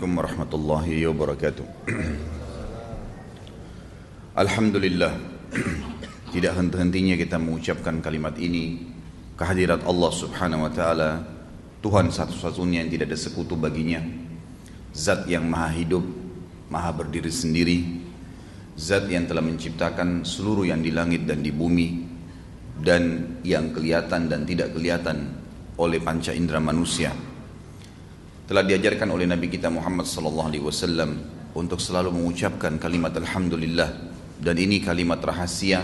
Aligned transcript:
عليكم 0.00 0.10
ورحمة 0.18 0.52
الله 0.52 0.86
وبركاته 1.12 1.66
Alhamdulillah 4.36 5.16
Tidak 6.28 6.52
henti-hentinya 6.52 7.16
kita 7.16 7.40
mengucapkan 7.40 8.04
kalimat 8.04 8.36
ini 8.36 8.84
Kehadirat 9.36 9.84
Allah 9.88 10.12
subhanahu 10.12 10.68
wa 10.68 10.72
ta'ala 10.72 11.10
Tuhan 11.80 12.12
satu-satunya 12.12 12.84
yang 12.84 12.92
tidak 12.92 13.12
ada 13.12 13.18
sekutu 13.20 13.56
baginya 13.56 14.04
Zat 14.92 15.24
yang 15.24 15.48
maha 15.48 15.72
hidup 15.72 16.04
Maha 16.68 16.92
berdiri 16.92 17.32
sendiri 17.32 17.78
Zat 18.76 19.08
yang 19.08 19.24
telah 19.24 19.40
menciptakan 19.40 20.28
seluruh 20.28 20.68
yang 20.68 20.84
di 20.84 20.92
langit 20.92 21.24
dan 21.24 21.40
di 21.40 21.52
bumi 21.52 22.04
Dan 22.76 23.36
yang 23.40 23.72
kelihatan 23.72 24.28
dan 24.28 24.44
tidak 24.44 24.76
kelihatan 24.76 25.32
oleh 25.80 26.00
panca 26.00 26.32
indera 26.32 26.60
manusia 26.60 27.12
telah 28.51 28.67
diajarkan 28.67 29.15
oleh 29.15 29.23
Nabi 29.23 29.47
kita 29.47 29.71
Muhammad 29.71 30.03
sallallahu 30.03 30.51
alaihi 30.51 30.59
wasallam 30.67 31.23
untuk 31.55 31.79
selalu 31.79 32.11
mengucapkan 32.11 32.75
kalimat 32.75 33.15
alhamdulillah. 33.15 34.11
Dan 34.43 34.59
ini 34.59 34.83
kalimat 34.83 35.23
rahasia 35.23 35.79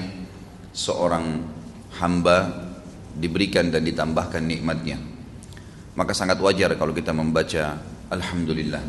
seorang 0.76 1.48
hamba 1.96 2.68
diberikan 3.16 3.72
dan 3.72 3.88
ditambahkan 3.88 4.44
nikmatnya. 4.44 5.00
Maka 5.96 6.12
sangat 6.12 6.44
wajar 6.44 6.76
kalau 6.76 6.92
kita 6.92 7.16
membaca 7.16 7.80
alhamdulillah. 8.12 8.84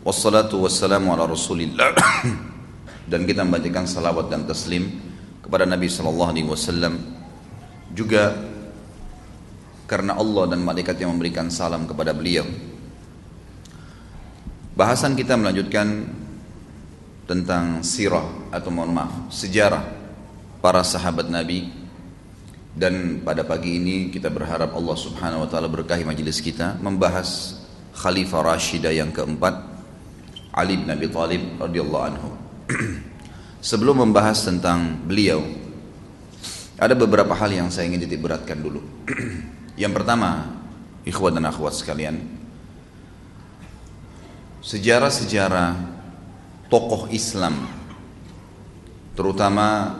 Wassalatu 0.00 0.64
wassalamu 0.64 1.12
ala 1.12 1.28
rasulillah. 1.28 1.92
Dan 3.10 3.28
kita 3.28 3.44
membacakan 3.44 3.90
salawat 3.90 4.30
dan 4.30 4.46
taslim 4.46 4.86
kepada 5.42 5.66
Nabi 5.66 5.90
sallallahu 5.90 6.30
alaihi 6.30 6.46
wasallam. 6.48 6.94
Juga 7.90 8.32
karena 9.90 10.14
Allah 10.14 10.54
dan 10.54 10.62
malaikat 10.62 10.94
yang 11.02 11.18
memberikan 11.18 11.50
salam 11.50 11.90
kepada 11.90 12.14
beliau 12.14 12.69
Bahasan 14.70 15.18
kita 15.18 15.34
melanjutkan 15.34 16.06
tentang 17.26 17.82
sirah 17.82 18.26
atau 18.50 18.70
mohon 18.74 18.90
maaf 18.90 19.30
sejarah 19.30 19.82
para 20.58 20.82
sahabat 20.82 21.30
Nabi 21.30 21.70
dan 22.74 23.22
pada 23.22 23.42
pagi 23.42 23.78
ini 23.78 24.14
kita 24.14 24.30
berharap 24.30 24.74
Allah 24.74 24.96
Subhanahu 24.98 25.46
wa 25.46 25.48
taala 25.50 25.66
berkahi 25.66 26.06
majelis 26.06 26.38
kita 26.38 26.78
membahas 26.78 27.58
Khalifah 27.98 28.54
Rashidah 28.54 28.94
yang 28.94 29.10
keempat 29.10 29.58
Ali 30.54 30.78
bin 30.78 30.90
Abi 30.90 31.06
Thalib 31.10 31.58
radhiyallahu 31.58 32.04
anhu. 32.06 32.30
Sebelum 33.70 34.06
membahas 34.06 34.42
tentang 34.46 34.98
beliau 35.06 35.42
ada 36.80 36.94
beberapa 36.94 37.34
hal 37.36 37.50
yang 37.52 37.68
saya 37.70 37.90
ingin 37.90 38.06
titik 38.06 38.22
beratkan 38.22 38.58
dulu. 38.58 38.82
yang 39.82 39.90
pertama, 39.94 40.46
ikhwan 41.06 41.36
dan 41.36 41.46
akhwat 41.46 41.76
sekalian, 41.76 42.39
sejarah-sejarah 44.60 45.72
tokoh 46.68 47.08
Islam 47.08 47.64
terutama 49.16 49.96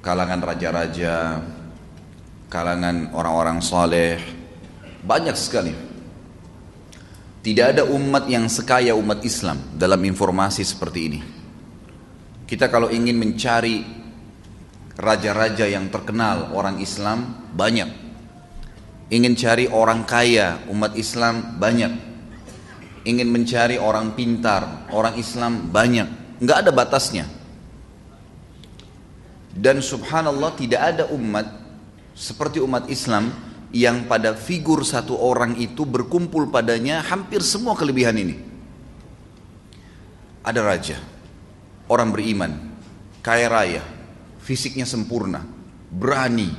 kalangan 0.00 0.40
raja-raja 0.40 1.44
kalangan 2.48 3.12
orang-orang 3.12 3.60
saleh 3.60 4.16
banyak 5.04 5.36
sekali. 5.36 5.74
Tidak 7.38 7.66
ada 7.76 7.86
umat 7.86 8.26
yang 8.26 8.50
sekaya 8.50 8.92
umat 8.98 9.22
Islam 9.22 9.78
dalam 9.78 10.02
informasi 10.02 10.66
seperti 10.66 11.00
ini. 11.06 11.20
Kita 12.44 12.66
kalau 12.68 12.90
ingin 12.90 13.14
mencari 13.14 13.84
raja-raja 14.98 15.64
yang 15.68 15.88
terkenal 15.88 16.50
orang 16.52 16.82
Islam 16.82 17.48
banyak. 17.54 17.88
Ingin 19.08 19.32
cari 19.38 19.64
orang 19.70 20.04
kaya 20.04 20.66
umat 20.68 20.92
Islam 20.98 21.56
banyak 21.56 22.07
ingin 23.08 23.32
mencari 23.32 23.80
orang 23.80 24.12
pintar, 24.12 24.84
orang 24.92 25.16
Islam 25.16 25.72
banyak, 25.72 26.36
nggak 26.44 26.58
ada 26.68 26.70
batasnya. 26.76 27.24
Dan 29.56 29.80
subhanallah 29.80 30.52
tidak 30.60 30.82
ada 30.84 31.04
umat 31.16 31.48
seperti 32.12 32.60
umat 32.60 32.84
Islam 32.92 33.32
yang 33.72 34.04
pada 34.04 34.36
figur 34.36 34.84
satu 34.84 35.16
orang 35.16 35.56
itu 35.56 35.88
berkumpul 35.88 36.52
padanya 36.52 37.00
hampir 37.00 37.40
semua 37.40 37.72
kelebihan 37.72 38.16
ini. 38.20 38.36
Ada 40.44 40.60
raja, 40.60 40.96
orang 41.88 42.12
beriman, 42.12 42.52
kaya 43.24 43.48
raya, 43.48 43.82
fisiknya 44.44 44.84
sempurna, 44.84 45.44
berani, 45.88 46.52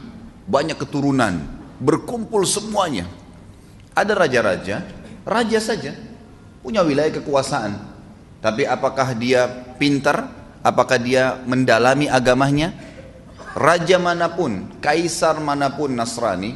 banyak 0.49 0.77
keturunan, 0.81 1.45
berkumpul 1.77 2.41
semuanya. 2.45 3.05
Ada 3.93 4.13
raja-raja, 4.13 4.85
raja 5.25 5.59
saja, 5.61 5.97
punya 6.63 6.83
wilayah 6.83 7.13
kekuasaan. 7.19 7.75
Tapi 8.39 8.63
apakah 8.63 9.15
dia 9.15 9.47
pintar? 9.75 10.31
Apakah 10.59 10.99
dia 10.99 11.39
mendalami 11.47 12.11
agamanya? 12.11 12.75
Raja 13.55 13.97
mana 13.97 14.31
pun, 14.31 14.79
kaisar 14.83 15.39
mana 15.39 15.73
pun 15.73 15.91
Nasrani 15.95 16.55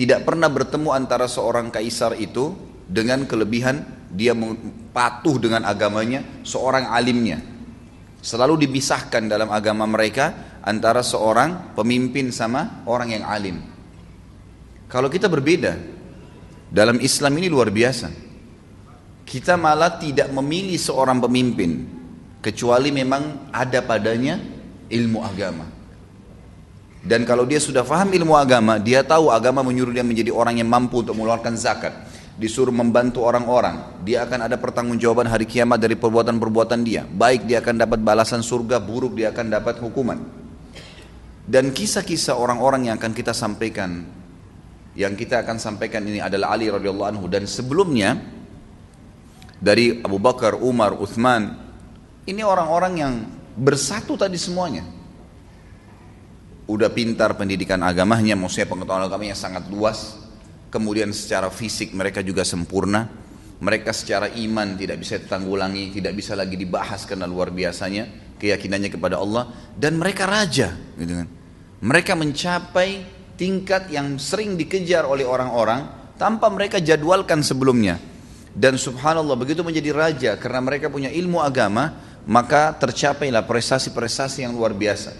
tidak 0.00 0.24
pernah 0.24 0.48
bertemu 0.48 0.96
antara 0.96 1.28
seorang 1.28 1.68
kaisar 1.68 2.16
itu 2.16 2.56
dengan 2.88 3.28
kelebihan 3.28 3.84
dia 4.08 4.32
patuh 4.96 5.36
dengan 5.36 5.68
agamanya, 5.68 6.24
seorang 6.40 6.88
alimnya. 6.88 7.36
Selalu 8.20 8.68
dipisahkan 8.68 9.28
dalam 9.28 9.52
agama 9.52 9.84
mereka 9.84 10.56
antara 10.64 11.00
seorang 11.00 11.76
pemimpin 11.76 12.32
sama 12.32 12.84
orang 12.88 13.16
yang 13.16 13.24
alim. 13.24 13.56
Kalau 14.88 15.12
kita 15.12 15.28
berbeda, 15.28 15.76
dalam 16.72 16.96
Islam 17.00 17.36
ini 17.36 17.52
luar 17.52 17.68
biasa. 17.68 18.29
Kita 19.30 19.54
malah 19.54 19.94
tidak 19.94 20.26
memilih 20.34 20.74
seorang 20.74 21.22
pemimpin 21.22 21.86
kecuali 22.42 22.90
memang 22.90 23.54
ada 23.54 23.78
padanya 23.78 24.42
ilmu 24.90 25.22
agama. 25.22 25.70
Dan 26.98 27.22
kalau 27.22 27.46
dia 27.46 27.62
sudah 27.62 27.86
faham 27.86 28.10
ilmu 28.10 28.34
agama, 28.34 28.82
dia 28.82 29.06
tahu 29.06 29.30
agama 29.30 29.62
menyuruh 29.62 29.94
dia 29.94 30.02
menjadi 30.02 30.34
orang 30.34 30.58
yang 30.58 30.66
mampu 30.66 31.06
untuk 31.06 31.14
mengeluarkan 31.14 31.54
zakat, 31.54 31.94
disuruh 32.42 32.74
membantu 32.74 33.22
orang-orang, 33.22 34.02
dia 34.02 34.26
akan 34.26 34.50
ada 34.50 34.58
pertanggungjawaban 34.58 35.30
hari 35.30 35.46
kiamat 35.46 35.78
dari 35.78 35.94
perbuatan-perbuatan 35.94 36.80
dia. 36.82 37.06
Baik 37.06 37.46
dia 37.46 37.62
akan 37.62 37.86
dapat 37.86 38.02
balasan 38.02 38.42
surga, 38.42 38.82
buruk 38.82 39.14
dia 39.14 39.30
akan 39.30 39.46
dapat 39.46 39.78
hukuman. 39.78 40.18
Dan 41.46 41.70
kisah-kisah 41.70 42.34
orang-orang 42.34 42.90
yang 42.90 42.98
akan 42.98 43.14
kita 43.14 43.30
sampaikan, 43.30 44.10
yang 44.98 45.14
kita 45.14 45.46
akan 45.46 45.62
sampaikan 45.62 46.02
ini 46.02 46.18
adalah 46.18 46.58
Ali 46.58 46.66
radhiyallahu 46.66 47.10
anhu 47.14 47.24
dan 47.30 47.46
sebelumnya 47.46 48.39
dari 49.60 50.00
Abu 50.00 50.16
Bakar, 50.16 50.56
Umar, 50.56 50.96
Uthman. 50.96 51.54
Ini 52.24 52.40
orang-orang 52.40 52.92
yang 52.96 53.14
bersatu 53.54 54.16
tadi 54.16 54.40
semuanya. 54.40 54.82
Udah 56.64 56.88
pintar 56.88 57.36
pendidikan 57.36 57.78
agamanya, 57.84 58.34
maksudnya 58.34 58.66
pengetahuan 58.66 59.04
agamanya 59.04 59.36
sangat 59.36 59.68
luas. 59.68 60.16
Kemudian 60.72 61.12
secara 61.12 61.52
fisik 61.52 61.92
mereka 61.92 62.24
juga 62.24 62.42
sempurna. 62.42 63.06
Mereka 63.60 63.92
secara 63.92 64.32
iman 64.40 64.72
tidak 64.80 64.96
bisa 65.04 65.20
ditanggulangi, 65.20 65.92
tidak 65.92 66.16
bisa 66.16 66.32
lagi 66.32 66.56
dibahas 66.56 67.04
karena 67.04 67.28
luar 67.28 67.52
biasanya 67.52 68.34
keyakinannya 68.40 68.88
kepada 68.88 69.20
Allah. 69.20 69.52
Dan 69.76 70.00
mereka 70.00 70.24
raja, 70.24 70.72
gitu 70.96 71.12
kan. 71.12 71.28
Mereka 71.84 72.12
mencapai 72.16 73.04
tingkat 73.36 73.92
yang 73.92 74.16
sering 74.16 74.56
dikejar 74.56 75.04
oleh 75.04 75.28
orang-orang 75.28 76.14
tanpa 76.16 76.48
mereka 76.48 76.80
jadwalkan 76.80 77.44
sebelumnya. 77.44 78.00
Dan 78.50 78.74
subhanallah 78.74 79.38
begitu 79.38 79.62
menjadi 79.62 79.90
raja 79.94 80.30
karena 80.34 80.58
mereka 80.58 80.90
punya 80.90 81.06
ilmu 81.06 81.38
agama, 81.38 81.94
maka 82.26 82.74
tercapailah 82.74 83.46
prestasi-prestasi 83.46 84.42
yang 84.42 84.52
luar 84.52 84.74
biasa. 84.74 85.14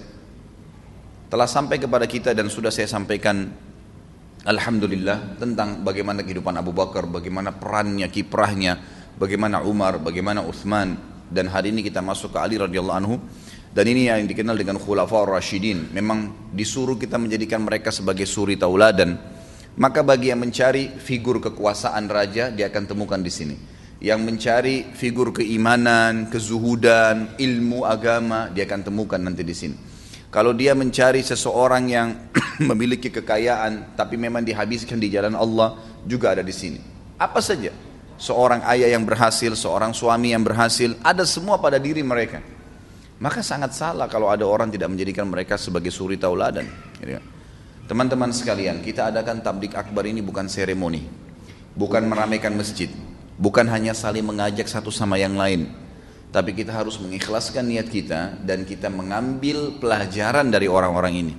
Telah 1.31 1.47
sampai 1.47 1.79
kepada 1.79 2.11
kita 2.11 2.35
dan 2.35 2.51
sudah 2.51 2.75
saya 2.75 2.91
sampaikan 2.91 3.47
Alhamdulillah 4.41 5.39
tentang 5.39 5.85
bagaimana 5.85 6.27
kehidupan 6.27 6.57
Abu 6.59 6.75
Bakar, 6.75 7.07
bagaimana 7.07 7.55
perannya, 7.55 8.09
kiprahnya, 8.11 8.81
bagaimana 9.21 9.61
Umar, 9.63 10.01
bagaimana 10.01 10.41
Uthman 10.43 10.97
dan 11.31 11.47
hari 11.53 11.71
ini 11.71 11.87
kita 11.87 12.03
masuk 12.03 12.35
ke 12.35 12.39
Ali 12.43 12.59
radhiyallahu 12.59 12.99
anhu 12.99 13.21
dan 13.71 13.85
ini 13.87 14.11
yang 14.11 14.27
dikenal 14.27 14.59
dengan 14.59 14.83
khulafa 14.83 15.23
Rashidin. 15.23 15.95
Memang 15.95 16.51
disuruh 16.51 16.99
kita 16.99 17.21
menjadikan 17.21 17.63
mereka 17.63 17.95
sebagai 17.95 18.27
suri 18.27 18.59
tauladan 18.59 19.15
maka 19.81 20.05
bagi 20.05 20.29
yang 20.29 20.45
mencari 20.45 20.93
figur 21.01 21.41
kekuasaan 21.41 22.05
raja, 22.13 22.53
dia 22.53 22.69
akan 22.69 22.85
temukan 22.85 23.17
di 23.17 23.33
sini. 23.33 23.57
Yang 23.97 24.21
mencari 24.21 24.77
figur 24.93 25.33
keimanan, 25.33 26.29
kezuhudan, 26.29 27.41
ilmu 27.41 27.89
agama, 27.89 28.53
dia 28.53 28.69
akan 28.69 28.81
temukan 28.85 29.17
nanti 29.17 29.41
di 29.41 29.57
sini. 29.57 29.77
Kalau 30.29 30.53
dia 30.53 30.77
mencari 30.77 31.25
seseorang 31.25 31.85
yang 31.89 32.13
memiliki 32.69 33.09
kekayaan, 33.09 33.97
tapi 33.97 34.21
memang 34.21 34.45
dihabiskan 34.45 35.01
di 35.01 35.09
jalan 35.09 35.33
Allah, 35.33 35.81
juga 36.05 36.37
ada 36.37 36.45
di 36.45 36.53
sini. 36.53 36.81
Apa 37.17 37.41
saja, 37.41 37.73
seorang 38.21 38.61
ayah 38.69 38.93
yang 38.93 39.09
berhasil, 39.09 39.57
seorang 39.57 39.97
suami 39.97 40.37
yang 40.37 40.45
berhasil, 40.45 40.93
ada 41.01 41.25
semua 41.25 41.57
pada 41.57 41.81
diri 41.81 42.05
mereka. 42.05 42.45
Maka 43.17 43.41
sangat 43.41 43.73
salah 43.73 44.13
kalau 44.13 44.29
ada 44.29 44.45
orang 44.45 44.69
tidak 44.69 44.93
menjadikan 44.93 45.25
mereka 45.25 45.57
sebagai 45.57 45.89
suri 45.89 46.21
tauladan. 46.21 46.69
Gitu. 47.01 47.40
Teman-teman 47.91 48.31
sekalian, 48.31 48.87
kita 48.87 49.11
adakan 49.11 49.43
tablik 49.43 49.75
akbar 49.75 50.07
ini 50.07 50.23
bukan 50.23 50.47
seremoni, 50.47 51.03
bukan 51.75 52.07
meramaikan 52.07 52.55
masjid, 52.55 52.87
Bukan 53.41 53.65
hanya 53.73 53.97
saling 53.97 54.21
mengajak 54.21 54.69
satu 54.69 54.93
sama 54.93 55.17
yang 55.17 55.33
lain, 55.33 55.73
tapi 56.29 56.53
kita 56.53 56.77
harus 56.77 57.01
mengikhlaskan 57.01 57.65
niat 57.65 57.89
kita 57.89 58.37
dan 58.45 58.69
kita 58.69 58.93
mengambil 58.93 59.81
pelajaran 59.81 60.53
dari 60.53 60.69
orang-orang 60.69 61.25
ini. 61.25 61.35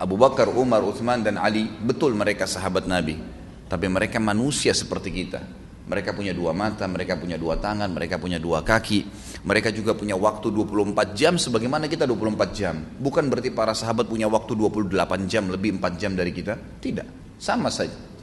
Abu 0.00 0.16
Bakar, 0.16 0.48
Umar, 0.48 0.80
Uthman 0.80 1.20
dan 1.20 1.36
Ali 1.36 1.68
betul 1.68 2.16
mereka 2.16 2.48
sahabat 2.48 2.88
Nabi, 2.88 3.20
tapi 3.68 3.92
mereka 3.92 4.16
manusia 4.16 4.72
seperti 4.72 5.12
kita. 5.12 5.44
Mereka 5.84 6.16
punya 6.16 6.32
dua 6.32 6.56
mata, 6.56 6.88
mereka 6.88 7.20
punya 7.20 7.36
dua 7.36 7.60
tangan, 7.60 7.92
mereka 7.92 8.16
punya 8.16 8.40
dua 8.40 8.64
kaki. 8.64 9.04
Mereka 9.44 9.76
juga 9.76 9.92
punya 9.92 10.16
waktu 10.16 10.48
24 10.48 11.12
jam 11.12 11.36
sebagaimana 11.36 11.84
kita 11.84 12.08
24 12.08 12.56
jam. 12.56 12.80
Bukan 12.80 13.28
berarti 13.28 13.52
para 13.52 13.76
sahabat 13.76 14.08
punya 14.08 14.24
waktu 14.24 14.56
28 14.56 15.28
jam, 15.28 15.52
lebih 15.52 15.76
4 15.76 16.00
jam 16.00 16.16
dari 16.16 16.32
kita. 16.32 16.56
Tidak, 16.80 17.36
sama 17.36 17.68
saja 17.68 18.14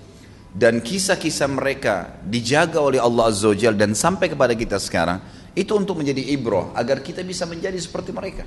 dan 0.52 0.84
kisah-kisah 0.84 1.48
mereka 1.48 2.20
dijaga 2.28 2.84
oleh 2.84 3.00
Allah 3.00 3.32
Azza 3.32 3.48
wa 3.48 3.56
Jal 3.56 3.80
dan 3.80 3.96
sampai 3.96 4.28
kepada 4.28 4.52
kita 4.52 4.76
sekarang 4.84 5.24
itu 5.56 5.72
untuk 5.76 6.00
menjadi 6.00 6.20
ibroh 6.36 6.76
agar 6.76 7.00
kita 7.00 7.24
bisa 7.24 7.48
menjadi 7.48 7.80
seperti 7.80 8.12
mereka. 8.12 8.44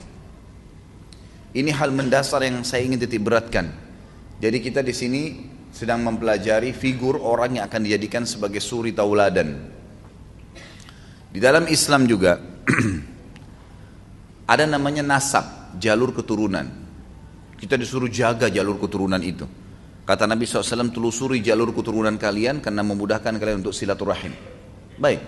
Ini 1.54 1.70
hal 1.72 1.94
mendasar 1.94 2.44
yang 2.44 2.60
saya 2.66 2.84
ingin 2.84 3.00
titik 3.00 3.24
beratkan. 3.24 3.72
Jadi 4.42 4.58
kita 4.60 4.84
di 4.84 4.92
sini 4.92 5.22
sedang 5.72 6.04
mempelajari 6.04 6.74
figur 6.76 7.16
orang 7.22 7.56
yang 7.60 7.64
akan 7.70 7.80
dijadikan 7.86 8.28
sebagai 8.28 8.60
suri 8.60 8.92
tauladan. 8.92 9.72
Di 11.30 11.38
dalam 11.40 11.66
Islam 11.70 12.04
juga 12.04 12.36
ada 14.52 14.64
namanya 14.64 15.04
nasab, 15.04 15.76
jalur 15.80 16.12
keturunan. 16.12 16.66
Kita 17.54 17.78
disuruh 17.80 18.10
jaga 18.10 18.50
jalur 18.52 18.76
keturunan 18.76 19.20
itu. 19.20 19.46
Kata 20.04 20.28
Nabi 20.28 20.44
SAW, 20.44 20.92
telusuri 20.92 21.40
jalur 21.40 21.72
keturunan 21.72 22.20
kalian 22.20 22.60
karena 22.60 22.84
memudahkan 22.84 23.40
kalian 23.40 23.64
untuk 23.64 23.72
silaturahim. 23.72 24.36
Baik, 25.00 25.20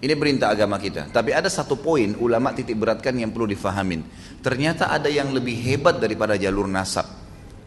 ini 0.00 0.12
perintah 0.16 0.52
agama 0.52 0.76
kita. 0.76 1.08
Tapi 1.08 1.32
ada 1.32 1.48
satu 1.48 1.76
poin 1.80 2.16
ulama 2.20 2.52
titik 2.56 2.76
beratkan 2.76 3.16
yang 3.16 3.32
perlu 3.32 3.48
difahamin. 3.48 4.00
Ternyata 4.40 4.92
ada 4.92 5.08
yang 5.08 5.32
lebih 5.32 5.56
hebat 5.60 6.00
daripada 6.00 6.36
jalur 6.40 6.68
nasab. 6.68 7.04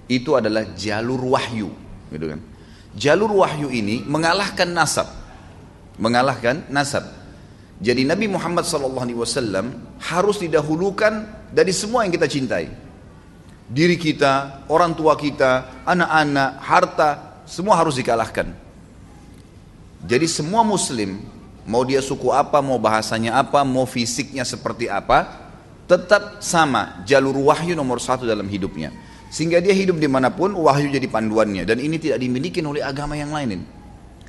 Itu 0.09 0.37
adalah 0.37 0.73
jalur 0.77 1.21
wahyu. 1.33 1.69
Gitu 2.09 2.25
kan? 2.29 2.39
Jalur 2.93 3.33
wahyu 3.37 3.69
ini 3.69 4.01
mengalahkan 4.05 4.69
nasab. 4.69 5.09
Mengalahkan 6.01 6.69
nasab. 6.73 7.22
Jadi 7.83 8.07
Nabi 8.07 8.31
Muhammad 8.31 8.63
SAW 8.63 9.11
harus 9.99 10.37
didahulukan 10.39 11.27
dari 11.51 11.75
semua 11.75 12.07
yang 12.07 12.15
kita 12.15 12.31
cintai 12.31 12.71
diri 13.73 13.95
kita, 13.95 14.65
orang 14.67 14.93
tua 14.93 15.15
kita, 15.15 15.83
anak-anak, 15.87 16.49
harta, 16.61 17.09
semua 17.49 17.79
harus 17.79 17.95
dikalahkan. 17.95 18.51
Jadi 20.03 20.27
semua 20.27 20.61
muslim, 20.61 21.23
mau 21.63 21.87
dia 21.87 22.03
suku 22.03 22.29
apa, 22.29 22.59
mau 22.59 22.75
bahasanya 22.75 23.39
apa, 23.39 23.63
mau 23.63 23.87
fisiknya 23.87 24.43
seperti 24.43 24.91
apa, 24.91 25.49
tetap 25.87 26.43
sama 26.43 27.03
jalur 27.07 27.35
wahyu 27.39 27.73
nomor 27.73 28.03
satu 28.03 28.27
dalam 28.27 28.45
hidupnya. 28.45 28.91
Sehingga 29.33 29.57
dia 29.57 29.73
hidup 29.73 29.97
di 29.97 30.05
mana 30.05 30.29
pun, 30.29 30.53
wahyu 30.53 30.93
jadi 30.93 31.09
panduannya. 31.09 31.65
Dan 31.65 31.81
ini 31.81 31.97
tidak 31.97 32.21
dimiliki 32.21 32.61
oleh 32.61 32.85
agama 32.85 33.17
yang 33.17 33.33
lain. 33.33 33.65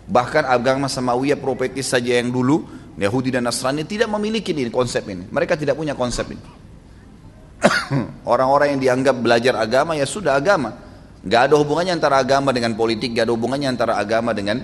Bahkan 0.08 0.48
agama 0.48 0.88
Samawiyah 0.88 1.36
profetis 1.36 1.92
saja 1.92 2.16
yang 2.16 2.32
dulu, 2.32 2.64
Yahudi 2.94 3.34
dan 3.34 3.42
Nasrani 3.46 3.82
tidak 3.82 4.06
memiliki 4.06 4.54
ini 4.54 4.70
konsep 4.70 5.02
ini. 5.10 5.26
Mereka 5.26 5.58
tidak 5.58 5.74
punya 5.74 5.98
konsep 5.98 6.30
ini. 6.30 6.44
Orang-orang 8.32 8.76
yang 8.76 8.80
dianggap 8.80 9.16
belajar 9.18 9.54
agama 9.58 9.98
ya 9.98 10.06
sudah 10.06 10.38
agama. 10.38 10.78
Gak 11.24 11.50
ada 11.50 11.54
hubungannya 11.56 11.96
antara 11.96 12.20
agama 12.20 12.52
dengan 12.52 12.76
politik, 12.76 13.16
gak 13.16 13.26
ada 13.26 13.34
hubungannya 13.34 13.68
antara 13.72 13.96
agama 13.96 14.36
dengan 14.36 14.60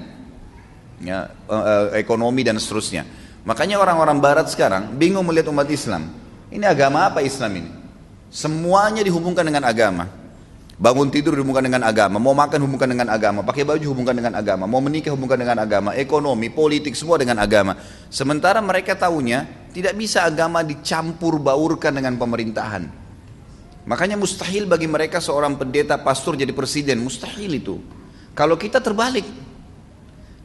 ya, 1.00 1.32
uh, 1.48 1.90
ekonomi 1.96 2.44
dan 2.44 2.60
seterusnya. 2.60 3.08
Makanya 3.48 3.80
orang-orang 3.80 4.20
barat 4.20 4.52
sekarang 4.52 4.92
bingung 4.94 5.24
melihat 5.24 5.48
umat 5.50 5.66
Islam. 5.72 6.12
Ini 6.52 6.68
agama 6.68 7.08
apa 7.08 7.24
Islam 7.24 7.64
ini? 7.64 7.70
Semuanya 8.28 9.00
dihubungkan 9.00 9.42
dengan 9.42 9.64
agama. 9.64 10.06
Bangun 10.80 11.12
tidur 11.12 11.36
hubungkan 11.36 11.60
dengan 11.60 11.84
agama, 11.84 12.16
mau 12.16 12.32
makan 12.32 12.64
hubungkan 12.64 12.88
dengan 12.88 13.12
agama, 13.12 13.44
pakai 13.44 13.68
baju 13.68 13.84
hubungkan 13.92 14.16
dengan 14.16 14.32
agama, 14.32 14.64
mau 14.64 14.80
menikah 14.80 15.12
hubungkan 15.12 15.36
dengan 15.36 15.60
agama, 15.60 15.92
ekonomi, 15.92 16.48
politik 16.48 16.96
semua 16.96 17.20
dengan 17.20 17.36
agama. 17.36 17.76
Sementara 18.08 18.64
mereka 18.64 18.96
tahunya 18.96 19.68
tidak 19.76 19.92
bisa 19.92 20.24
agama 20.24 20.64
dicampur 20.64 21.36
baurkan 21.36 21.92
dengan 21.92 22.16
pemerintahan. 22.16 22.88
Makanya 23.84 24.16
mustahil 24.16 24.64
bagi 24.64 24.88
mereka 24.88 25.20
seorang 25.20 25.60
pendeta 25.60 26.00
pastor 26.00 26.32
jadi 26.32 26.56
presiden, 26.56 27.04
mustahil 27.04 27.60
itu. 27.60 27.76
Kalau 28.32 28.56
kita 28.56 28.80
terbalik, 28.80 29.28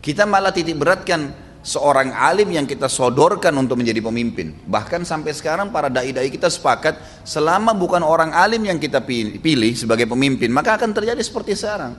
kita 0.04 0.28
malah 0.28 0.52
titik 0.52 0.76
beratkan 0.76 1.32
seorang 1.66 2.14
alim 2.14 2.54
yang 2.54 2.70
kita 2.70 2.86
sodorkan 2.86 3.50
untuk 3.58 3.82
menjadi 3.82 3.98
pemimpin. 4.06 4.54
Bahkan 4.70 5.02
sampai 5.02 5.34
sekarang 5.34 5.74
para 5.74 5.90
dai-dai 5.90 6.30
kita 6.30 6.46
sepakat 6.46 7.26
selama 7.26 7.74
bukan 7.74 8.06
orang 8.06 8.30
alim 8.38 8.62
yang 8.70 8.78
kita 8.78 9.02
pilih 9.42 9.74
sebagai 9.74 10.06
pemimpin, 10.06 10.54
maka 10.54 10.78
akan 10.78 10.94
terjadi 10.94 11.18
seperti 11.26 11.58
sekarang. 11.58 11.98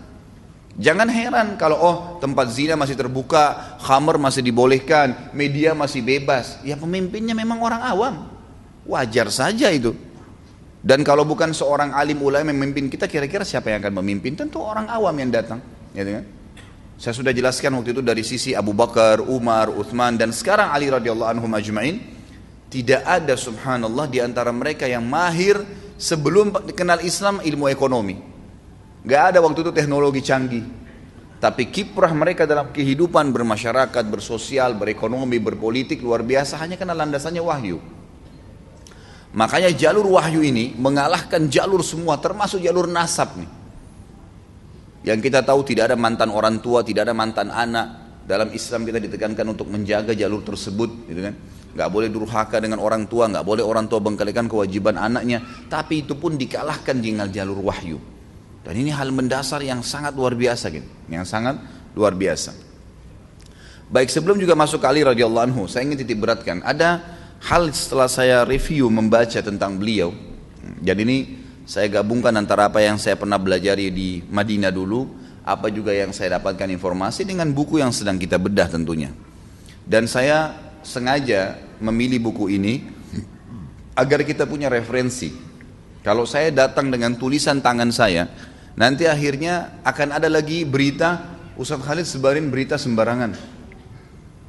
Jangan 0.76 1.08
heran 1.10 1.48
kalau 1.58 1.76
oh 1.80 1.96
tempat 2.22 2.52
zina 2.54 2.78
masih 2.78 2.94
terbuka, 2.94 3.76
khamer 3.82 4.22
masih 4.22 4.46
dibolehkan, 4.46 5.34
media 5.34 5.74
masih 5.74 6.04
bebas. 6.04 6.62
Ya 6.62 6.78
pemimpinnya 6.78 7.34
memang 7.34 7.58
orang 7.58 7.82
awam. 7.82 8.14
Wajar 8.86 9.34
saja 9.34 9.66
itu. 9.74 9.96
Dan 10.86 11.02
kalau 11.02 11.26
bukan 11.26 11.50
seorang 11.50 11.90
alim 11.90 12.22
ulama 12.22 12.54
memimpin 12.54 12.86
kita, 12.86 13.10
kira-kira 13.10 13.42
siapa 13.42 13.74
yang 13.74 13.82
akan 13.82 13.98
memimpin? 13.98 14.38
Tentu 14.38 14.62
orang 14.62 14.86
awam 14.86 15.10
yang 15.18 15.34
datang. 15.34 15.58
Ya, 15.90 16.06
kan? 16.06 16.35
Saya 16.96 17.12
sudah 17.12 17.32
jelaskan 17.32 17.76
waktu 17.76 17.92
itu 17.92 18.00
dari 18.00 18.24
sisi 18.24 18.56
Abu 18.56 18.72
Bakar, 18.72 19.20
Umar, 19.20 19.68
Uthman 19.68 20.16
dan 20.16 20.32
sekarang 20.32 20.72
Ali 20.72 20.88
radhiyallahu 20.88 21.28
anhu 21.36 21.44
majma'in 21.44 22.00
tidak 22.72 23.04
ada 23.04 23.36
subhanallah 23.36 24.08
di 24.08 24.18
antara 24.24 24.48
mereka 24.48 24.88
yang 24.88 25.04
mahir 25.04 25.60
sebelum 26.00 26.56
dikenal 26.64 27.04
Islam 27.04 27.44
ilmu 27.44 27.68
ekonomi. 27.68 28.16
Gak 29.04 29.22
ada 29.32 29.38
waktu 29.44 29.60
itu 29.60 29.72
teknologi 29.76 30.24
canggih. 30.24 30.64
Tapi 31.36 31.68
kiprah 31.68 32.16
mereka 32.16 32.48
dalam 32.48 32.72
kehidupan 32.72 33.28
bermasyarakat, 33.28 34.04
bersosial, 34.08 34.72
berekonomi, 34.72 35.36
berpolitik 35.36 36.00
luar 36.00 36.24
biasa 36.24 36.56
hanya 36.56 36.80
karena 36.80 36.96
landasannya 36.96 37.44
wahyu. 37.44 37.78
Makanya 39.36 39.68
jalur 39.76 40.16
wahyu 40.16 40.40
ini 40.40 40.72
mengalahkan 40.80 41.44
jalur 41.52 41.84
semua 41.84 42.16
termasuk 42.16 42.64
jalur 42.64 42.88
nasab 42.88 43.36
nih. 43.36 43.65
Yang 45.06 45.30
kita 45.30 45.46
tahu 45.46 45.62
tidak 45.62 45.94
ada 45.94 45.96
mantan 45.96 46.34
orang 46.34 46.58
tua, 46.58 46.82
tidak 46.82 47.06
ada 47.06 47.14
mantan 47.14 47.54
anak. 47.54 48.04
Dalam 48.26 48.50
Islam 48.50 48.82
kita 48.82 48.98
ditekankan 48.98 49.46
untuk 49.46 49.70
menjaga 49.70 50.10
jalur 50.10 50.42
tersebut, 50.42 51.06
gitu 51.06 51.22
kan? 51.22 51.34
Gak 51.78 51.88
boleh 51.94 52.10
durhaka 52.10 52.58
dengan 52.58 52.82
orang 52.82 53.06
tua, 53.06 53.30
gak 53.30 53.46
boleh 53.46 53.62
orang 53.62 53.86
tua 53.86 54.02
bengkalikan 54.02 54.50
kewajiban 54.50 54.98
anaknya. 54.98 55.46
Tapi 55.70 56.02
itu 56.02 56.18
pun 56.18 56.34
dikalahkan 56.34 56.98
dengan 56.98 57.30
jalur 57.30 57.62
wahyu. 57.62 58.02
Dan 58.66 58.74
ini 58.82 58.90
hal 58.90 59.14
mendasar 59.14 59.62
yang 59.62 59.78
sangat 59.86 60.18
luar 60.18 60.34
biasa, 60.34 60.74
gitu. 60.74 60.90
Yang 61.06 61.30
sangat 61.30 61.54
luar 61.94 62.18
biasa. 62.18 62.50
Baik 63.86 64.10
sebelum 64.10 64.42
juga 64.42 64.58
masuk 64.58 64.82
kali 64.82 65.06
radhiyallahu 65.06 65.46
anhu, 65.46 65.62
saya 65.70 65.86
ingin 65.86 66.02
titik 66.02 66.18
beratkan. 66.18 66.66
Ada 66.66 66.98
hal 67.46 67.70
setelah 67.70 68.10
saya 68.10 68.42
review 68.42 68.90
membaca 68.90 69.38
tentang 69.38 69.78
beliau. 69.78 70.10
Jadi 70.82 71.00
ini 71.06 71.18
saya 71.66 71.90
gabungkan 71.90 72.30
antara 72.38 72.70
apa 72.70 72.78
yang 72.78 72.94
saya 72.94 73.18
pernah 73.18 73.42
belajar 73.42 73.74
di 73.74 74.22
Madinah 74.30 74.70
dulu, 74.70 75.10
apa 75.42 75.66
juga 75.66 75.90
yang 75.90 76.14
saya 76.14 76.38
dapatkan 76.38 76.70
informasi 76.70 77.26
dengan 77.26 77.50
buku 77.50 77.82
yang 77.82 77.90
sedang 77.90 78.22
kita 78.22 78.38
bedah 78.38 78.70
tentunya. 78.70 79.10
Dan 79.82 80.06
saya 80.06 80.54
sengaja 80.86 81.58
memilih 81.82 82.22
buku 82.22 82.54
ini 82.54 82.86
agar 83.98 84.22
kita 84.22 84.46
punya 84.46 84.70
referensi. 84.70 85.34
Kalau 86.06 86.22
saya 86.22 86.54
datang 86.54 86.86
dengan 86.86 87.18
tulisan 87.18 87.58
tangan 87.58 87.90
saya, 87.90 88.30
nanti 88.78 89.10
akhirnya 89.10 89.82
akan 89.82 90.22
ada 90.22 90.30
lagi 90.30 90.62
berita 90.62 91.34
Ustadz 91.58 91.82
Khalid 91.82 92.06
sebarin 92.06 92.46
berita 92.46 92.78
sembarangan. 92.78 93.58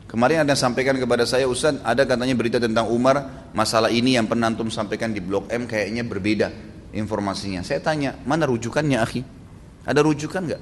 Kemarin 0.05 0.45
ada 0.45 0.53
yang 0.53 0.62
sampaikan 0.69 0.93
kepada 1.01 1.25
saya 1.25 1.50
Ustadz 1.50 1.81
ada 1.81 2.05
katanya 2.05 2.38
berita 2.38 2.62
tentang 2.62 2.86
Umar 2.93 3.50
masalah 3.57 3.89
ini 3.89 4.21
yang 4.21 4.29
pernah 4.29 4.53
antum 4.53 4.69
sampaikan 4.69 5.09
di 5.09 5.17
blog 5.17 5.50
M 5.50 5.65
kayaknya 5.65 6.05
berbeda 6.05 6.76
informasinya. 6.98 7.62
Saya 7.62 7.80
tanya, 7.80 8.18
mana 8.25 8.50
rujukannya 8.50 8.98
akhi? 8.98 9.22
Ada 9.88 10.01
rujukan 10.04 10.42
nggak? 10.44 10.62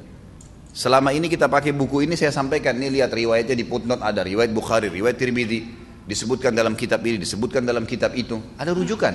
Selama 0.75 1.15
ini 1.15 1.32
kita 1.32 1.48
pakai 1.48 1.72
buku 1.72 2.04
ini 2.04 2.20
saya 2.20 2.36
sampaikan, 2.36 2.75
ini 2.75 3.00
lihat 3.00 3.15
riwayatnya 3.15 3.56
di 3.56 3.63
footnote 3.63 4.04
ada, 4.04 4.27
riwayat 4.27 4.51
Bukhari, 4.51 4.92
riwayat 4.92 5.15
Tirmidzi, 5.15 5.63
disebutkan 6.04 6.51
dalam 6.51 6.75
kitab 6.75 7.00
ini, 7.08 7.15
disebutkan 7.15 7.63
dalam 7.63 7.88
kitab 7.88 8.12
itu. 8.12 8.36
Ada 8.60 8.75
rujukan. 8.75 9.13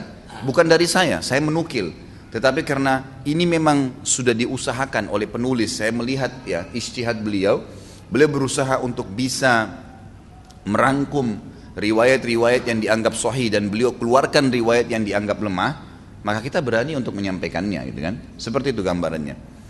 Bukan 0.49 0.67
dari 0.67 0.89
saya, 0.89 1.21
saya 1.21 1.45
menukil. 1.45 1.93
Tetapi 2.33 2.65
karena 2.65 3.21
ini 3.29 3.45
memang 3.45 4.01
sudah 4.01 4.33
diusahakan 4.33 5.13
oleh 5.13 5.29
penulis, 5.29 5.77
saya 5.77 5.93
melihat 5.93 6.33
ya 6.49 6.65
istihad 6.73 7.21
beliau, 7.21 7.61
beliau 8.09 8.31
berusaha 8.33 8.81
untuk 8.81 9.13
bisa 9.13 9.69
merangkum 10.65 11.37
riwayat-riwayat 11.77 12.65
yang 12.65 12.81
dianggap 12.81 13.15
sahih 13.15 13.53
dan 13.53 13.69
beliau 13.69 13.93
keluarkan 13.95 14.49
riwayat 14.49 14.89
yang 14.89 15.05
dianggap 15.05 15.39
lemah 15.43 15.90
maka 16.21 16.45
kita 16.45 16.61
berani 16.61 16.97
untuk 16.97 17.17
menyampaikannya 17.17 17.81
gitu 17.93 18.01
kan 18.01 18.15
seperti 18.37 18.73
itu 18.77 18.85
gambarannya 18.85 19.61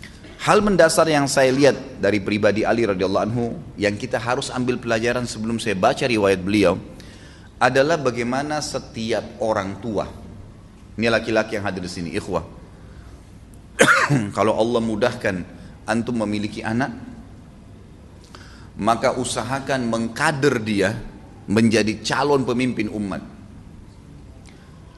Hal 0.41 0.57
mendasar 0.65 1.05
yang 1.05 1.29
saya 1.29 1.53
lihat 1.53 2.01
dari 2.01 2.17
pribadi 2.17 2.65
Ali 2.65 2.81
radhiyallahu 2.81 3.25
anhu 3.29 3.53
yang 3.77 3.93
kita 3.93 4.17
harus 4.17 4.49
ambil 4.49 4.81
pelajaran 4.81 5.29
sebelum 5.29 5.61
saya 5.61 5.77
baca 5.77 6.01
riwayat 6.01 6.41
beliau 6.41 6.81
adalah 7.61 8.01
bagaimana 8.01 8.57
setiap 8.57 9.37
orang 9.37 9.77
tua. 9.77 10.09
Ini 10.97 11.13
laki-laki 11.13 11.61
yang 11.61 11.69
hadir 11.69 11.85
di 11.85 11.91
sini, 11.93 12.09
ikhwah. 12.17 12.41
Kalau 14.37 14.57
Allah 14.57 14.81
mudahkan 14.81 15.45
antum 15.85 16.17
memiliki 16.25 16.65
anak, 16.65 16.89
maka 18.81 19.13
usahakan 19.13 19.85
mengkader 19.93 20.57
dia 20.57 20.97
menjadi 21.45 22.01
calon 22.01 22.41
pemimpin 22.49 22.89
umat. 22.89 23.21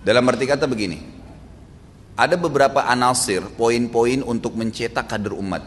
Dalam 0.08 0.24
arti 0.32 0.48
kata 0.48 0.72
begini, 0.72 1.13
ada 2.14 2.36
beberapa 2.38 2.86
anasir, 2.86 3.42
poin-poin 3.58 4.22
untuk 4.22 4.54
mencetak 4.54 5.10
kader 5.10 5.34
umat. 5.34 5.66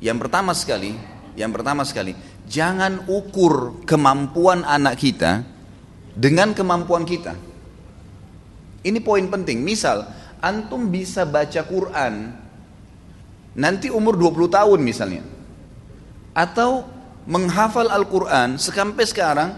Yang 0.00 0.18
pertama 0.24 0.52
sekali, 0.56 0.96
yang 1.36 1.52
pertama 1.52 1.84
sekali, 1.84 2.16
jangan 2.48 3.04
ukur 3.08 3.84
kemampuan 3.84 4.64
anak 4.64 4.96
kita 4.96 5.44
dengan 6.16 6.56
kemampuan 6.56 7.04
kita. 7.04 7.36
Ini 8.80 8.98
poin 9.04 9.28
penting. 9.28 9.60
Misal, 9.60 10.08
antum 10.40 10.88
bisa 10.88 11.28
baca 11.28 11.60
Quran 11.66 12.32
nanti 13.56 13.92
umur 13.92 14.16
20 14.16 14.48
tahun 14.48 14.80
misalnya. 14.80 15.24
Atau 16.32 16.84
menghafal 17.28 17.88
Al-Quran 17.92 18.56
sampai 18.56 19.04
sekarang 19.04 19.50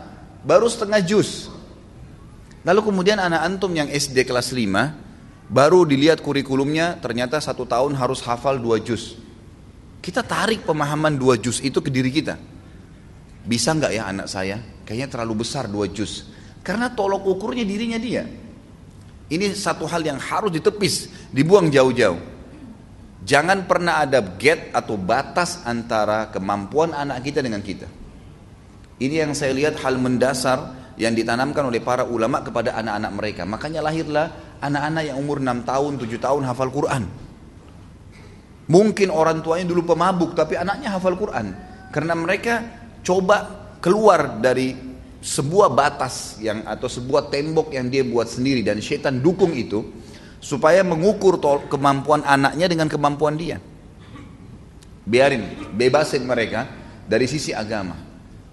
baru 0.42 0.66
setengah 0.66 1.02
juz. 1.02 1.50
Lalu 2.66 2.90
kemudian 2.90 3.22
anak 3.22 3.42
antum 3.46 3.70
yang 3.70 3.86
SD 3.86 4.26
kelas 4.26 4.50
5 4.50 5.07
Baru 5.48 5.88
dilihat 5.88 6.20
kurikulumnya 6.20 7.00
ternyata 7.00 7.40
satu 7.40 7.64
tahun 7.64 7.96
harus 7.96 8.20
hafal 8.20 8.60
dua 8.60 8.76
juz. 8.84 9.16
Kita 10.04 10.20
tarik 10.20 10.68
pemahaman 10.68 11.16
dua 11.16 11.40
juz 11.40 11.64
itu 11.64 11.80
ke 11.80 11.88
diri 11.88 12.12
kita. 12.12 12.36
Bisa 13.48 13.72
nggak 13.72 13.92
ya 13.96 14.02
anak 14.12 14.28
saya? 14.28 14.60
Kayaknya 14.84 15.08
terlalu 15.08 15.40
besar 15.40 15.64
dua 15.64 15.88
juz. 15.88 16.28
Karena 16.60 16.92
tolok 16.92 17.24
ukurnya 17.24 17.64
dirinya 17.64 17.96
dia. 17.96 18.28
Ini 19.28 19.56
satu 19.56 19.88
hal 19.88 20.04
yang 20.04 20.20
harus 20.20 20.52
ditepis, 20.52 21.28
dibuang 21.32 21.72
jauh-jauh. 21.72 22.20
Jangan 23.24 23.68
pernah 23.68 24.04
ada 24.04 24.24
gap 24.24 24.72
atau 24.72 24.96
batas 24.96 25.64
antara 25.64 26.32
kemampuan 26.32 26.96
anak 26.96 27.24
kita 27.24 27.44
dengan 27.44 27.60
kita. 27.60 27.88
Ini 29.00 29.28
yang 29.28 29.32
saya 29.36 29.52
lihat 29.52 29.80
hal 29.84 30.00
mendasar 30.00 30.87
yang 30.98 31.14
ditanamkan 31.14 31.62
oleh 31.62 31.78
para 31.78 32.02
ulama 32.02 32.42
kepada 32.42 32.74
anak-anak 32.74 33.12
mereka. 33.14 33.42
Makanya 33.46 33.80
lahirlah 33.86 34.58
anak-anak 34.58 35.02
yang 35.08 35.16
umur 35.16 35.38
6 35.38 35.62
tahun, 35.62 35.92
7 35.96 36.18
tahun 36.18 36.42
hafal 36.44 36.74
Quran. 36.74 37.02
Mungkin 38.68 39.08
orang 39.08 39.40
tuanya 39.40 39.64
dulu 39.70 39.94
pemabuk 39.94 40.34
tapi 40.34 40.58
anaknya 40.58 40.92
hafal 40.92 41.16
Quran. 41.16 41.54
Karena 41.94 42.12
mereka 42.12 42.60
coba 43.00 43.70
keluar 43.80 44.42
dari 44.42 44.74
sebuah 45.18 45.72
batas 45.72 46.38
yang 46.42 46.66
atau 46.66 46.86
sebuah 46.86 47.30
tembok 47.30 47.74
yang 47.74 47.90
dia 47.90 48.04
buat 48.06 48.30
sendiri 48.30 48.62
dan 48.62 48.78
setan 48.78 49.18
dukung 49.18 49.54
itu 49.54 49.82
supaya 50.38 50.86
mengukur 50.86 51.42
kemampuan 51.66 52.22
anaknya 52.22 52.66
dengan 52.70 52.86
kemampuan 52.86 53.34
dia. 53.34 53.58
Biarin, 55.08 55.72
bebasin 55.74 56.22
mereka 56.28 56.68
dari 57.08 57.24
sisi 57.24 57.56
agama. 57.56 57.96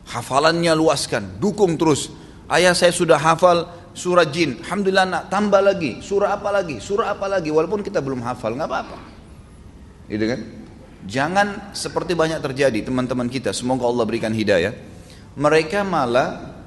Hafalannya 0.07 0.71
luaskan, 0.77 1.41
dukung 1.41 1.75
terus. 1.75 2.25
Ayah 2.45 2.77
saya 2.77 2.93
sudah 2.93 3.17
hafal 3.17 3.65
surah 3.95 4.27
jin, 4.27 4.61
alhamdulillah 4.61 5.07
nak 5.07 5.23
tambah 5.31 5.63
lagi, 5.63 6.03
surah 6.03 6.35
apa 6.35 6.51
lagi, 6.51 6.77
surah 6.83 7.15
apa 7.15 7.25
lagi, 7.31 7.49
walaupun 7.49 7.81
kita 7.81 8.03
belum 8.03 8.21
hafal 8.21 8.53
nggak 8.53 8.69
apa-apa, 8.69 8.97
gitu 10.11 10.25
kan? 10.29 10.39
Jangan 11.07 11.47
seperti 11.71 12.13
banyak 12.13 12.43
terjadi 12.43 12.85
teman-teman 12.85 13.31
kita, 13.31 13.55
semoga 13.55 13.87
Allah 13.87 14.05
berikan 14.05 14.35
hidayah. 14.35 14.75
Mereka 15.39 15.81
malah 15.87 16.59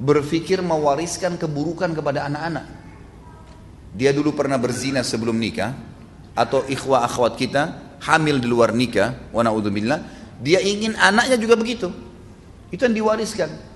berpikir 0.00 0.64
mewariskan 0.64 1.36
keburukan 1.36 1.92
kepada 1.92 2.26
anak-anak. 2.26 2.66
Dia 3.92 4.10
dulu 4.16 4.32
pernah 4.32 4.56
berzina 4.56 5.04
sebelum 5.04 5.36
nikah, 5.36 5.76
atau 6.32 6.64
ikhwah 6.64 7.04
akhwat 7.04 7.36
kita 7.36 7.94
hamil 8.00 8.40
di 8.40 8.48
luar 8.48 8.72
nikah, 8.72 9.30
wa 9.30 9.44
dia 10.42 10.58
ingin 10.58 10.98
anaknya 10.98 11.38
juga 11.38 11.54
begitu. 11.54 11.92
Itu 12.72 12.88
yang 12.88 12.96
diwariskan 12.96 13.71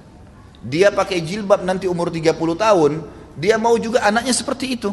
dia 0.66 0.90
pakai 0.90 1.22
jilbab 1.22 1.62
nanti 1.62 1.86
umur 1.86 2.10
30 2.10 2.34
tahun, 2.34 2.92
dia 3.38 3.54
mau 3.54 3.78
juga 3.78 4.02
anaknya 4.02 4.34
seperti 4.34 4.74
itu. 4.74 4.90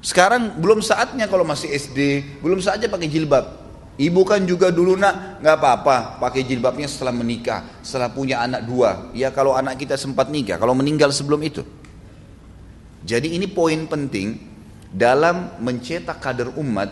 Sekarang 0.00 0.56
belum 0.62 0.80
saatnya 0.80 1.26
kalau 1.26 1.42
masih 1.42 1.74
SD, 1.74 2.22
belum 2.40 2.62
saatnya 2.62 2.86
pakai 2.86 3.10
jilbab. 3.10 3.58
Ibu 4.00 4.22
kan 4.24 4.40
juga 4.48 4.72
dulu 4.72 4.96
nak 4.96 5.44
nggak 5.44 5.56
apa-apa 5.60 5.96
pakai 6.22 6.46
jilbabnya 6.46 6.88
setelah 6.88 7.12
menikah, 7.12 7.82
setelah 7.84 8.08
punya 8.08 8.40
anak 8.40 8.64
dua. 8.64 9.12
Ya 9.12 9.28
kalau 9.28 9.52
anak 9.52 9.76
kita 9.76 9.98
sempat 9.98 10.32
nikah, 10.32 10.56
kalau 10.56 10.72
meninggal 10.72 11.12
sebelum 11.12 11.42
itu. 11.44 11.60
Jadi 13.04 13.36
ini 13.36 13.44
poin 13.50 13.84
penting 13.90 14.40
dalam 14.88 15.60
mencetak 15.60 16.16
kader 16.16 16.56
umat, 16.56 16.88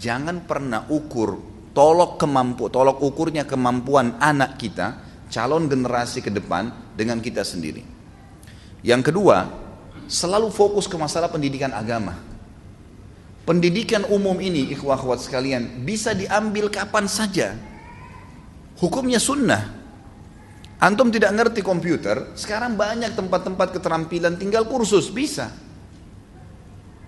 jangan 0.00 0.42
pernah 0.48 0.88
ukur 0.90 1.38
tolok 1.78 2.18
kemampu, 2.18 2.66
tolok 2.72 2.98
ukurnya 3.06 3.46
kemampuan 3.46 4.18
anak 4.18 4.58
kita 4.58 5.07
calon 5.28 5.68
generasi 5.68 6.24
ke 6.24 6.32
depan 6.32 6.72
dengan 6.96 7.20
kita 7.20 7.44
sendiri. 7.44 7.84
Yang 8.82 9.12
kedua, 9.12 9.48
selalu 10.08 10.48
fokus 10.48 10.88
ke 10.88 10.96
masalah 10.96 11.28
pendidikan 11.28 11.70
agama. 11.70 12.16
Pendidikan 13.44 14.04
umum 14.12 14.36
ini, 14.44 14.68
ikhwah 14.76 15.00
akhwat 15.00 15.24
sekalian, 15.24 15.84
bisa 15.84 16.12
diambil 16.12 16.68
kapan 16.68 17.08
saja. 17.08 17.56
Hukumnya 18.76 19.16
sunnah. 19.16 19.76
Antum 20.78 21.10
tidak 21.10 21.34
ngerti 21.34 21.60
komputer, 21.64 22.36
sekarang 22.38 22.78
banyak 22.78 23.16
tempat-tempat 23.16 23.74
keterampilan 23.74 24.38
tinggal 24.38 24.68
kursus, 24.68 25.10
bisa. 25.10 25.50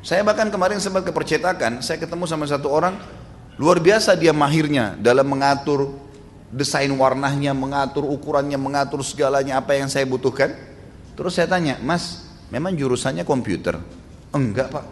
Saya 0.01 0.25
bahkan 0.25 0.49
kemarin 0.49 0.81
sempat 0.81 1.05
ke 1.05 1.13
percetakan, 1.13 1.85
saya 1.85 2.01
ketemu 2.01 2.25
sama 2.25 2.49
satu 2.49 2.73
orang, 2.73 2.97
luar 3.61 3.79
biasa 3.79 4.17
dia 4.17 4.33
mahirnya 4.33 4.97
dalam 4.97 5.29
mengatur 5.29 6.10
desain 6.51 6.91
warnanya, 6.91 7.55
mengatur 7.55 8.03
ukurannya, 8.05 8.59
mengatur 8.59 9.01
segalanya 9.07 9.63
apa 9.63 9.79
yang 9.79 9.87
saya 9.87 10.05
butuhkan. 10.05 10.51
Terus 11.15 11.39
saya 11.39 11.47
tanya, 11.47 11.79
Mas, 11.81 12.27
memang 12.51 12.75
jurusannya 12.75 13.23
komputer? 13.23 13.79
Enggak 14.35 14.71
Pak. 14.71 14.85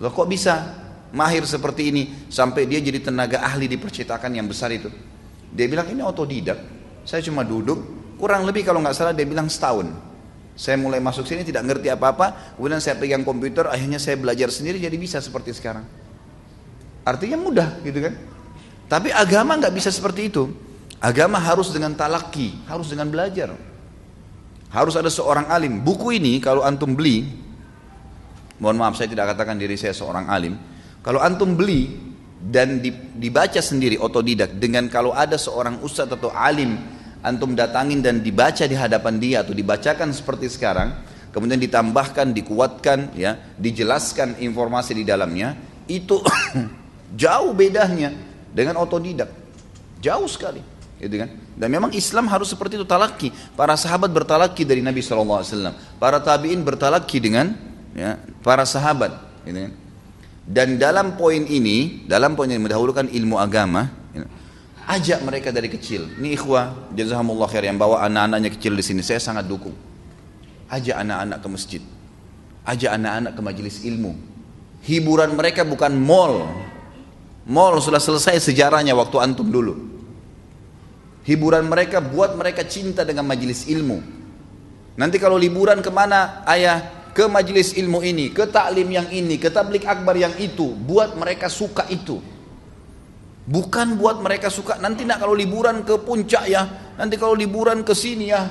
Loh 0.00 0.12
kok 0.12 0.28
bisa 0.28 0.80
mahir 1.12 1.44
seperti 1.44 1.92
ini 1.92 2.02
sampai 2.32 2.64
dia 2.64 2.80
jadi 2.80 3.04
tenaga 3.04 3.44
ahli 3.44 3.68
di 3.68 3.76
percetakan 3.76 4.32
yang 4.32 4.48
besar 4.48 4.72
itu? 4.72 4.88
Dia 5.52 5.66
bilang 5.68 5.88
ini 5.92 6.00
otodidak. 6.00 6.56
Saya 7.04 7.20
cuma 7.24 7.44
duduk, 7.44 7.80
kurang 8.16 8.48
lebih 8.48 8.64
kalau 8.64 8.80
nggak 8.80 8.96
salah 8.96 9.12
dia 9.12 9.28
bilang 9.28 9.48
setahun. 9.48 9.88
Saya 10.56 10.76
mulai 10.76 11.00
masuk 11.00 11.24
sini 11.24 11.40
tidak 11.40 11.64
ngerti 11.64 11.88
apa-apa, 11.88 12.56
kemudian 12.60 12.84
saya 12.84 13.00
pegang 13.00 13.24
komputer, 13.24 13.64
akhirnya 13.64 13.96
saya 13.96 14.20
belajar 14.20 14.52
sendiri 14.52 14.76
jadi 14.76 14.92
bisa 15.00 15.16
seperti 15.16 15.56
sekarang. 15.56 15.88
Artinya 17.00 17.40
mudah 17.40 17.68
gitu 17.80 17.96
kan? 18.04 18.14
Tapi 18.90 19.14
agama 19.14 19.54
nggak 19.54 19.70
bisa 19.70 19.94
seperti 19.94 20.34
itu. 20.34 20.50
Agama 20.98 21.38
harus 21.38 21.70
dengan 21.70 21.94
talaki, 21.94 22.58
harus 22.66 22.90
dengan 22.90 23.06
belajar. 23.06 23.54
Harus 24.74 24.98
ada 24.98 25.06
seorang 25.06 25.46
alim. 25.46 25.78
Buku 25.78 26.18
ini 26.18 26.42
kalau 26.42 26.66
antum 26.66 26.98
beli, 26.98 27.22
mohon 28.58 28.74
maaf 28.74 28.98
saya 28.98 29.06
tidak 29.06 29.30
katakan 29.32 29.62
diri 29.62 29.78
saya 29.78 29.94
seorang 29.94 30.26
alim. 30.26 30.58
Kalau 31.06 31.22
antum 31.22 31.54
beli 31.54 31.86
dan 32.42 32.82
dibaca 33.14 33.62
sendiri 33.62 33.94
otodidak 33.94 34.58
dengan 34.58 34.90
kalau 34.90 35.14
ada 35.14 35.38
seorang 35.38 35.78
ustadz 35.86 36.18
atau 36.18 36.34
alim 36.34 36.74
antum 37.22 37.54
datangin 37.54 38.02
dan 38.02 38.24
dibaca 38.24 38.66
di 38.66 38.74
hadapan 38.74 39.22
dia 39.22 39.46
atau 39.46 39.54
dibacakan 39.54 40.10
seperti 40.10 40.50
sekarang, 40.50 40.98
kemudian 41.30 41.62
ditambahkan, 41.62 42.34
dikuatkan, 42.34 43.14
ya, 43.14 43.38
dijelaskan 43.54 44.42
informasi 44.42 44.98
di 44.98 45.04
dalamnya, 45.06 45.54
itu 45.86 46.18
jauh 47.22 47.54
bedanya 47.54 48.29
dengan 48.50 48.78
otodidak. 48.82 49.30
Jauh 50.00 50.26
sekali, 50.26 50.64
gitu 50.96 51.16
kan? 51.20 51.28
Dan 51.60 51.68
memang 51.68 51.92
Islam 51.92 52.24
harus 52.28 52.48
seperti 52.48 52.80
itu 52.80 52.88
talaki. 52.88 53.28
Para 53.52 53.76
sahabat 53.76 54.08
bertalaki 54.08 54.64
dari 54.64 54.80
Nabi 54.80 55.04
SAW. 55.04 55.44
Para 56.00 56.16
tabiin 56.18 56.64
bertalaki 56.64 57.20
dengan 57.20 57.52
ya, 57.92 58.16
para 58.40 58.64
sahabat, 58.64 59.12
gitu 59.44 59.68
kan? 59.68 59.72
Dan 60.50 60.80
dalam 60.80 61.14
poin 61.14 61.46
ini, 61.46 62.08
dalam 62.08 62.34
poin 62.34 62.50
yang 62.50 62.64
mendahulukan 62.64 63.06
ilmu 63.06 63.36
agama, 63.38 63.86
ya, 64.10 64.26
ajak 64.88 65.20
mereka 65.22 65.54
dari 65.54 65.70
kecil. 65.70 66.10
Ini 66.18 66.34
ikhwah, 66.34 66.90
jazakumullah 66.96 67.46
khair 67.46 67.70
yang 67.70 67.78
bawa 67.78 68.02
anak-anaknya 68.08 68.50
kecil 68.58 68.74
di 68.74 68.82
sini, 68.82 69.04
saya 69.04 69.22
sangat 69.22 69.46
dukung. 69.46 69.76
Ajak 70.66 70.96
anak-anak 70.96 71.38
ke 71.38 71.48
masjid. 71.50 71.82
Ajak 72.66 72.98
anak-anak 72.98 73.32
ke 73.36 73.40
majelis 73.44 73.84
ilmu. 73.86 74.16
Hiburan 74.80 75.36
mereka 75.36 75.62
bukan 75.62 75.92
mall, 75.94 76.48
Mall 77.50 77.82
sudah 77.82 77.98
selesai 77.98 78.38
sejarahnya 78.38 78.94
waktu 78.94 79.18
antum 79.18 79.50
dulu. 79.50 79.74
Hiburan 81.26 81.66
mereka 81.66 81.98
buat 81.98 82.38
mereka 82.38 82.62
cinta 82.62 83.02
dengan 83.02 83.26
majelis 83.26 83.66
ilmu. 83.66 83.98
Nanti 84.94 85.18
kalau 85.18 85.34
liburan 85.34 85.82
ke 85.82 85.90
mana 85.90 86.46
ayah 86.46 87.10
ke 87.10 87.26
majelis 87.26 87.74
ilmu 87.74 88.06
ini, 88.06 88.30
ke 88.30 88.46
taklim 88.46 88.86
yang 88.94 89.10
ini, 89.10 89.34
ke 89.34 89.50
tablik 89.50 89.82
akbar 89.82 90.14
yang 90.14 90.30
itu, 90.38 90.70
buat 90.78 91.18
mereka 91.18 91.50
suka 91.50 91.90
itu. 91.90 92.22
Bukan 93.50 93.98
buat 93.98 94.22
mereka 94.22 94.46
suka 94.46 94.78
nanti 94.78 95.02
nak 95.02 95.18
kalau 95.18 95.34
liburan 95.34 95.82
ke 95.82 95.98
puncak 95.98 96.46
ya, 96.46 96.94
nanti 96.94 97.18
kalau 97.18 97.34
liburan 97.34 97.82
ke 97.82 97.90
sini 97.98 98.30
ya. 98.30 98.46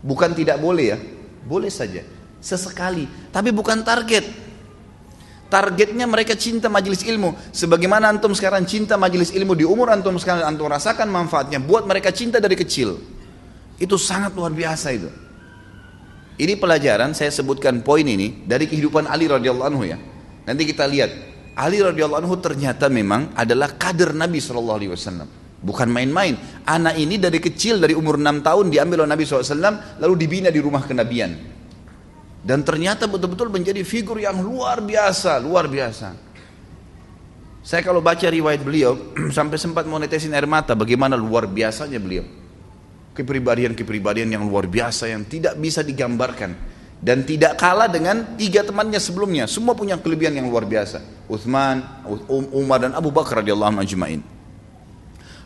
Bukan 0.00 0.32
tidak 0.32 0.64
boleh 0.64 0.96
ya, 0.96 0.98
boleh 1.44 1.68
saja. 1.68 2.00
Sesekali, 2.40 3.04
tapi 3.28 3.52
bukan 3.52 3.84
target. 3.84 4.45
Targetnya 5.46 6.10
mereka 6.10 6.34
cinta 6.34 6.66
majelis 6.66 7.06
ilmu. 7.06 7.34
Sebagaimana 7.54 8.10
antum 8.10 8.34
sekarang 8.34 8.66
cinta 8.66 8.98
majelis 8.98 9.30
ilmu 9.30 9.54
di 9.54 9.62
umur 9.62 9.94
antum 9.94 10.18
sekarang 10.18 10.42
antum 10.42 10.66
rasakan 10.66 11.06
manfaatnya. 11.06 11.62
Buat 11.62 11.86
mereka 11.86 12.10
cinta 12.10 12.42
dari 12.42 12.58
kecil. 12.58 12.98
Itu 13.78 13.94
sangat 13.94 14.34
luar 14.34 14.50
biasa 14.50 14.88
itu. 14.90 15.10
Ini 16.36 16.58
pelajaran 16.60 17.16
saya 17.16 17.32
sebutkan 17.32 17.80
poin 17.80 18.04
ini 18.04 18.44
dari 18.44 18.68
kehidupan 18.68 19.08
Ali 19.08 19.30
radhiyallahu 19.30 19.68
anhu 19.70 19.84
ya. 19.86 19.96
Nanti 20.44 20.68
kita 20.68 20.84
lihat 20.84 21.10
Ali 21.56 21.80
radhiyallahu 21.80 22.20
anhu 22.26 22.36
ternyata 22.42 22.92
memang 22.92 23.32
adalah 23.32 23.72
kader 23.72 24.12
Nabi 24.12 24.42
Shallallahu 24.42 24.78
alaihi 24.82 24.92
wasallam. 24.92 25.28
Bukan 25.56 25.88
main-main. 25.88 26.36
Anak 26.68 27.00
ini 27.00 27.16
dari 27.16 27.40
kecil 27.40 27.80
dari 27.80 27.96
umur 27.96 28.20
6 28.20 28.44
tahun 28.44 28.68
diambil 28.68 29.02
oleh 29.02 29.10
Nabi 29.16 29.24
SAW 29.24 29.98
lalu 29.98 30.14
dibina 30.14 30.52
di 30.52 30.60
rumah 30.60 30.84
kenabian. 30.84 31.55
Dan 32.46 32.62
ternyata 32.62 33.10
betul-betul 33.10 33.50
menjadi 33.50 33.82
figur 33.82 34.22
yang 34.22 34.38
luar 34.38 34.78
biasa, 34.78 35.42
luar 35.42 35.66
biasa. 35.66 36.14
Saya 37.66 37.82
kalau 37.82 37.98
baca 37.98 38.22
riwayat 38.22 38.62
beliau 38.62 38.94
sampai 39.36 39.58
sempat 39.58 39.82
monetesin 39.82 40.30
air 40.30 40.46
mata 40.46 40.78
bagaimana 40.78 41.18
luar 41.18 41.50
biasanya 41.50 41.98
beliau. 41.98 42.22
Kepribadian-kepribadian 43.18 44.30
yang 44.30 44.46
luar 44.46 44.70
biasa 44.70 45.10
yang 45.10 45.26
tidak 45.26 45.58
bisa 45.58 45.82
digambarkan 45.82 46.54
dan 47.02 47.26
tidak 47.26 47.58
kalah 47.58 47.90
dengan 47.90 48.38
tiga 48.38 48.62
temannya 48.62 49.02
sebelumnya. 49.02 49.50
Semua 49.50 49.74
punya 49.74 49.98
kelebihan 49.98 50.38
yang 50.38 50.46
luar 50.46 50.70
biasa. 50.70 51.26
Uthman, 51.26 52.06
um, 52.06 52.46
Umar 52.54 52.78
dan 52.86 52.94
Abu 52.94 53.10
Bakar 53.10 53.42
radhiyallahu 53.42 53.82
anhu. 53.82 54.22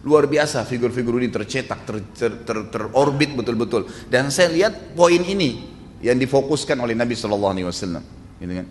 Luar 0.05 0.29
biasa 0.29 0.69
figur-figur 0.69 1.17
ini 1.17 1.33
tercetak, 1.33 1.81
ter, 1.89 1.97
ter, 2.13 2.33
ter, 2.45 2.59
terorbit 2.69 3.33
betul-betul. 3.33 3.89
Dan 4.13 4.29
saya 4.29 4.53
lihat 4.53 4.93
poin 4.93 5.21
ini 5.25 5.70
yang 6.01 6.17
difokuskan 6.17 6.77
oleh 6.81 6.97
Nabi 6.97 7.17
Shallallahu 7.17 7.53
Alaihi 7.53 7.67
Wasallam. 7.69 8.03
Gitu 8.41 8.53
kan? 8.57 8.67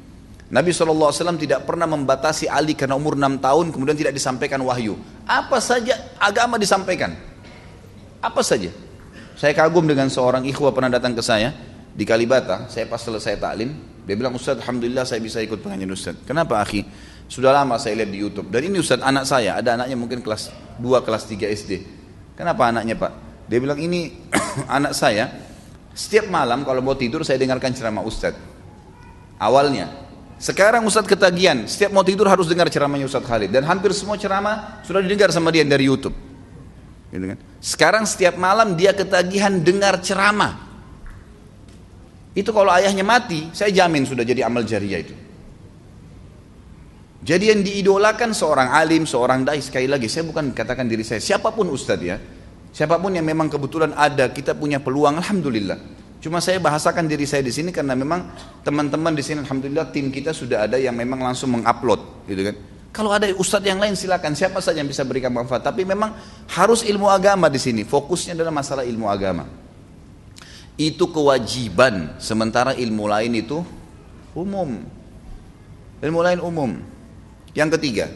Nabi 0.50 0.74
SAW 0.74 1.13
tidak 1.38 1.62
pernah 1.69 1.86
membatasi 1.86 2.50
Ali 2.50 2.74
karena 2.74 2.98
umur 2.98 3.13
6 3.13 3.38
tahun 3.38 3.65
kemudian 3.69 3.93
tidak 3.93 4.17
disampaikan 4.17 4.57
wahyu. 4.65 4.98
Apa 5.29 5.62
saja 5.62 5.93
agama 6.17 6.57
disampaikan. 6.57 7.13
Apa 8.17 8.41
saja. 8.41 8.74
Saya 9.38 9.53
kagum 9.53 9.86
dengan 9.86 10.09
seorang 10.09 10.50
ikhwah 10.50 10.74
pernah 10.74 10.89
datang 10.89 11.13
ke 11.13 11.21
saya 11.21 11.53
di 11.93 12.01
Kalibata, 12.01 12.65
saya 12.65 12.89
pas 12.89 12.98
selesai 12.98 13.38
taklim, 13.38 13.77
dia 14.09 14.17
bilang 14.17 14.33
Ustaz, 14.33 14.57
Alhamdulillah 14.57 15.05
saya 15.05 15.21
bisa 15.21 15.38
ikut 15.38 15.62
pengajian 15.62 15.93
Ustaz. 15.93 16.17
Kenapa 16.25 16.57
akhi? 16.65 16.81
Sudah 17.29 17.53
lama 17.53 17.77
saya 17.77 18.01
lihat 18.01 18.09
di 18.09 18.19
Youtube. 18.25 18.50
Dan 18.50 18.74
ini 18.74 18.81
Ustaz 18.81 19.05
anak 19.05 19.29
saya, 19.29 19.53
ada 19.62 19.77
anaknya 19.77 19.93
mungkin 19.93 20.25
kelas 20.25 20.50
2, 20.81 21.05
kelas 21.05 21.24
3 21.29 21.45
SD. 21.45 21.71
Kenapa 22.33 22.74
anaknya 22.74 22.98
Pak? 22.98 23.12
Dia 23.45 23.62
bilang 23.62 23.77
ini 23.77 24.17
anak 24.81 24.98
saya, 24.98 25.29
setiap 26.00 26.32
malam 26.32 26.63
kalau 26.63 26.79
mau 26.79 26.96
tidur 26.96 27.27
saya 27.27 27.36
dengarkan 27.36 27.75
ceramah 27.75 28.08
Ustaz. 28.08 28.32
Awalnya. 29.36 29.91
Sekarang 30.39 30.88
Ustaz 30.88 31.03
ketagihan, 31.03 31.68
setiap 31.68 31.91
mau 31.91 32.08
tidur 32.08 32.32
harus 32.32 32.48
dengar 32.48 32.72
ceramahnya 32.72 33.03
Ustaz 33.03 33.27
Khalid. 33.27 33.51
Dan 33.51 33.68
hampir 33.68 33.91
semua 33.91 34.15
ceramah 34.15 34.79
sudah 34.88 35.03
didengar 35.03 35.27
sama 35.36 35.51
dia 35.51 35.68
dari 35.68 35.91
Youtube. 35.91 36.15
Gitu 37.12 37.36
kan? 37.36 37.38
Sekarang 37.60 38.03
setiap 38.08 38.39
malam 38.39 38.79
dia 38.79 38.96
ketagihan 38.96 39.51
dengar 39.60 40.00
ceramah. 40.00 40.72
Itu 42.32 42.56
kalau 42.56 42.72
ayahnya 42.72 43.03
mati, 43.03 43.51
saya 43.51 43.68
jamin 43.68 44.08
sudah 44.08 44.24
jadi 44.24 44.48
amal 44.48 44.63
jariah 44.63 45.03
itu. 45.03 45.15
Jadi 47.20 47.51
yang 47.51 47.60
diidolakan 47.60 48.32
seorang 48.32 48.72
alim, 48.72 49.03
seorang 49.03 49.44
dai 49.44 49.60
sekali 49.60 49.91
lagi, 49.91 50.08
saya 50.08 50.24
bukan 50.24 50.56
katakan 50.56 50.88
diri 50.88 51.03
saya, 51.03 51.20
siapa 51.20 51.51
pun 51.51 51.68
ustadz 51.68 52.07
ya, 52.07 52.16
siapa 52.79 52.96
pun 52.96 53.11
yang 53.11 53.27
memang 53.27 53.51
kebetulan 53.51 53.92
ada, 53.92 54.31
kita 54.31 54.55
punya 54.55 54.79
peluang, 54.79 55.20
alhamdulillah. 55.20 56.00
Cuma 56.24 56.39
saya 56.39 56.63
bahasakan 56.63 57.11
diri 57.11 57.27
saya 57.27 57.44
di 57.44 57.51
sini 57.51 57.75
karena 57.75 57.92
memang 57.92 58.31
teman-teman 58.63 59.11
di 59.11 59.20
sini, 59.20 59.44
alhamdulillah 59.44 59.92
tim 59.92 60.07
kita 60.07 60.31
sudah 60.31 60.63
ada 60.63 60.79
yang 60.79 60.96
memang 60.96 61.20
langsung 61.20 61.51
mengupload, 61.51 62.24
gitu 62.31 62.48
kan. 62.48 62.55
Kalau 62.96 63.11
ada 63.11 63.27
ustadz 63.35 63.68
yang 63.68 63.83
lain 63.83 64.00
silakan, 64.00 64.31
siapa 64.31 64.63
saja 64.63 64.79
yang 64.79 64.87
bisa 64.87 65.03
berikan 65.03 65.35
manfaat. 65.35 65.61
Tapi 65.61 65.83
memang 65.83 66.15
harus 66.55 66.87
ilmu 66.87 67.05
agama 67.11 67.51
di 67.51 67.59
sini. 67.59 67.83
Fokusnya 67.83 68.33
adalah 68.39 68.50
masalah 68.55 68.81
ilmu 68.87 69.05
agama 69.05 69.46
itu 70.79 71.11
kewajiban 71.11 72.15
sementara 72.24 72.72
ilmu 72.72 73.03
lain 73.03 73.35
itu 73.35 73.59
umum 74.31 74.79
ilmu 76.00 76.20
lain 76.24 76.39
umum 76.39 76.72
yang 77.51 77.68
ketiga 77.75 78.07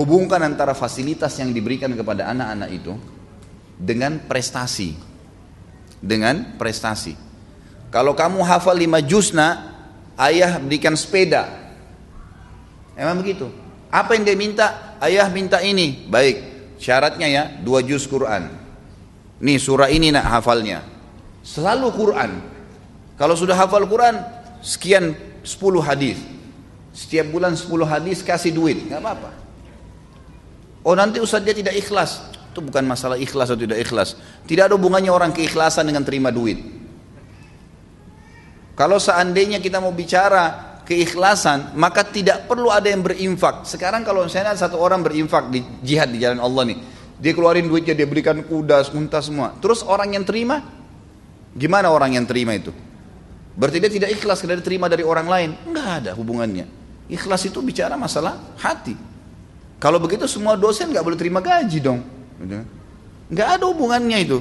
hubungkan 0.00 0.40
antara 0.40 0.72
fasilitas 0.72 1.36
yang 1.36 1.52
diberikan 1.52 1.92
kepada 1.92 2.32
anak-anak 2.32 2.72
itu 2.72 2.96
dengan 3.78 4.20
prestasi. 4.24 4.96
Dengan 6.02 6.58
prestasi. 6.58 7.14
Kalau 7.92 8.16
kamu 8.16 8.40
hafal 8.42 8.76
lima 8.76 8.98
juzna 9.04 9.76
ayah 10.16 10.56
berikan 10.58 10.96
sepeda. 10.96 11.46
Emang 12.96 13.20
begitu? 13.20 13.48
Apa 13.92 14.16
yang 14.16 14.24
dia 14.24 14.36
minta? 14.36 14.96
Ayah 14.98 15.28
minta 15.28 15.60
ini. 15.60 16.08
Baik. 16.08 16.52
Syaratnya 16.80 17.28
ya 17.28 17.42
dua 17.60 17.84
juz 17.84 18.08
Quran. 18.08 18.48
Nih 19.42 19.58
surah 19.60 19.92
ini 19.92 20.08
nak 20.08 20.26
hafalnya. 20.40 20.82
Selalu 21.42 21.88
Quran. 21.92 22.30
Kalau 23.18 23.34
sudah 23.36 23.54
hafal 23.58 23.84
Quran, 23.86 24.22
sekian 24.62 25.14
10 25.42 25.82
hadis. 25.82 26.18
Setiap 26.94 27.28
bulan 27.34 27.58
10 27.58 27.68
hadis 27.84 28.22
kasih 28.22 28.54
duit, 28.54 28.86
nggak 28.86 29.00
apa-apa. 29.02 29.30
Oh 30.82 30.94
nanti 30.94 31.18
Ustaz 31.18 31.42
dia 31.42 31.54
tidak 31.54 31.74
ikhlas. 31.78 32.31
Itu 32.52 32.60
bukan 32.60 32.84
masalah 32.84 33.16
ikhlas 33.16 33.48
atau 33.48 33.60
tidak 33.64 33.80
ikhlas. 33.80 34.14
Tidak 34.44 34.68
ada 34.68 34.76
hubungannya 34.76 35.08
orang 35.08 35.32
keikhlasan 35.32 35.88
dengan 35.88 36.04
terima 36.04 36.28
duit. 36.28 36.60
Kalau 38.76 39.00
seandainya 39.00 39.58
kita 39.58 39.80
mau 39.80 39.92
bicara 39.96 40.78
keikhlasan, 40.84 41.72
maka 41.80 42.04
tidak 42.04 42.44
perlu 42.44 42.68
ada 42.68 42.92
yang 42.92 43.00
berinfak. 43.00 43.64
Sekarang 43.64 44.04
kalau 44.04 44.28
misalnya 44.28 44.52
satu 44.52 44.76
orang 44.76 45.00
berinfak 45.00 45.48
di 45.48 45.64
jihad 45.80 46.12
di 46.12 46.20
jalan 46.20 46.44
Allah 46.44 46.68
nih, 46.68 46.78
dia 47.16 47.32
keluarin 47.32 47.64
duitnya, 47.64 47.96
dia 47.96 48.04
berikan 48.04 48.44
kuda, 48.44 48.84
unta 48.92 49.24
semua. 49.24 49.56
Terus 49.60 49.80
orang 49.80 50.12
yang 50.12 50.24
terima, 50.28 50.60
Gimana 51.52 51.92
orang 51.92 52.16
yang 52.16 52.24
terima 52.24 52.56
itu? 52.56 52.72
Berarti 53.52 53.76
dia 53.76 53.92
tidak 53.92 54.10
ikhlas 54.16 54.40
karena 54.40 54.56
dia 54.56 54.64
terima 54.64 54.88
dari 54.88 55.04
orang 55.04 55.28
lain. 55.28 55.50
Enggak 55.68 55.88
ada 56.00 56.10
hubungannya. 56.16 56.64
Ikhlas 57.12 57.44
itu 57.44 57.60
bicara 57.60 57.92
masalah 58.00 58.56
hati. 58.56 58.96
Kalau 59.76 60.00
begitu 60.00 60.24
semua 60.24 60.56
dosen 60.56 60.88
nggak 60.88 61.04
boleh 61.04 61.18
terima 61.20 61.44
gaji 61.44 61.78
dong. 61.84 62.00
Nggak 63.32 63.48
ada 63.58 63.64
hubungannya 63.70 64.18
itu. 64.22 64.38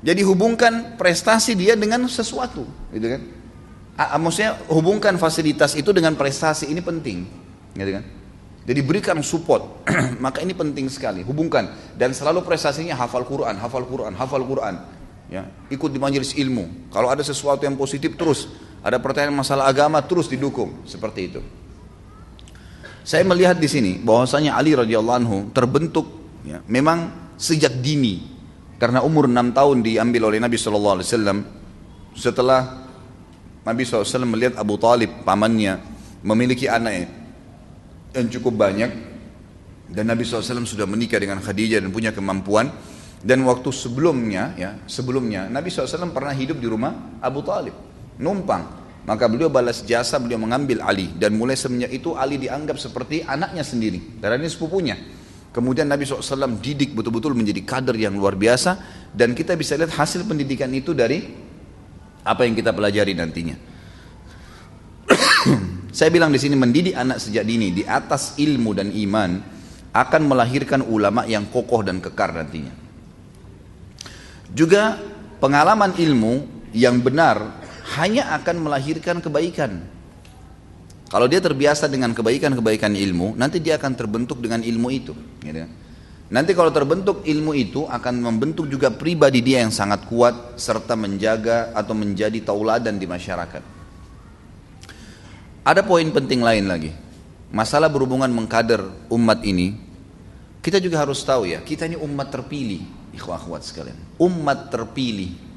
Jadi 0.00 0.24
hubungkan 0.24 0.96
prestasi 0.96 1.52
dia 1.52 1.76
dengan 1.76 2.08
sesuatu, 2.08 2.64
gitu 2.88 3.06
kan? 3.06 3.22
Maksudnya 4.16 4.56
hubungkan 4.72 5.20
fasilitas 5.20 5.76
itu 5.76 5.92
dengan 5.92 6.16
prestasi 6.16 6.72
ini 6.72 6.80
penting, 6.80 7.28
gitu 7.76 7.90
kan? 8.00 8.04
Jadi 8.64 8.80
berikan 8.80 9.20
support, 9.20 9.84
maka 10.24 10.40
ini 10.40 10.56
penting 10.56 10.88
sekali. 10.88 11.20
Hubungkan 11.20 11.68
dan 12.00 12.16
selalu 12.16 12.40
prestasinya 12.48 12.96
hafal 12.96 13.28
Quran, 13.28 13.60
hafal 13.60 13.84
Quran, 13.84 14.16
hafal 14.16 14.40
Quran 14.48 15.00
ya 15.30 15.46
ikut 15.70 15.90
di 15.94 16.02
majelis 16.02 16.34
ilmu 16.34 16.90
kalau 16.90 17.06
ada 17.06 17.22
sesuatu 17.22 17.62
yang 17.62 17.78
positif 17.78 18.18
terus 18.18 18.50
ada 18.82 18.98
pertanyaan 18.98 19.38
masalah 19.38 19.70
agama 19.70 20.02
terus 20.02 20.26
didukung 20.26 20.82
seperti 20.90 21.30
itu 21.30 21.40
saya 23.06 23.22
melihat 23.22 23.56
di 23.56 23.70
sini 23.70 24.02
bahwasanya 24.02 24.58
Ali 24.58 24.74
radhiyallahu 24.74 25.18
anhu 25.22 25.38
terbentuk 25.54 26.19
ya, 26.46 26.58
memang 26.66 27.32
sejak 27.40 27.80
dini 27.80 28.24
karena 28.80 29.04
umur 29.04 29.28
6 29.28 29.56
tahun 29.56 29.76
diambil 29.84 30.32
oleh 30.32 30.38
Nabi 30.40 30.56
SAW 30.56 31.00
setelah 32.16 32.88
Nabi 33.60 33.82
SAW 33.84 34.24
melihat 34.24 34.56
Abu 34.56 34.80
Talib 34.80 35.24
pamannya 35.24 35.78
memiliki 36.24 36.68
anak 36.68 37.08
yang 38.16 38.28
cukup 38.32 38.56
banyak 38.56 38.90
dan 39.90 40.04
Nabi 40.08 40.22
SAW 40.24 40.64
sudah 40.64 40.86
menikah 40.88 41.20
dengan 41.20 41.42
Khadijah 41.42 41.84
dan 41.84 41.90
punya 41.92 42.14
kemampuan 42.14 42.72
dan 43.20 43.44
waktu 43.44 43.68
sebelumnya, 43.68 44.56
ya 44.56 44.80
sebelumnya 44.88 45.44
Nabi 45.52 45.68
SAW 45.68 46.08
pernah 46.08 46.32
hidup 46.32 46.56
di 46.56 46.64
rumah 46.64 47.20
Abu 47.20 47.44
Talib, 47.44 47.76
numpang. 48.16 48.80
Maka 49.04 49.28
beliau 49.28 49.52
balas 49.52 49.84
jasa, 49.84 50.16
beliau 50.20 50.40
mengambil 50.40 50.80
Ali. 50.84 51.12
Dan 51.12 51.36
mulai 51.36 51.56
semenjak 51.56 51.92
itu 51.92 52.16
Ali 52.16 52.40
dianggap 52.40 52.80
seperti 52.80 53.24
anaknya 53.24 53.64
sendiri. 53.64 54.20
Karena 54.20 54.40
ini 54.40 54.48
sepupunya. 54.48 54.96
Kemudian 55.50 55.90
Nabi 55.90 56.06
SAW 56.06 56.62
didik 56.62 56.94
betul-betul 56.94 57.34
menjadi 57.34 57.62
kader 57.66 57.98
yang 57.98 58.14
luar 58.14 58.38
biasa. 58.38 59.02
Dan 59.10 59.34
kita 59.34 59.58
bisa 59.58 59.74
lihat 59.74 59.90
hasil 59.98 60.22
pendidikan 60.22 60.70
itu 60.70 60.94
dari 60.94 61.26
apa 62.22 62.46
yang 62.46 62.54
kita 62.54 62.70
pelajari 62.70 63.18
nantinya. 63.18 63.56
Saya 65.98 66.10
bilang 66.14 66.30
di 66.30 66.38
sini 66.38 66.54
mendidik 66.54 66.94
anak 66.94 67.18
sejak 67.18 67.42
dini 67.42 67.74
di 67.74 67.82
atas 67.82 68.38
ilmu 68.38 68.70
dan 68.70 68.94
iman 68.94 69.30
akan 69.90 70.22
melahirkan 70.22 70.86
ulama 70.86 71.26
yang 71.26 71.50
kokoh 71.50 71.82
dan 71.82 71.98
kekar 71.98 72.30
nantinya. 72.30 72.70
Juga 74.54 74.98
pengalaman 75.42 75.98
ilmu 75.98 76.46
yang 76.70 77.02
benar 77.02 77.58
hanya 77.98 78.30
akan 78.38 78.62
melahirkan 78.62 79.18
kebaikan. 79.18 79.82
Kalau 81.10 81.26
dia 81.26 81.42
terbiasa 81.42 81.90
dengan 81.90 82.14
kebaikan-kebaikan 82.14 82.94
ilmu, 82.94 83.34
nanti 83.34 83.58
dia 83.58 83.74
akan 83.82 83.98
terbentuk 83.98 84.38
dengan 84.38 84.62
ilmu 84.62 84.88
itu. 84.94 85.10
Gitu. 85.42 85.66
Nanti 86.30 86.54
kalau 86.54 86.70
terbentuk 86.70 87.26
ilmu 87.26 87.50
itu 87.58 87.82
akan 87.90 88.22
membentuk 88.22 88.70
juga 88.70 88.94
pribadi 88.94 89.42
dia 89.42 89.66
yang 89.66 89.74
sangat 89.74 90.06
kuat 90.06 90.54
serta 90.54 90.94
menjaga 90.94 91.74
atau 91.74 91.98
menjadi 91.98 92.38
tauladan 92.46 92.94
di 92.94 93.10
masyarakat. 93.10 93.62
Ada 95.66 95.82
poin 95.82 96.06
penting 96.14 96.46
lain 96.46 96.70
lagi. 96.70 96.94
Masalah 97.50 97.90
berhubungan 97.90 98.30
mengkader 98.30 99.10
umat 99.10 99.42
ini, 99.42 99.74
kita 100.62 100.78
juga 100.78 101.02
harus 101.02 101.18
tahu 101.26 101.50
ya, 101.50 101.58
kita 101.66 101.90
ini 101.90 101.98
umat 101.98 102.30
terpilih, 102.30 102.86
ikhwah 103.10 103.34
akhwat 103.34 103.66
sekalian. 103.66 103.98
Umat 104.22 104.70
terpilih. 104.70 105.49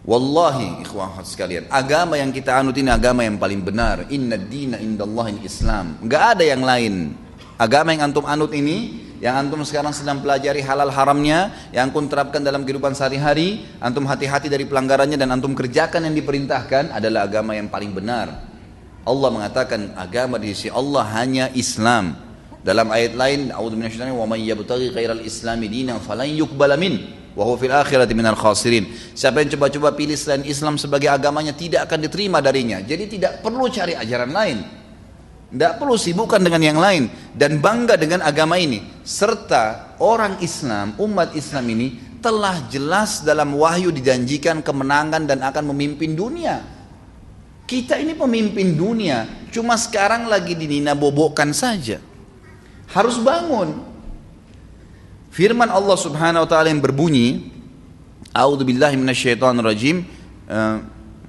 Wallahi 0.00 0.80
ikhwah 0.80 1.12
akhwat 1.12 1.28
sekalian, 1.28 1.68
agama 1.68 2.16
yang 2.16 2.32
kita 2.32 2.56
anut 2.56 2.72
ini 2.80 2.88
agama 2.88 3.20
yang 3.20 3.36
paling 3.36 3.60
benar. 3.60 4.08
Inna 4.08 4.40
dina 4.40 4.80
indallahi 4.80 5.44
Islam. 5.44 6.00
Gak 6.08 6.40
ada 6.40 6.44
yang 6.44 6.64
lain. 6.64 7.12
Agama 7.60 7.92
yang 7.92 8.08
antum 8.08 8.24
anut 8.24 8.56
ini 8.56 9.10
yang 9.20 9.36
antum 9.36 9.60
sekarang 9.68 9.92
sedang 9.92 10.24
pelajari 10.24 10.64
halal 10.64 10.88
haramnya, 10.88 11.52
yang 11.76 11.92
antum 11.92 12.08
terapkan 12.08 12.40
dalam 12.40 12.64
kehidupan 12.64 12.96
sehari-hari, 12.96 13.68
antum 13.76 14.08
hati-hati 14.08 14.48
dari 14.48 14.64
pelanggarannya 14.64 15.20
dan 15.20 15.28
antum 15.28 15.52
kerjakan 15.52 16.08
yang 16.08 16.16
diperintahkan 16.16 16.96
adalah 16.96 17.28
agama 17.28 17.52
yang 17.52 17.68
paling 17.68 17.92
benar. 17.92 18.48
Allah 19.04 19.28
mengatakan 19.28 19.92
agama 20.00 20.40
di 20.40 20.56
sisi 20.56 20.72
Allah 20.72 21.04
hanya 21.20 21.52
Islam. 21.52 22.16
Dalam 22.64 22.88
ayat 22.88 23.12
lain, 23.12 23.52
A'udzu 23.52 23.76
minasyaitonir 23.76 24.16
wa 24.16 24.24
may 24.24 24.40
yabtaghi 24.48 24.88
khairal 24.96 25.20
islami 25.20 25.68
dinan 25.68 26.00
falan 26.00 26.28
yuqbala 26.32 26.80
min 26.80 27.19
wa 27.34 27.42
huwa 27.46 27.56
fil 27.58 27.74
akhirati 27.74 28.12
minal 28.14 28.38
khasirin. 28.38 28.90
Siapa 29.14 29.42
yang 29.42 29.54
coba-coba 29.56 29.94
pilih 29.94 30.18
selain 30.18 30.42
Islam 30.46 30.76
sebagai 30.76 31.10
agamanya 31.10 31.54
tidak 31.54 31.86
akan 31.90 32.06
diterima 32.06 32.38
darinya. 32.42 32.82
Jadi 32.82 33.18
tidak 33.18 33.42
perlu 33.42 33.66
cari 33.70 33.94
ajaran 33.94 34.30
lain. 34.30 34.58
Tidak 35.50 35.82
perlu 35.82 35.98
sibukkan 35.98 36.38
dengan 36.38 36.62
yang 36.62 36.78
lain 36.78 37.10
dan 37.34 37.58
bangga 37.58 37.98
dengan 37.98 38.22
agama 38.22 38.54
ini. 38.54 39.02
Serta 39.02 39.98
orang 39.98 40.38
Islam, 40.38 40.94
umat 41.02 41.34
Islam 41.34 41.66
ini 41.74 41.98
telah 42.22 42.70
jelas 42.70 43.26
dalam 43.26 43.58
wahyu 43.58 43.90
dijanjikan 43.90 44.62
kemenangan 44.62 45.26
dan 45.26 45.42
akan 45.42 45.74
memimpin 45.74 46.14
dunia. 46.14 46.62
Kita 47.66 47.98
ini 47.98 48.14
pemimpin 48.14 48.78
dunia, 48.78 49.46
cuma 49.50 49.74
sekarang 49.74 50.30
lagi 50.30 50.54
dinina 50.54 50.94
bobokkan 50.94 51.50
saja. 51.50 51.98
Harus 52.90 53.18
bangun. 53.18 53.89
Firman 55.30 55.70
Allah 55.70 55.94
Subhanahu 55.94 56.42
wa 56.42 56.48
taala 56.50 56.74
yang 56.74 56.82
berbunyi, 56.82 57.54
A'udzubillahi 58.34 58.98
minasyaitonirrajim. 58.98 60.02
Uh, 60.50 60.82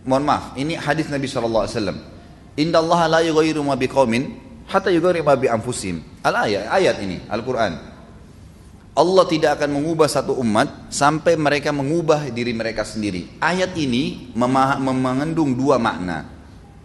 mohon 0.05 0.25
maaf, 0.25 0.57
ini 0.57 0.73
hadis 0.73 1.09
Nabi 1.09 1.29
sallallahu 1.29 1.65
alaihi 1.65 1.75
wasallam. 1.77 1.97
Inna 2.57 2.81
la 2.81 3.21
yughayyiru 3.21 3.61
ma 3.61 3.77
biqaumin 3.77 4.37
hatta 4.69 4.89
yughayyiru 4.89 5.25
ma 5.25 5.37
bi 5.37 5.49
anfusihim. 5.49 6.01
Al-ayat 6.25 6.69
ayat 6.69 6.95
ini 7.01 7.21
Al-Qur'an. 7.29 7.93
Allah 8.91 9.23
tidak 9.23 9.55
akan 9.55 9.81
mengubah 9.81 10.11
satu 10.11 10.35
umat 10.43 10.91
sampai 10.91 11.39
mereka 11.39 11.71
mengubah 11.71 12.27
diri 12.27 12.51
mereka 12.51 12.83
sendiri. 12.83 13.39
Ayat 13.39 13.71
ini 13.79 14.33
mengandung 14.35 15.55
dua 15.55 15.79
makna. 15.79 16.27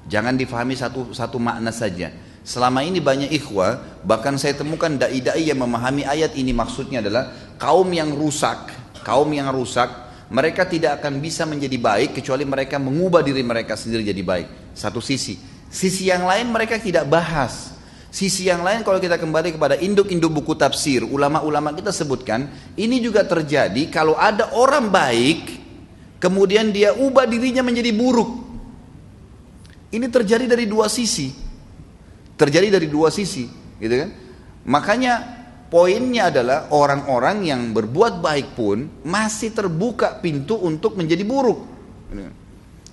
Jangan 0.06 0.38
difahami 0.38 0.78
satu 0.78 1.10
satu 1.10 1.42
makna 1.42 1.74
saja. 1.74 2.14
Selama 2.46 2.86
ini 2.86 3.02
banyak 3.02 3.34
ikhwah, 3.34 3.98
bahkan 4.06 4.38
saya 4.38 4.54
temukan 4.54 4.86
dai-dai 4.86 5.50
yang 5.50 5.66
memahami 5.66 6.06
ayat 6.06 6.38
ini 6.38 6.54
maksudnya 6.54 7.02
adalah 7.02 7.34
kaum 7.58 7.90
yang 7.90 8.14
rusak, 8.14 8.70
kaum 9.02 9.26
yang 9.34 9.50
rusak, 9.50 9.90
mereka 10.30 10.62
tidak 10.62 11.02
akan 11.02 11.18
bisa 11.18 11.42
menjadi 11.42 11.74
baik 11.74 12.22
kecuali 12.22 12.46
mereka 12.46 12.78
mengubah 12.78 13.26
diri 13.26 13.42
mereka 13.42 13.74
sendiri 13.74 14.06
jadi 14.06 14.22
baik. 14.22 14.78
Satu 14.78 15.02
sisi. 15.02 15.34
Sisi 15.66 16.06
yang 16.06 16.22
lain 16.22 16.46
mereka 16.46 16.78
tidak 16.78 17.10
bahas. 17.10 17.74
Sisi 18.14 18.46
yang 18.46 18.62
lain 18.62 18.86
kalau 18.86 19.02
kita 19.02 19.18
kembali 19.18 19.58
kepada 19.58 19.74
induk-induk 19.82 20.30
buku 20.30 20.54
tafsir, 20.54 21.02
ulama-ulama 21.02 21.74
kita 21.74 21.90
sebutkan, 21.90 22.46
ini 22.78 23.02
juga 23.02 23.26
terjadi 23.26 23.90
kalau 23.90 24.14
ada 24.14 24.54
orang 24.54 24.86
baik, 24.86 25.42
kemudian 26.22 26.70
dia 26.70 26.94
ubah 26.94 27.26
dirinya 27.26 27.66
menjadi 27.66 27.90
buruk. 27.90 28.46
Ini 29.90 30.06
terjadi 30.14 30.46
dari 30.46 30.70
dua 30.70 30.86
sisi. 30.86 31.45
Terjadi 32.36 32.76
dari 32.76 32.86
dua 32.92 33.08
sisi, 33.08 33.48
gitu 33.80 33.94
kan? 33.96 34.10
Makanya 34.68 35.14
poinnya 35.72 36.28
adalah 36.28 36.68
orang-orang 36.70 37.48
yang 37.48 37.72
berbuat 37.72 38.20
baik 38.20 38.52
pun 38.52 39.02
masih 39.08 39.56
terbuka 39.56 40.20
pintu 40.20 40.60
untuk 40.60 41.00
menjadi 41.00 41.24
buruk. 41.24 41.60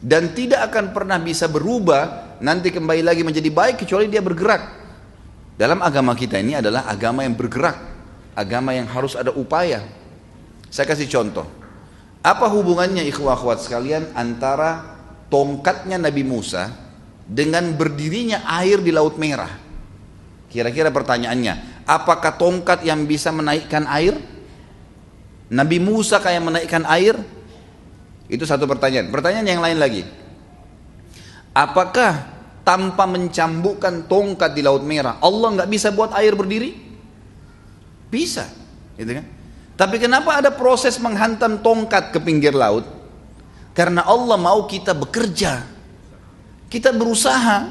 Dan 0.03 0.35
tidak 0.35 0.67
akan 0.71 0.91
pernah 0.91 1.15
bisa 1.19 1.47
berubah 1.47 2.35
nanti 2.43 2.75
kembali 2.75 3.03
lagi 3.07 3.23
menjadi 3.23 3.47
baik 3.47 3.87
kecuali 3.87 4.11
dia 4.11 4.19
bergerak. 4.19 4.83
Dalam 5.55 5.79
agama 5.79 6.11
kita 6.11 6.35
ini 6.41 6.59
adalah 6.59 6.89
agama 6.91 7.23
yang 7.23 7.39
bergerak, 7.39 7.77
agama 8.35 8.75
yang 8.75 8.89
harus 8.91 9.15
ada 9.15 9.31
upaya. 9.31 9.79
Saya 10.67 10.89
kasih 10.89 11.07
contoh. 11.07 11.47
Apa 12.19 12.51
hubungannya 12.51 13.05
ikhwah 13.07 13.37
akhwat 13.37 13.63
sekalian 13.63 14.11
antara 14.11 14.97
tongkatnya 15.31 15.95
Nabi 15.95 16.23
Musa 16.27 16.82
dengan 17.23 17.71
berdirinya 17.73 18.43
air 18.59 18.79
di 18.83 18.91
Laut 18.91 19.15
Merah? 19.15 19.49
Kira-kira 20.51 20.93
pertanyaannya, 20.93 21.85
apakah 21.89 22.37
tongkat 22.37 22.85
yang 22.85 23.09
bisa 23.09 23.33
menaikkan 23.33 23.89
air? 23.89 24.13
Nabi 25.49 25.77
Musa 25.81 26.21
kayak 26.21 26.43
menaikkan 26.45 26.85
air? 26.85 27.17
Itu 28.29 28.45
satu 28.45 28.69
pertanyaan. 28.69 29.09
Pertanyaan 29.09 29.47
yang 29.49 29.61
lain 29.61 29.77
lagi. 29.81 30.01
Apakah 31.53 32.33
tanpa 32.63 33.03
mencambukkan 33.05 34.07
tongkat 34.07 34.55
di 34.55 34.61
Laut 34.63 34.81
Merah, 34.81 35.19
Allah 35.19 35.53
nggak 35.59 35.69
bisa 35.69 35.91
buat 35.91 36.15
air 36.15 36.33
berdiri? 36.33 36.73
Bisa, 38.13 38.45
gitu 38.93 39.09
kan? 39.09 39.25
Tapi 39.73 39.97
kenapa 39.97 40.37
ada 40.37 40.53
proses 40.53 41.01
menghantam 41.01 41.59
tongkat 41.65 42.13
ke 42.13 42.21
pinggir 42.21 42.53
laut? 42.53 42.85
Karena 43.73 44.05
Allah 44.05 44.37
mau 44.37 44.69
kita 44.69 44.93
bekerja, 44.93 45.65
kita 46.73 46.89
berusaha. 46.89 47.69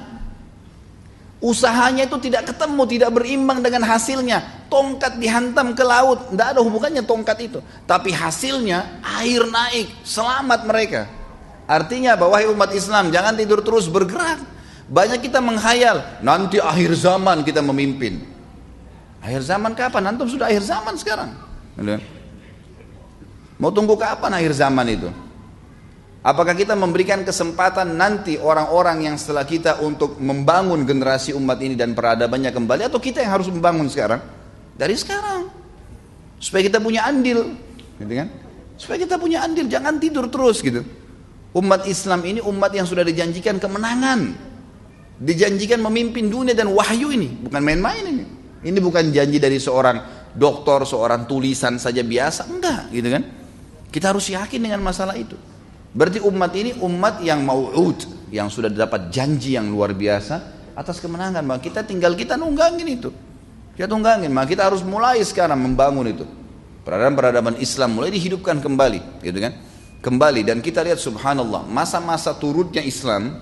Usahanya 1.43 2.07
itu 2.07 2.15
tidak 2.23 2.55
ketemu, 2.55 2.87
tidak 2.87 3.11
berimbang 3.19 3.59
dengan 3.59 3.83
hasilnya. 3.83 4.71
Tongkat 4.71 5.19
dihantam 5.19 5.75
ke 5.75 5.83
laut, 5.83 6.31
tidak 6.31 6.55
ada 6.55 6.61
hubungannya 6.63 7.03
tongkat 7.03 7.51
itu. 7.51 7.59
Tapi 7.83 8.15
hasilnya 8.15 9.03
air 9.19 9.43
naik, 9.43 9.91
selamat 10.07 10.63
mereka. 10.71 11.11
Artinya 11.67 12.15
bahwa 12.15 12.39
umat 12.55 12.71
Islam 12.71 13.11
jangan 13.11 13.35
tidur 13.35 13.59
terus 13.67 13.91
bergerak. 13.91 14.39
Banyak 14.87 15.19
kita 15.19 15.43
menghayal, 15.43 16.23
nanti 16.23 16.63
akhir 16.63 16.95
zaman 16.95 17.43
kita 17.43 17.59
memimpin. 17.59 18.23
Akhir 19.19 19.43
zaman 19.43 19.75
kapan? 19.75 20.15
Antum 20.15 20.31
sudah 20.31 20.47
akhir 20.47 20.63
zaman 20.63 20.95
sekarang. 20.95 21.35
Mau 23.59 23.75
tunggu 23.75 23.99
kapan 23.99 24.39
akhir 24.39 24.55
zaman 24.55 24.87
itu? 24.95 25.11
Apakah 26.23 26.55
kita 26.55 26.79
memberikan 26.79 27.27
kesempatan 27.27 27.99
nanti 27.99 28.39
orang-orang 28.39 29.11
yang 29.11 29.19
setelah 29.19 29.43
kita 29.43 29.83
untuk 29.83 30.23
membangun 30.23 30.87
generasi 30.87 31.35
umat 31.35 31.59
ini 31.59 31.75
dan 31.75 31.99
peradabannya 31.99 32.55
kembali 32.55 32.87
atau 32.87 33.03
kita 33.03 33.27
yang 33.27 33.35
harus 33.35 33.51
membangun 33.51 33.91
sekarang? 33.91 34.23
Dari 34.79 34.95
sekarang. 34.95 35.51
Supaya 36.39 36.63
kita 36.71 36.79
punya 36.79 37.11
andil, 37.11 37.59
gitu 37.99 38.15
kan? 38.15 38.31
Supaya 38.79 39.03
kita 39.03 39.19
punya 39.19 39.43
andil, 39.43 39.67
jangan 39.67 39.99
tidur 39.99 40.31
terus 40.31 40.63
gitu. 40.63 40.87
Umat 41.59 41.91
Islam 41.91 42.23
ini 42.23 42.39
umat 42.39 42.71
yang 42.71 42.87
sudah 42.87 43.03
dijanjikan 43.03 43.59
kemenangan. 43.59 44.31
Dijanjikan 45.19 45.83
memimpin 45.83 46.31
dunia 46.31 46.55
dan 46.55 46.71
wahyu 46.71 47.11
ini, 47.11 47.35
bukan 47.51 47.63
main-main 47.67 48.05
ini. 48.07 48.25
Ini 48.63 48.79
bukan 48.79 49.11
janji 49.11 49.43
dari 49.43 49.59
seorang 49.59 50.31
dokter, 50.39 50.87
seorang 50.87 51.27
tulisan 51.27 51.83
saja 51.83 52.07
biasa, 52.07 52.47
enggak, 52.47 52.95
gitu 52.95 53.11
kan? 53.11 53.23
Kita 53.91 54.15
harus 54.15 54.31
yakin 54.31 54.63
dengan 54.63 54.87
masalah 54.87 55.19
itu. 55.19 55.35
Berarti 55.93 56.25
umat 56.25 56.53
ini 56.57 56.73
umat 56.81 57.21
yang 57.21 57.45
mau'ud, 57.45 58.29
yang 58.33 58.49
sudah 58.49 58.73
dapat 58.73 59.13
janji 59.13 59.55
yang 59.61 59.69
luar 59.69 59.93
biasa 59.93 60.41
atas 60.73 60.99
kemenangan. 60.99 61.45
Maka 61.45 61.69
kita 61.69 61.81
tinggal 61.85 62.17
kita 62.17 62.41
nunggangin 62.41 62.89
itu. 62.89 63.13
Kita 63.73 63.89
tunggangin, 63.89 64.29
maka 64.29 64.53
kita 64.53 64.69
harus 64.69 64.85
mulai 64.85 65.21
sekarang 65.25 65.57
membangun 65.57 66.05
itu. 66.13 66.25
Peradaban-peradaban 66.85 67.57
Islam 67.57 67.97
mulai 67.97 68.13
dihidupkan 68.13 68.61
kembali, 68.61 69.25
gitu 69.25 69.39
kan? 69.41 69.53
Kembali 70.03 70.43
dan 70.43 70.59
kita 70.59 70.83
lihat 70.83 70.99
subhanallah, 70.99 71.65
masa-masa 71.71 72.35
turutnya 72.35 72.83
Islam 72.83 73.39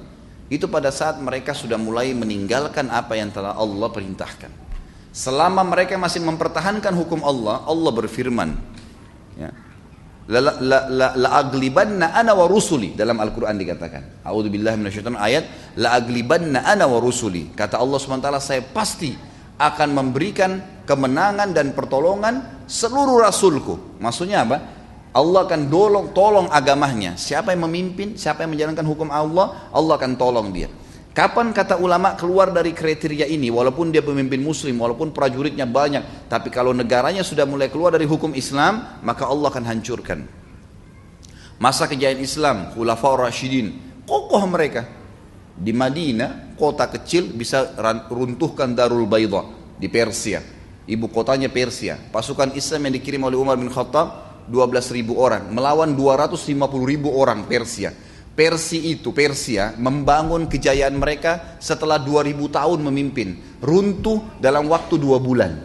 itu 0.52 0.68
pada 0.68 0.92
saat 0.92 1.18
mereka 1.18 1.56
sudah 1.56 1.80
mulai 1.80 2.12
meninggalkan 2.12 2.92
apa 2.92 3.16
yang 3.16 3.32
telah 3.32 3.56
Allah 3.56 3.88
perintahkan. 3.90 4.52
Selama 5.10 5.66
mereka 5.66 5.98
masih 5.98 6.22
mempertahankan 6.22 6.94
hukum 6.94 7.26
Allah, 7.26 7.66
Allah 7.66 7.90
berfirman, 7.90 8.54
ya, 9.34 9.50
la, 10.30 11.42
ana 12.14 12.32
wa 12.38 12.46
rusuli 12.46 12.94
dalam 12.94 13.18
Al-Quran 13.18 13.58
dikatakan. 13.58 14.22
A'udzubillah 14.22 14.78
minasyaitan 14.78 15.18
ayat 15.18 15.74
la 15.74 15.98
aglibanna 15.98 16.62
ana 16.62 16.86
wa 16.86 17.02
rusuli. 17.02 17.50
Kata 17.50 17.82
Allah 17.82 17.98
SWT 17.98 18.30
saya 18.38 18.62
pasti 18.62 19.10
akan 19.58 19.88
memberikan 19.90 20.84
kemenangan 20.86 21.50
dan 21.50 21.74
pertolongan 21.74 22.64
seluruh 22.70 23.26
rasulku. 23.26 23.98
Maksudnya 23.98 24.46
apa? 24.46 24.56
Allah 25.10 25.42
akan 25.42 25.66
tolong 25.66 26.06
tolong 26.14 26.46
agamanya. 26.54 27.18
Siapa 27.18 27.50
yang 27.50 27.66
memimpin, 27.66 28.14
siapa 28.14 28.46
yang 28.46 28.54
menjalankan 28.54 28.86
hukum 28.86 29.10
Allah, 29.10 29.66
Allah 29.74 29.98
akan 29.98 30.14
tolong 30.14 30.54
dia. 30.54 30.70
Kapan 31.20 31.52
kata 31.52 31.76
ulama 31.76 32.16
keluar 32.16 32.48
dari 32.48 32.72
kriteria 32.72 33.28
ini 33.28 33.52
walaupun 33.52 33.92
dia 33.92 34.00
pemimpin 34.00 34.40
muslim 34.40 34.80
walaupun 34.80 35.12
prajuritnya 35.12 35.68
banyak 35.68 36.32
tapi 36.32 36.48
kalau 36.48 36.72
negaranya 36.72 37.20
sudah 37.20 37.44
mulai 37.44 37.68
keluar 37.68 37.92
dari 37.92 38.08
hukum 38.08 38.32
Islam 38.32 38.96
maka 39.04 39.28
Allah 39.28 39.52
akan 39.52 39.64
hancurkan. 39.68 40.24
Masa 41.60 41.84
kejayaan 41.92 42.24
Islam, 42.24 42.72
Khulafaur 42.72 43.20
Rashidin, 43.20 44.00
kokoh 44.08 44.48
mereka. 44.48 44.88
Di 45.60 45.76
Madinah, 45.76 46.56
kota 46.56 46.88
kecil 46.88 47.36
bisa 47.36 47.76
runtuhkan 48.08 48.72
Darul 48.72 49.04
Bayda 49.04 49.44
di 49.76 49.92
Persia. 49.92 50.40
Ibu 50.88 51.12
kotanya 51.12 51.52
Persia. 51.52 52.00
Pasukan 52.00 52.56
Islam 52.56 52.88
yang 52.88 52.96
dikirim 52.96 53.20
oleh 53.28 53.36
Umar 53.36 53.60
bin 53.60 53.68
Khattab 53.68 54.48
12 54.48 54.96
ribu 54.96 55.20
orang 55.20 55.52
melawan 55.52 55.92
250 55.92 56.56
ribu 56.88 57.12
orang 57.12 57.44
Persia 57.44 57.92
Persi 58.40 58.96
itu, 58.96 59.12
Persia 59.12 59.76
membangun 59.76 60.48
kejayaan 60.48 60.96
mereka 60.96 61.60
setelah 61.60 62.00
2000 62.00 62.40
tahun 62.48 62.80
memimpin. 62.88 63.36
Runtuh 63.60 64.40
dalam 64.40 64.64
waktu 64.72 64.96
dua 64.96 65.20
bulan. 65.20 65.60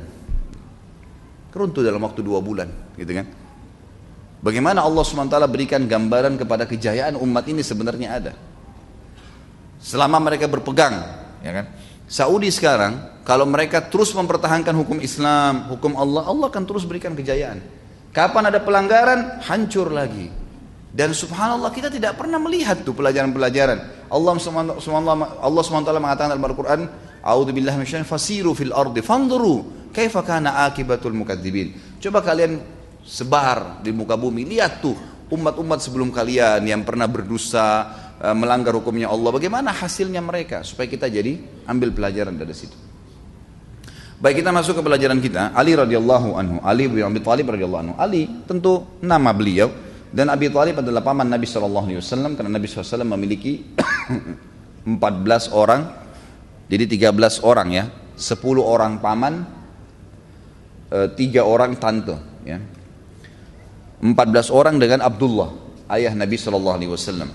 Runtuh 1.55 1.79
dalam 1.79 2.03
waktu 2.03 2.19
dua 2.19 2.43
bulan, 2.43 2.67
gitu 2.99 3.15
kan? 3.15 3.31
Bagaimana 4.43 4.83
Allah 4.83 5.07
SWT 5.07 5.39
berikan 5.47 5.87
gambaran 5.87 6.35
kepada 6.35 6.67
kejayaan 6.67 7.15
umat 7.15 7.47
ini 7.47 7.63
sebenarnya 7.63 8.09
ada. 8.11 8.33
Selama 9.79 10.19
mereka 10.19 10.51
berpegang, 10.51 10.99
ya 11.47 11.55
kan? 11.55 11.71
Saudi 12.11 12.51
sekarang, 12.51 13.23
kalau 13.23 13.47
mereka 13.47 13.87
terus 13.87 14.11
mempertahankan 14.11 14.75
hukum 14.75 14.99
Islam, 14.99 15.71
hukum 15.71 15.95
Allah, 15.95 16.27
Allah 16.27 16.51
akan 16.51 16.63
terus 16.67 16.83
berikan 16.83 17.15
kejayaan. 17.15 17.63
Kapan 18.11 18.51
ada 18.51 18.59
pelanggaran, 18.59 19.39
hancur 19.47 19.95
lagi. 19.95 20.43
Dan 20.95 21.11
subhanallah 21.11 21.75
kita 21.75 21.91
tidak 21.91 22.15
pernah 22.15 22.39
melihat 22.39 22.79
tuh 22.87 22.95
pelajaran-pelajaran. 22.95 24.07
Allah 24.07 24.31
SWT, 24.39 24.79
Allah 25.43 25.61
SWT 25.67 25.91
mengatakan 25.99 26.31
dalam 26.31 26.47
Al-Quran, 26.47 26.81
A'udhu 27.19 27.51
billahi 27.51 27.83
fasiru 28.07 28.55
fil 28.55 28.71
ardi 28.71 29.03
fanzuru 29.03 29.91
kaifa 29.91 30.23
kana 30.23 30.63
akibatul 30.63 31.11
mukadzibin. 31.11 31.99
Coba 31.99 32.23
kalian 32.23 32.63
sebar 33.03 33.83
di 33.83 33.91
muka 33.91 34.15
bumi, 34.15 34.47
lihat 34.47 34.79
tuh 34.79 34.95
umat-umat 35.35 35.83
sebelum 35.83 36.15
kalian 36.15 36.63
yang 36.63 36.87
pernah 36.87 37.11
berdosa, 37.11 37.91
eh, 38.23 38.31
melanggar 38.31 38.71
hukumnya 38.79 39.11
Allah, 39.11 39.35
bagaimana 39.35 39.75
hasilnya 39.75 40.23
mereka 40.23 40.63
supaya 40.63 40.87
kita 40.87 41.11
jadi 41.11 41.35
ambil 41.67 41.91
pelajaran 41.91 42.39
dari 42.39 42.55
situ. 42.55 42.77
Baik 44.15 44.39
kita 44.39 44.55
masuk 44.55 44.79
ke 44.79 44.81
pelajaran 44.81 45.19
kita. 45.19 45.51
Ali 45.51 45.75
radhiyallahu 45.75 46.39
anhu, 46.39 46.55
Ali 46.63 46.87
bin 46.87 47.03
Abi 47.03 47.19
Thalib 47.19 47.51
radhiyallahu 47.51 47.83
anhu. 47.83 47.95
Ali 47.99 48.31
tentu 48.47 48.87
nama 49.03 49.35
beliau 49.35 49.84
dan 50.15 50.31
Abi 50.31 50.47
Thalib 50.47 50.79
adalah 50.79 51.03
paman 51.03 51.27
Nabi 51.27 51.43
Shallallahu 51.43 51.91
Alaihi 51.91 51.99
Wasallam 51.99 52.39
karena 52.39 52.55
Nabi 52.55 52.71
SAW 52.71 53.03
memiliki 53.03 53.67
14 54.87 55.51
orang, 55.51 55.91
jadi 56.71 57.11
13 57.11 57.43
orang 57.43 57.67
ya, 57.75 57.91
10 58.15 58.39
orang 58.63 59.03
paman, 59.03 59.43
eh, 60.95 61.11
tiga 61.19 61.43
orang 61.43 61.75
tante, 61.75 62.15
ya. 62.47 62.63
14 63.99 64.55
orang 64.55 64.79
dengan 64.79 65.03
Abdullah, 65.03 65.51
ayah 65.91 66.15
Nabi 66.15 66.39
Shallallahu 66.39 66.75
Alaihi 66.79 66.91
Wasallam. 66.95 67.29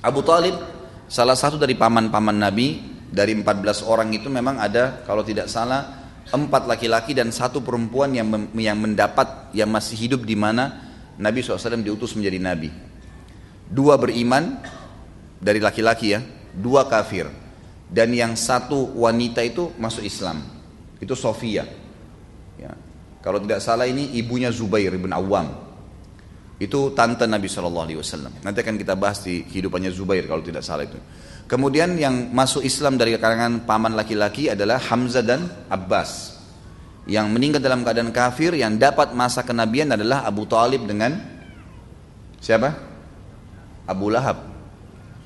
Abu 0.00 0.24
Talib 0.24 0.56
salah 1.04 1.36
satu 1.36 1.60
dari 1.60 1.76
paman-paman 1.76 2.48
Nabi 2.48 2.80
dari 3.12 3.36
14 3.36 3.84
orang 3.84 4.08
itu 4.16 4.32
memang 4.32 4.56
ada 4.56 5.04
kalau 5.04 5.20
tidak 5.20 5.52
salah 5.52 6.00
empat 6.32 6.64
laki-laki 6.64 7.12
dan 7.12 7.28
satu 7.28 7.60
perempuan 7.60 8.16
yang 8.16 8.32
yang 8.56 8.80
mendapat 8.80 9.52
yang 9.52 9.68
masih 9.68 10.00
hidup 10.00 10.24
di 10.24 10.32
mana 10.32 10.93
Nabi 11.18 11.42
SAW 11.42 11.82
diutus 11.82 12.18
menjadi 12.18 12.38
nabi. 12.42 12.70
Dua 13.70 13.94
beriman 13.94 14.58
dari 15.38 15.62
laki-laki 15.62 16.14
ya, 16.14 16.20
dua 16.54 16.86
kafir. 16.90 17.30
Dan 17.84 18.10
yang 18.10 18.34
satu 18.34 18.96
wanita 18.98 19.44
itu 19.44 19.70
masuk 19.78 20.02
Islam. 20.02 20.42
Itu 20.98 21.14
Sofia. 21.14 21.62
Ya. 22.58 22.72
Kalau 23.22 23.38
tidak 23.38 23.62
salah 23.62 23.86
ini 23.86 24.10
ibunya 24.18 24.50
Zubair 24.50 24.90
bin 24.98 25.14
Awam. 25.14 25.62
Itu 26.58 26.90
tante 26.96 27.26
Nabi 27.28 27.46
SAW. 27.46 28.42
Nanti 28.42 28.58
akan 28.62 28.76
kita 28.78 28.94
bahas 28.98 29.22
di 29.22 29.46
kehidupannya 29.46 29.94
Zubair 29.94 30.26
kalau 30.26 30.42
tidak 30.42 30.66
salah 30.66 30.86
itu. 30.86 30.98
Kemudian 31.44 31.94
yang 32.00 32.32
masuk 32.32 32.64
Islam 32.64 32.96
dari 32.96 33.14
kalangan 33.20 33.68
paman 33.68 33.94
laki-laki 33.94 34.48
adalah 34.48 34.80
Hamzah 34.80 35.22
dan 35.22 35.44
Abbas 35.68 36.33
yang 37.04 37.28
meninggal 37.28 37.60
dalam 37.60 37.84
keadaan 37.84 38.08
kafir 38.08 38.56
yang 38.56 38.80
dapat 38.80 39.12
masa 39.12 39.44
kenabian 39.44 39.92
adalah 39.92 40.24
Abu 40.24 40.48
Talib 40.48 40.88
dengan 40.88 41.20
siapa? 42.40 42.72
Abu 43.84 44.08
Lahab. 44.08 44.40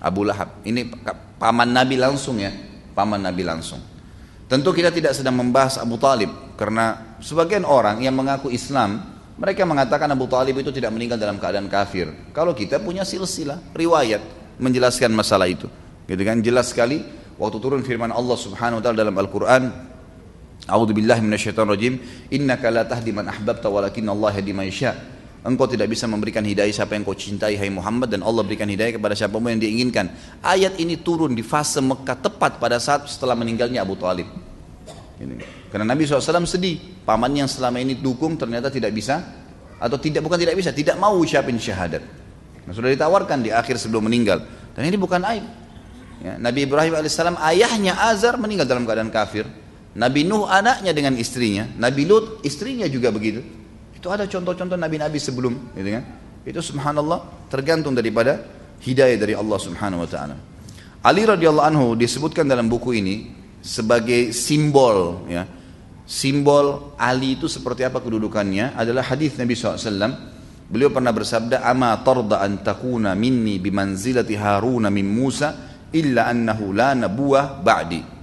Abu 0.02 0.26
Lahab. 0.26 0.58
Ini 0.66 0.90
paman 1.38 1.70
Nabi 1.70 1.94
langsung 1.94 2.42
ya, 2.42 2.50
paman 2.94 3.22
Nabi 3.22 3.46
langsung. 3.46 3.78
Tentu 4.48 4.74
kita 4.74 4.90
tidak 4.90 5.14
sedang 5.14 5.38
membahas 5.38 5.78
Abu 5.78 6.00
Talib 6.00 6.32
karena 6.58 7.16
sebagian 7.22 7.62
orang 7.62 8.02
yang 8.02 8.16
mengaku 8.16 8.50
Islam 8.50 9.18
mereka 9.38 9.62
mengatakan 9.62 10.10
Abu 10.10 10.26
Talib 10.26 10.58
itu 10.58 10.74
tidak 10.74 10.90
meninggal 10.90 11.14
dalam 11.14 11.38
keadaan 11.38 11.70
kafir. 11.70 12.10
Kalau 12.34 12.58
kita 12.58 12.82
punya 12.82 13.06
silsilah 13.06 13.60
riwayat 13.70 14.18
menjelaskan 14.58 15.14
masalah 15.14 15.46
itu, 15.46 15.70
gitu 16.10 16.22
kan? 16.26 16.42
Jelas 16.42 16.74
sekali 16.74 17.06
waktu 17.38 17.56
turun 17.62 17.86
firman 17.86 18.10
Allah 18.10 18.34
Subhanahu 18.34 18.80
wa 18.80 18.82
taala 18.82 18.98
dalam 19.06 19.14
Al-Qur'an 19.14 19.62
A'udzu 20.66 20.96
billahi 20.96 21.22
minasyaitonir 21.22 21.70
rajim. 21.76 21.94
Innaka 22.34 22.72
la 22.72 22.82
tahdi 22.88 23.14
man 23.14 23.30
ahbabta 23.30 23.70
walakin 23.70 24.08
Allah 24.10 24.34
yahdi 24.34 24.52
man 24.56 24.66
yasha. 24.66 24.96
Engkau 25.46 25.70
tidak 25.70 25.86
bisa 25.94 26.10
memberikan 26.10 26.42
hidayah 26.42 26.74
siapa 26.74 26.98
yang 26.98 27.06
kau 27.06 27.14
cintai 27.14 27.54
hai 27.54 27.70
Muhammad 27.70 28.10
dan 28.10 28.26
Allah 28.26 28.42
berikan 28.42 28.66
hidayah 28.66 28.98
kepada 28.98 29.14
siapa 29.14 29.38
yang 29.38 29.62
diinginkan. 29.62 30.10
Ayat 30.42 30.74
ini 30.82 30.98
turun 30.98 31.30
di 31.32 31.46
fase 31.46 31.78
Mekah 31.78 32.18
tepat 32.18 32.58
pada 32.58 32.82
saat 32.82 33.06
setelah 33.06 33.38
meninggalnya 33.38 33.86
Abu 33.86 33.94
Talib. 33.94 34.26
Ini. 35.18 35.38
Karena 35.70 35.94
Nabi 35.94 36.06
SAW 36.06 36.42
sedih, 36.42 37.02
paman 37.06 37.32
yang 37.34 37.48
selama 37.50 37.78
ini 37.78 37.98
dukung 37.98 38.34
ternyata 38.34 38.66
tidak 38.70 38.90
bisa 38.90 39.22
atau 39.78 39.94
tidak 39.94 40.26
bukan 40.26 40.38
tidak 40.42 40.58
bisa, 40.58 40.74
tidak 40.74 40.98
mau 40.98 41.14
ucapin 41.14 41.54
syahadat. 41.54 42.02
Nah, 42.66 42.72
sudah 42.74 42.90
ditawarkan 42.90 43.46
di 43.46 43.54
akhir 43.54 43.78
sebelum 43.78 44.10
meninggal. 44.10 44.42
Dan 44.74 44.90
ini 44.90 44.98
bukan 44.98 45.22
aib. 45.22 45.46
Ya, 46.18 46.34
Nabi 46.34 46.66
Ibrahim 46.66 46.98
alaihissalam 46.98 47.38
ayahnya 47.38 47.94
Azar 47.94 48.34
meninggal 48.36 48.66
dalam 48.66 48.82
keadaan 48.82 49.08
kafir. 49.08 49.46
Nabi 49.96 50.28
Nuh 50.28 50.44
anaknya 50.44 50.92
dengan 50.92 51.16
istrinya, 51.16 51.64
Nabi 51.80 52.04
Lut 52.04 52.44
istrinya 52.44 52.84
juga 52.90 53.08
begitu. 53.08 53.40
Itu 53.96 54.12
ada 54.12 54.28
contoh-contoh 54.28 54.78
nabi-nabi 54.78 55.18
sebelum, 55.18 55.74
gitu 55.74 55.90
kan? 55.90 56.04
Itu 56.46 56.60
subhanallah 56.62 57.50
tergantung 57.50 57.96
daripada 57.98 58.38
hidayah 58.78 59.18
dari 59.18 59.34
Allah 59.34 59.58
Subhanahu 59.58 60.06
wa 60.06 60.08
taala. 60.08 60.36
Ali 61.02 61.26
radhiyallahu 61.26 61.66
anhu 61.66 61.86
disebutkan 61.98 62.46
dalam 62.46 62.70
buku 62.70 62.94
ini 62.94 63.16
sebagai 63.58 64.30
simbol 64.30 65.26
ya. 65.26 65.46
Simbol 66.08 66.96
Ali 66.96 67.36
itu 67.36 67.52
seperti 67.52 67.84
apa 67.84 68.00
kedudukannya 68.00 68.72
adalah 68.72 69.04
hadis 69.12 69.36
Nabi 69.36 69.52
SAW. 69.52 69.84
Beliau 70.68 70.88
pernah 70.88 71.12
bersabda, 71.12 71.60
"Ama 71.64 72.00
tarda 72.00 72.40
an 72.40 72.64
takuna 72.64 73.12
minni 73.12 73.60
bimanzilati 73.60 74.32
Haruna 74.36 74.88
min 74.88 75.04
Musa 75.04 75.52
illa 75.92 76.28
annahu 76.32 76.72
la 76.72 76.96
nabuwah 76.96 77.60
ba'di." 77.60 78.17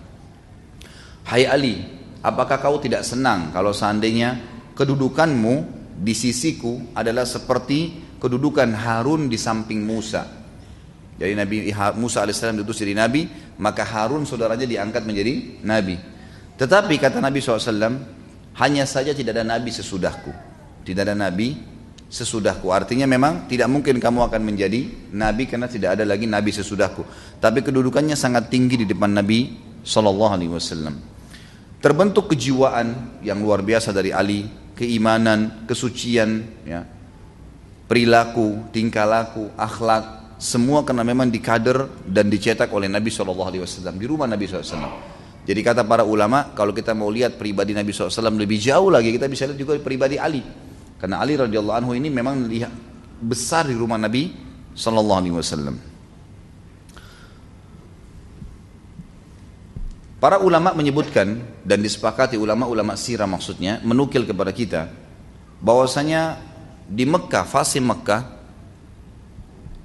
Hai 1.26 1.50
Ali, 1.50 1.82
apakah 2.22 2.62
kau 2.62 2.78
tidak 2.78 3.02
senang 3.02 3.50
kalau 3.50 3.74
seandainya 3.74 4.38
kedudukanmu 4.78 5.66
di 5.98 6.14
sisiku 6.14 6.94
adalah 6.94 7.26
seperti 7.26 7.98
kedudukan 8.22 8.70
Harun 8.78 9.26
di 9.26 9.34
samping 9.34 9.82
Musa. 9.82 10.22
Jadi 11.18 11.34
Nabi 11.34 11.56
Musa 11.98 12.22
alaihissalam 12.22 12.62
diutus 12.62 12.78
jadi 12.78 12.94
Nabi, 12.94 13.26
maka 13.58 13.82
Harun 13.82 14.30
saudaranya 14.30 14.70
diangkat 14.70 15.02
menjadi 15.02 15.66
Nabi. 15.66 15.98
Tetapi 16.62 16.94
kata 17.02 17.18
Nabi 17.18 17.42
SAW, 17.42 17.74
hanya 18.62 18.86
saja 18.86 19.10
tidak 19.18 19.42
ada 19.42 19.46
Nabi 19.48 19.74
sesudahku. 19.74 20.30
Tidak 20.86 21.02
ada 21.10 21.18
Nabi 21.18 21.58
sesudahku. 22.06 22.70
Artinya 22.70 23.10
memang 23.10 23.50
tidak 23.50 23.66
mungkin 23.74 23.98
kamu 23.98 24.30
akan 24.30 24.42
menjadi 24.46 25.10
Nabi 25.10 25.50
karena 25.50 25.66
tidak 25.66 25.98
ada 25.98 26.06
lagi 26.06 26.30
Nabi 26.30 26.54
sesudahku. 26.54 27.02
Tapi 27.42 27.66
kedudukannya 27.66 28.14
sangat 28.14 28.54
tinggi 28.54 28.84
di 28.84 28.86
depan 28.86 29.10
Nabi 29.10 29.74
Wasallam. 29.86 31.15
Terbentuk 31.86 32.34
kejiwaan 32.34 33.22
yang 33.22 33.46
luar 33.46 33.62
biasa 33.62 33.94
dari 33.94 34.10
Ali, 34.10 34.50
keimanan, 34.74 35.70
kesucian, 35.70 36.42
ya, 36.66 36.82
perilaku, 37.86 38.74
tingkah 38.74 39.06
laku, 39.06 39.54
akhlak, 39.54 40.34
semua 40.42 40.82
karena 40.82 41.06
memang 41.06 41.30
dikader 41.30 41.86
dan 42.10 42.26
dicetak 42.26 42.74
oleh 42.74 42.90
Nabi 42.90 43.14
SAW 43.14 43.54
di 44.02 44.06
rumah 44.10 44.26
Nabi 44.26 44.50
SAW. 44.50 45.14
Jadi 45.46 45.62
kata 45.62 45.86
para 45.86 46.02
ulama, 46.02 46.58
kalau 46.58 46.74
kita 46.74 46.98
mau 46.98 47.14
lihat 47.14 47.38
pribadi 47.38 47.78
Nabi 47.78 47.94
SAW 47.94 48.34
lebih 48.34 48.58
jauh 48.58 48.90
lagi, 48.90 49.14
kita 49.14 49.30
bisa 49.30 49.46
lihat 49.46 49.62
juga 49.62 49.78
pribadi 49.78 50.18
Ali. 50.18 50.42
Karena 50.98 51.22
Ali 51.22 51.38
radhiyallahu 51.38 51.78
anhu 51.86 51.94
ini 51.94 52.10
memang 52.10 52.50
lihat 52.50 52.74
besar 53.22 53.70
di 53.70 53.78
rumah 53.78 54.02
Nabi 54.02 54.34
SAW. 54.74 55.94
Para 60.18 60.42
ulama 60.42 60.74
menyebutkan 60.74 61.55
dan 61.66 61.82
disepakati 61.82 62.38
ulama-ulama 62.38 62.94
sirah 62.94 63.26
maksudnya 63.26 63.82
menukil 63.82 64.22
kepada 64.24 64.54
kita 64.54 64.86
bahwasanya 65.58 66.38
di 66.86 67.10
Mekah, 67.10 67.44
fase 67.50 67.82
Mekah 67.82 68.22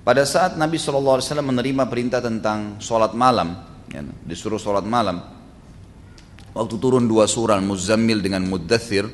pada 0.04 0.28
saat 0.28 0.60
Nabi 0.60 0.76
SAW 0.76 1.24
menerima 1.40 1.88
perintah 1.88 2.20
tentang 2.20 2.76
sholat 2.84 3.16
malam 3.16 3.56
ya, 3.88 4.04
disuruh 4.28 4.60
sholat 4.60 4.84
malam. 4.84 5.40
Waktu 6.50 6.74
turun 6.82 7.06
dua 7.06 7.30
surah 7.30 7.62
Muzammil 7.62 8.20
dengan 8.20 8.42
Muddathir, 8.42 9.06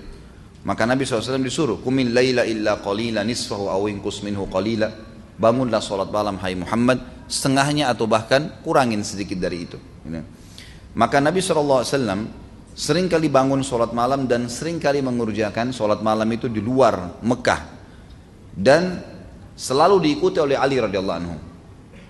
maka 0.64 0.88
Nabi 0.88 1.04
SAW 1.04 1.38
disuruh, 1.44 1.78
Kumin 1.84 2.10
layla 2.16 2.48
illa 2.48 2.80
qalila 2.80 3.20
nisfahu 3.22 3.68
awinkus 3.70 4.24
minhu 4.24 4.48
qalila. 4.48 4.88
Bangunlah 5.36 5.84
sholat 5.84 6.08
malam 6.08 6.40
hai 6.40 6.56
Muhammad, 6.56 7.28
setengahnya 7.28 7.92
atau 7.92 8.08
bahkan 8.08 8.64
kurangin 8.64 9.04
sedikit 9.04 9.36
dari 9.36 9.68
itu. 9.68 9.76
Ya. 10.08 10.24
Maka 10.96 11.20
Nabi 11.20 11.44
SAW 11.44 11.84
sering 12.76 13.08
kali 13.08 13.32
bangun 13.32 13.64
sholat 13.64 13.96
malam 13.96 14.28
dan 14.28 14.52
sering 14.52 14.76
kali 14.76 15.00
mengerjakan 15.00 15.72
sholat 15.72 16.04
malam 16.04 16.28
itu 16.28 16.46
di 16.52 16.60
luar 16.60 17.16
Mekah. 17.24 17.60
Dan 18.52 19.00
selalu 19.56 20.04
diikuti 20.04 20.36
oleh 20.36 20.60
Ali 20.60 20.76
radhiyallahu 20.76 21.18
anhu. 21.18 21.36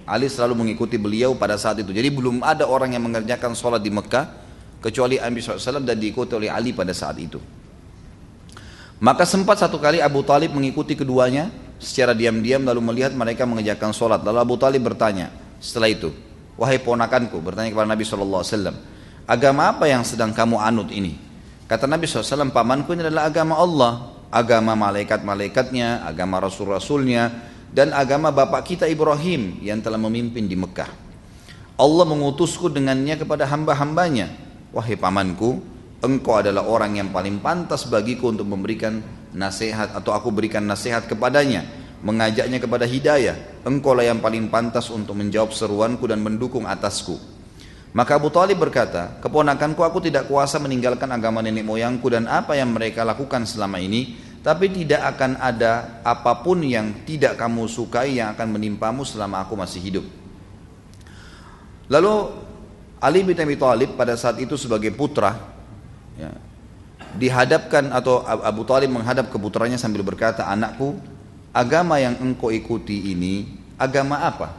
Ali 0.06 0.26
selalu 0.26 0.66
mengikuti 0.66 0.98
beliau 0.98 1.38
pada 1.38 1.54
saat 1.54 1.78
itu. 1.82 1.94
Jadi 1.94 2.10
belum 2.10 2.42
ada 2.42 2.66
orang 2.66 2.98
yang 2.98 3.06
mengerjakan 3.06 3.54
sholat 3.54 3.82
di 3.82 3.94
Mekah 3.94 4.26
kecuali 4.82 5.18
Nabi 5.18 5.38
SAW 5.42 5.86
dan 5.86 5.98
diikuti 5.98 6.34
oleh 6.34 6.50
Ali 6.50 6.74
pada 6.74 6.90
saat 6.90 7.18
itu. 7.18 7.38
Maka 8.98 9.26
sempat 9.26 9.62
satu 9.62 9.78
kali 9.78 10.02
Abu 10.02 10.22
Talib 10.26 10.54
mengikuti 10.54 10.98
keduanya 10.98 11.50
secara 11.76 12.16
diam-diam 12.16 12.64
lalu 12.64 12.80
melihat 12.82 13.12
mereka 13.14 13.46
mengerjakan 13.46 13.94
sholat. 13.94 14.22
Lalu 14.22 14.38
Abu 14.40 14.56
Talib 14.56 14.82
bertanya 14.82 15.30
setelah 15.58 15.90
itu, 15.90 16.14
wahai 16.56 16.80
ponakanku, 16.80 17.36
bertanya 17.42 17.74
kepada 17.74 17.88
Nabi 17.90 18.04
SAW, 18.06 18.95
agama 19.26 19.74
apa 19.74 19.90
yang 19.90 20.06
sedang 20.06 20.30
kamu 20.30 20.56
anut 20.62 20.88
ini? 20.94 21.18
Kata 21.66 21.90
Nabi 21.90 22.06
SAW, 22.06 22.54
pamanku 22.54 22.94
ini 22.94 23.02
adalah 23.02 23.26
agama 23.26 23.58
Allah, 23.58 23.92
agama 24.30 24.78
malaikat-malaikatnya, 24.78 26.06
agama 26.06 26.38
rasul-rasulnya, 26.38 27.34
dan 27.74 27.90
agama 27.90 28.30
bapak 28.30 28.62
kita 28.62 28.86
Ibrahim 28.86 29.58
yang 29.60 29.82
telah 29.82 29.98
memimpin 29.98 30.46
di 30.46 30.54
Mekah. 30.54 30.88
Allah 31.76 32.06
mengutusku 32.08 32.70
dengannya 32.70 33.18
kepada 33.18 33.44
hamba-hambanya. 33.50 34.30
Wahai 34.70 34.94
pamanku, 34.94 35.60
engkau 36.00 36.38
adalah 36.38 36.64
orang 36.64 37.02
yang 37.02 37.10
paling 37.10 37.42
pantas 37.42 37.84
bagiku 37.90 38.30
untuk 38.30 38.46
memberikan 38.46 39.02
nasihat 39.34 39.92
atau 39.92 40.14
aku 40.14 40.30
berikan 40.32 40.64
nasihat 40.64 41.04
kepadanya, 41.04 41.66
mengajaknya 42.00 42.62
kepada 42.62 42.86
hidayah. 42.88 43.36
Engkau 43.66 43.92
lah 43.92 44.06
yang 44.06 44.22
paling 44.22 44.48
pantas 44.48 44.88
untuk 44.88 45.18
menjawab 45.18 45.50
seruanku 45.50 46.06
dan 46.06 46.22
mendukung 46.22 46.64
atasku. 46.64 47.35
Maka 47.96 48.20
Abu 48.20 48.28
Talib 48.28 48.60
berkata, 48.60 49.16
keponakanku 49.24 49.80
aku 49.80 50.04
tidak 50.04 50.28
kuasa 50.28 50.60
meninggalkan 50.60 51.08
agama 51.08 51.40
nenek 51.40 51.64
moyangku 51.64 52.12
dan 52.12 52.28
apa 52.28 52.52
yang 52.52 52.68
mereka 52.68 53.00
lakukan 53.08 53.48
selama 53.48 53.80
ini, 53.80 54.20
tapi 54.44 54.68
tidak 54.68 55.16
akan 55.16 55.40
ada 55.40 56.04
apa 56.04 56.44
pun 56.44 56.60
yang 56.60 56.92
tidak 57.08 57.40
kamu 57.40 57.64
sukai 57.64 58.20
yang 58.20 58.36
akan 58.36 58.52
menimpamu 58.52 59.00
selama 59.00 59.40
aku 59.40 59.56
masih 59.56 59.80
hidup. 59.80 60.04
Lalu 61.88 62.36
Ali 63.00 63.24
bin 63.24 63.32
Abi 63.40 63.56
Thalib 63.56 63.96
pada 63.96 64.12
saat 64.12 64.44
itu 64.44 64.60
sebagai 64.60 64.92
putra 64.92 65.32
ya, 66.20 66.36
dihadapkan 67.16 67.96
atau 67.96 68.20
Abu 68.28 68.68
Talib 68.68 68.92
menghadap 68.92 69.32
ke 69.32 69.40
putranya 69.40 69.80
sambil 69.80 70.04
berkata, 70.04 70.44
anakku, 70.44 71.00
agama 71.48 71.96
yang 71.96 72.20
engkau 72.20 72.52
ikuti 72.52 73.08
ini 73.08 73.56
agama 73.80 74.20
apa? 74.20 74.52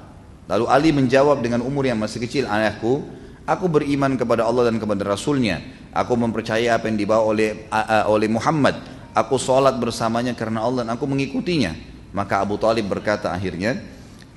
Lalu 0.50 0.65
Ali 0.73 0.89
menjawab 0.89 1.38
dengan 1.38 1.62
umur 1.62 1.86
yang 1.86 2.02
masih 2.02 2.17
kecil, 2.17 2.50
anakku, 2.50 3.06
aku 3.47 3.71
beriman 3.71 4.19
kepada 4.19 4.43
Allah 4.43 4.67
dan 4.67 4.77
kepada 4.77 5.07
Rasulnya. 5.07 5.63
Aku 5.95 6.13
mempercayai 6.13 6.69
apa 6.69 6.91
yang 6.91 6.99
dibawa 6.99 7.23
oleh 7.25 7.65
oleh 8.05 8.29
Muhammad 8.29 8.97
Aku 9.17 9.41
sholat 9.41 9.81
bersamanya 9.81 10.38
karena 10.38 10.62
Allah 10.62 10.86
dan 10.86 10.93
aku 10.93 11.10
mengikutinya. 11.10 11.73
Maka 12.13 12.38
Abu 12.38 12.62
Talib 12.62 12.86
berkata 12.86 13.33
akhirnya, 13.33 13.73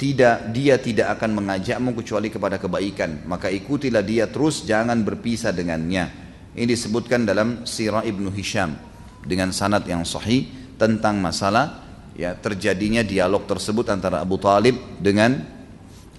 tidak 0.01 0.57
dia 0.57 0.81
tidak 0.81 1.20
akan 1.20 1.37
mengajakmu 1.37 1.92
kecuali 2.01 2.33
kepada 2.33 2.57
kebaikan. 2.57 3.29
Maka 3.29 3.53
ikutilah 3.53 4.01
dia 4.01 4.25
terus, 4.33 4.64
jangan 4.64 5.05
berpisah 5.05 5.53
dengannya. 5.53 6.09
Ini 6.57 6.64
disebutkan 6.64 7.29
dalam 7.29 7.68
Sirah 7.68 8.09
Ibnu 8.09 8.33
Hisham 8.33 8.73
dengan 9.20 9.53
sanad 9.53 9.85
yang 9.85 10.09
sahih 10.09 10.49
tentang 10.81 11.20
masalah 11.20 11.85
ya 12.16 12.33
terjadinya 12.33 13.05
dialog 13.05 13.44
tersebut 13.44 13.85
antara 13.92 14.25
Abu 14.25 14.40
Talib 14.40 14.81
dengan 14.96 15.44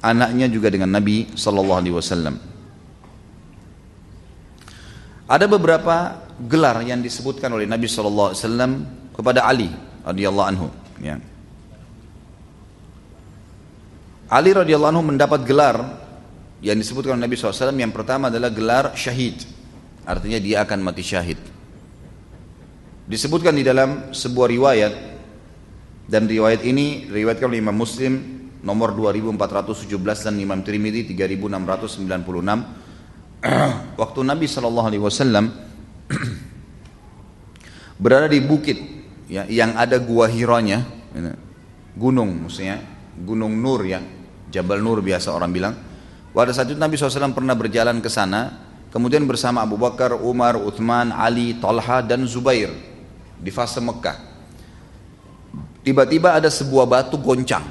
anaknya 0.06 0.46
juga 0.54 0.70
dengan 0.70 0.94
Nabi 0.94 1.34
Sallallahu 1.34 1.80
Alaihi 1.82 1.98
Wasallam. 1.98 2.51
Ada 5.30 5.46
beberapa 5.46 6.18
gelar 6.50 6.82
yang 6.86 7.02
disebutkan 7.02 7.54
oleh 7.54 7.70
Nabi 7.70 7.86
SAW 7.86 8.34
kepada 9.14 9.46
Ali 9.46 9.70
radhiyallahu 10.06 10.48
anhu. 10.48 10.68
Ya. 11.02 11.18
Ali 14.32 14.56
radhiyallahu 14.56 14.92
anhu 14.96 15.06
mendapat 15.06 15.44
gelar 15.44 15.78
yang 16.64 16.78
disebutkan 16.78 17.18
oleh 17.18 17.26
Nabi 17.28 17.36
SAW 17.36 17.74
yang 17.76 17.92
pertama 17.92 18.32
adalah 18.32 18.50
gelar 18.54 18.96
syahid. 18.96 19.44
Artinya 20.08 20.40
dia 20.42 20.64
akan 20.66 20.80
mati 20.82 21.04
syahid. 21.06 21.38
Disebutkan 23.06 23.54
di 23.58 23.66
dalam 23.66 24.16
sebuah 24.16 24.48
riwayat 24.48 24.94
dan 26.08 26.32
riwayat 26.32 26.64
ini 26.64 27.12
riwayatkan 27.12 27.50
oleh 27.52 27.60
Imam 27.60 27.76
Muslim 27.76 28.14
nomor 28.64 28.94
2417 28.94 30.32
dan 30.32 30.36
Imam 30.40 30.62
Tirmidzi 30.62 31.12
3696 31.12 32.81
waktu 34.02 34.20
Nabi 34.22 34.46
Shallallahu 34.46 34.88
Alaihi 34.94 35.04
Wasallam 35.04 35.50
berada 38.02 38.30
di 38.30 38.38
bukit 38.42 38.78
ya, 39.26 39.50
yang 39.50 39.74
ada 39.74 39.98
gua 39.98 40.30
hironya 40.30 40.86
ya, 41.14 41.34
gunung 41.98 42.46
maksudnya 42.46 42.86
gunung 43.18 43.58
Nur 43.58 43.82
ya 43.86 44.02
Jabal 44.54 44.84
Nur 44.84 45.02
biasa 45.02 45.34
orang 45.34 45.52
bilang. 45.52 45.74
Pada 46.32 46.56
saat 46.56 46.72
itu 46.72 46.80
Nabi 46.80 46.96
SAW 46.96 47.36
pernah 47.36 47.52
berjalan 47.52 48.00
ke 48.00 48.08
sana 48.08 48.56
kemudian 48.88 49.28
bersama 49.28 49.68
Abu 49.68 49.76
Bakar, 49.76 50.16
Umar, 50.16 50.56
Uthman, 50.56 51.12
Ali, 51.12 51.60
Talha 51.60 52.00
dan 52.00 52.24
Zubair 52.24 52.72
di 53.36 53.52
fase 53.52 53.84
Mekah. 53.84 54.32
Tiba-tiba 55.84 56.32
ada 56.32 56.48
sebuah 56.48 56.88
batu 56.88 57.20
goncang. 57.20 57.68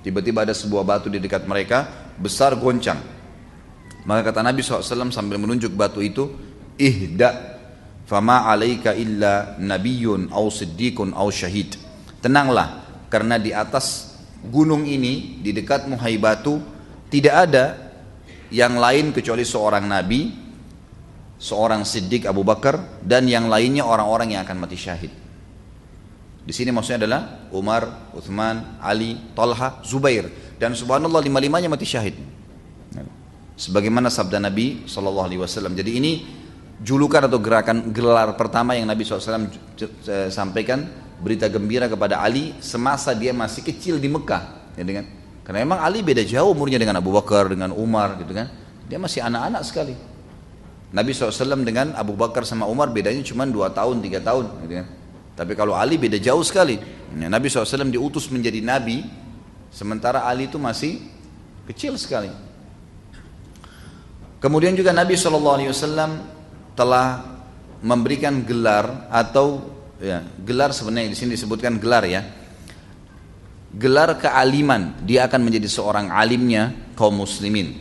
Tiba-tiba 0.00 0.48
ada 0.48 0.56
sebuah 0.56 0.80
batu 0.80 1.12
di 1.12 1.20
dekat 1.20 1.44
mereka 1.44 1.84
besar 2.16 2.56
goncang 2.56 3.19
maka 4.04 4.32
kata 4.32 4.40
Nabi 4.40 4.64
SAW 4.64 5.12
sambil 5.12 5.36
menunjuk 5.36 5.76
batu 5.76 6.00
itu 6.00 6.32
ihda 6.80 7.60
fama 8.08 8.48
alaika 8.48 8.96
illa 8.96 9.56
nabiyyun 9.60 10.32
au 10.32 10.48
siddiqun 10.48 11.12
au 11.12 11.28
syahid. 11.28 11.76
Tenanglah 12.24 12.84
karena 13.12 13.36
di 13.36 13.52
atas 13.52 14.16
gunung 14.40 14.88
ini 14.88 15.40
di 15.44 15.52
dekat 15.52 15.84
Muhai 15.84 16.16
Batu 16.16 16.60
tidak 17.12 17.34
ada 17.48 17.64
yang 18.48 18.80
lain 18.80 19.12
kecuali 19.12 19.44
seorang 19.44 19.84
nabi 19.84 20.32
seorang 21.40 21.84
siddiq 21.84 22.28
Abu 22.28 22.44
Bakar 22.44 23.00
dan 23.04 23.28
yang 23.28 23.48
lainnya 23.48 23.84
orang-orang 23.84 24.36
yang 24.36 24.44
akan 24.44 24.60
mati 24.60 24.76
syahid. 24.76 25.12
Di 26.40 26.52
sini 26.56 26.72
maksudnya 26.72 27.04
adalah 27.04 27.22
Umar, 27.52 28.10
Uthman, 28.16 28.80
Ali, 28.80 29.16
Talha, 29.36 29.84
Zubair. 29.84 30.28
Dan 30.60 30.76
subhanallah 30.76 31.24
lima-limanya 31.24 31.72
mati 31.72 31.88
syahid 31.88 32.39
sebagaimana 33.60 34.08
sabda 34.08 34.40
Nabi 34.40 34.88
saw. 34.88 35.28
Jadi 35.76 35.92
ini 35.92 36.12
julukan 36.80 37.28
atau 37.28 37.36
gerakan 37.36 37.92
gelar 37.92 38.32
pertama 38.40 38.72
yang 38.72 38.88
Nabi 38.88 39.04
SAW 39.04 39.52
sampaikan 40.32 40.88
berita 41.20 41.44
gembira 41.52 41.84
kepada 41.84 42.24
Ali 42.24 42.56
semasa 42.64 43.12
dia 43.12 43.36
masih 43.36 43.60
kecil 43.60 44.00
di 44.00 44.08
Mekah 44.08 44.72
ya 44.80 44.84
dengan 44.88 45.04
karena 45.44 45.68
memang 45.68 45.84
Ali 45.84 46.00
beda 46.00 46.24
jauh 46.24 46.56
umurnya 46.56 46.80
dengan 46.80 46.96
Abu 46.96 47.12
Bakar 47.12 47.52
dengan 47.52 47.76
Umar 47.76 48.16
gitu 48.16 48.32
kan. 48.32 48.48
Dia 48.88 48.96
masih 48.96 49.20
anak-anak 49.20 49.62
sekali. 49.68 49.94
Nabi 50.90 51.14
SAW 51.14 51.62
dengan 51.62 51.94
Abu 51.94 52.16
Bakar 52.18 52.42
sama 52.48 52.66
Umar 52.66 52.90
bedanya 52.90 53.22
cuma 53.22 53.46
2 53.46 53.54
tahun 53.70 54.02
3 54.02 54.26
tahun 54.26 54.44
gitu 54.66 54.74
kan. 54.80 54.86
Tapi 55.36 55.52
kalau 55.54 55.76
Ali 55.76 56.00
beda 56.00 56.18
jauh 56.18 56.42
sekali. 56.42 56.80
Ya, 57.14 57.28
Nabi 57.28 57.46
SAW 57.46 57.92
diutus 57.92 58.26
menjadi 58.32 58.58
Nabi 58.64 59.04
sementara 59.70 60.24
Ali 60.26 60.48
itu 60.48 60.58
masih 60.58 60.98
kecil 61.68 61.94
sekali 62.00 62.49
kemudian 64.40 64.74
juga 64.74 64.90
Nabi 64.90 65.14
SAW 65.14 65.70
telah 66.74 67.22
memberikan 67.80 68.40
gelar 68.44 69.08
atau 69.12 69.60
ya, 70.00 70.24
gelar 70.44 70.72
sebenarnya 70.72 71.12
di 71.12 71.18
sini 71.18 71.30
disebutkan 71.36 71.76
gelar 71.80 72.04
ya. 72.08 72.24
Gelar 73.70 74.18
kealiman, 74.18 74.98
dia 75.06 75.30
akan 75.30 75.46
menjadi 75.46 75.70
seorang 75.70 76.10
alimnya 76.10 76.74
kaum 76.98 77.22
muslimin. 77.22 77.78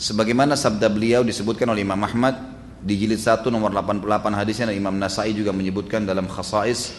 Sebagaimana 0.00 0.56
sabda 0.56 0.88
beliau 0.88 1.20
disebutkan 1.20 1.68
oleh 1.68 1.84
Imam 1.84 2.00
Ahmad 2.00 2.32
di 2.80 2.96
jilid 2.96 3.20
1 3.20 3.44
nomor 3.52 3.70
88 3.70 4.08
hadisnya 4.34 4.72
dan 4.72 4.76
Imam 4.80 4.96
Nasai 4.96 5.36
juga 5.36 5.52
menyebutkan 5.52 6.02
dalam 6.02 6.26
khasais 6.26 6.96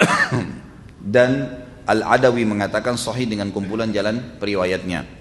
dan 1.14 1.60
Al-Adawi 1.86 2.48
mengatakan 2.48 2.96
sahih 2.96 3.28
dengan 3.28 3.52
kumpulan 3.52 3.92
jalan 3.92 4.40
periwayatnya. 4.40 5.19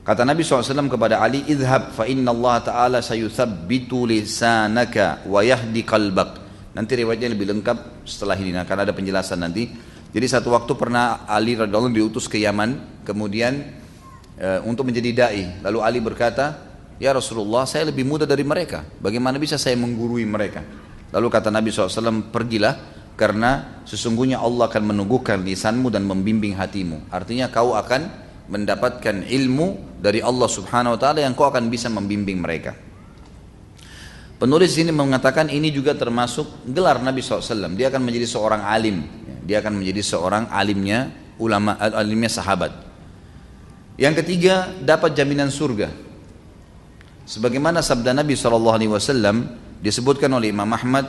Kata 0.00 0.24
Nabi 0.24 0.40
SAW 0.40 0.88
kepada 0.88 1.20
Ali, 1.20 1.44
Idhab 1.44 1.92
fa 1.92 2.08
inna 2.08 2.32
Allah 2.32 2.56
Ta'ala 2.64 2.98
sayuthabbitu 3.04 4.08
lisanaka 4.08 5.28
wa 5.28 5.44
yahdi 5.44 5.84
qalbak. 5.84 6.40
Nanti 6.72 7.04
riwayatnya 7.04 7.28
lebih 7.36 7.52
lengkap 7.52 8.08
setelah 8.08 8.38
ini, 8.40 8.56
nah, 8.56 8.64
karena 8.64 8.88
ada 8.88 8.96
penjelasan 8.96 9.44
nanti. 9.44 9.68
Jadi 10.10 10.26
satu 10.26 10.56
waktu 10.56 10.72
pernah 10.74 11.28
Ali 11.28 11.54
radhiallahu 11.54 11.92
diutus 11.92 12.26
ke 12.26 12.40
Yaman, 12.40 13.02
kemudian 13.04 13.60
e, 14.40 14.48
untuk 14.64 14.88
menjadi 14.88 15.10
dai. 15.12 15.44
Lalu 15.62 15.78
Ali 15.84 16.00
berkata, 16.00 16.58
"Ya 16.96 17.12
Rasulullah, 17.12 17.68
saya 17.68 17.92
lebih 17.92 18.08
muda 18.08 18.24
dari 18.24 18.42
mereka. 18.42 18.82
Bagaimana 18.98 19.36
bisa 19.36 19.60
saya 19.60 19.76
menggurui 19.76 20.24
mereka?" 20.24 20.64
Lalu 21.12 21.26
kata 21.28 21.52
Nabi 21.52 21.70
SAW, 21.70 22.32
"Pergilah 22.32 22.74
karena 23.20 23.84
sesungguhnya 23.84 24.40
Allah 24.40 24.64
akan 24.72 24.96
menunggukan 24.96 25.44
lisanmu 25.44 25.92
dan 25.92 26.08
membimbing 26.08 26.56
hatimu. 26.56 27.12
Artinya 27.12 27.52
kau 27.52 27.76
akan 27.76 28.29
mendapatkan 28.50 29.24
ilmu 29.24 29.98
dari 30.02 30.18
Allah 30.20 30.48
Subhanahu 30.50 30.98
wa 30.98 31.00
taala 31.00 31.22
yang 31.22 31.38
kau 31.38 31.46
akan 31.46 31.70
bisa 31.70 31.86
membimbing 31.86 32.42
mereka." 32.42 32.90
Penulis 34.40 34.72
ini 34.80 34.88
mengatakan 34.88 35.52
ini 35.52 35.68
juga 35.68 35.92
termasuk 35.92 36.64
gelar 36.64 36.96
Nabi 37.04 37.20
SAW. 37.20 37.76
Dia 37.76 37.92
akan 37.92 38.00
menjadi 38.00 38.24
seorang 38.24 38.64
alim. 38.64 39.04
Dia 39.44 39.60
akan 39.60 39.84
menjadi 39.84 40.00
seorang 40.00 40.48
alimnya 40.48 41.12
ulama 41.36 41.76
alimnya 41.76 42.32
sahabat. 42.32 42.72
Yang 44.00 44.24
ketiga 44.24 44.72
dapat 44.80 45.12
jaminan 45.12 45.52
surga. 45.52 45.92
Sebagaimana 47.28 47.84
sabda 47.84 48.16
Nabi 48.16 48.32
SAW 48.32 48.80
disebutkan 49.84 50.32
oleh 50.32 50.56
Imam 50.56 50.72
Ahmad 50.72 51.04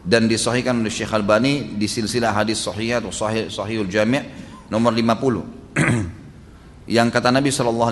dan 0.00 0.24
disahihkan 0.24 0.80
oleh 0.80 0.88
Syekh 0.88 1.12
Albani 1.12 1.76
di 1.76 1.84
silsilah 1.84 2.32
hadis 2.32 2.64
sahih 2.64 2.96
atau 2.96 3.12
sahih 3.12 3.52
sahihul 3.52 3.92
jami' 3.92 4.24
nomor 4.72 4.96
50. 4.96 5.59
yang 6.96 7.08
kata 7.10 7.30
Nabi 7.30 7.54
SAW 7.54 7.90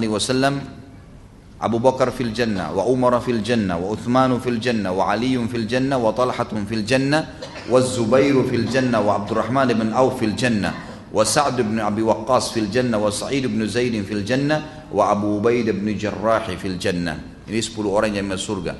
Abu 1.59 1.83
Bakar 1.83 2.15
fil 2.15 2.31
jannah 2.31 2.71
wa 2.71 2.87
Umar 2.87 3.19
fil 3.19 3.43
jannah 3.43 3.75
wa 3.75 3.91
Uthman 3.91 4.31
fil 4.39 4.63
jannah 4.63 4.95
wa 4.95 5.11
Ali 5.11 5.35
fil 5.51 5.67
jannah 5.67 5.99
wa 5.99 6.15
Talha 6.15 6.47
fil 6.47 6.87
jannah 6.87 7.35
wa 7.67 7.79
Zubair 7.83 8.35
fil 8.47 8.71
jannah 8.71 9.03
wa 9.03 9.19
Abdurrahman 9.19 9.75
bin 9.75 9.91
Auf 9.91 10.23
fil 10.23 10.39
jannah 10.39 10.71
wa 11.11 11.23
Sa'd 11.27 11.59
bin 11.59 11.83
Abi 11.83 12.07
Waqqas 12.07 12.55
fil 12.55 12.71
jannah 12.71 13.03
wa 13.03 13.11
Sa'id 13.11 13.43
bin 13.51 13.59
Zaid 13.67 13.91
fil 14.07 14.23
jannah 14.23 14.87
wa 14.95 15.11
Abu 15.11 15.43
Ubaid 15.43 15.67
bin 15.75 15.99
Jarrah 15.99 16.47
fil 16.55 16.79
jannah. 16.79 17.43
Ini 17.49 17.59
10 17.59 17.75
orang 17.91 18.13
yang 18.15 18.29
masuk 18.29 18.63
surga. 18.63 18.73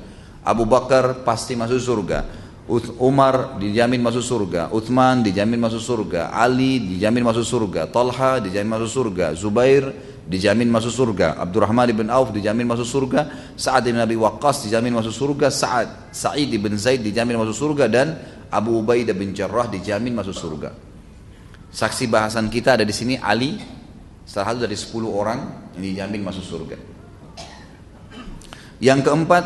Abu 0.47 0.63
Bakar 0.63 1.27
pasti 1.27 1.59
masuk 1.59 1.81
surga 1.83 2.38
Umar 3.01 3.57
dijamin 3.57 3.97
masuk 3.97 4.21
surga 4.21 4.69
Uthman 4.69 5.25
dijamin 5.25 5.57
masuk 5.57 5.81
surga 5.81 6.29
Ali 6.29 6.77
dijamin 6.77 7.25
masuk 7.25 7.41
surga 7.41 7.89
Talha 7.89 8.37
dijamin 8.37 8.77
masuk 8.77 8.89
surga 8.93 9.33
Zubair 9.33 9.89
dijamin 10.29 10.69
masuk 10.69 10.93
surga. 10.93 11.41
Abdurrahman 11.41 11.89
bin 11.89 12.07
Auf 12.13 12.29
dijamin 12.29 12.69
masuk 12.69 12.85
surga. 12.85 13.51
Sa'ad 13.57 13.89
bin 13.89 13.97
Abi 13.97 14.13
Waqqas 14.13 14.69
dijamin 14.69 14.93
masuk 14.93 15.09
surga. 15.09 15.49
Sa'ad 15.49 16.13
Sa'id 16.13 16.53
bin 16.53 16.77
Zaid 16.77 17.01
dijamin 17.01 17.41
masuk 17.41 17.57
surga 17.57 17.89
dan 17.89 18.13
Abu 18.53 18.77
Ubaidah 18.77 19.17
bin 19.17 19.33
Jarrah 19.33 19.65
dijamin 19.65 20.13
masuk 20.13 20.37
surga. 20.37 20.69
Saksi 21.73 22.05
bahasan 22.05 22.53
kita 22.53 22.77
ada 22.77 22.85
di 22.85 22.93
sini 22.93 23.17
Ali 23.17 23.57
salah 24.29 24.53
satu 24.53 24.69
dari 24.69 24.77
10 24.77 25.09
orang 25.09 25.39
yang 25.73 25.83
dijamin 25.89 26.21
masuk 26.21 26.45
surga. 26.45 26.77
Yang 28.79 28.99
keempat 29.09 29.43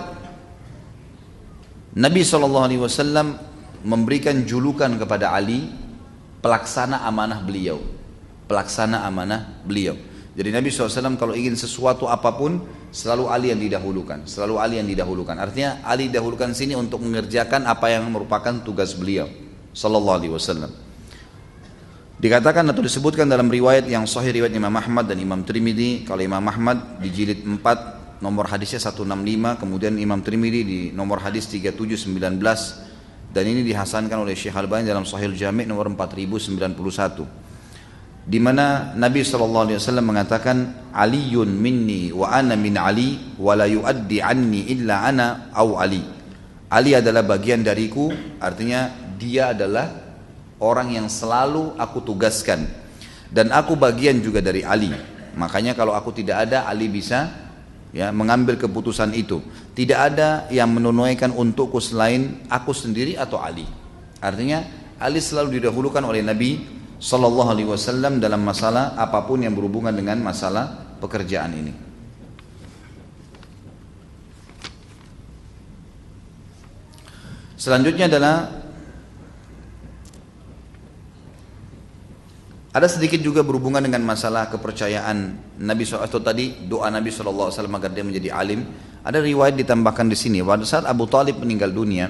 Nabi 1.93 2.25
SAW 2.25 3.37
memberikan 3.85 4.33
julukan 4.49 4.89
kepada 4.97 5.29
Ali 5.29 5.69
pelaksana 6.41 7.05
amanah 7.05 7.45
beliau. 7.45 7.77
Pelaksana 8.49 9.05
amanah 9.05 9.61
beliau. 9.61 9.93
Jadi 10.33 10.49
Nabi 10.49 10.73
SAW 10.73 11.13
kalau 11.21 11.37
ingin 11.37 11.53
sesuatu 11.53 12.09
apa 12.09 12.33
pun 12.33 12.65
selalu 12.89 13.29
Ali 13.29 13.53
yang 13.53 13.61
didahulukan, 13.61 14.25
selalu 14.25 14.57
Ali 14.57 14.75
yang 14.81 14.89
didahulukan. 14.89 15.37
Artinya 15.37 15.85
Ali 15.85 16.09
didahulukan 16.09 16.49
sini 16.57 16.73
untuk 16.73 17.05
mengerjakan 17.05 17.69
apa 17.69 17.93
yang 17.93 18.09
merupakan 18.09 18.57
tugas 18.65 18.97
beliau, 18.97 19.29
Sallallahu 19.77 20.17
Alaihi 20.17 20.33
Wasallam. 20.33 20.73
Dikatakan 22.17 22.65
atau 22.73 22.81
disebutkan 22.81 23.29
dalam 23.29 23.51
riwayat 23.51 23.85
yang 23.85 24.09
sahih 24.09 24.33
riwayat 24.33 24.53
Imam 24.55 24.73
Ahmad 24.73 25.05
dan 25.05 25.21
Imam 25.21 25.45
Trimidi 25.45 26.07
kalau 26.07 26.23
Imam 26.23 26.41
Ahmad 26.47 26.97
di 26.97 27.11
jilid 27.13 27.45
4 27.45 28.02
nomor 28.23 28.47
hadisnya 28.47 28.79
165 28.79 29.59
kemudian 29.59 29.99
Imam 29.99 30.23
Trimidi 30.23 30.63
di 30.63 30.79
nomor 30.95 31.19
hadis 31.19 31.51
3719 31.51 32.07
dan 33.35 33.43
ini 33.43 33.67
dihasankan 33.67 34.23
oleh 34.23 34.31
Syekh 34.31 34.55
Albani 34.55 34.87
dalam 34.87 35.03
Sahih 35.03 35.35
Jami' 35.35 35.67
nomor 35.67 35.91
4091 35.91 37.43
di 38.23 38.39
mana 38.39 38.95
Nabi 38.95 39.19
SAW 39.19 39.67
mengatakan 39.99 40.87
Aliun 40.95 41.51
minni 41.51 42.15
wa 42.15 42.31
ana 42.31 42.55
min 42.55 42.79
Ali 42.79 43.35
wa 43.35 43.51
la 43.59 43.67
yuaddi 43.67 44.23
anni 44.23 44.71
illa 44.71 45.03
ana 45.03 45.51
au 45.51 45.75
Ali. 45.75 45.99
Ali 46.71 46.95
adalah 46.95 47.21
bagian 47.27 47.61
dariku 47.61 48.09
artinya 48.39 48.87
dia 49.19 49.51
adalah 49.51 49.91
orang 50.63 50.95
yang 50.95 51.11
selalu 51.11 51.75
aku 51.75 51.99
tugaskan. 51.99 52.63
Dan 53.33 53.49
aku 53.51 53.75
bagian 53.75 54.21
juga 54.23 54.39
dari 54.39 54.63
Ali. 54.63 54.93
Makanya 55.35 55.73
kalau 55.75 55.91
aku 55.91 56.13
tidak 56.15 56.47
ada 56.47 56.69
Ali 56.69 56.87
bisa 56.87 57.27
ya 57.93 58.09
mengambil 58.09 58.57
keputusan 58.57 59.13
itu 59.13 59.39
tidak 59.77 60.13
ada 60.13 60.49
yang 60.49 60.73
menunaikan 60.73 61.29
untukku 61.29 61.77
selain 61.77 62.41
aku 62.49 62.73
sendiri 62.73 63.15
atau 63.15 63.37
Ali 63.37 63.69
artinya 64.19 64.65
Ali 64.97 65.21
selalu 65.21 65.61
didahulukan 65.61 66.01
oleh 66.01 66.25
Nabi 66.25 66.73
Sallallahu 67.03 67.49
Alaihi 67.51 67.67
Wasallam 67.67 68.23
dalam 68.23 68.39
masalah 68.47 68.95
apa 68.95 69.27
pun 69.27 69.43
yang 69.43 69.51
berhubungan 69.51 69.91
dengan 69.91 70.23
masalah 70.23 70.95
pekerjaan 71.03 71.51
ini. 71.51 71.75
Selanjutnya 77.59 78.07
adalah 78.07 78.62
ada 82.73 82.89
sedikit 82.89 83.21
juga 83.21 83.45
berhubungan 83.45 83.85
dengan 83.85 84.01
masalah 84.01 84.49
kepercayaan 84.49 85.37
Nabi 85.61 85.85
SAW 85.85 86.09
atau 86.09 86.17
tadi 86.17 86.65
doa 86.65 86.89
Nabi 86.89 87.13
SAW 87.13 87.53
agar 87.53 87.93
dia 87.93 88.01
menjadi 88.01 88.33
alim. 88.33 88.65
Ada 89.05 89.21
riwayat 89.21 89.53
ditambahkan 89.61 90.09
di 90.09 90.17
sini. 90.17 90.41
Pada 90.41 90.65
saat 90.65 90.89
Abu 90.89 91.05
Talib 91.05 91.37
meninggal 91.37 91.69
dunia, 91.69 92.09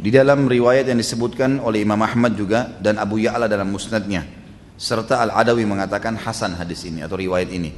di 0.00 0.10
dalam 0.10 0.50
riwayat 0.50 0.90
yang 0.90 0.98
disebutkan 0.98 1.62
oleh 1.62 1.86
Imam 1.86 2.02
Ahmad 2.02 2.34
juga 2.34 2.66
dan 2.82 2.98
Abu 2.98 3.22
Ya'la 3.22 3.46
dalam 3.46 3.70
musnadnya. 3.70 4.26
Serta 4.74 5.22
Al-Adawi 5.22 5.62
mengatakan 5.62 6.18
Hasan 6.18 6.58
hadis 6.58 6.82
ini 6.88 7.06
atau 7.06 7.14
riwayat 7.14 7.52
ini. 7.54 7.70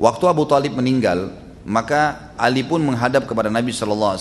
Waktu 0.00 0.24
Abu 0.26 0.42
Talib 0.48 0.74
meninggal, 0.74 1.30
maka 1.68 2.34
Ali 2.34 2.66
pun 2.66 2.82
menghadap 2.82 3.30
kepada 3.30 3.46
Nabi 3.46 3.70
SAW 3.70 4.18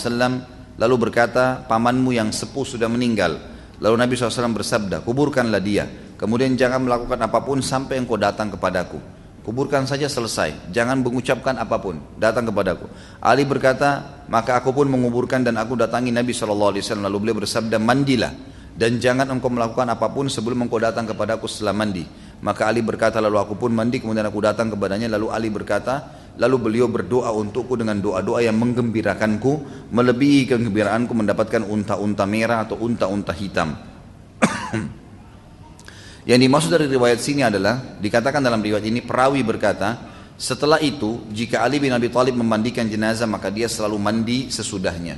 lalu 0.77 0.95
berkata, 1.09 1.65
pamanmu 1.65 2.13
yang 2.13 2.29
sepuh 2.29 2.67
sudah 2.67 2.85
meninggal. 2.91 3.41
Lalu 3.81 3.95
Nabi 4.05 4.13
SAW 4.13 4.53
bersabda, 4.53 5.01
kuburkanlah 5.01 5.63
dia. 5.63 5.87
Kemudian 6.17 6.57
jangan 6.57 6.81
melakukan 6.81 7.21
apa 7.21 7.39
pun 7.45 7.61
sampai 7.61 8.01
engkau 8.01 8.17
datang 8.17 8.49
kepadaku. 8.49 8.97
Kuburkan 9.45 9.87
saja 9.87 10.11
selesai, 10.11 10.75
jangan 10.75 10.99
mengucapkan 10.99 11.55
apa 11.55 11.79
pun, 11.79 12.03
datang 12.19 12.51
kepadaku. 12.51 12.83
Ali 13.23 13.47
berkata, 13.47 14.19
maka 14.27 14.59
aku 14.59 14.75
pun 14.75 14.91
menguburkan 14.91 15.39
dan 15.39 15.55
aku 15.55 15.79
datangi 15.79 16.11
Nabi 16.11 16.35
SAW. 16.35 16.75
Lalu 16.75 17.17
beliau 17.21 17.37
bersabda, 17.39 17.79
mandilah 17.79 18.35
dan 18.75 18.99
jangan 18.99 19.25
engkau 19.31 19.47
melakukan 19.47 19.87
apa 19.87 20.11
pun 20.11 20.27
sebelum 20.27 20.67
engkau 20.67 20.83
datang 20.83 21.07
kepadaku 21.07 21.47
setelah 21.47 21.71
mandi. 21.71 22.03
Maka 22.43 22.67
Ali 22.67 22.83
berkata, 22.83 23.23
lalu 23.23 23.39
aku 23.39 23.55
pun 23.55 23.71
mandi, 23.71 24.03
kemudian 24.03 24.27
aku 24.27 24.43
datang 24.43 24.67
kepadanya. 24.67 25.15
Lalu 25.15 25.27
Ali 25.31 25.47
berkata, 25.47 26.11
lalu 26.35 26.57
beliau 26.59 26.91
berdoa 26.91 27.31
untukku 27.31 27.79
dengan 27.79 28.03
doa-doa 28.03 28.43
yang 28.43 28.59
menggembirakanku, 28.59 29.85
melebihi 29.95 30.45
kegembiraanku 30.45 31.15
mendapatkan 31.15 31.63
unta-unta 31.63 32.27
merah 32.27 32.67
atau 32.67 32.77
unta-unta 32.83 33.31
hitam. 33.31 33.79
Yang 36.27 36.39
dimaksud 36.43 36.69
dari 36.75 36.91
riwayat 36.91 37.23
sini 37.23 37.39
adalah 37.39 37.79
dikatakan 38.03 38.43
dalam 38.43 38.59
riwayat 38.59 38.83
ini 38.83 38.99
perawi 38.99 39.47
berkata, 39.47 39.95
setelah 40.35 40.75
itu 40.83 41.23
jika 41.31 41.63
Ali 41.63 41.79
bin 41.79 41.95
Abi 41.95 42.11
Thalib 42.11 42.35
memandikan 42.35 42.83
jenazah 42.83 43.23
maka 43.25 43.47
dia 43.47 43.71
selalu 43.71 43.95
mandi 43.95 44.39
sesudahnya. 44.51 45.15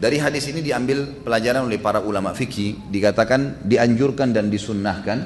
Dari 0.00 0.16
hadis 0.16 0.48
ini 0.48 0.64
diambil 0.64 1.26
pelajaran 1.26 1.66
oleh 1.68 1.76
para 1.76 2.00
ulama 2.00 2.32
fikih 2.32 2.88
dikatakan 2.88 3.66
dianjurkan 3.66 4.32
dan 4.32 4.48
disunnahkan 4.48 5.18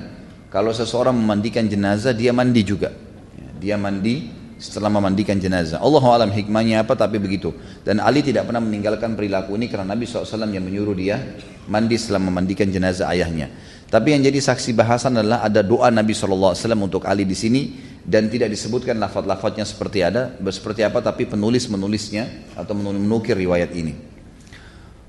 kalau 0.51 0.75
seseorang 0.75 1.15
memandikan 1.15 1.69
jenazah 1.69 2.11
dia 2.11 2.35
mandi 2.35 2.67
juga. 2.67 2.91
Ya, 3.39 3.49
dia 3.61 3.77
mandi 3.79 4.34
setelah 4.59 4.91
memandikan 4.91 5.37
jenazah. 5.37 5.83
Allah 5.83 6.05
alam 6.15 6.31
hikmahnya 6.31 6.87
apa 6.87 6.95
tapi 6.95 7.19
begitu. 7.19 7.53
Dan 7.83 7.99
Ali 7.99 8.23
tidak 8.23 8.47
pernah 8.49 8.63
meninggalkan 8.63 9.19
perilaku 9.19 9.59
ini 9.59 9.67
karena 9.67 9.95
Nabi 9.95 10.07
SAW 10.07 10.47
yang 10.51 10.65
menyuruh 10.65 10.95
dia 10.95 11.21
mandi 11.67 11.97
setelah 11.99 12.23
memandikan 12.23 12.69
jenazah 12.71 13.11
ayahnya. 13.11 13.51
Tapi 13.89 14.11
yang 14.11 14.27
jadi 14.27 14.41
saksi 14.43 14.75
bahasan 14.75 15.21
adalah 15.21 15.47
ada 15.47 15.63
doa 15.63 15.87
Nabi 15.93 16.17
SAW 16.17 16.57
untuk 16.83 17.07
Ali 17.07 17.23
di 17.23 17.37
sini 17.39 17.63
dan 18.03 18.27
tidak 18.27 18.51
disebutkan 18.51 18.99
lafaz-lafaznya 18.99 19.63
seperti 19.63 20.03
ada, 20.03 20.35
seperti 20.51 20.83
apa, 20.83 20.99
tapi 20.99 21.25
penulis 21.25 21.71
menulisnya 21.71 22.27
atau 22.59 22.75
menukir 22.75 23.39
riwayat 23.39 23.71
ini. 23.71 23.95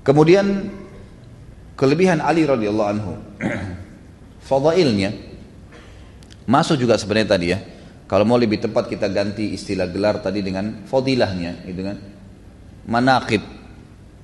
Kemudian 0.06 0.70
kelebihan 1.74 2.22
Ali 2.22 2.46
radhiyallahu 2.46 2.88
anhu, 2.88 3.12
fadailnya 4.48 5.12
masuk 6.46 6.78
juga 6.78 6.94
sebenarnya 6.94 7.28
tadi 7.28 7.46
ya. 7.52 7.58
Kalau 8.06 8.22
mau 8.22 8.38
lebih 8.38 8.62
tepat 8.62 8.86
kita 8.86 9.10
ganti 9.10 9.50
istilah 9.50 9.90
gelar 9.90 10.22
tadi 10.22 10.42
dengan 10.42 10.86
fadilahnya, 10.86 11.66
gitu 11.66 11.82
kan? 11.82 11.96
Manaqib, 12.86 13.42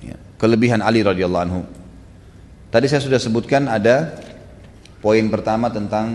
ya. 0.06 0.14
kelebihan 0.38 0.78
Ali 0.82 1.02
radhiyallahu 1.02 1.44
anhu. 1.50 1.66
Tadi 2.70 2.86
saya 2.86 3.02
sudah 3.02 3.18
sebutkan 3.18 3.66
ada 3.66 4.22
Poin 5.02 5.26
pertama 5.26 5.66
tentang 5.66 6.14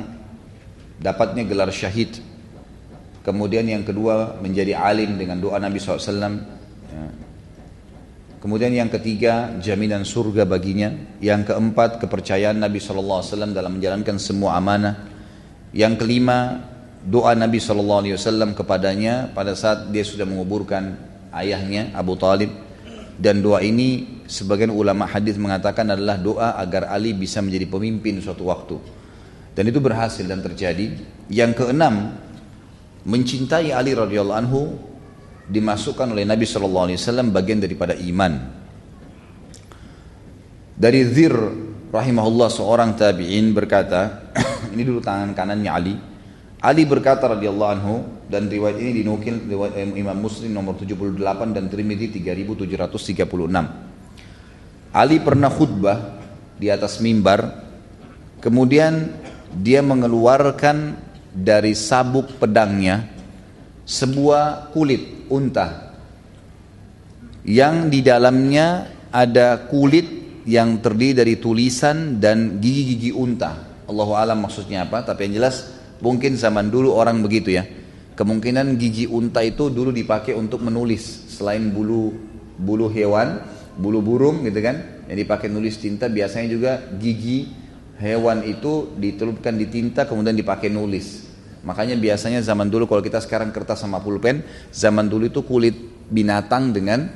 dapatnya 0.96 1.44
gelar 1.44 1.68
syahid. 1.76 2.24
Kemudian 3.20 3.68
yang 3.68 3.84
kedua 3.84 4.40
menjadi 4.40 4.80
alim 4.80 5.20
dengan 5.20 5.44
doa 5.44 5.60
Nabi 5.60 5.76
SAW. 5.76 6.08
Ya. 6.08 7.06
Kemudian 8.40 8.72
yang 8.72 8.88
ketiga 8.88 9.60
jaminan 9.60 10.08
surga 10.08 10.48
baginya. 10.48 10.96
Yang 11.20 11.52
keempat 11.52 12.00
kepercayaan 12.00 12.64
Nabi 12.64 12.80
SAW 12.80 13.52
dalam 13.52 13.76
menjalankan 13.76 14.16
semua 14.24 14.56
amanah. 14.56 15.04
Yang 15.76 16.08
kelima 16.08 16.64
doa 17.08 17.32
Nabi 17.32 17.64
SAW 17.64 18.04
kepadanya 18.52 19.32
pada 19.32 19.56
saat 19.56 19.88
dia 19.96 20.04
sudah 20.04 20.28
menguburkan 20.28 21.00
ayahnya 21.32 21.96
Abu 21.96 22.20
Talib. 22.20 22.52
Dan 23.18 23.42
doa 23.42 23.66
ini 23.66 24.22
sebagian 24.30 24.70
ulama 24.70 25.10
hadis 25.10 25.42
mengatakan 25.42 25.90
adalah 25.90 26.22
doa 26.22 26.54
agar 26.62 26.94
Ali 26.94 27.18
bisa 27.18 27.42
menjadi 27.42 27.66
pemimpin 27.66 28.22
suatu 28.22 28.46
waktu. 28.46 28.78
Dan 29.58 29.74
itu 29.74 29.82
berhasil 29.82 30.22
dan 30.22 30.44
terjadi. 30.46 30.94
Yang 31.34 31.66
keenam 31.66 32.14
mencintai 33.08 33.74
Ali 33.74 33.98
radhiyallahu 33.98 34.38
anhu 34.38 34.78
dimasukkan 35.50 36.14
oleh 36.14 36.30
Nabi 36.30 36.46
sallallahu 36.46 36.92
alaihi 36.92 37.00
wasallam 37.02 37.34
bagian 37.34 37.58
daripada 37.58 37.98
iman. 37.98 38.54
Dari 40.78 41.02
Zir 41.10 41.34
rahimahullah 41.90 42.54
seorang 42.54 42.94
tabi'in 42.94 43.50
berkata, 43.50 44.30
ini 44.78 44.86
dulu 44.86 45.02
tangan 45.02 45.34
kanannya 45.34 45.72
Ali. 45.74 45.96
Ali 46.58 46.90
berkata 46.90 47.30
radhiyallahu 47.30 47.72
anhu 47.78 48.02
dan 48.26 48.50
riwayat 48.50 48.82
ini 48.82 49.06
dinukil 49.06 49.46
riwayat 49.46 49.94
Imam 49.94 50.18
Muslim 50.18 50.58
nomor 50.58 50.74
78 50.74 51.54
dan 51.54 51.70
Tirmidzi 51.70 52.18
3736. 52.18 53.30
Ali 54.90 55.22
pernah 55.22 55.54
khutbah 55.54 56.18
di 56.58 56.74
atas 56.74 56.98
mimbar 56.98 57.62
kemudian 58.42 59.14
dia 59.62 59.86
mengeluarkan 59.86 60.98
dari 61.30 61.78
sabuk 61.78 62.42
pedangnya 62.42 63.06
sebuah 63.86 64.74
kulit 64.74 65.30
unta 65.30 65.94
yang 67.46 67.94
di 67.94 68.02
dalamnya 68.02 68.98
ada 69.14 69.70
kulit 69.70 70.42
yang 70.50 70.82
terdiri 70.82 71.22
dari 71.24 71.38
tulisan 71.38 72.20
dan 72.20 72.60
gigi-gigi 72.60 73.14
unta. 73.14 73.56
Allahu 73.88 74.20
alam 74.20 74.44
maksudnya 74.44 74.84
apa, 74.84 75.00
tapi 75.04 75.28
yang 75.28 75.44
jelas 75.44 75.77
mungkin 76.02 76.38
zaman 76.38 76.70
dulu 76.70 76.94
orang 76.94 77.22
begitu 77.22 77.56
ya. 77.58 77.64
Kemungkinan 78.18 78.82
gigi 78.82 79.06
unta 79.06 79.46
itu 79.46 79.70
dulu 79.70 79.94
dipakai 79.94 80.34
untuk 80.34 80.66
menulis 80.66 81.30
selain 81.38 81.70
bulu 81.70 82.18
bulu 82.58 82.90
hewan, 82.90 83.46
bulu 83.78 84.02
burung 84.02 84.42
gitu 84.42 84.58
kan, 84.58 85.06
yang 85.06 85.18
dipakai 85.22 85.54
nulis 85.54 85.78
tinta 85.78 86.10
biasanya 86.10 86.48
juga 86.50 86.72
gigi 86.98 87.54
hewan 88.02 88.42
itu 88.46 88.94
ditelupkan 88.98 89.54
di 89.54 89.70
tinta 89.70 90.10
kemudian 90.10 90.34
dipakai 90.34 90.74
nulis. 90.74 91.30
Makanya 91.62 92.00
biasanya 92.00 92.40
zaman 92.42 92.72
dulu 92.72 92.90
kalau 92.90 93.04
kita 93.04 93.22
sekarang 93.22 93.54
kertas 93.54 93.84
sama 93.84 94.02
pulpen, 94.02 94.42
zaman 94.74 95.06
dulu 95.06 95.30
itu 95.30 95.42
kulit 95.44 95.76
binatang 96.08 96.72
dengan 96.72 97.12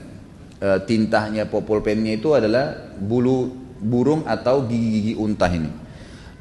e, 0.60 0.70
tintanya 0.84 1.48
pulpennya 1.48 2.20
itu 2.20 2.36
adalah 2.36 2.94
bulu 3.00 3.48
burung 3.80 4.28
atau 4.28 4.68
gigi-gigi 4.68 5.14
unta 5.18 5.48
ini. 5.48 5.72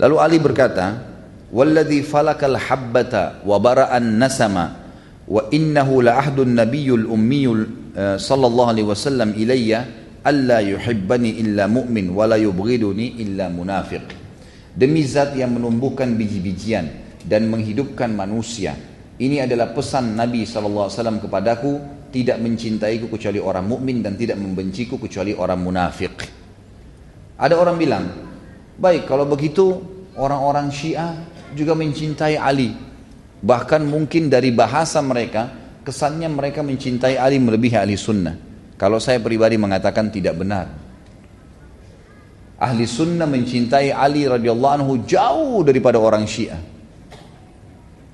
Lalu 0.00 0.16
Ali 0.18 0.38
berkata, 0.42 1.09
"Walladzi 1.50 2.06
falakal 2.06 2.54
habbata 2.54 3.42
wa 3.42 3.58
bara'an 3.58 4.18
nasama 4.18 4.78
wa 5.26 5.46
innahu 5.50 6.02
la 6.02 6.22
ahdun 6.22 6.54
nabiyyul 6.54 7.10
ummiyul 7.10 7.60
e, 7.94 8.04
sallallahu 8.18 8.70
alaihi 8.70 8.86
wasallam 8.86 9.34
ilayya 9.34 9.86
alla 10.22 10.62
yuhibbani 10.62 11.42
illa 11.42 11.66
mu'min 11.66 12.14
wa 12.14 12.30
la 12.30 12.38
yubghiduni 12.38 13.18
illa 13.18 13.50
munafiq." 13.50 14.06
Demi 14.70 15.02
zat 15.02 15.34
yang 15.34 15.58
menumbuhkan 15.58 16.14
biji-bijian 16.14 16.86
dan 17.26 17.50
menghidupkan 17.50 18.14
manusia. 18.14 18.78
Ini 19.20 19.44
adalah 19.44 19.74
pesan 19.74 20.16
Nabi 20.16 20.46
SAW 20.46 20.88
kepadaku, 21.20 22.00
tidak 22.14 22.38
mencintaiku 22.40 23.10
kecuali 23.10 23.42
orang 23.42 23.66
mukmin 23.66 24.00
dan 24.00 24.16
tidak 24.16 24.38
membenciku 24.38 24.96
kecuali 24.96 25.34
orang 25.34 25.60
munafik. 25.60 26.14
Ada 27.36 27.54
orang 27.58 27.76
bilang, 27.76 28.04
baik 28.80 29.04
kalau 29.04 29.28
begitu 29.28 29.78
orang-orang 30.16 30.72
Syiah 30.72 31.29
juga 31.54 31.76
mencintai 31.76 32.36
Ali. 32.38 32.72
Bahkan 33.40 33.88
mungkin 33.88 34.28
dari 34.28 34.52
bahasa 34.52 35.00
mereka, 35.00 35.48
kesannya 35.80 36.28
mereka 36.28 36.60
mencintai 36.60 37.16
Ali 37.16 37.40
melebihi 37.40 37.76
ahli 37.76 37.96
sunnah. 37.96 38.36
Kalau 38.80 38.96
saya 38.96 39.20
pribadi 39.20 39.60
mengatakan 39.60 40.08
tidak 40.08 40.40
benar. 40.40 40.66
Ahli 42.60 42.84
sunnah 42.84 43.24
mencintai 43.24 43.92
Ali 43.92 44.28
radhiyallahu 44.28 44.74
anhu 44.80 44.92
jauh 45.04 45.64
daripada 45.64 45.96
orang 45.96 46.28
Syiah. 46.28 46.60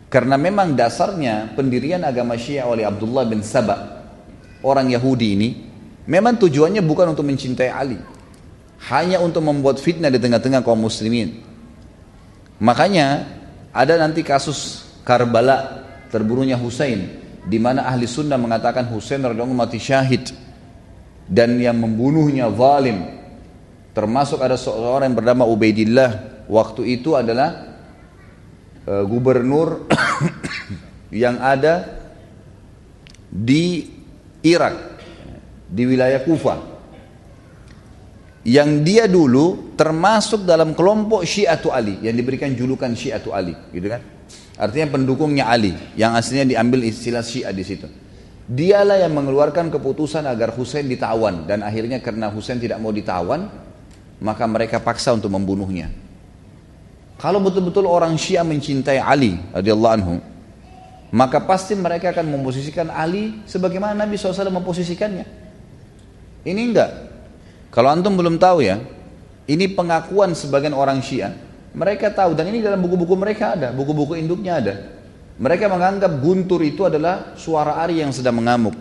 Karena 0.07 0.39
memang 0.39 0.78
dasarnya 0.78 1.55
pendirian 1.59 2.03
agama 2.07 2.39
Syiah 2.39 2.66
oleh 2.66 2.87
Abdullah 2.87 3.26
bin 3.26 3.43
Sabah, 3.43 4.07
orang 4.62 4.91
Yahudi 4.91 5.28
ini, 5.34 5.49
memang 6.07 6.39
tujuannya 6.39 6.82
bukan 6.82 7.14
untuk 7.14 7.26
mencintai 7.26 7.70
Ali. 7.70 7.99
Hanya 8.87 9.18
untuk 9.18 9.43
membuat 9.43 9.82
fitnah 9.82 10.11
di 10.11 10.22
tengah-tengah 10.22 10.62
kaum 10.62 10.78
muslimin. 10.78 11.45
Makanya 12.61 13.28
ada 13.72 13.94
nanti 14.00 14.24
kasus 14.24 14.88
Karbala 15.07 15.86
terbunuhnya 16.09 16.59
Husain 16.59 17.22
di 17.46 17.59
mana 17.62 17.86
ahli 17.86 18.11
sunnah 18.11 18.40
mengatakan 18.40 18.90
Husain 18.90 19.22
radhiyallahu 19.22 19.54
mati 19.54 19.78
syahid. 19.78 20.34
Dan 21.26 21.59
yang 21.59 21.78
membunuhnya 21.82 22.46
zalim. 22.54 23.02
Termasuk 23.90 24.38
ada 24.38 24.54
seorang 24.54 25.11
yang 25.11 25.18
bernama 25.18 25.42
Ubaidillah. 25.42 26.11
Waktu 26.46 26.86
itu 26.86 27.18
adalah 27.18 27.74
uh, 28.86 29.02
gubernur 29.02 29.90
yang 31.11 31.42
ada 31.42 31.98
di 33.26 33.90
Irak 34.46 35.02
di 35.66 35.82
wilayah 35.82 36.22
Kufa 36.22 36.75
yang 38.47 38.86
dia 38.86 39.11
dulu 39.11 39.74
termasuk 39.74 40.47
dalam 40.47 40.70
kelompok 40.78 41.26
Syiatu 41.26 41.74
Ali 41.74 41.99
yang 41.99 42.14
diberikan 42.14 42.55
julukan 42.55 42.94
Syiatu 42.94 43.34
Ali 43.34 43.59
gitu 43.74 43.90
kan 43.90 44.01
artinya 44.55 44.94
pendukungnya 44.94 45.51
Ali 45.51 45.74
yang 45.99 46.14
aslinya 46.14 46.47
diambil 46.47 46.86
istilah 46.86 47.26
Syiah 47.26 47.51
di 47.51 47.66
situ 47.66 47.90
dialah 48.47 49.03
yang 49.03 49.11
mengeluarkan 49.11 49.74
keputusan 49.74 50.22
agar 50.30 50.55
Husain 50.55 50.86
ditawan 50.86 51.51
dan 51.51 51.66
akhirnya 51.66 51.99
karena 51.99 52.30
Husain 52.30 52.62
tidak 52.62 52.78
mau 52.78 52.94
ditawan 52.94 53.51
maka 54.22 54.47
mereka 54.47 54.78
paksa 54.78 55.11
untuk 55.11 55.34
membunuhnya 55.34 56.07
kalau 57.16 57.40
betul-betul 57.40 57.88
orang 57.88 58.12
Syiah 58.20 58.44
mencintai 58.44 59.01
Ali 59.01 59.40
radhiyallahu 59.57 59.94
anhu, 59.97 60.14
maka 61.09 61.40
pasti 61.40 61.72
mereka 61.72 62.12
akan 62.12 62.28
memposisikan 62.28 62.92
Ali 62.92 63.40
sebagaimana 63.49 63.97
Nabi 63.97 64.20
SAW 64.20 64.53
memposisikannya. 64.53 65.24
Ini 66.44 66.61
enggak. 66.61 67.05
Kalau 67.76 67.92
antum 67.92 68.16
belum 68.16 68.40
tahu 68.40 68.64
ya, 68.64 68.80
ini 69.44 69.68
pengakuan 69.68 70.32
sebagian 70.32 70.72
orang 70.72 71.04
Syiah. 71.04 71.36
Mereka 71.76 72.16
tahu 72.16 72.32
dan 72.32 72.48
ini 72.48 72.64
dalam 72.64 72.80
buku-buku 72.80 73.12
mereka 73.20 73.52
ada, 73.52 73.68
buku-buku 73.76 74.16
induknya 74.16 74.56
ada. 74.56 74.74
Mereka 75.36 75.68
menganggap 75.68 76.16
guntur 76.24 76.64
itu 76.64 76.88
adalah 76.88 77.36
suara 77.36 77.76
Ari 77.84 78.00
yang 78.00 78.16
sedang 78.16 78.40
mengamuk. 78.40 78.72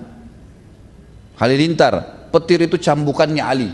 Halilintar, 1.35 2.23
petir 2.31 2.63
itu 2.63 2.79
cambukannya 2.79 3.43
Ali. 3.43 3.67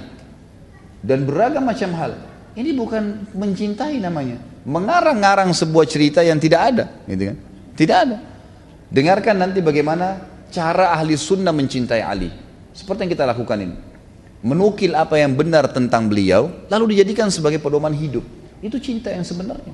Dan 1.06 1.30
beragam 1.30 1.70
macam 1.70 1.94
hal. 1.94 2.18
Ini 2.58 2.74
bukan 2.74 3.30
mencintai 3.38 4.02
namanya 4.02 4.42
mengarang-arang 4.66 5.50
sebuah 5.54 5.86
cerita 5.90 6.22
yang 6.22 6.38
tidak 6.38 6.62
ada, 6.74 6.86
gitu 7.10 7.34
kan? 7.34 7.38
Tidak 7.78 7.98
ada. 7.98 8.18
Dengarkan 8.92 9.36
nanti 9.38 9.64
bagaimana 9.64 10.22
cara 10.50 10.94
ahli 10.94 11.18
sunnah 11.18 11.54
mencintai 11.54 12.02
Ali. 12.04 12.30
Seperti 12.76 13.06
yang 13.08 13.12
kita 13.14 13.26
lakukan 13.26 13.58
ini. 13.62 13.91
Menukil 14.42 14.98
apa 14.98 15.22
yang 15.22 15.38
benar 15.38 15.70
tentang 15.70 16.10
beliau, 16.10 16.50
lalu 16.66 16.98
dijadikan 16.98 17.30
sebagai 17.30 17.62
pedoman 17.62 17.94
hidup. 17.94 18.26
Itu 18.62 18.82
cinta 18.82 19.14
yang 19.14 19.22
sebenarnya. 19.22 19.74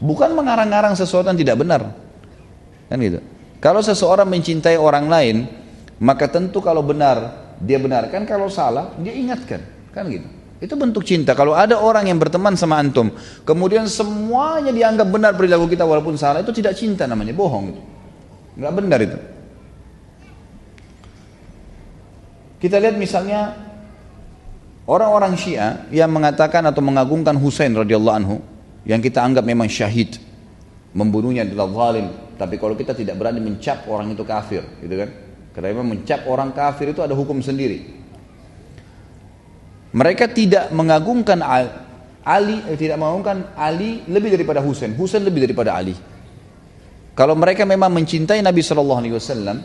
Bukan 0.00 0.32
mengarang-arang 0.32 0.96
sesuatu 0.96 1.28
yang 1.28 1.36
tidak 1.36 1.56
benar. 1.60 1.92
Kan 2.88 2.96
gitu. 3.00 3.20
Kalau 3.60 3.80
seseorang 3.84 4.28
mencintai 4.28 4.76
orang 4.76 5.08
lain, 5.08 5.36
maka 6.00 6.28
tentu 6.28 6.60
kalau 6.60 6.84
benar, 6.84 7.52
dia 7.60 7.80
benarkan. 7.80 8.24
Kalau 8.28 8.48
salah, 8.52 8.92
dia 9.00 9.12
ingatkan. 9.12 9.60
Kan 9.92 10.08
gitu. 10.08 10.28
Itu 10.56 10.72
bentuk 10.76 11.04
cinta. 11.04 11.36
Kalau 11.36 11.52
ada 11.52 11.76
orang 11.76 12.08
yang 12.08 12.16
berteman 12.16 12.56
sama 12.56 12.80
antum, 12.80 13.12
kemudian 13.44 13.84
semuanya 13.88 14.72
dianggap 14.72 15.08
benar 15.08 15.32
perilaku 15.36 15.68
kita 15.68 15.84
walaupun 15.84 16.16
salah, 16.16 16.40
itu 16.40 16.52
tidak 16.52 16.76
cinta 16.76 17.04
namanya, 17.04 17.36
bohong 17.36 17.76
itu. 17.76 17.82
Enggak 18.56 18.72
benar 18.72 19.00
itu. 19.04 19.18
Kita 22.56 22.80
lihat 22.80 22.96
misalnya 22.96 23.65
orang-orang 24.86 25.34
Syiah 25.34 25.84
yang 25.90 26.08
mengatakan 26.10 26.62
atau 26.64 26.80
mengagungkan 26.80 27.34
Husain 27.36 27.70
radhiyallahu 27.74 28.16
anhu 28.16 28.36
yang 28.86 29.02
kita 29.02 29.20
anggap 29.20 29.42
memang 29.42 29.66
syahid, 29.66 30.16
membunuhnya 30.94 31.42
adalah 31.42 31.66
zalim, 31.68 32.06
tapi 32.38 32.54
kalau 32.56 32.78
kita 32.78 32.94
tidak 32.94 33.18
berani 33.18 33.42
mencap 33.42 33.84
orang 33.90 34.14
itu 34.14 34.22
kafir, 34.22 34.62
gitu 34.78 34.94
kan? 34.94 35.10
Karena 35.50 35.74
memang 35.74 35.98
mencap 35.98 36.28
orang 36.30 36.54
kafir 36.54 36.94
itu 36.94 37.02
ada 37.02 37.16
hukum 37.16 37.42
sendiri. 37.42 37.82
Mereka 39.96 40.30
tidak 40.36 40.68
mengagungkan 40.76 41.40
Ali, 41.40 42.60
eh, 42.68 42.76
tidak 42.76 43.00
mengagungkan 43.00 43.56
Ali 43.56 44.04
lebih 44.04 44.36
daripada 44.36 44.60
Husain. 44.60 44.92
Husain 44.92 45.24
lebih 45.24 45.48
daripada 45.48 45.72
Ali. 45.72 45.96
Kalau 47.16 47.32
mereka 47.32 47.64
memang 47.64 47.88
mencintai 47.88 48.44
Nabi 48.44 48.60
Shallallahu 48.60 49.00
Alaihi 49.00 49.16
Wasallam, 49.16 49.56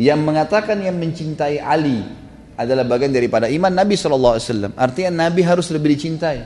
yang 0.00 0.24
mengatakan 0.24 0.80
yang 0.80 0.96
mencintai 0.96 1.60
Ali 1.60 2.00
adalah 2.56 2.84
bagian 2.84 3.12
daripada 3.12 3.48
iman 3.48 3.72
Nabi 3.72 3.96
Wasallam. 3.96 4.72
Artinya 4.76 5.28
Nabi 5.28 5.40
harus 5.44 5.68
lebih 5.72 5.96
dicintai. 5.96 6.44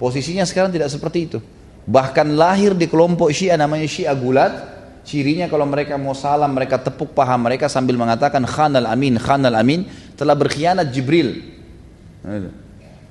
Posisinya 0.00 0.48
sekarang 0.48 0.72
tidak 0.72 0.88
seperti 0.88 1.18
itu. 1.28 1.38
Bahkan 1.84 2.36
lahir 2.36 2.72
di 2.72 2.88
kelompok 2.88 3.32
Syiah 3.32 3.60
namanya 3.60 3.84
Syiah 3.84 4.16
Gulat. 4.16 4.52
Cirinya 5.00 5.48
kalau 5.48 5.64
mereka 5.64 5.96
mau 5.96 6.12
salam, 6.12 6.52
mereka 6.52 6.76
tepuk 6.76 7.16
paha 7.16 7.34
mereka 7.40 7.72
sambil 7.72 7.96
mengatakan 7.96 8.44
Khanal 8.44 8.84
Amin, 8.84 9.16
Khanal 9.16 9.56
Amin 9.56 9.88
telah 10.14 10.36
berkhianat 10.36 10.92
Jibril. 10.92 11.40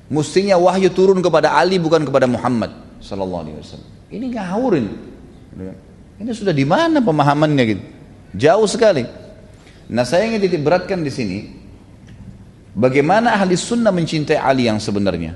Mestinya 0.10 0.58
wahyu 0.58 0.94
turun 0.94 1.18
kepada 1.22 1.58
Ali 1.58 1.82
bukan 1.82 2.06
kepada 2.06 2.30
Muhammad 2.30 2.72
Sallallahu 3.02 3.42
Alaihi 3.42 3.58
Wasallam. 3.58 3.90
Ini 4.10 4.26
ngawurin. 4.38 4.88
Ini 6.22 6.30
sudah 6.34 6.54
di 6.54 6.66
mana 6.66 7.02
pemahamannya 7.02 7.64
gitu? 7.66 7.84
Jauh 8.38 8.70
sekali. 8.70 9.04
Nah 9.90 10.06
saya 10.06 10.30
ingin 10.30 10.46
titik 10.46 10.62
beratkan 10.62 11.02
di 11.02 11.10
sini, 11.10 11.38
bagaimana 12.80 13.36
ahli 13.36 13.60
sunnah 13.60 13.92
mencintai 13.92 14.40
Ali 14.40 14.72
yang 14.72 14.80
sebenarnya. 14.80 15.36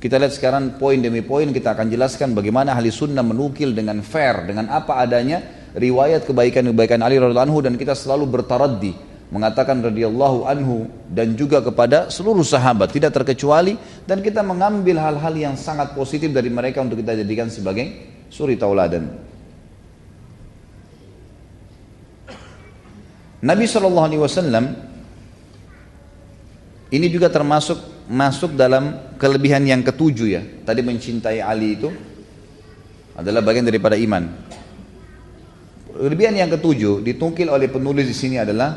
Kita 0.00 0.16
lihat 0.16 0.32
sekarang 0.32 0.80
poin 0.80 0.96
demi 0.96 1.20
poin 1.20 1.44
kita 1.52 1.76
akan 1.76 1.92
jelaskan 1.92 2.32
bagaimana 2.32 2.72
ahli 2.72 2.88
sunnah 2.88 3.20
menukil 3.20 3.76
dengan 3.76 4.00
fair, 4.00 4.48
dengan 4.48 4.72
apa 4.72 4.96
adanya 4.96 5.44
riwayat 5.76 6.24
kebaikan-kebaikan 6.24 7.04
Ali 7.04 7.20
radhiallahu 7.20 7.46
anhu 7.52 7.60
dan 7.60 7.76
kita 7.76 7.92
selalu 7.92 8.40
bertaraddi 8.40 8.96
mengatakan 9.30 9.78
radhiyallahu 9.78 10.48
anhu 10.48 10.90
dan 11.06 11.38
juga 11.38 11.62
kepada 11.62 12.10
seluruh 12.10 12.42
sahabat 12.42 12.90
tidak 12.90 13.14
terkecuali 13.14 13.78
dan 14.02 14.18
kita 14.24 14.42
mengambil 14.42 14.98
hal-hal 14.98 15.34
yang 15.36 15.54
sangat 15.54 15.94
positif 15.94 16.34
dari 16.34 16.50
mereka 16.50 16.82
untuk 16.82 16.98
kita 16.98 17.14
jadikan 17.14 17.46
sebagai 17.46 17.86
suri 18.26 18.58
tauladan. 18.58 19.06
Nabi 23.40 23.64
Wasallam 24.20 24.89
ini 26.90 27.06
juga 27.06 27.30
termasuk 27.30 27.78
masuk 28.10 28.58
dalam 28.58 29.14
kelebihan 29.14 29.62
yang 29.62 29.86
ketujuh 29.86 30.26
ya. 30.26 30.42
Tadi 30.66 30.82
mencintai 30.82 31.38
Ali 31.38 31.78
itu 31.78 31.88
adalah 33.14 33.38
bagian 33.46 33.62
daripada 33.62 33.94
iman. 33.94 34.26
Kelebihan 35.94 36.34
yang 36.34 36.50
ketujuh 36.50 36.98
ditungkil 37.06 37.46
oleh 37.46 37.70
penulis 37.70 38.10
di 38.10 38.16
sini 38.16 38.36
adalah 38.42 38.74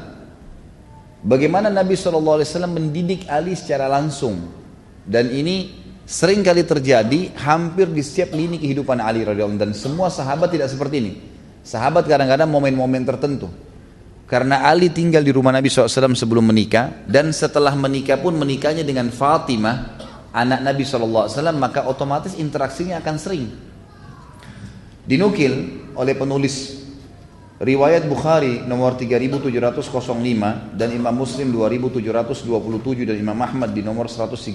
bagaimana 1.25 1.73
Nabi 1.73 1.97
Wasallam 1.97 2.77
mendidik 2.77 3.25
Ali 3.25 3.57
secara 3.57 3.89
langsung 3.89 4.49
dan 5.09 5.33
ini 5.33 5.73
sering 6.05 6.45
kali 6.45 6.67
terjadi 6.67 7.33
hampir 7.41 7.89
di 7.89 8.03
setiap 8.05 8.35
lini 8.37 8.61
kehidupan 8.61 9.01
Ali 9.01 9.25
radhiyallahu 9.25 9.57
dan 9.57 9.71
semua 9.73 10.13
sahabat 10.13 10.53
tidak 10.53 10.69
seperti 10.69 10.95
ini. 11.01 11.13
Sahabat 11.63 12.05
kadang-kadang 12.05 12.51
momen-momen 12.51 13.07
tertentu 13.07 13.47
karena 14.33 14.65
Ali 14.65 14.89
tinggal 14.89 15.21
di 15.21 15.29
rumah 15.29 15.53
Nabi 15.53 15.69
SAW 15.69 16.17
sebelum 16.17 16.49
menikah 16.49 17.05
dan 17.05 17.29
setelah 17.29 17.77
menikah 17.77 18.17
pun 18.17 18.33
menikahnya 18.33 18.81
dengan 18.81 19.13
Fatimah 19.13 19.93
anak 20.33 20.65
Nabi 20.65 20.81
SAW 20.81 21.29
maka 21.53 21.85
otomatis 21.85 22.33
interaksinya 22.33 22.97
akan 22.97 23.15
sering. 23.21 23.45
Dinukil 25.05 25.85
oleh 25.93 26.17
penulis 26.17 26.81
riwayat 27.61 28.09
Bukhari 28.09 28.65
nomor 28.65 28.97
3705 28.97 29.93
dan 30.73 30.89
Imam 30.89 31.13
Muslim 31.13 31.53
2727 31.53 33.05
dan 33.05 33.15
Imam 33.21 33.37
Ahmad 33.37 33.69
di 33.69 33.85
nomor 33.85 34.09
136 34.09 34.49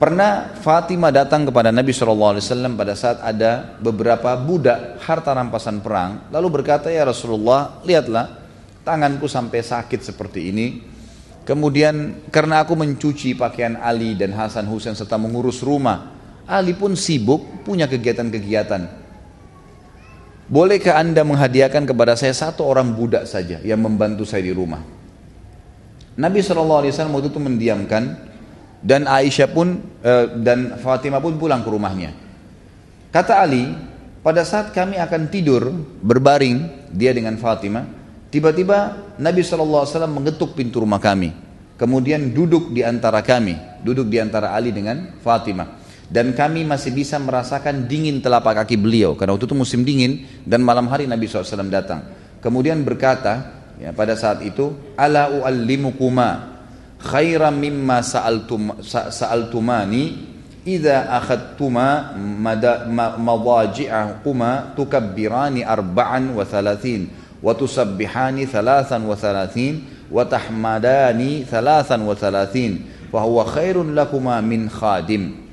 Pernah 0.00 0.56
Fatimah 0.56 1.12
datang 1.12 1.44
kepada 1.44 1.68
Nabi 1.68 1.92
SAW 1.92 2.40
pada 2.72 2.96
saat 2.96 3.20
ada 3.20 3.76
beberapa 3.84 4.32
budak 4.32 4.96
harta 5.04 5.36
rampasan 5.36 5.84
perang. 5.84 6.24
Lalu 6.32 6.48
berkata, 6.48 6.88
ya 6.88 7.04
Rasulullah, 7.04 7.84
lihatlah 7.84 8.40
tanganku 8.80 9.28
sampai 9.28 9.60
sakit 9.60 10.00
seperti 10.00 10.48
ini. 10.48 10.66
Kemudian 11.44 12.16
karena 12.32 12.64
aku 12.64 12.80
mencuci 12.80 13.36
pakaian 13.36 13.76
Ali 13.76 14.16
dan 14.16 14.32
Hasan 14.32 14.64
Husain 14.72 14.96
serta 14.96 15.20
mengurus 15.20 15.60
rumah. 15.60 16.16
Ali 16.48 16.72
pun 16.72 16.96
sibuk 16.96 17.60
punya 17.68 17.84
kegiatan-kegiatan. 17.84 18.88
Bolehkah 20.48 20.96
anda 20.96 21.28
menghadiahkan 21.28 21.84
kepada 21.84 22.16
saya 22.16 22.32
satu 22.32 22.64
orang 22.64 22.96
budak 22.96 23.28
saja 23.28 23.60
yang 23.60 23.84
membantu 23.84 24.24
saya 24.24 24.48
di 24.48 24.56
rumah? 24.56 24.80
Nabi 26.16 26.40
SAW 26.40 26.88
waktu 26.88 27.28
itu 27.28 27.36
mendiamkan 27.36 28.29
dan 28.80 29.04
Aisyah 29.04 29.48
pun 29.52 29.80
eh, 30.00 30.26
dan 30.40 30.80
Fatimah 30.80 31.20
pun 31.20 31.36
pulang 31.36 31.60
ke 31.60 31.68
rumahnya. 31.68 32.10
Kata 33.12 33.44
Ali, 33.44 33.68
pada 34.24 34.44
saat 34.44 34.72
kami 34.72 34.96
akan 34.96 35.28
tidur 35.28 35.72
berbaring 36.00 36.88
dia 36.92 37.12
dengan 37.12 37.36
Fatimah, 37.36 37.84
tiba-tiba 38.32 38.96
Nabi 39.20 39.40
SAW 39.44 39.84
mengetuk 40.08 40.56
pintu 40.56 40.80
rumah 40.80 41.00
kami. 41.00 41.32
Kemudian 41.80 42.36
duduk 42.36 42.76
di 42.76 42.84
antara 42.84 43.24
kami, 43.24 43.56
duduk 43.80 44.12
di 44.12 44.20
antara 44.20 44.52
Ali 44.52 44.68
dengan 44.68 45.16
Fatimah. 45.24 45.80
Dan 46.10 46.34
kami 46.34 46.66
masih 46.66 46.90
bisa 46.90 47.22
merasakan 47.22 47.86
dingin 47.86 48.18
telapak 48.18 48.66
kaki 48.66 48.74
beliau 48.74 49.14
karena 49.14 49.30
waktu 49.30 49.46
itu 49.46 49.54
musim 49.54 49.86
dingin 49.86 50.26
dan 50.42 50.58
malam 50.58 50.90
hari 50.90 51.06
Nabi 51.06 51.30
SAW 51.30 51.70
datang. 51.70 52.02
Kemudian 52.42 52.82
berkata 52.82 53.62
ya, 53.78 53.94
pada 53.94 54.18
saat 54.18 54.42
itu, 54.42 54.74
ala 54.98 55.30
uallimukuma 55.30 56.59
khairan 57.00 57.56
mimma 57.56 58.04
sa'altum 58.04 58.80
sa'altumani 58.84 60.28
idza 60.68 61.08
akhadtuma 61.16 62.12
madaji'ahuma 63.16 64.76
tukabbirani 64.76 65.64
arba'an 65.64 66.36
wa 66.36 66.44
thalathin 66.44 67.08
wa 67.40 67.56
tusabbihani 67.56 68.44
thalathan 68.44 69.08
wa 69.08 69.16
thalathin 69.16 69.80
wa 70.12 70.28
tahmadani 70.28 71.48
thalathan 71.48 72.04
wa 72.04 72.12
thalathin 72.12 72.84
fa 73.08 73.24
huwa 73.24 73.48
khairun 73.48 73.96
lakuma 73.96 74.36
min 74.44 74.68
khadim 74.68 75.48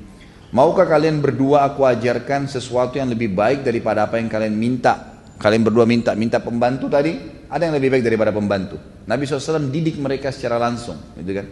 Maukah 0.48 0.88
kalian 0.88 1.20
berdua 1.20 1.68
aku 1.68 1.84
ajarkan 1.84 2.48
sesuatu 2.48 2.96
yang 2.96 3.12
lebih 3.12 3.36
baik 3.36 3.68
daripada 3.68 4.08
apa 4.08 4.16
yang 4.16 4.32
kalian 4.32 4.56
minta? 4.56 5.20
Kalian 5.36 5.60
berdua 5.60 5.84
minta, 5.84 6.16
minta 6.16 6.40
pembantu 6.40 6.88
tadi, 6.88 7.37
ada 7.48 7.62
yang 7.64 7.74
lebih 7.80 7.96
baik 7.96 8.04
daripada 8.04 8.30
pembantu. 8.30 8.76
Nabi 9.08 9.24
SAW 9.24 9.72
didik 9.72 9.96
mereka 9.96 10.28
secara 10.28 10.60
langsung, 10.60 11.00
gitu 11.16 11.32
kan? 11.32 11.46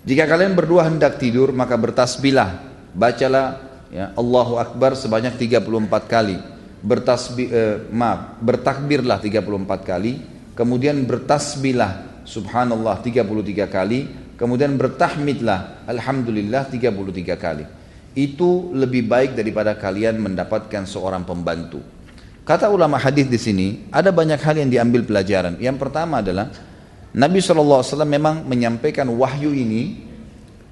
Jika 0.00 0.24
kalian 0.24 0.56
berdua 0.56 0.88
hendak 0.88 1.20
tidur, 1.20 1.52
maka 1.52 1.76
bertasbihlah, 1.76 2.60
bacalah 2.92 3.46
ya, 3.92 4.12
Allahu 4.16 4.56
Akbar 4.56 4.96
sebanyak 4.96 5.36
34 5.36 6.08
kali. 6.08 6.36
Bertasbih, 6.80 7.48
eh, 7.52 7.76
maaf, 7.92 8.40
bertakbirlah 8.40 9.20
34 9.20 9.84
kali, 9.84 10.12
kemudian 10.56 10.96
bertasbihlah 11.04 12.24
subhanallah 12.24 13.04
33 13.04 13.68
kali, 13.68 14.08
kemudian 14.40 14.80
bertahmidlah 14.80 15.84
alhamdulillah 15.84 16.72
33 16.72 17.36
kali. 17.36 17.64
Itu 18.16 18.72
lebih 18.72 19.04
baik 19.04 19.36
daripada 19.36 19.76
kalian 19.76 20.16
mendapatkan 20.16 20.88
seorang 20.88 21.28
pembantu. 21.28 21.99
Kata 22.50 22.66
ulama 22.66 22.98
hadis 22.98 23.30
di 23.30 23.38
sini, 23.38 23.86
ada 23.94 24.10
banyak 24.10 24.42
hal 24.42 24.58
yang 24.58 24.66
diambil 24.66 25.06
pelajaran. 25.06 25.54
Yang 25.62 25.86
pertama 25.86 26.18
adalah 26.18 26.50
Nabi 27.14 27.38
SAW 27.38 27.86
memang 28.02 28.42
menyampaikan 28.42 29.06
wahyu 29.06 29.54
ini, 29.54 30.02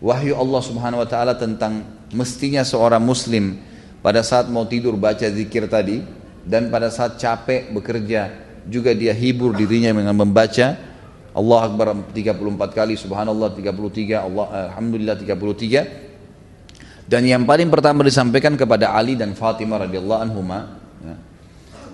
wahyu 0.03 0.35
Allah 0.35 0.59
Subhanahu 0.59 1.07
Wa 1.07 1.09
Taala 1.15 1.39
tentang 1.39 1.87
mestinya 2.11 2.67
seorang 2.67 2.99
Muslim 2.99 3.63
pada 4.03 4.27
saat 4.27 4.51
mau 4.51 4.67
tidur 4.67 4.99
baca 4.99 5.23
zikir 5.23 5.71
tadi 5.71 6.03
dan 6.43 6.67
pada 6.67 6.91
saat 6.91 7.15
capek 7.15 7.71
bekerja 7.71 8.27
juga 8.67 8.91
dia 8.91 9.15
hibur 9.15 9.55
dirinya 9.55 9.95
dengan 9.95 10.19
membaca 10.19 10.75
Allah 11.31 11.61
Akbar 11.63 11.95
34 12.11 12.75
kali, 12.75 12.99
Subhanallah 12.99 13.55
33, 13.55 14.27
Allah 14.27 14.75
Alhamdulillah 14.75 15.15
33. 15.15 17.07
Dan 17.07 17.23
yang 17.23 17.47
paling 17.47 17.71
pertama 17.71 18.03
disampaikan 18.03 18.59
kepada 18.59 18.91
Ali 18.99 19.15
dan 19.15 19.31
Fatimah 19.39 19.87
radhiyallahu 19.87 20.27
anhuma 20.27 20.88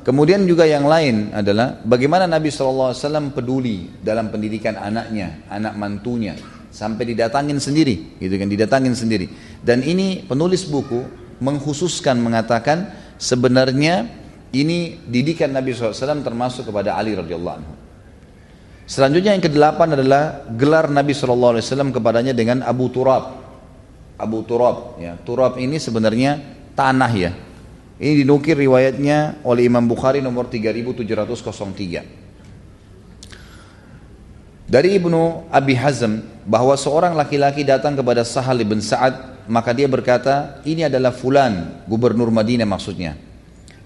Kemudian 0.05 0.45
juga 0.45 0.69
yang 0.69 0.85
lain 0.85 1.33
adalah 1.33 1.81
bagaimana 1.81 2.29
Nabi 2.29 2.53
SAW 2.53 2.93
peduli 3.33 3.89
dalam 4.05 4.29
pendidikan 4.29 4.77
anaknya, 4.77 5.49
anak 5.49 5.81
mantunya, 5.81 6.37
sampai 6.69 7.09
didatangin 7.09 7.57
sendiri, 7.57 8.21
gitu 8.21 8.37
kan, 8.37 8.45
didatangin 8.45 8.93
sendiri. 8.93 9.33
Dan 9.65 9.81
ini 9.81 10.21
penulis 10.29 10.69
buku 10.69 11.09
mengkhususkan 11.41 12.21
mengatakan 12.21 12.93
sebenarnya 13.17 14.05
ini 14.53 15.01
didikan 15.09 15.57
Nabi 15.57 15.73
SAW 15.73 16.21
termasuk 16.21 16.69
kepada 16.69 17.01
Ali 17.01 17.17
radhiyallahu 17.17 17.57
anhu. 17.57 17.75
Selanjutnya 18.85 19.33
yang 19.33 19.41
kedelapan 19.41 19.97
adalah 19.97 20.45
gelar 20.53 20.93
Nabi 20.93 21.17
SAW 21.17 21.65
kepadanya 21.97 22.37
dengan 22.37 22.61
Abu 22.61 22.93
Turab. 22.93 23.41
Abu 24.21 24.45
Turab, 24.45 25.01
ya. 25.01 25.17
Turab 25.25 25.57
ini 25.57 25.81
sebenarnya 25.81 26.45
tanah 26.77 27.13
ya, 27.17 27.33
ini 28.03 28.27
dinukir 28.27 28.59
riwayatnya 28.59 29.43
oleh 29.47 29.71
Imam 29.71 29.87
Bukhari 29.87 30.19
nomor 30.19 30.51
3703. 30.51 32.25
Dari 34.65 34.97
Ibnu 34.97 35.53
Abi 35.53 35.75
Hazm 35.77 36.25
bahwa 36.49 36.75
seorang 36.75 37.15
laki-laki 37.15 37.63
datang 37.63 37.95
kepada 37.95 38.25
Sahal 38.25 38.65
bin 38.65 38.81
Sa'ad 38.81 39.47
maka 39.47 39.77
dia 39.77 39.85
berkata 39.85 40.65
ini 40.65 40.89
adalah 40.89 41.13
fulan 41.13 41.85
gubernur 41.85 42.33
Madinah 42.33 42.65
maksudnya 42.65 43.15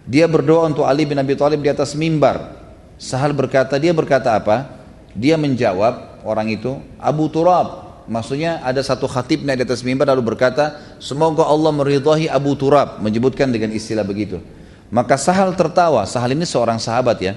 Dia 0.08 0.24
berdoa 0.24 0.72
untuk 0.72 0.88
Ali 0.88 1.04
bin 1.04 1.20
Abi 1.20 1.36
Thalib 1.36 1.60
di 1.60 1.68
atas 1.68 1.92
mimbar. 1.92 2.56
Sahal 2.96 3.36
berkata, 3.36 3.76
dia 3.76 3.92
berkata 3.92 4.32
apa? 4.32 4.64
Dia 5.12 5.36
menjawab 5.36 6.24
orang 6.24 6.48
itu, 6.48 6.80
Abu 6.96 7.28
Turab. 7.28 7.87
Maksudnya 8.08 8.64
ada 8.64 8.80
satu 8.80 9.04
khatib 9.04 9.44
naik 9.44 9.62
di 9.62 9.64
atas 9.68 9.84
mimbar 9.84 10.08
lalu 10.08 10.32
berkata, 10.34 10.96
semoga 10.96 11.44
Allah 11.44 11.70
meridhai 11.76 12.24
Abu 12.26 12.56
Turab. 12.56 13.04
Menyebutkan 13.04 13.52
dengan 13.52 13.68
istilah 13.68 14.02
begitu. 14.02 14.40
Maka 14.88 15.20
Sahal 15.20 15.52
tertawa. 15.52 16.08
Sahal 16.08 16.32
ini 16.32 16.48
seorang 16.48 16.80
sahabat 16.80 17.20
ya. 17.20 17.36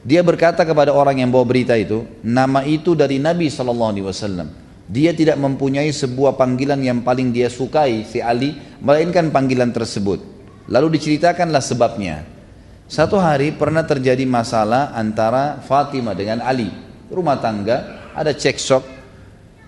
Dia 0.00 0.24
berkata 0.24 0.64
kepada 0.64 0.96
orang 0.96 1.20
yang 1.20 1.28
bawa 1.28 1.44
berita 1.44 1.76
itu, 1.76 2.08
nama 2.24 2.64
itu 2.64 2.96
dari 2.96 3.20
Nabi 3.20 3.52
SAW. 3.52 4.48
Dia 4.88 5.12
tidak 5.12 5.36
mempunyai 5.36 5.92
sebuah 5.92 6.40
panggilan 6.40 6.80
yang 6.80 7.04
paling 7.04 7.28
dia 7.28 7.52
sukai, 7.52 8.08
si 8.08 8.24
Ali, 8.24 8.56
melainkan 8.80 9.28
panggilan 9.28 9.68
tersebut. 9.68 10.24
Lalu 10.72 10.96
diceritakanlah 10.96 11.60
sebabnya. 11.60 12.24
Satu 12.88 13.20
hari 13.20 13.52
pernah 13.52 13.84
terjadi 13.84 14.24
masalah 14.24 14.96
antara 14.96 15.60
Fatimah 15.60 16.16
dengan 16.16 16.40
Ali. 16.40 16.72
Rumah 17.12 17.36
tangga, 17.36 17.76
ada 18.16 18.32
cekcok. 18.32 18.97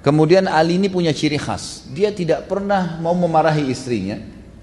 Kemudian 0.01 0.49
Ali 0.49 0.81
ini 0.81 0.89
punya 0.89 1.13
ciri 1.13 1.37
khas. 1.37 1.85
Dia 1.93 2.09
tidak 2.09 2.49
pernah 2.49 2.97
mau 3.05 3.13
memarahi 3.13 3.69
istrinya. 3.69 4.17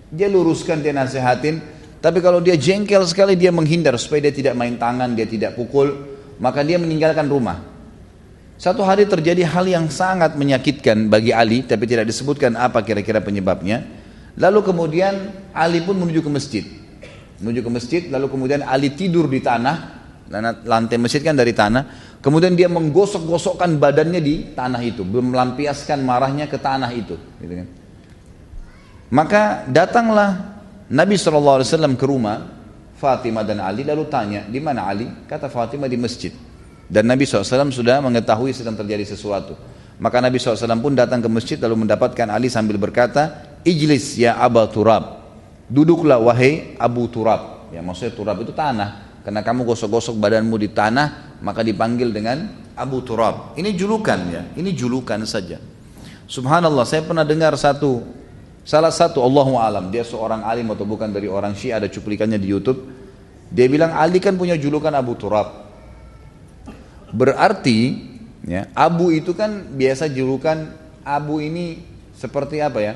Dia 0.10 0.26
luruskan, 0.26 0.82
dia 0.82 0.90
nasihatin. 0.96 1.62
Tapi 2.02 2.22
kalau 2.26 2.42
dia 2.42 2.58
jengkel 2.58 3.06
sekali, 3.06 3.38
dia 3.38 3.54
menghindar 3.54 3.94
supaya 4.02 4.30
dia 4.30 4.34
tidak 4.34 4.58
main 4.58 4.78
tangan, 4.82 5.14
dia 5.14 5.30
tidak 5.30 5.54
pukul. 5.54 5.94
Maka 6.42 6.66
dia 6.66 6.82
meninggalkan 6.82 7.30
rumah. 7.30 7.62
Satu 8.58 8.82
hari 8.82 9.06
terjadi 9.06 9.46
hal 9.46 9.70
yang 9.70 9.86
sangat 9.94 10.34
menyakitkan 10.34 11.06
bagi 11.06 11.30
Ali, 11.30 11.62
tapi 11.62 11.86
tidak 11.86 12.10
disebutkan 12.10 12.58
apa 12.58 12.82
kira-kira 12.82 13.22
penyebabnya. 13.22 13.86
Lalu 14.38 14.66
kemudian 14.66 15.14
Ali 15.54 15.86
pun 15.86 16.02
menuju 16.02 16.26
ke 16.26 16.30
masjid. 16.34 16.66
Menuju 17.38 17.62
ke 17.62 17.70
masjid, 17.70 18.02
lalu 18.10 18.26
kemudian 18.34 18.66
Ali 18.66 18.90
tidur 18.98 19.30
di 19.30 19.46
tanah, 19.46 20.02
lantai 20.66 20.98
masjid 20.98 21.22
kan 21.22 21.38
dari 21.38 21.54
tanah. 21.54 22.07
Kemudian 22.18 22.58
dia 22.58 22.66
menggosok-gosokkan 22.68 23.78
badannya 23.78 24.20
di 24.20 24.58
tanah 24.58 24.82
itu, 24.82 25.06
melampiaskan 25.06 26.02
marahnya 26.02 26.50
ke 26.50 26.58
tanah 26.58 26.90
itu. 26.92 27.16
Gitu 27.38 27.54
kan. 27.64 27.68
Maka 29.08 29.64
datanglah 29.70 30.60
Nabi 30.92 31.16
SAW 31.16 31.64
ke 31.96 32.06
rumah 32.08 32.58
Fatimah 32.98 33.46
dan 33.46 33.62
Ali 33.62 33.86
lalu 33.86 34.10
tanya, 34.10 34.50
di 34.50 34.58
mana 34.58 34.90
Ali? 34.90 35.06
Kata 35.30 35.48
Fatimah 35.48 35.86
di 35.86 35.96
masjid. 36.02 36.34
Dan 36.90 37.06
Nabi 37.06 37.30
SAW 37.30 37.70
sudah 37.70 38.02
mengetahui 38.02 38.56
sedang 38.56 38.74
terjadi 38.74 39.06
sesuatu. 39.06 39.54
Maka 40.02 40.18
Nabi 40.18 40.42
SAW 40.42 40.82
pun 40.82 40.98
datang 40.98 41.22
ke 41.22 41.30
masjid 41.30 41.58
lalu 41.62 41.86
mendapatkan 41.86 42.26
Ali 42.34 42.50
sambil 42.50 42.82
berkata, 42.82 43.58
Ijlis 43.62 44.18
ya 44.18 44.40
Abu 44.42 44.66
Turab. 44.74 45.22
Duduklah 45.68 46.18
wahai 46.18 46.74
Abu 46.80 47.06
Turab. 47.12 47.70
Ya 47.76 47.84
maksudnya 47.84 48.16
Turab 48.16 48.40
itu 48.42 48.56
tanah. 48.56 49.22
Karena 49.28 49.44
kamu 49.44 49.68
gosok-gosok 49.68 50.16
badanmu 50.16 50.56
di 50.56 50.72
tanah, 50.72 51.27
maka 51.42 51.62
dipanggil 51.62 52.14
dengan 52.14 52.50
Abu 52.78 53.02
Turab. 53.02 53.58
Ini 53.58 53.74
julukan 53.74 54.20
ya, 54.30 54.42
ini 54.58 54.74
julukan 54.74 55.22
saja. 55.26 55.58
Subhanallah, 56.28 56.84
saya 56.84 57.04
pernah 57.08 57.24
dengar 57.24 57.56
satu 57.56 58.04
salah 58.68 58.92
satu 58.92 59.24
Allahu 59.24 59.56
alam, 59.56 59.90
dia 59.90 60.04
seorang 60.04 60.44
alim 60.44 60.68
atau 60.76 60.84
bukan 60.84 61.08
dari 61.08 61.32
orang 61.32 61.56
Syiah 61.56 61.80
ada 61.80 61.88
cuplikannya 61.88 62.38
di 62.38 62.52
YouTube. 62.52 62.80
Dia 63.48 63.72
bilang 63.72 63.96
Ali 63.96 64.20
kan 64.20 64.36
punya 64.36 64.60
julukan 64.60 64.92
Abu 64.92 65.16
Turab. 65.16 65.72
Berarti 67.16 67.96
ya, 68.44 68.68
Abu 68.76 69.16
itu 69.16 69.32
kan 69.32 69.72
biasa 69.72 70.12
julukan 70.12 70.68
Abu 71.08 71.40
ini 71.40 71.80
seperti 72.12 72.60
apa 72.60 72.84
ya? 72.84 72.94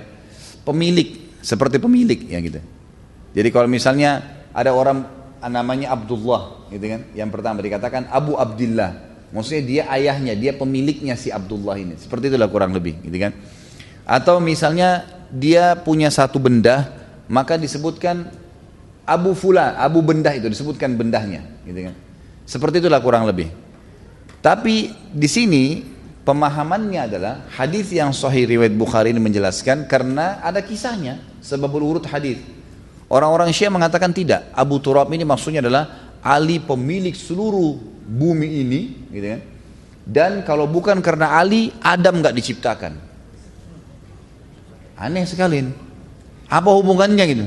pemilik, 0.62 1.18
seperti 1.42 1.82
pemilik 1.82 2.20
ya 2.30 2.40
gitu. 2.42 2.62
Jadi 3.32 3.50
kalau 3.50 3.68
misalnya 3.70 4.22
ada 4.52 4.76
orang 4.76 5.08
namanya 5.50 5.96
Abdullah 5.96 6.70
gitu 6.70 6.86
kan, 6.86 7.02
yang 7.18 7.30
pertama 7.34 7.64
dikatakan 7.64 8.10
Abu 8.12 8.38
Abdullah. 8.38 9.10
Maksudnya 9.32 9.64
dia 9.64 9.84
ayahnya, 9.96 10.36
dia 10.36 10.52
pemiliknya 10.52 11.16
si 11.16 11.32
Abdullah 11.32 11.80
ini. 11.80 11.96
Seperti 11.96 12.28
itulah 12.28 12.52
kurang 12.52 12.76
lebih 12.76 13.00
gitu 13.00 13.16
kan. 13.16 13.32
Atau 14.04 14.44
misalnya 14.44 15.08
dia 15.32 15.80
punya 15.80 16.12
satu 16.12 16.36
benda, 16.36 16.92
maka 17.32 17.56
disebutkan 17.56 18.28
Abu 19.08 19.32
Fula, 19.32 19.80
Abu 19.80 20.04
Benda 20.04 20.36
itu 20.36 20.52
disebutkan 20.52 21.00
bendahnya 21.00 21.48
gitu 21.64 21.90
kan. 21.90 21.96
Seperti 22.44 22.84
itulah 22.84 23.00
kurang 23.00 23.24
lebih. 23.24 23.48
Tapi 24.44 24.92
di 25.16 25.30
sini 25.32 25.64
Pemahamannya 26.22 27.02
adalah 27.10 27.50
hadis 27.50 27.90
yang 27.90 28.14
sahih 28.14 28.46
riwayat 28.46 28.78
Bukhari 28.78 29.10
ini 29.10 29.18
menjelaskan 29.18 29.90
karena 29.90 30.38
ada 30.46 30.62
kisahnya 30.62 31.18
sebab 31.42 31.74
urut 31.74 32.06
hadis. 32.06 32.38
Orang-orang 33.12 33.52
Syiah 33.52 33.68
mengatakan 33.68 34.16
tidak. 34.16 34.48
Abu 34.56 34.80
Turab 34.80 35.12
ini 35.12 35.28
maksudnya 35.28 35.60
adalah 35.60 36.16
Ali 36.24 36.64
pemilik 36.64 37.12
seluruh 37.12 37.76
bumi 38.08 38.64
ini, 38.64 38.82
gitu 39.12 39.28
kan. 39.36 39.42
Dan 40.08 40.32
kalau 40.48 40.64
bukan 40.64 41.04
karena 41.04 41.36
Ali, 41.36 41.76
Adam 41.84 42.24
nggak 42.24 42.32
diciptakan. 42.32 42.96
Aneh 44.96 45.28
sekali. 45.28 45.60
Apa 46.48 46.72
hubungannya 46.72 47.26
gitu? 47.28 47.46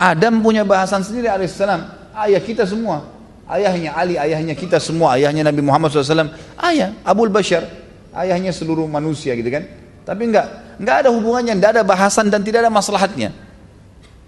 Adam 0.00 0.40
punya 0.40 0.64
bahasan 0.64 1.04
sendiri 1.04 1.28
alaihissalam. 1.28 2.12
Ayah 2.16 2.40
kita 2.40 2.64
semua. 2.64 3.12
Ayahnya 3.52 3.92
Ali, 3.92 4.16
ayahnya 4.16 4.56
kita 4.56 4.80
semua, 4.80 5.20
ayahnya 5.20 5.44
Nabi 5.44 5.60
Muhammad 5.60 5.92
SAW, 5.92 6.32
ayah 6.72 6.96
Abul 7.04 7.28
Bashar, 7.28 7.68
ayahnya 8.16 8.54
seluruh 8.54 8.88
manusia 8.88 9.36
gitu 9.36 9.52
kan. 9.52 9.68
Tapi 10.08 10.32
enggak, 10.32 10.78
enggak 10.80 10.96
ada 11.04 11.08
hubungannya, 11.12 11.60
enggak 11.60 11.76
ada 11.76 11.82
bahasan 11.84 12.32
dan 12.32 12.40
tidak 12.40 12.64
ada 12.64 12.72
maslahatnya. 12.72 13.34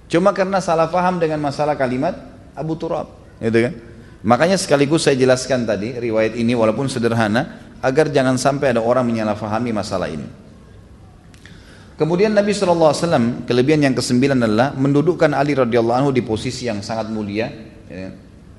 Cuma 0.08 0.36
karena 0.36 0.60
salah 0.60 0.88
paham 0.92 1.18
dengan 1.18 1.40
masalah 1.40 1.74
kalimat 1.74 2.14
Abu 2.54 2.76
Turab, 2.76 3.10
gitu 3.40 3.70
kan. 3.70 3.74
Makanya 4.24 4.56
sekaligus 4.56 5.04
saya 5.04 5.20
jelaskan 5.20 5.68
tadi 5.68 5.92
riwayat 6.00 6.32
ini 6.36 6.56
walaupun 6.56 6.88
sederhana 6.88 7.60
agar 7.84 8.08
jangan 8.08 8.40
sampai 8.40 8.72
ada 8.72 8.80
orang 8.80 9.04
menyalahfahami 9.04 9.70
masalah 9.76 10.08
ini. 10.08 10.24
Kemudian 11.94 12.34
Nabi 12.34 12.50
SAW 12.50 13.44
kelebihan 13.46 13.86
yang 13.86 13.94
kesembilan 13.94 14.40
adalah 14.40 14.72
mendudukkan 14.74 15.30
Ali 15.30 15.54
radhiyallahu 15.54 15.98
anhu 16.02 16.10
di 16.10 16.24
posisi 16.24 16.66
yang 16.66 16.82
sangat 16.82 17.06
mulia. 17.12 17.46
Ya, 17.86 18.10
kan? 18.10 18.12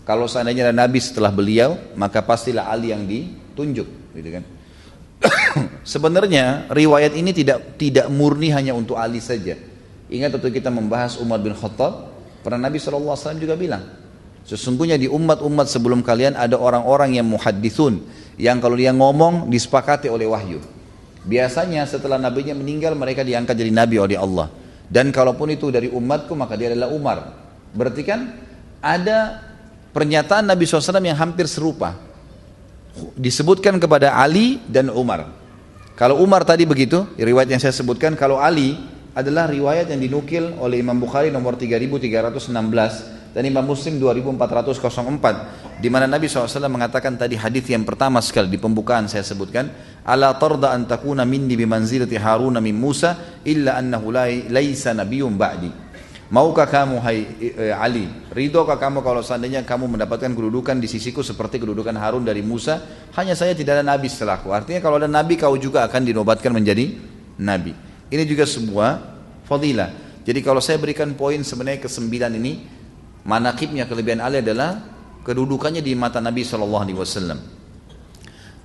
Kalau 0.06 0.30
seandainya 0.30 0.70
ada 0.70 0.86
nabi 0.86 1.02
setelah 1.02 1.34
beliau, 1.34 1.82
maka 1.98 2.22
pastilah 2.22 2.70
Ali 2.70 2.93
yang 2.93 3.10
ditunjuk, 3.10 4.14
gitu 4.14 4.30
kan. 4.38 4.43
Sebenarnya 5.98 6.70
riwayat 6.70 7.18
ini 7.18 7.34
tidak 7.34 7.74
tidak 7.82 8.06
murni 8.14 8.54
hanya 8.54 8.78
untuk 8.78 9.02
Ali 9.02 9.18
saja. 9.18 9.58
Ingat 10.06 10.38
waktu 10.38 10.53
kita 10.53 10.70
membahas 10.70 11.18
Umar 11.18 11.41
bin 11.41 11.58
Khattab, 11.58 12.14
pernah 12.45 12.70
Nabi 12.70 12.78
SAW 12.78 13.18
juga 13.41 13.58
bilang, 13.58 13.82
sesungguhnya 14.45 15.01
di 15.01 15.10
umat-umat 15.10 15.66
sebelum 15.66 16.06
kalian 16.06 16.38
ada 16.38 16.62
orang-orang 16.62 17.18
yang 17.18 17.26
muhadithun, 17.26 18.06
yang 18.38 18.62
kalau 18.62 18.78
dia 18.78 18.93
ngomong 18.93 19.49
disepakati 19.49 20.06
oleh 20.06 20.30
wahyu. 20.30 20.62
Biasanya 21.26 21.89
setelah 21.89 22.22
nabinya 22.22 22.53
meninggal 22.53 22.93
mereka 22.93 23.26
diangkat 23.26 23.58
jadi 23.58 23.74
nabi 23.74 23.97
oleh 23.97 24.14
Allah. 24.14 24.45
Dan 24.86 25.10
kalaupun 25.10 25.49
itu 25.49 25.74
dari 25.74 25.89
umatku 25.89 26.38
maka 26.38 26.53
dia 26.53 26.70
adalah 26.70 26.93
Umar. 26.93 27.18
Berarti 27.74 28.06
kan 28.06 28.30
ada 28.78 29.41
pernyataan 29.89 30.45
Nabi 30.45 30.70
SAW 30.70 31.01
yang 31.01 31.18
hampir 31.18 31.49
serupa. 31.49 31.97
Disebutkan 33.18 33.82
kepada 33.82 34.14
Ali 34.14 34.62
dan 34.70 34.93
Umar. 34.93 35.26
Kalau 35.97 36.22
Umar 36.22 36.45
tadi 36.45 36.70
begitu, 36.70 37.10
riwayat 37.18 37.49
yang 37.49 37.60
saya 37.64 37.74
sebutkan, 37.74 38.14
kalau 38.14 38.38
Ali 38.38 38.78
adalah 39.16 39.47
riwayat 39.47 39.88
yang 39.88 40.03
dinukil 40.03 40.59
oleh 40.59 40.84
Imam 40.84 40.99
Bukhari 40.99 41.32
nomor 41.32 41.55
3316 41.55 43.32
dan 43.32 43.43
Imam 43.47 43.63
Muslim 43.63 43.95
2404 43.99 45.80
di 45.80 45.88
mana 45.88 46.07
Nabi 46.07 46.28
SAW 46.28 46.68
mengatakan 46.68 47.16
tadi 47.16 47.39
hadis 47.39 47.68
yang 47.72 47.88
pertama 47.88 48.20
sekali 48.20 48.51
di 48.51 48.59
pembukaan 48.59 49.07
saya 49.07 49.24
sebutkan 49.24 49.72
ala 50.03 50.36
tarda 50.36 50.76
an 50.76 50.84
takuna 50.84 51.24
minni 51.24 51.55
bimanzilati 51.55 52.20
Haruna 52.20 52.59
min 52.59 52.76
Musa 52.76 53.39
illa 53.47 53.80
annahu 53.80 54.11
laisa 54.51 54.91
nabiyyun 54.91 55.36
ba'di 55.39 55.86
Maukah 56.26 56.66
kamu 56.66 56.97
hai 57.05 57.22
eh, 57.38 57.70
Ali, 57.70 58.09
ridhokah 58.34 58.82
kamu 58.82 59.05
kalau 59.05 59.22
seandainya 59.22 59.61
kamu 59.61 59.93
mendapatkan 59.93 60.34
kedudukan 60.34 60.82
di 60.82 60.89
sisiku 60.89 61.22
seperti 61.22 61.61
kedudukan 61.61 61.93
Harun 61.93 62.26
dari 62.26 62.41
Musa? 62.41 62.82
Hanya 63.13 63.38
saya 63.38 63.53
tidak 63.53 63.78
ada 63.78 63.86
nabi 63.86 64.09
setelahku. 64.09 64.49
Artinya 64.49 64.82
kalau 64.82 64.97
ada 64.97 65.05
nabi 65.05 65.38
kau 65.38 65.53
juga 65.53 65.86
akan 65.86 66.01
dinobatkan 66.01 66.49
menjadi 66.49 66.97
nabi. 67.38 67.78
Ini 68.10 68.24
juga 68.26 68.45
sebuah 68.45 68.91
fadilah. 69.45 70.22
Jadi 70.26 70.39
kalau 70.41 70.62
saya 70.62 70.82
berikan 70.82 71.14
poin 71.14 71.41
sebenarnya 71.41 71.86
ke 71.86 71.89
sembilan 71.89 72.32
ini, 72.38 72.53
manakibnya 73.26 73.86
kelebihan 73.86 74.22
Ali 74.22 74.41
adalah 74.41 74.82
kedudukannya 75.26 75.82
di 75.82 75.93
mata 75.97 76.22
Nabi 76.22 76.41
Shallallahu 76.45 76.84
Alaihi 76.86 76.97
Wasallam. 76.97 77.39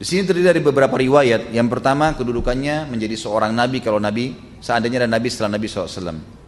Di 0.00 0.04
sini 0.08 0.24
terdiri 0.24 0.48
dari 0.48 0.60
beberapa 0.64 0.96
riwayat. 0.96 1.52
Yang 1.52 1.68
pertama 1.76 2.16
kedudukannya 2.16 2.88
menjadi 2.88 3.20
seorang 3.20 3.52
nabi 3.52 3.84
kalau 3.84 4.00
nabi 4.00 4.32
seandainya 4.56 5.04
ada 5.04 5.10
nabi 5.12 5.28
setelah 5.28 5.60
Nabi 5.60 5.68
SAW. 5.68 6.40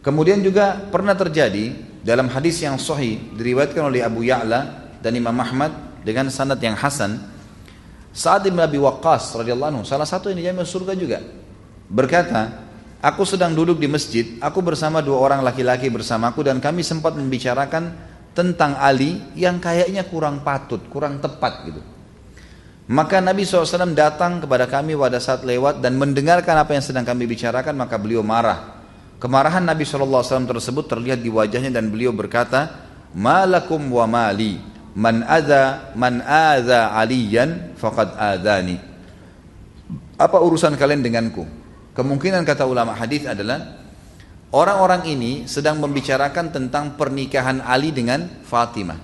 Kemudian 0.00 0.40
juga 0.40 0.88
pernah 0.88 1.12
terjadi 1.12 1.76
dalam 2.00 2.32
hadis 2.32 2.64
yang 2.64 2.80
sahih 2.80 3.20
diriwayatkan 3.36 3.92
oleh 3.92 4.00
Abu 4.00 4.24
Ya'la 4.24 4.88
dan 5.04 5.12
Imam 5.12 5.36
Ahmad 5.36 6.00
dengan 6.00 6.32
sanad 6.32 6.56
yang 6.64 6.80
hasan 6.80 7.20
Sa'ad 8.18 8.50
bin 8.50 8.58
Abi 8.58 8.82
Waqqas 8.82 9.38
radhiyallahu 9.38 9.70
anhu 9.78 9.82
salah 9.86 10.02
satu 10.02 10.34
yang 10.34 10.42
dijamin 10.42 10.66
surga 10.66 10.98
juga 10.98 11.22
berkata 11.86 12.66
Aku 12.98 13.22
sedang 13.22 13.54
duduk 13.54 13.78
di 13.78 13.86
masjid, 13.86 14.26
aku 14.42 14.58
bersama 14.58 14.98
dua 14.98 15.22
orang 15.22 15.38
laki-laki 15.46 15.86
bersamaku 15.86 16.42
dan 16.42 16.58
kami 16.58 16.82
sempat 16.82 17.14
membicarakan 17.14 17.94
tentang 18.34 18.74
Ali 18.74 19.22
yang 19.38 19.62
kayaknya 19.62 20.02
kurang 20.02 20.42
patut, 20.42 20.82
kurang 20.90 21.22
tepat 21.22 21.62
gitu. 21.70 21.78
Maka 22.90 23.22
Nabi 23.22 23.46
SAW 23.46 23.94
datang 23.94 24.42
kepada 24.42 24.66
kami 24.66 24.98
pada 24.98 25.22
saat 25.22 25.46
lewat 25.46 25.78
dan 25.78 25.94
mendengarkan 25.94 26.58
apa 26.58 26.74
yang 26.74 26.82
sedang 26.82 27.06
kami 27.06 27.30
bicarakan 27.30 27.78
maka 27.78 27.94
beliau 28.02 28.26
marah. 28.26 28.82
Kemarahan 29.22 29.62
Nabi 29.62 29.86
SAW 29.86 30.24
tersebut 30.24 30.90
terlihat 30.90 31.22
di 31.22 31.30
wajahnya 31.30 31.70
dan 31.70 31.94
beliau 31.94 32.10
berkata, 32.10 32.82
Malakum 33.14 33.78
wa 33.94 34.10
mali, 34.10 34.58
man 34.96 35.26
adha 35.26 35.92
man 35.98 36.22
adha 36.22 36.94
aliyan 36.96 37.74
faqad 37.76 38.14
adhani. 38.16 38.80
Apa 40.18 40.38
urusan 40.42 40.74
kalian 40.74 41.04
denganku? 41.04 41.46
Kemungkinan 41.98 42.46
kata 42.46 42.62
ulama 42.66 42.94
hadis 42.94 43.26
adalah 43.26 43.78
orang-orang 44.54 45.10
ini 45.10 45.32
sedang 45.50 45.82
membicarakan 45.82 46.54
tentang 46.54 46.94
pernikahan 46.94 47.58
Ali 47.62 47.90
dengan 47.90 48.42
Fatimah. 48.46 48.98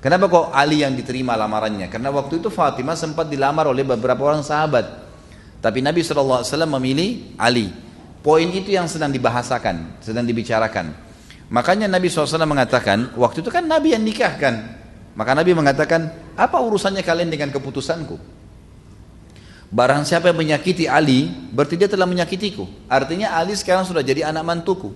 Kenapa 0.00 0.32
kok 0.32 0.46
Ali 0.56 0.80
yang 0.80 0.96
diterima 0.96 1.36
lamarannya? 1.36 1.92
Karena 1.92 2.08
waktu 2.08 2.40
itu 2.40 2.48
Fatimah 2.48 2.96
sempat 2.96 3.28
dilamar 3.28 3.68
oleh 3.68 3.84
beberapa 3.84 4.26
orang 4.26 4.40
sahabat. 4.40 5.06
Tapi 5.60 5.84
Nabi 5.84 6.00
SAW 6.00 6.42
memilih 6.80 7.36
Ali. 7.36 7.68
Poin 8.24 8.48
itu 8.48 8.72
yang 8.72 8.88
sedang 8.88 9.12
dibahasakan, 9.12 10.00
sedang 10.00 10.24
dibicarakan. 10.24 10.92
Makanya 11.52 11.84
Nabi 11.84 12.08
SAW 12.08 12.48
mengatakan, 12.48 13.12
waktu 13.18 13.44
itu 13.44 13.52
kan 13.52 13.68
Nabi 13.68 13.92
yang 13.92 14.04
nikahkan. 14.06 14.79
Maka 15.14 15.34
Nabi 15.34 15.52
mengatakan, 15.52 16.10
apa 16.38 16.56
urusannya 16.62 17.02
kalian 17.02 17.28
dengan 17.28 17.50
keputusanku? 17.50 18.16
Barang 19.70 20.02
siapa 20.02 20.34
yang 20.34 20.38
menyakiti 20.38 20.90
Ali, 20.90 21.30
berarti 21.54 21.78
dia 21.78 21.86
telah 21.86 22.06
menyakitiku. 22.06 22.66
Artinya 22.90 23.38
Ali 23.38 23.54
sekarang 23.54 23.86
sudah 23.86 24.02
jadi 24.02 24.26
anak 24.26 24.42
mantuku. 24.42 24.90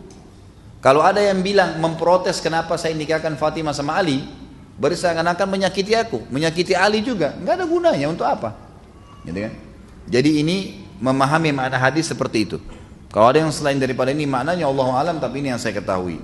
Kalau 0.82 1.00
ada 1.00 1.22
yang 1.22 1.40
bilang 1.40 1.78
memprotes 1.78 2.42
kenapa 2.42 2.74
saya 2.74 2.92
nikahkan 2.98 3.38
Fatimah 3.38 3.70
sama 3.70 3.94
Ali, 3.96 4.26
berarti 4.74 4.98
seakan-akan 5.00 5.46
menyakiti 5.46 5.94
aku, 5.94 6.26
menyakiti 6.26 6.74
Ali 6.74 7.06
juga. 7.06 7.38
Nggak 7.38 7.54
ada 7.62 7.64
gunanya 7.70 8.06
untuk 8.10 8.26
apa? 8.26 8.58
Gitu 9.22 9.46
kan? 9.46 9.52
Jadi 10.10 10.30
ini 10.42 10.84
memahami 10.98 11.54
makna 11.54 11.78
hadis 11.78 12.10
seperti 12.10 12.38
itu. 12.44 12.58
Kalau 13.14 13.30
ada 13.30 13.38
yang 13.38 13.54
selain 13.54 13.78
daripada 13.78 14.10
ini 14.10 14.26
maknanya 14.26 14.66
Allah 14.66 14.88
alam, 14.90 15.16
tapi 15.22 15.38
ini 15.38 15.54
yang 15.54 15.60
saya 15.62 15.78
ketahui. 15.78 16.18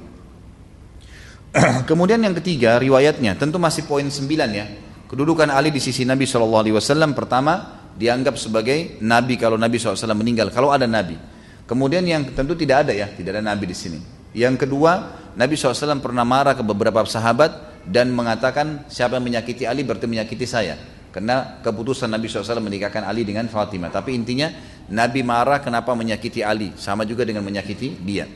Kemudian 1.90 2.22
yang 2.22 2.34
ketiga 2.38 2.78
riwayatnya, 2.78 3.34
tentu 3.34 3.58
masih 3.58 3.86
poin 3.86 4.06
sembilan 4.06 4.50
ya. 4.54 4.66
Kedudukan 5.10 5.50
Ali 5.50 5.74
di 5.74 5.82
sisi 5.82 6.06
Nabi 6.06 6.22
SAW 6.22 7.10
pertama 7.10 7.82
dianggap 7.98 8.38
sebagai 8.38 9.02
nabi 9.02 9.34
kalau 9.34 9.58
Nabi 9.58 9.76
SAW 9.76 10.14
meninggal, 10.14 10.54
kalau 10.54 10.70
ada 10.70 10.86
nabi. 10.86 11.18
Kemudian 11.66 12.06
yang 12.06 12.30
tentu 12.30 12.54
tidak 12.54 12.86
ada 12.86 12.92
ya, 12.94 13.10
tidak 13.10 13.38
ada 13.38 13.42
nabi 13.42 13.66
di 13.66 13.74
sini. 13.74 13.98
Yang 14.30 14.66
kedua, 14.66 15.18
Nabi 15.34 15.58
SAW 15.58 15.98
pernah 15.98 16.22
marah 16.22 16.54
ke 16.54 16.62
beberapa 16.62 17.02
sahabat 17.02 17.82
dan 17.86 18.14
mengatakan 18.14 18.86
siapa 18.86 19.18
yang 19.18 19.26
menyakiti 19.26 19.66
Ali 19.66 19.82
berarti 19.82 20.06
menyakiti 20.06 20.46
saya. 20.46 20.78
Karena 21.10 21.58
keputusan 21.58 22.06
Nabi 22.06 22.30
SAW 22.30 22.62
menikahkan 22.62 23.02
Ali 23.02 23.26
dengan 23.26 23.50
Fatimah. 23.50 23.90
Tapi 23.90 24.14
intinya 24.14 24.46
Nabi 24.94 25.26
marah 25.26 25.58
kenapa 25.58 25.90
menyakiti 25.98 26.46
Ali. 26.46 26.70
Sama 26.78 27.02
juga 27.02 27.26
dengan 27.26 27.42
menyakiti 27.42 27.98
dia. 27.98 28.30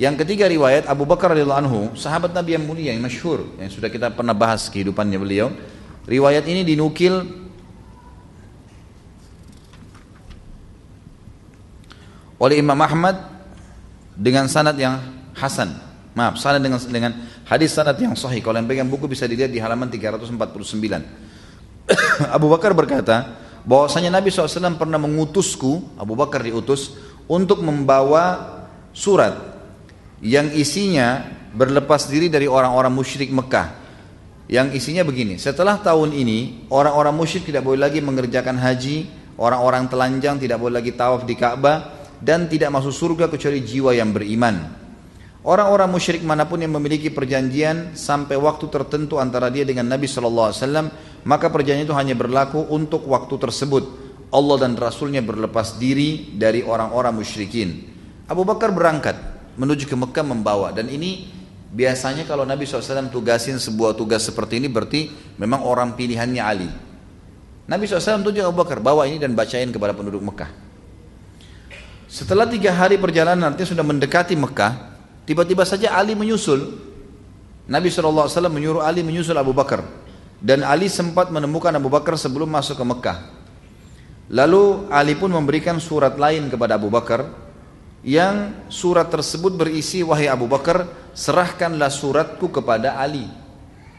Yang 0.00 0.24
ketiga 0.24 0.48
riwayat 0.48 0.88
Abu 0.88 1.04
Bakar 1.04 1.36
radhiyallahu 1.36 1.60
anhu, 1.60 1.80
sahabat 1.92 2.32
Nabi 2.32 2.56
yang 2.56 2.64
mulia 2.64 2.96
yang 2.96 3.04
masyhur 3.04 3.44
yang 3.60 3.68
sudah 3.68 3.92
kita 3.92 4.08
pernah 4.08 4.32
bahas 4.32 4.72
kehidupannya 4.72 5.20
beliau. 5.20 5.52
Riwayat 6.08 6.48
ini 6.48 6.64
dinukil 6.64 7.20
oleh 12.40 12.56
Imam 12.56 12.80
Ahmad 12.80 13.28
dengan 14.16 14.48
sanad 14.48 14.80
yang 14.80 15.04
hasan. 15.36 15.76
Maaf, 16.16 16.40
sanad 16.40 16.64
dengan 16.64 16.80
dengan 16.80 17.12
hadis 17.44 17.76
sanad 17.76 18.00
yang 18.00 18.16
sahih. 18.16 18.40
Kalau 18.40 18.56
yang 18.56 18.64
pegang 18.64 18.88
buku 18.88 19.04
bisa 19.04 19.28
dilihat 19.28 19.52
di 19.52 19.60
halaman 19.60 19.92
349. 19.92 20.32
Abu 22.40 22.48
Bakar 22.48 22.72
berkata, 22.72 23.36
bahwasanya 23.68 24.16
Nabi 24.16 24.32
SAW 24.32 24.80
pernah 24.80 24.96
mengutusku, 24.96 26.00
Abu 26.00 26.16
Bakar 26.16 26.40
diutus 26.40 26.96
untuk 27.28 27.60
membawa 27.60 28.64
surat 28.96 29.49
yang 30.20 30.52
isinya 30.52 31.24
berlepas 31.56 32.06
diri 32.06 32.28
dari 32.28 32.46
orang-orang 32.46 32.92
musyrik 32.92 33.32
Mekah. 33.32 33.80
Yang 34.50 34.82
isinya 34.82 35.06
begini, 35.06 35.38
setelah 35.38 35.78
tahun 35.78 36.10
ini 36.10 36.66
orang-orang 36.74 37.14
musyrik 37.14 37.46
tidak 37.46 37.62
boleh 37.62 37.86
lagi 37.86 38.02
mengerjakan 38.02 38.58
haji, 38.58 39.06
orang-orang 39.38 39.86
telanjang 39.86 40.42
tidak 40.42 40.58
boleh 40.58 40.82
lagi 40.82 40.90
tawaf 40.90 41.22
di 41.22 41.38
Ka'bah, 41.38 42.02
dan 42.18 42.50
tidak 42.50 42.74
masuk 42.74 42.90
surga 42.90 43.30
kecuali 43.30 43.62
jiwa 43.62 43.94
yang 43.94 44.10
beriman. 44.10 44.76
Orang-orang 45.40 45.88
musyrik 45.88 46.20
mana 46.20 46.44
pun 46.44 46.60
yang 46.60 46.74
memiliki 46.76 47.08
perjanjian 47.08 47.96
sampai 47.96 48.36
waktu 48.36 48.68
tertentu 48.68 49.16
antara 49.16 49.48
dia 49.48 49.64
dengan 49.64 49.88
Nabi 49.88 50.04
Shallallahu 50.04 50.48
Alaihi 50.52 50.60
Wasallam, 50.60 50.86
maka 51.24 51.46
perjanjian 51.48 51.86
itu 51.88 51.96
hanya 51.96 52.12
berlaku 52.18 52.60
untuk 52.68 53.06
waktu 53.08 53.38
tersebut. 53.40 53.84
Allah 54.34 54.56
dan 54.66 54.76
Rasulnya 54.76 55.24
berlepas 55.24 55.78
diri 55.78 56.34
dari 56.36 56.60
orang-orang 56.60 57.22
musyrikin. 57.22 57.86
Abu 58.28 58.44
Bakar 58.44 58.74
berangkat 58.74 59.39
menuju 59.60 59.84
ke 59.84 59.92
Mekah 59.92 60.24
membawa 60.24 60.72
dan 60.72 60.88
ini 60.88 61.28
biasanya 61.68 62.24
kalau 62.24 62.48
Nabi 62.48 62.64
SAW 62.64 63.12
tugasin 63.12 63.60
sebuah 63.60 63.92
tugas 63.92 64.24
seperti 64.24 64.56
ini 64.56 64.72
berarti 64.72 65.12
memang 65.36 65.60
orang 65.68 65.92
pilihannya 65.92 66.40
Ali. 66.40 66.70
Nabi 67.68 67.84
SAW 67.84 68.24
tunjuk 68.24 68.40
Abu 68.40 68.56
Bakar 68.64 68.80
bawa 68.80 69.04
ini 69.04 69.20
dan 69.20 69.36
bacain 69.36 69.68
kepada 69.68 69.92
penduduk 69.92 70.24
Mekah. 70.24 70.50
Setelah 72.10 72.48
tiga 72.50 72.74
hari 72.74 72.98
perjalanan 72.98 73.54
nanti 73.54 73.62
sudah 73.62 73.86
mendekati 73.86 74.34
Mekah, 74.34 74.98
tiba-tiba 75.28 75.62
saja 75.62 75.94
Ali 75.94 76.18
menyusul. 76.18 76.90
Nabi 77.70 77.86
SAW 77.86 78.26
menyuruh 78.50 78.82
Ali 78.82 79.06
menyusul 79.06 79.38
Abu 79.38 79.54
Bakar. 79.54 79.86
Dan 80.42 80.66
Ali 80.66 80.90
sempat 80.90 81.30
menemukan 81.30 81.70
Abu 81.70 81.86
Bakar 81.86 82.18
sebelum 82.18 82.50
masuk 82.50 82.74
ke 82.74 82.82
Mekah. 82.82 83.18
Lalu 84.34 84.90
Ali 84.90 85.14
pun 85.14 85.30
memberikan 85.30 85.78
surat 85.78 86.18
lain 86.18 86.50
kepada 86.50 86.74
Abu 86.74 86.90
Bakar 86.90 87.49
yang 88.00 88.66
surat 88.72 89.12
tersebut 89.12 89.52
berisi 89.52 90.00
wahai 90.00 90.28
Abu 90.28 90.48
Bakar 90.48 90.88
serahkanlah 91.12 91.92
suratku 91.92 92.48
kepada 92.48 92.96
Ali 92.96 93.28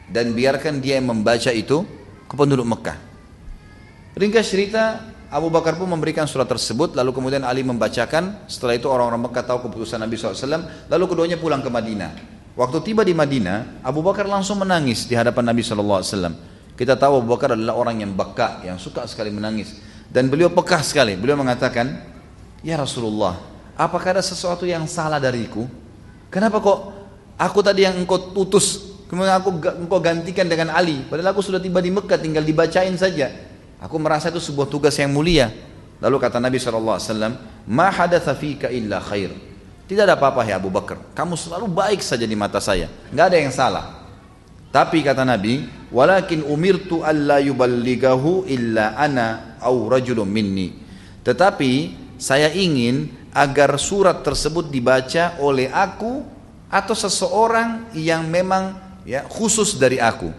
dan 0.10 0.34
biarkan 0.34 0.82
dia 0.82 0.97
yang 0.97 1.14
membaca 1.14 1.54
itu 1.54 1.86
ke 2.26 2.34
penduduk 2.34 2.66
Mekah. 2.66 2.97
Ringkas 4.18 4.49
cerita 4.49 5.08
Abu 5.32 5.47
Bakar 5.47 5.80
pun 5.80 5.88
memberikan 5.88 6.28
surat 6.28 6.49
tersebut 6.49 6.97
lalu 6.97 7.16
kemudian 7.16 7.45
Ali 7.45 7.64
membacakan. 7.64 8.49
Setelah 8.49 8.76
itu 8.76 8.89
orang-orang 8.89 9.30
Mekah 9.30 9.43
tahu 9.47 9.70
keputusan 9.70 10.02
Nabi 10.02 10.18
SAW 10.18 10.89
lalu 10.89 11.04
keduanya 11.08 11.38
pulang 11.39 11.62
ke 11.64 11.70
Madinah. 11.70 12.12
Waktu 12.58 12.84
tiba 12.84 13.08
di 13.08 13.16
Madinah 13.16 13.80
Abu 13.86 14.04
Bakar 14.04 14.28
langsung 14.28 14.60
menangis 14.60 15.08
di 15.08 15.16
hadapan 15.16 15.56
Nabi 15.56 15.64
SAW 15.64 16.04
kita 16.76 16.97
tahu 16.97 17.22
Abu 17.22 17.38
Bakar 17.38 17.54
adalah 17.54 17.78
orang 17.78 18.02
yang 18.02 18.12
baka 18.18 18.66
yang 18.66 18.82
suka 18.82 19.06
sekali 19.06 19.30
menangis. 19.30 19.78
Dan 20.10 20.28
beliau 20.28 20.49
pekah 20.52 20.82
sekali. 20.82 21.14
Beliau 21.16 21.38
mengatakan 21.39 21.93
ya 22.66 22.76
Rasulullah 22.76 23.51
apakah 23.82 24.22
ada 24.22 24.22
sesuatu 24.22 24.70
yang 24.70 24.86
salah 24.86 25.18
dariku 25.18 25.66
kenapa 26.30 26.62
kok 26.62 26.80
aku 27.42 27.60
tadi 27.66 27.90
yang 27.90 27.98
engkau 27.98 28.38
utus 28.38 28.94
kemudian 29.10 29.42
aku 29.42 29.58
engkau 29.58 29.98
gantikan 29.98 30.46
dengan 30.46 30.70
Ali 30.70 31.02
padahal 31.10 31.34
aku 31.34 31.42
sudah 31.42 31.58
tiba 31.58 31.82
di 31.82 31.90
Mekah 31.90 32.22
tinggal 32.22 32.46
dibacain 32.46 32.94
saja 32.94 33.50
Aku 33.82 33.98
merasa 33.98 34.30
itu 34.30 34.38
sebuah 34.38 34.70
tugas 34.70 34.94
yang 35.02 35.10
mulia. 35.10 35.50
Lalu 35.98 36.22
kata 36.22 36.38
Nabi 36.38 36.62
SAW, 36.62 37.02
Ma 37.66 37.90
hadatha 37.90 38.38
fika 38.38 38.70
illa 38.70 39.02
khair. 39.02 39.34
Tidak 39.90 40.06
ada 40.06 40.14
apa-apa 40.14 40.46
ya 40.46 40.62
Abu 40.62 40.70
Bakar. 40.70 41.02
Kamu 41.18 41.34
selalu 41.34 41.66
baik 41.66 42.00
saja 42.06 42.24
di 42.24 42.38
mata 42.38 42.62
saya. 42.62 42.88
Nggak 43.10 43.26
ada 43.26 43.38
yang 43.42 43.52
salah. 43.54 43.86
Tapi 44.70 45.02
kata 45.02 45.26
Nabi, 45.26 45.68
Walakin 45.90 46.46
umirtu 46.46 47.02
alla 47.02 47.42
yuballigahu 47.42 48.48
illa 48.48 48.94
ana 48.96 49.58
au 49.60 49.90
rajulun 49.90 50.30
minni. 50.30 50.78
Tetapi 51.26 51.72
saya 52.22 52.54
ingin 52.54 53.20
agar 53.32 53.80
surat 53.80 54.24
tersebut 54.24 54.68
dibaca 54.68 55.40
oleh 55.40 55.72
aku 55.72 56.24
atau 56.72 56.96
seseorang 56.96 57.92
yang 57.96 58.28
memang 58.28 58.76
ya 59.08 59.28
khusus 59.28 59.76
dari 59.76 60.00
aku. 60.00 60.32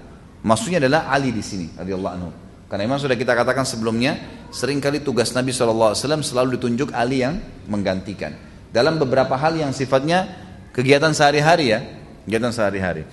Maksudnya 0.43 0.83
adalah 0.83 1.09
Ali 1.13 1.31
di 1.31 1.45
sini 1.45 1.71
radhiyallahu 1.77 2.15
anhu. 2.15 2.31
Karena 2.73 2.89
memang 2.89 3.05
sudah 3.05 3.17
kita 3.21 3.37
katakan 3.37 3.69
sebelumnya, 3.69 4.17
sering 4.49 4.81
kali 4.81 5.05
tugas 5.05 5.37
Nabi 5.37 5.53
SAW 5.53 5.93
selalu 6.25 6.57
ditunjuk 6.57 6.97
Ali 6.97 7.21
yang 7.21 7.37
menggantikan. 7.69 8.33
Dalam 8.73 8.97
beberapa 8.97 9.37
hal 9.37 9.61
yang 9.61 9.77
sifatnya 9.77 10.25
kegiatan 10.73 11.13
sehari-hari 11.13 11.77
ya, 11.77 11.85
kegiatan 12.25 12.49
sehari-hari. 12.49 13.05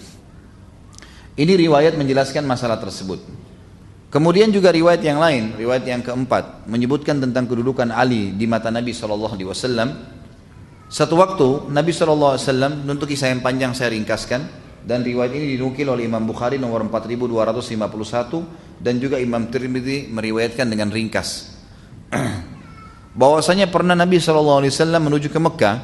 Ini 1.35 1.53
riwayat 1.59 1.99
menjelaskan 1.99 2.47
masalah 2.47 2.79
tersebut. 2.79 3.19
Kemudian 4.09 4.49
juga 4.49 4.73
riwayat 4.73 5.05
yang 5.05 5.21
lain, 5.21 5.53
riwayat 5.53 5.85
yang 5.85 6.01
keempat, 6.01 6.65
menyebutkan 6.65 7.21
tentang 7.21 7.45
kedudukan 7.45 7.93
Ali 7.93 8.33
di 8.33 8.49
mata 8.49 8.73
Nabi 8.73 8.89
SAW. 8.89 9.37
Satu 10.89 11.13
waktu 11.21 11.69
Nabi 11.69 11.93
SAW, 11.93 12.89
untuk 12.89 13.05
kisah 13.05 13.29
yang 13.29 13.45
panjang 13.45 13.77
saya 13.77 13.93
ringkaskan, 13.93 14.41
dan 14.81 15.05
riwayat 15.05 15.37
ini 15.37 15.53
dinukil 15.53 15.93
oleh 15.93 16.09
Imam 16.09 16.25
Bukhari 16.25 16.57
nomor 16.57 16.81
4251 16.89 18.81
dan 18.81 18.97
juga 18.97 19.21
Imam 19.21 19.45
Tirmidzi 19.45 20.09
meriwayatkan 20.09 20.65
dengan 20.65 20.89
ringkas. 20.89 21.59
bahwasanya 23.19 23.67
pernah 23.69 23.97
Nabi 23.97 24.21
SAW 24.21 24.63
menuju 25.01 25.27
ke 25.27 25.39
Mekah 25.41 25.75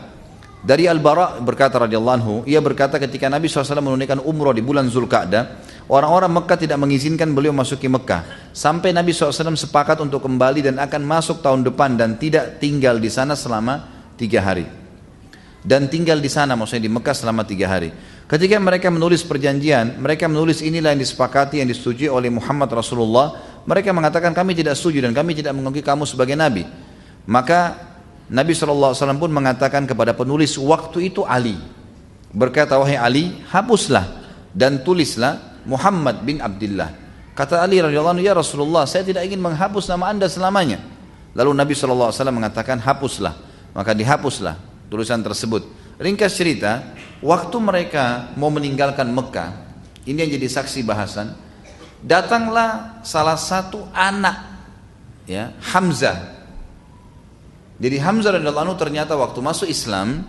dari 0.65 0.89
Al-Bara 0.89 1.38
berkata 1.41 1.78
radhiyallahu 1.84 2.45
ia 2.49 2.63
berkata 2.63 2.97
ketika 2.97 3.30
Nabi 3.30 3.49
SAW 3.51 3.84
menunaikan 3.84 4.21
umroh 4.23 4.53
di 4.53 4.63
bulan 4.65 4.89
Zulkaadah, 4.89 5.64
orang-orang 5.91 6.31
Mekah 6.41 6.57
tidak 6.57 6.77
mengizinkan 6.81 7.31
beliau 7.33 7.53
masuki 7.53 7.86
Mekah. 7.86 8.51
Sampai 8.55 8.95
Nabi 8.95 9.11
SAW 9.11 9.53
sepakat 9.53 10.01
untuk 10.01 10.23
kembali 10.23 10.71
dan 10.71 10.75
akan 10.81 11.01
masuk 11.05 11.41
tahun 11.41 11.65
depan 11.65 11.99
dan 11.99 12.17
tidak 12.17 12.57
tinggal 12.57 12.97
di 12.97 13.09
sana 13.11 13.38
selama 13.38 13.86
tiga 14.17 14.41
hari. 14.41 14.65
Dan 15.65 15.89
tinggal 15.89 16.21
di 16.21 16.29
sana 16.29 16.53
maksudnya 16.53 16.86
di 16.86 16.91
Mekah 16.93 17.15
selama 17.17 17.41
tiga 17.41 17.65
hari. 17.65 17.89
Ketika 18.25 18.57
mereka 18.57 18.89
menulis 18.89 19.21
perjanjian, 19.25 19.97
mereka 20.01 20.25
menulis 20.25 20.61
inilah 20.61 20.93
yang 20.93 21.01
disepakati, 21.01 21.61
yang 21.61 21.69
disetujui 21.69 22.09
oleh 22.09 22.29
Muhammad 22.29 22.69
Rasulullah. 22.73 23.61
Mereka 23.65 23.89
mengatakan 23.93 24.33
kami 24.33 24.53
tidak 24.53 24.77
setuju 24.77 25.01
dan 25.05 25.13
kami 25.13 25.33
tidak 25.33 25.57
mengakui 25.57 25.81
kamu 25.81 26.05
sebagai 26.05 26.38
Nabi. 26.38 26.65
Maka 27.25 27.77
Nabi 28.29 28.53
SAW 28.53 28.93
pun 29.17 29.29
mengatakan 29.29 29.86
kepada 29.86 30.13
penulis 30.17 30.57
waktu 30.57 31.13
itu 31.13 31.25
Ali. 31.25 31.57
Berkata, 32.33 32.77
wahai 32.77 32.97
Ali, 32.97 33.25
hapuslah 33.49 34.05
dan 34.53 34.81
tulislah 34.81 35.55
Muhammad 35.66 36.22
bin 36.24 36.39
Abdullah. 36.39 36.89
Kata 37.36 37.59
Ali 37.59 37.84
radhiyallahu 37.84 38.24
ya 38.24 38.32
Rasulullah, 38.32 38.88
saya 38.88 39.03
tidak 39.03 39.28
ingin 39.28 39.43
menghapus 39.43 39.91
nama 39.91 40.07
anda 40.07 40.30
selamanya. 40.32 40.80
Lalu 41.36 41.51
Nabi 41.51 41.74
SAW 41.76 42.16
mengatakan, 42.32 42.80
hapuslah. 42.80 43.36
Maka 43.76 43.91
dihapuslah 43.91 44.55
tulisan 44.88 45.20
tersebut. 45.20 45.68
Ringkas 45.99 46.39
cerita, 46.39 46.95
waktu 47.20 47.57
mereka 47.59 48.32
mau 48.39 48.47
meninggalkan 48.47 49.11
Mekah, 49.11 49.51
ini 50.07 50.16
yang 50.16 50.32
jadi 50.32 50.47
saksi 50.47 50.88
bahasan, 50.88 51.36
datanglah 51.99 53.03
salah 53.03 53.36
satu 53.36 53.84
anak 53.91 54.55
ya 55.28 55.51
Hamzah 55.76 56.36
jadi 57.76 57.99
Hamzah 57.99 58.39
radhiyallahu 58.39 58.72
anhu 58.72 58.78
ternyata 58.80 59.20
waktu 59.20 59.39
masuk 59.43 59.68
Islam 59.68 60.24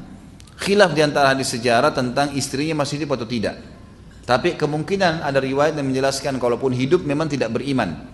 khilaf 0.58 0.90
di 0.96 1.02
antara 1.06 1.30
hadis 1.30 1.54
sejarah 1.54 1.94
tentang 1.94 2.34
istrinya 2.34 2.82
masih 2.82 2.98
hidup 2.98 3.14
atau 3.14 3.28
tidak. 3.28 3.54
Tapi 4.26 4.58
kemungkinan 4.58 5.22
ada 5.22 5.38
riwayat 5.38 5.78
yang 5.78 5.86
menjelaskan 5.86 6.42
kalaupun 6.42 6.74
hidup 6.74 7.06
memang 7.06 7.30
tidak 7.30 7.54
beriman. 7.54 8.10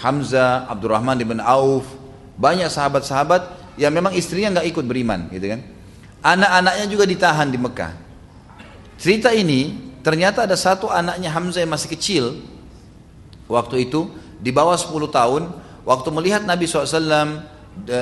Hamzah, 0.00 0.64
Abdurrahman 0.72 1.20
bin 1.20 1.44
Auf, 1.44 1.84
banyak 2.40 2.72
sahabat-sahabat 2.72 3.76
yang 3.76 3.92
memang 3.92 4.16
istrinya 4.16 4.58
nggak 4.58 4.72
ikut 4.72 4.84
beriman, 4.88 5.28
gitu 5.28 5.52
kan. 5.52 5.60
Anak-anaknya 6.24 6.86
juga 6.88 7.04
ditahan 7.04 7.52
di 7.52 7.58
Mekah. 7.60 7.92
Cerita 8.96 9.30
ini 9.36 9.76
ternyata 10.00 10.48
ada 10.48 10.56
satu 10.56 10.88
anaknya 10.88 11.28
Hamzah 11.28 11.60
yang 11.60 11.76
masih 11.76 11.92
kecil 11.92 12.24
waktu 13.46 13.84
itu 13.84 14.08
di 14.40 14.48
bawah 14.48 14.74
10 14.74 14.96
tahun 15.12 15.42
waktu 15.84 16.08
melihat 16.08 16.42
Nabi 16.48 16.64
SAW 16.64 17.44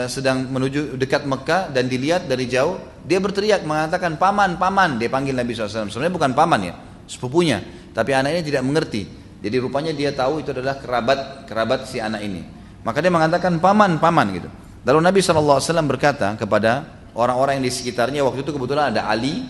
sedang 0.09 0.49
menuju 0.49 0.97
dekat 0.97 1.29
Mekah 1.29 1.75
dan 1.75 1.91
dilihat 1.91 2.31
dari 2.31 2.49
jauh 2.49 2.81
dia 3.05 3.21
berteriak 3.21 3.67
mengatakan 3.69 4.17
paman 4.17 4.57
paman 4.57 4.97
dia 4.97 5.13
panggil 5.13 5.37
Nabi 5.37 5.53
SAW 5.53 5.93
sebenarnya 5.93 6.15
bukan 6.17 6.33
paman 6.33 6.61
ya 6.65 6.75
sepupunya. 7.07 7.63
Tapi 7.95 8.11
anak 8.13 8.37
ini 8.37 8.43
tidak 8.45 8.63
mengerti. 8.63 9.09
Jadi 9.41 9.57
rupanya 9.63 9.93
dia 9.95 10.13
tahu 10.13 10.43
itu 10.43 10.53
adalah 10.53 10.79
kerabat 10.79 11.49
kerabat 11.49 11.89
si 11.89 12.03
anak 12.03 12.23
ini. 12.23 12.43
Maka 12.83 13.03
dia 13.03 13.11
mengatakan 13.11 13.59
paman 13.59 13.99
paman 13.99 14.27
gitu. 14.37 14.49
Lalu 14.87 14.99
Nabi 15.03 15.19
SAW 15.19 15.59
berkata 15.87 16.39
kepada 16.39 16.87
orang-orang 17.19 17.59
yang 17.59 17.67
di 17.67 17.73
sekitarnya 17.75 18.23
waktu 18.23 18.47
itu 18.47 18.55
kebetulan 18.55 18.95
ada 18.95 19.11
Ali 19.11 19.43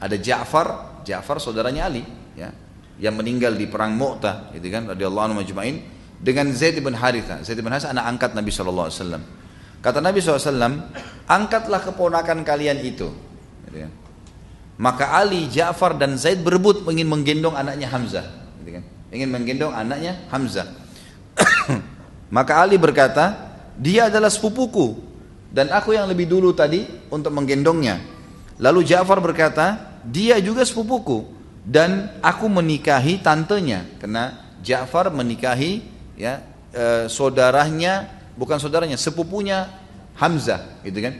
ada 0.00 0.16
Ja'far 0.16 1.00
Ja'far 1.04 1.36
saudaranya 1.36 1.88
Ali 1.88 2.04
ya 2.32 2.48
yang 2.96 3.18
meninggal 3.18 3.52
di 3.58 3.68
perang 3.68 3.92
Mu'tah 3.92 4.54
gitu 4.56 4.70
kan 4.72 4.88
radhiyallahu 4.88 5.24
anhu 5.28 5.36
majma'in 5.44 5.76
dengan 6.16 6.48
Zaid 6.56 6.80
bin 6.80 6.96
Haritha. 6.96 7.44
Zaid 7.44 7.60
bin 7.60 7.68
Haritha 7.68 7.92
anak 7.92 8.04
angkat 8.08 8.30
Nabi 8.32 8.48
SAW 8.48 8.88
Kata 9.84 10.00
Nabi 10.00 10.24
SAW, 10.24 10.40
angkatlah 11.28 11.84
keponakan 11.84 12.40
kalian 12.40 12.80
itu. 12.80 13.12
Gitu 13.68 13.84
kan. 13.84 13.92
Maka 14.74 15.14
Ali, 15.14 15.46
Ja'far 15.50 15.94
dan 15.94 16.18
Zaid 16.18 16.42
berebut 16.42 16.82
ingin 16.90 17.06
menggendong 17.06 17.54
anaknya 17.54 17.86
Hamzah. 17.90 18.26
Gitu 18.62 18.80
kan. 18.80 18.84
Ingin 19.14 19.30
menggendong 19.30 19.70
anaknya 19.70 20.18
Hamzah. 20.28 20.66
Maka 22.36 22.58
Ali 22.58 22.74
berkata, 22.74 23.54
dia 23.78 24.10
adalah 24.10 24.30
sepupuku 24.30 24.98
dan 25.54 25.70
aku 25.70 25.94
yang 25.94 26.10
lebih 26.10 26.26
dulu 26.26 26.50
tadi 26.50 26.86
untuk 27.10 27.30
menggendongnya. 27.30 28.02
Lalu 28.58 28.86
Ja'far 28.86 29.22
berkata, 29.22 29.98
dia 30.02 30.38
juga 30.42 30.66
sepupuku 30.66 31.30
dan 31.62 32.10
aku 32.22 32.50
menikahi 32.50 33.22
tantenya 33.22 33.86
karena 34.02 34.54
Ja'far 34.62 35.10
menikahi 35.10 35.82
ya 36.18 36.42
e, 36.74 37.06
saudaranya 37.06 38.14
bukan 38.34 38.58
saudaranya, 38.58 38.98
sepupunya 38.98 39.70
Hamzah, 40.14 40.82
gitu 40.86 41.02
kan. 41.02 41.14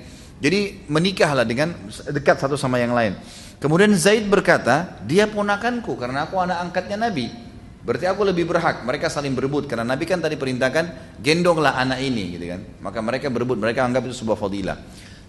Jadi 0.45 0.85
menikahlah 0.93 1.49
dengan 1.49 1.73
dekat 2.13 2.37
satu 2.37 2.61
sama 2.61 2.77
yang 2.77 2.93
lain. 2.93 3.17
Kemudian 3.57 3.97
Zaid 3.97 4.29
berkata, 4.29 5.01
dia 5.09 5.25
ponakanku 5.25 5.97
karena 5.97 6.29
aku 6.29 6.37
anak 6.37 6.69
angkatnya 6.69 7.09
Nabi. 7.09 7.33
Berarti 7.81 8.05
aku 8.05 8.29
lebih 8.29 8.45
berhak. 8.45 8.85
Mereka 8.85 9.09
saling 9.09 9.33
berebut 9.33 9.65
karena 9.65 9.89
Nabi 9.89 10.05
kan 10.05 10.21
tadi 10.21 10.37
perintahkan 10.37 11.17
gendonglah 11.25 11.81
anak 11.81 12.05
ini, 12.05 12.37
gitu 12.37 12.53
kan. 12.53 12.61
Maka 12.85 13.01
mereka 13.01 13.33
berebut, 13.33 13.57
mereka 13.57 13.89
anggap 13.89 14.05
itu 14.05 14.21
sebuah 14.21 14.37
fadilah. 14.37 14.77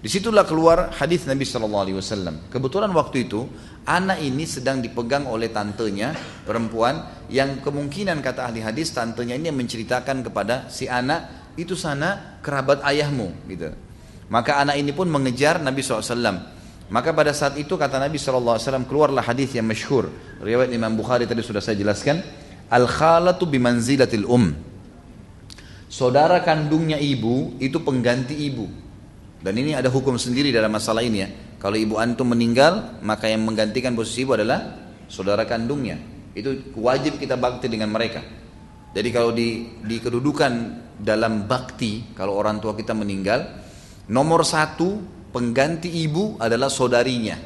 Di 0.03 0.11
situlah 0.11 0.43
keluar 0.43 0.91
hadis 0.99 1.23
Nabi 1.23 1.47
Shallallahu 1.47 1.83
Alaihi 1.87 1.97
Wasallam. 1.97 2.51
Kebetulan 2.51 2.91
waktu 2.91 3.23
itu 3.23 3.47
anak 3.87 4.19
ini 4.19 4.43
sedang 4.43 4.83
dipegang 4.83 5.31
oleh 5.31 5.47
tantenya 5.47 6.11
perempuan 6.43 7.23
yang 7.31 7.63
kemungkinan 7.63 8.19
kata 8.19 8.51
ahli 8.51 8.59
hadis 8.59 8.91
tantenya 8.91 9.39
ini 9.39 9.47
menceritakan 9.55 10.27
kepada 10.27 10.67
si 10.67 10.91
anak 10.91 11.51
itu 11.55 11.73
sana 11.73 12.39
kerabat 12.43 12.83
ayahmu 12.83 13.31
gitu. 13.47 13.84
Maka 14.29 14.57
anak 14.61 14.75
ini 14.81 14.89
pun 14.89 15.05
mengejar 15.05 15.61
Nabi 15.61 15.85
SAW. 15.85 16.55
Maka 16.85 17.09
pada 17.13 17.33
saat 17.33 17.57
itu 17.57 17.77
kata 17.77 17.97
Nabi 17.97 18.17
SAW 18.17 18.85
keluarlah 18.85 19.25
hadis 19.25 19.53
yang 19.53 19.65
masyhur. 19.65 20.09
Riwayat 20.41 20.69
Imam 20.73 20.93
Bukhari 20.93 21.25
tadi 21.25 21.41
sudah 21.41 21.61
saya 21.61 21.77
jelaskan. 21.77 22.21
Al 22.69 22.89
khalatu 22.89 23.45
bimanzilatil 23.45 24.25
um. 24.25 24.53
Saudara 25.85 26.41
kandungnya 26.41 26.97
ibu 26.97 27.57
itu 27.61 27.81
pengganti 27.81 28.33
ibu. 28.49 28.65
Dan 29.41 29.61
ini 29.61 29.77
ada 29.77 29.93
hukum 29.93 30.17
sendiri 30.17 30.49
dalam 30.49 30.73
masalah 30.73 31.05
ini 31.05 31.17
ya. 31.21 31.29
Kalau 31.61 31.77
ibu 31.77 32.01
antum 32.01 32.33
meninggal, 32.33 33.01
maka 33.05 33.29
yang 33.29 33.45
menggantikan 33.45 33.93
posisi 33.93 34.25
ibu 34.25 34.33
adalah 34.33 34.89
saudara 35.05 35.45
kandungnya. 35.45 35.97
Itu 36.33 36.73
wajib 36.77 37.21
kita 37.21 37.37
bakti 37.37 37.69
dengan 37.69 37.93
mereka. 37.93 38.21
Jadi 38.95 39.09
kalau 39.13 39.31
di, 39.33 39.79
di 39.85 39.97
kedudukan 40.01 40.53
dalam 40.99 41.45
bakti 41.47 42.15
kalau 42.15 42.39
orang 42.39 42.63
tua 42.63 42.71
kita 42.75 42.95
meninggal 42.95 43.64
nomor 44.07 44.45
satu 44.45 45.01
pengganti 45.33 45.89
ibu 45.89 46.39
adalah 46.39 46.71
saudarinya. 46.71 47.37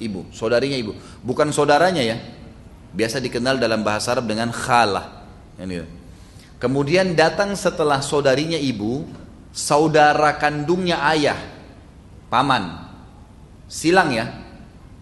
Ibu 0.00 0.32
saudarinya 0.32 0.76
ibu. 0.76 0.92
Bukan 1.24 1.52
saudaranya 1.52 2.04
ya. 2.04 2.16
Biasa 2.90 3.22
dikenal 3.22 3.60
dalam 3.60 3.86
bahasa 3.86 4.12
Arab 4.16 4.26
dengan 4.26 4.50
khalah. 4.50 5.28
Kemudian 6.60 7.16
datang 7.16 7.54
setelah 7.54 8.02
saudarinya 8.04 8.58
ibu 8.58 9.08
saudara 9.54 10.36
kandungnya 10.36 11.00
ayah 11.14 11.38
paman. 12.28 12.90
Silang 13.70 14.10
ya. 14.12 14.26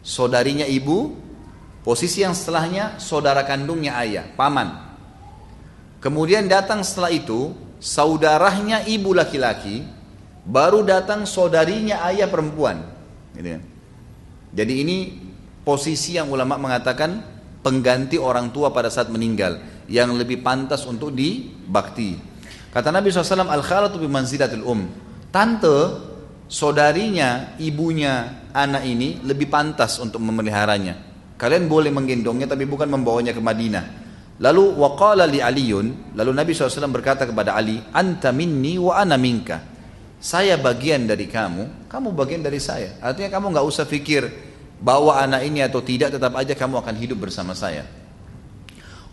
Saudarinya 0.05 0.65
ibu 0.65 1.17
posisi 1.83 2.21
yang 2.21 2.37
setelahnya 2.37 3.01
saudara 3.01 3.43
kandungnya 3.49 3.97
ayah 4.05 4.25
paman. 4.37 4.89
Kemudian 5.99 6.47
datang 6.47 6.87
setelah 6.87 7.11
itu 7.11 7.57
saudaranya 7.83 8.87
ibu 8.87 9.11
laki-laki, 9.11 9.83
baru 10.49 10.81
datang 10.81 11.29
saudarinya 11.29 12.01
ayah 12.09 12.27
perempuan. 12.33 12.81
Gitu 13.37 13.61
kan. 13.61 13.63
Jadi 14.57 14.75
ini 14.81 14.97
posisi 15.61 16.17
yang 16.17 16.33
ulama 16.33 16.57
mengatakan 16.57 17.21
pengganti 17.61 18.17
orang 18.17 18.49
tua 18.49 18.73
pada 18.73 18.89
saat 18.89 19.13
meninggal 19.13 19.61
yang 19.93 20.17
lebih 20.17 20.41
pantas 20.41 20.89
untuk 20.89 21.13
dibakti. 21.13 22.17
Kata 22.73 22.89
Nabi 22.89 23.13
SAW, 23.13 23.45
al-khalatu 23.45 24.01
bimanzilatil 24.01 24.65
um. 24.65 24.89
Tante, 25.29 25.77
saudarinya, 26.49 27.61
ibunya 27.61 28.49
anak 28.57 28.89
ini 28.89 29.21
lebih 29.21 29.53
pantas 29.53 30.01
untuk 30.01 30.25
memeliharanya. 30.25 30.97
Kalian 31.37 31.69
boleh 31.69 31.93
menggendongnya 31.93 32.49
tapi 32.49 32.65
bukan 32.65 32.89
membawanya 32.89 33.37
ke 33.37 33.41
Madinah. 33.45 33.85
Lalu 34.39 34.65
waqala 34.81 35.29
li 35.29 35.43
Aliun, 35.43 36.17
lalu 36.17 36.31
Nabi 36.33 36.51
SAW 36.55 36.89
berkata 36.89 37.27
kepada 37.27 37.59
Ali, 37.59 37.83
"Anta 37.93 38.31
minni 38.33 38.79
wa 38.79 38.97
ana 38.97 39.19
minka." 39.19 39.78
Saya 40.19 40.59
bagian 40.59 41.07
dari 41.07 41.31
kamu, 41.31 41.87
kamu 41.87 42.11
bagian 42.11 42.43
dari 42.43 42.59
saya. 42.59 42.99
Artinya 42.99 43.39
kamu 43.39 43.55
nggak 43.55 43.66
usah 43.71 43.87
pikir 43.87 44.27
bawa 44.83 45.23
anak 45.23 45.47
ini 45.47 45.62
atau 45.62 45.79
tidak, 45.79 46.19
tetap 46.19 46.35
aja 46.35 46.59
kamu 46.59 46.83
akan 46.83 46.95
hidup 46.99 47.23
bersama 47.23 47.55
saya. 47.55 47.87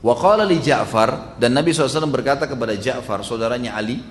Waqala 0.02 0.46
li 0.46 0.62
Ja'far 0.62 1.38
dan 1.42 1.54
Nabi 1.54 1.74
SAW 1.74 2.10
berkata 2.10 2.50
kepada 2.50 2.74
Ja'far 2.74 3.22
saudaranya 3.22 3.78
Ali, 3.78 4.02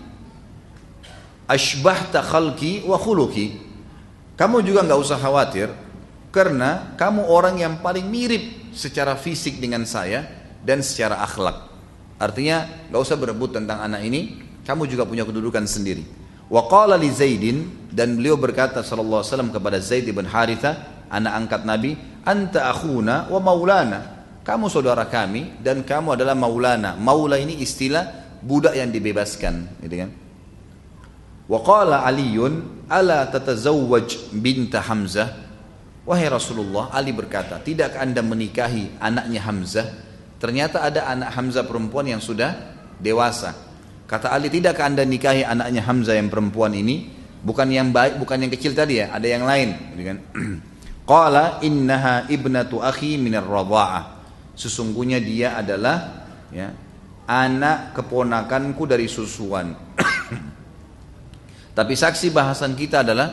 "Ashbahta 1.51 2.23
khalqi 2.23 2.87
wa 2.87 2.99
khuluqi." 2.99 3.59
Kamu 4.35 4.63
juga 4.67 4.83
nggak 4.83 4.99
usah 4.99 5.19
khawatir 5.19 5.71
karena 6.35 6.95
kamu 6.99 7.31
orang 7.31 7.63
yang 7.63 7.79
paling 7.79 8.07
mirip 8.11 8.75
secara 8.75 9.15
fisik 9.15 9.63
dengan 9.63 9.87
saya 9.87 10.27
dan 10.67 10.83
secara 10.83 11.23
akhlak. 11.23 11.71
Artinya 12.19 12.91
nggak 12.91 13.03
usah 13.03 13.15
berebut 13.15 13.55
tentang 13.55 13.83
anak 13.83 14.03
ini, 14.03 14.43
kamu 14.67 14.91
juga 14.91 15.07
punya 15.07 15.23
kedudukan 15.23 15.63
sendiri. 15.67 16.24
Wa 16.55 16.71
qala 16.71 16.95
li 16.95 17.11
Zaidin 17.11 17.91
dan 17.91 18.15
beliau 18.15 18.39
berkata 18.39 18.87
sallallahu 18.87 19.27
alaihi 19.27 19.31
wasallam 19.35 19.51
kepada 19.51 19.83
Zaid 19.83 20.07
bin 20.07 20.23
Haritha, 20.23 21.03
anak 21.11 21.33
angkat 21.35 21.63
Nabi, 21.67 21.99
"Anta 22.23 22.71
akhuna 22.71 23.27
wa 23.27 23.43
maulana." 23.43 24.15
Kamu 24.47 24.71
saudara 24.71 25.11
kami 25.11 25.59
dan 25.59 25.83
kamu 25.83 26.15
adalah 26.15 26.39
maulana. 26.39 26.95
Maula 26.95 27.43
ini 27.43 27.59
istilah 27.59 28.39
budak 28.39 28.79
yang 28.79 28.95
dibebaskan, 28.95 29.83
gitu 29.83 30.07
kan? 30.07 30.11
Wa 31.51 31.59
qala 31.59 32.07
Aliun, 32.07 32.87
"Ala 32.87 33.27
tatazawwaj 33.35 34.31
binta 34.39 34.79
Hamzah?" 34.79 35.43
Wahai 36.05 36.29
Rasulullah, 36.29 36.93
Ali 36.93 37.17
berkata, 37.17 37.57
"Tidakkah 37.59 38.05
Anda 38.05 38.21
menikahi 38.21 39.01
anaknya 39.01 39.43
Hamzah?" 39.43 39.89
Ternyata 40.37 40.85
ada 40.85 41.09
anak 41.09 41.33
Hamzah 41.35 41.65
perempuan 41.65 42.05
yang 42.05 42.21
sudah 42.21 42.53
dewasa. 43.01 43.57
Kata 44.05 44.29
Ali, 44.29 44.53
tidakkah 44.53 44.85
anda 44.85 45.01
nikahi 45.01 45.49
anaknya 45.49 45.81
Hamzah 45.89 46.17
yang 46.21 46.29
perempuan 46.29 46.77
ini? 46.77 47.09
Bukan 47.45 47.69
yang 47.73 47.93
baik, 47.93 48.21
bukan 48.21 48.45
yang 48.45 48.53
kecil 48.53 48.77
tadi 48.77 49.01
ya, 49.01 49.13
ada 49.13 49.25
yang 49.25 49.45
lain. 49.45 49.69
Kan? 49.97 50.19
Qala 51.11 51.61
innaha 51.65 52.29
ibnatu 52.29 52.81
akhi 52.81 53.17
minar 53.21 53.45
radha'ah. 53.45 54.05
Sesungguhnya 54.57 55.21
dia 55.21 55.57
adalah 55.57 56.29
ya, 56.53 56.73
anak 57.29 57.97
keponakanku 57.97 58.85
dari 58.89 59.09
susuan. 59.09 59.73
Tapi 61.77 61.95
saksi 61.97 62.33
bahasan 62.33 62.77
kita 62.77 63.05
adalah 63.05 63.29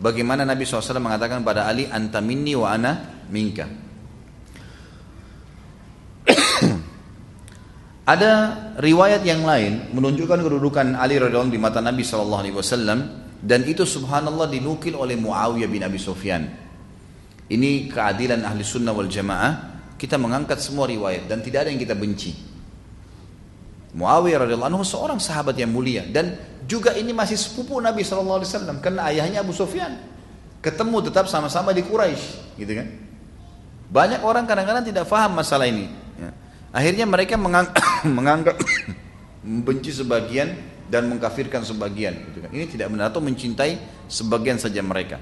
bagaimana 0.00 0.44
Nabi 0.44 0.66
SAW 0.66 1.00
mengatakan 1.00 1.44
pada 1.44 1.68
Ali, 1.68 1.88
anta 1.88 2.20
minni 2.24 2.56
wa 2.56 2.72
ana 2.72 3.24
minka. 3.28 3.85
Ada 8.06 8.32
riwayat 8.78 9.26
yang 9.26 9.42
lain 9.42 9.90
menunjukkan 9.90 10.38
kedudukan 10.38 10.94
Ali 10.94 11.18
radhiyallahu 11.18 11.50
di 11.50 11.58
mata 11.58 11.82
Nabi 11.82 12.06
alaihi 12.06 12.54
wasallam 12.54 13.26
dan 13.42 13.66
itu 13.66 13.82
subhanallah 13.82 14.46
dinukil 14.46 14.94
oleh 14.94 15.18
Muawiyah 15.18 15.66
bin 15.66 15.82
Abi 15.82 15.98
Sufyan. 15.98 16.46
Ini 17.50 17.90
keadilan 17.90 18.46
ahli 18.46 18.62
sunnah 18.62 18.94
wal 18.94 19.10
jamaah. 19.10 19.74
Kita 19.98 20.22
mengangkat 20.22 20.62
semua 20.62 20.86
riwayat 20.86 21.26
dan 21.26 21.42
tidak 21.42 21.66
ada 21.66 21.74
yang 21.74 21.82
kita 21.82 21.98
benci. 21.98 22.30
Muawiyah 23.98 24.46
radhiyallahu 24.46 24.70
anhu 24.70 24.86
seorang 24.86 25.18
sahabat 25.18 25.58
yang 25.58 25.74
mulia 25.74 26.06
dan 26.06 26.38
juga 26.62 26.94
ini 26.94 27.10
masih 27.10 27.34
sepupu 27.34 27.82
Nabi 27.82 28.06
sallallahu 28.06 28.38
alaihi 28.38 28.82
karena 28.86 29.02
ayahnya 29.10 29.42
Abu 29.42 29.50
Sufyan. 29.50 29.98
Ketemu 30.62 31.10
tetap 31.10 31.26
sama-sama 31.26 31.74
di 31.74 31.82
Quraisy, 31.82 32.58
gitu 32.58 32.70
kan? 32.70 32.86
Banyak 33.90 34.22
orang 34.22 34.46
kadang-kadang 34.46 34.86
tidak 34.86 35.10
faham 35.10 35.38
masalah 35.38 35.66
ini. 35.66 36.05
Ya. 36.72 36.82
Akhirnya 36.82 37.06
mereka 37.06 37.34
mengang 37.38 37.70
menganggap 38.16 38.56
membenci 39.46 39.94
sebagian 39.94 40.56
dan 40.86 41.10
mengkafirkan 41.10 41.62
sebagian. 41.66 42.14
Gitu 42.30 42.38
kan. 42.42 42.50
Ini 42.50 42.64
tidak 42.70 42.88
benar 42.92 43.10
atau 43.10 43.22
mencintai 43.22 44.06
sebagian 44.06 44.58
saja 44.58 44.82
mereka. 44.82 45.18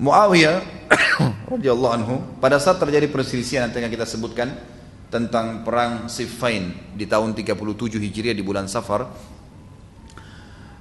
Muawiyah 0.00 0.64
radhiyallahu 1.52 1.92
anhu 1.92 2.14
pada 2.40 2.56
saat 2.56 2.80
terjadi 2.80 3.10
perselisihan 3.12 3.68
yang 3.68 3.92
kita 3.92 4.08
sebutkan 4.08 4.56
tentang 5.10 5.66
perang 5.66 6.06
Siffin 6.06 6.72
di 6.94 7.04
tahun 7.04 7.34
37 7.36 7.98
Hijriah 7.98 8.32
di 8.32 8.40
bulan 8.46 8.70
Safar 8.70 9.10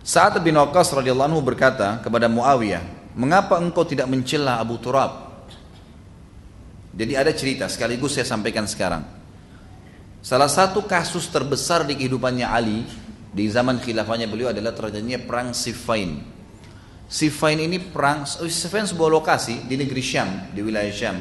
Sa'ad 0.10 0.42
bin 0.42 0.58
Waqqas 0.58 0.90
radhiyallahu 0.96 1.30
anhu 1.30 1.42
berkata 1.46 2.02
kepada 2.02 2.26
Muawiyah, 2.26 3.14
"Mengapa 3.14 3.62
engkau 3.62 3.86
tidak 3.86 4.10
mencela 4.10 4.58
Abu 4.58 4.82
Turab?" 4.82 5.44
Jadi 6.98 7.14
ada 7.14 7.30
cerita 7.30 7.70
sekaligus 7.70 8.18
saya 8.18 8.26
sampaikan 8.26 8.66
sekarang. 8.66 9.06
Salah 10.20 10.52
satu 10.52 10.84
kasus 10.84 11.32
terbesar 11.32 11.88
di 11.88 11.96
kehidupannya 11.96 12.44
Ali 12.44 12.84
di 13.32 13.48
zaman 13.48 13.80
khilafahnya 13.80 14.28
beliau 14.28 14.52
adalah 14.52 14.76
terjadinya 14.76 15.16
perang 15.24 15.56
Siffin. 15.56 16.20
Siffin 17.08 17.56
ini 17.56 17.80
perang 17.80 18.28
Siffin 18.28 18.84
sebuah 18.84 19.08
lokasi 19.16 19.64
di 19.64 19.80
negeri 19.80 20.04
Syam, 20.04 20.52
di 20.52 20.60
wilayah 20.60 20.92
Syam. 20.92 21.18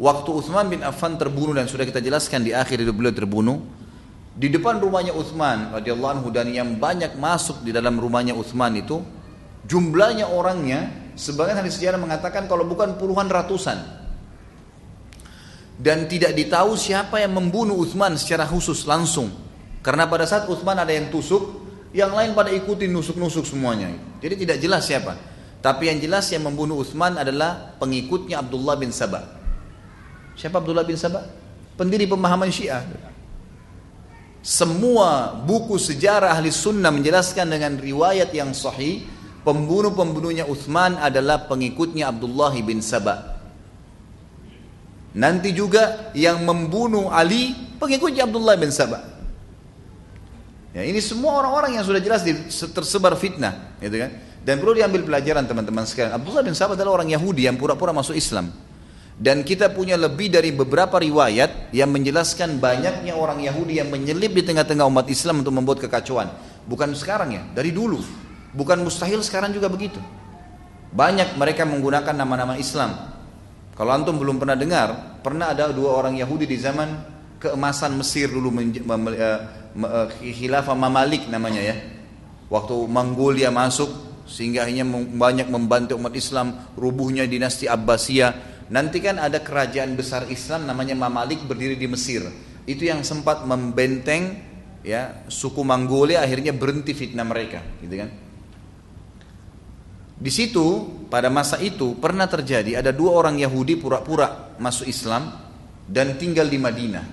Waktu 0.00 0.30
Uthman 0.32 0.66
bin 0.66 0.82
Affan 0.82 1.14
terbunuh 1.20 1.54
dan 1.54 1.70
sudah 1.70 1.86
kita 1.86 2.02
jelaskan 2.02 2.42
di 2.42 2.50
akhir 2.50 2.82
hidup 2.82 2.98
beliau 2.98 3.14
terbunuh, 3.14 3.62
di 4.34 4.48
depan 4.48 4.80
rumahnya 4.80 5.14
Uthman 5.14 5.70
radhiyallahu 5.76 6.12
anhu 6.18 6.28
dan 6.34 6.48
yang 6.50 6.80
banyak 6.80 7.14
masuk 7.14 7.62
di 7.62 7.70
dalam 7.70 8.00
rumahnya 8.00 8.32
Uthman 8.32 8.74
itu 8.74 9.04
jumlahnya 9.68 10.26
orangnya 10.26 11.12
sebagian 11.14 11.60
hadis 11.60 11.76
sejarah 11.76 12.00
mengatakan 12.00 12.48
kalau 12.48 12.64
bukan 12.64 12.96
puluhan 12.96 13.28
ratusan 13.28 13.99
dan 15.80 16.04
tidak 16.04 16.36
ditahu 16.36 16.76
siapa 16.76 17.24
yang 17.24 17.32
membunuh 17.32 17.80
Uthman 17.80 18.12
secara 18.20 18.44
khusus 18.44 18.84
langsung. 18.84 19.32
Karena 19.80 20.04
pada 20.04 20.28
saat 20.28 20.44
Uthman 20.44 20.76
ada 20.76 20.92
yang 20.92 21.08
tusuk, 21.08 21.56
yang 21.96 22.12
lain 22.12 22.36
pada 22.36 22.52
ikuti 22.52 22.84
nusuk-nusuk 22.84 23.48
semuanya. 23.48 23.88
Jadi 24.20 24.44
tidak 24.44 24.60
jelas 24.60 24.84
siapa. 24.84 25.16
Tapi 25.64 25.88
yang 25.88 25.96
jelas 26.00 26.28
yang 26.28 26.44
membunuh 26.44 26.84
Uthman 26.84 27.16
adalah 27.16 27.80
pengikutnya 27.80 28.44
Abdullah 28.44 28.76
bin 28.76 28.92
Sabah. 28.92 29.24
Siapa 30.36 30.60
Abdullah 30.60 30.84
bin 30.84 31.00
Sabah? 31.00 31.24
Pendiri 31.80 32.04
pemahaman 32.04 32.52
Syiah. 32.52 32.84
Semua 34.44 35.36
buku 35.36 35.76
sejarah 35.76 36.32
ahli 36.32 36.52
sunnah 36.52 36.92
menjelaskan 36.92 37.44
dengan 37.48 37.76
riwayat 37.76 38.32
yang 38.32 38.52
sahih 38.56 39.04
pembunuh-pembunuhnya 39.44 40.48
Uthman 40.48 40.96
adalah 40.96 41.48
pengikutnya 41.48 42.08
Abdullah 42.08 42.52
bin 42.60 42.84
Sabah. 42.84 43.29
Nanti 45.10 45.50
juga 45.50 46.14
yang 46.14 46.46
membunuh 46.46 47.10
Ali 47.10 47.54
pengikutnya 47.82 48.30
Abdullah 48.30 48.54
bin 48.54 48.70
Sabah. 48.70 49.02
Ya, 50.70 50.86
ini 50.86 51.02
semua 51.02 51.42
orang-orang 51.42 51.74
yang 51.74 51.84
sudah 51.86 51.98
jelas 51.98 52.22
tersebar 52.70 53.18
fitnah, 53.18 53.74
gitu 53.82 53.98
kan? 53.98 54.10
Dan 54.46 54.62
perlu 54.62 54.78
diambil 54.78 55.02
pelajaran 55.02 55.42
teman-teman 55.42 55.82
sekalian. 55.82 56.14
Abdullah 56.14 56.46
bin 56.46 56.54
Sabah 56.54 56.78
adalah 56.78 57.02
orang 57.02 57.10
Yahudi 57.10 57.50
yang 57.50 57.58
pura-pura 57.58 57.90
masuk 57.90 58.14
Islam. 58.14 58.54
Dan 59.20 59.42
kita 59.44 59.68
punya 59.68 60.00
lebih 60.00 60.32
dari 60.32 60.54
beberapa 60.54 60.96
riwayat 60.96 61.74
yang 61.76 61.92
menjelaskan 61.92 62.56
banyaknya 62.56 63.12
orang 63.12 63.42
Yahudi 63.42 63.82
yang 63.82 63.92
menyelip 63.92 64.32
di 64.32 64.46
tengah-tengah 64.46 64.86
umat 64.88 65.10
Islam 65.12 65.44
untuk 65.44 65.52
membuat 65.52 65.82
kekacauan. 65.82 66.30
Bukan 66.64 66.94
sekarang 66.96 67.34
ya, 67.34 67.42
dari 67.52 67.74
dulu. 67.74 68.00
Bukan 68.54 68.80
mustahil 68.80 69.20
sekarang 69.20 69.52
juga 69.52 69.68
begitu. 69.68 70.00
Banyak 70.94 71.36
mereka 71.36 71.66
menggunakan 71.66 72.14
nama-nama 72.16 72.56
Islam 72.56 73.19
kalau 73.80 73.96
antum 73.96 74.20
belum 74.20 74.36
pernah 74.36 74.60
dengar, 74.60 75.16
pernah 75.24 75.56
ada 75.56 75.72
dua 75.72 75.96
orang 75.96 76.12
Yahudi 76.20 76.44
di 76.44 76.60
zaman 76.60 77.00
keemasan 77.40 77.96
Mesir 77.96 78.28
dulu 78.28 78.52
uh, 78.52 80.04
khilafah 80.20 80.76
Mamalik 80.76 81.32
namanya 81.32 81.64
ya. 81.64 81.80
Waktu 82.52 82.76
Mongolia 82.76 83.48
masuk 83.48 83.88
sehingga 84.28 84.68
hanya 84.68 84.84
banyak 85.16 85.48
membantu 85.48 85.96
umat 85.96 86.12
Islam 86.12 86.60
rubuhnya 86.76 87.24
dinasti 87.24 87.72
Abbasiyah. 87.72 88.68
Nanti 88.68 89.00
kan 89.00 89.16
ada 89.16 89.40
kerajaan 89.40 89.96
besar 89.96 90.28
Islam 90.28 90.68
namanya 90.68 90.92
Mamalik 90.92 91.48
berdiri 91.48 91.80
di 91.80 91.88
Mesir. 91.88 92.28
Itu 92.68 92.84
yang 92.84 93.00
sempat 93.00 93.48
membenteng 93.48 94.44
ya 94.84 95.24
suku 95.24 95.64
Mongolia 95.64 96.20
akhirnya 96.20 96.52
berhenti 96.52 96.92
fitnah 96.92 97.24
mereka, 97.24 97.64
gitu 97.80 97.96
kan. 97.96 98.12
Di 100.20 100.28
situ 100.28 100.84
pada 101.08 101.32
masa 101.32 101.56
itu 101.64 101.96
pernah 101.96 102.28
terjadi 102.28 102.76
ada 102.76 102.92
dua 102.92 103.16
orang 103.16 103.40
Yahudi 103.40 103.80
pura-pura 103.80 104.52
masuk 104.60 104.84
Islam 104.84 105.32
dan 105.88 106.20
tinggal 106.20 106.44
di 106.44 106.60
Madinah. 106.60 107.04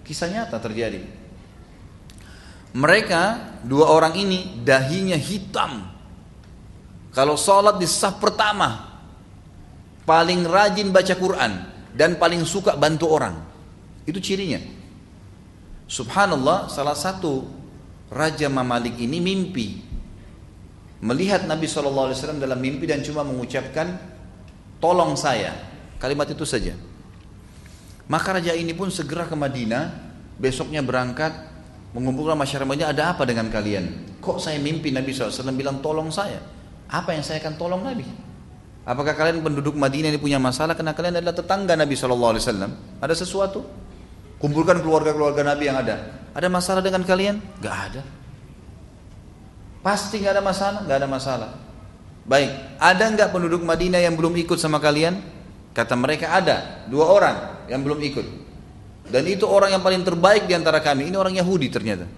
Kisah 0.00 0.32
nyata 0.32 0.56
terjadi. 0.56 1.04
Mereka 2.72 3.22
dua 3.68 3.92
orang 3.92 4.16
ini 4.16 4.64
dahinya 4.64 5.14
hitam. 5.14 5.92
Kalau 7.12 7.36
sholat 7.36 7.76
di 7.76 7.86
saf 7.86 8.18
pertama 8.18 8.96
paling 10.08 10.48
rajin 10.48 10.88
baca 10.88 11.14
Quran 11.14 11.52
dan 11.92 12.16
paling 12.16 12.48
suka 12.48 12.80
bantu 12.80 13.12
orang. 13.12 13.44
Itu 14.08 14.24
cirinya. 14.24 14.58
Subhanallah 15.84 16.72
salah 16.72 16.96
satu 16.96 17.44
Raja 18.08 18.48
Mamalik 18.48 18.96
ini 18.98 19.20
mimpi 19.20 19.93
melihat 21.04 21.44
Nabi 21.44 21.68
SAW 21.68 22.16
dalam 22.40 22.56
mimpi 22.56 22.88
dan 22.88 23.04
cuma 23.04 23.20
mengucapkan 23.20 24.00
tolong 24.80 25.12
saya. 25.20 25.52
Kalimat 26.00 26.32
itu 26.32 26.48
saja. 26.48 26.72
Maka 28.08 28.40
raja 28.40 28.56
ini 28.56 28.72
pun 28.72 28.88
segera 28.88 29.28
ke 29.28 29.36
Madinah 29.36 29.92
besoknya 30.40 30.80
berangkat 30.80 31.32
mengumpulkan 31.92 32.36
masyarakatnya 32.40 32.96
ada 32.96 33.12
apa 33.12 33.28
dengan 33.28 33.52
kalian? 33.52 34.16
Kok 34.24 34.40
saya 34.40 34.56
mimpi 34.56 34.88
Nabi 34.92 35.12
SAW 35.12 35.52
bilang 35.52 35.84
tolong 35.84 36.08
saya? 36.08 36.40
Apa 36.88 37.12
yang 37.12 37.24
saya 37.24 37.40
akan 37.44 37.54
tolong 37.60 37.84
Nabi? 37.84 38.04
Apakah 38.84 39.16
kalian 39.16 39.40
penduduk 39.40 39.76
Madinah 39.76 40.12
ini 40.12 40.20
punya 40.20 40.36
masalah? 40.40 40.76
Karena 40.76 40.92
kalian 40.92 41.20
adalah 41.20 41.36
tetangga 41.36 41.76
Nabi 41.76 41.96
SAW 41.96 42.36
ada 43.00 43.14
sesuatu? 43.16 43.64
Kumpulkan 44.40 44.84
keluarga-keluarga 44.84 45.40
Nabi 45.40 45.64
yang 45.68 45.80
ada. 45.80 46.28
Ada 46.36 46.48
masalah 46.52 46.84
dengan 46.84 47.00
kalian? 47.04 47.40
Gak 47.64 47.76
ada 47.92 48.23
Pasti 49.84 50.24
nggak 50.24 50.40
ada 50.40 50.42
masalah? 50.42 50.80
Nggak 50.88 50.98
ada 51.04 51.08
masalah. 51.08 51.50
Baik, 52.24 52.80
ada 52.80 53.04
nggak 53.04 53.28
penduduk 53.36 53.60
Madinah 53.60 54.00
yang 54.00 54.16
belum 54.16 54.32
ikut 54.40 54.56
sama 54.56 54.80
kalian? 54.80 55.20
Kata 55.76 55.92
mereka 55.92 56.32
ada, 56.32 56.88
dua 56.88 57.12
orang 57.12 57.36
yang 57.68 57.84
belum 57.84 58.00
ikut. 58.00 58.26
Dan 59.12 59.28
itu 59.28 59.44
orang 59.44 59.76
yang 59.76 59.84
paling 59.84 60.00
terbaik 60.00 60.48
di 60.48 60.56
antara 60.56 60.80
kami. 60.80 61.12
Ini 61.12 61.16
orang 61.20 61.36
Yahudi 61.36 61.68
ternyata. 61.68 62.08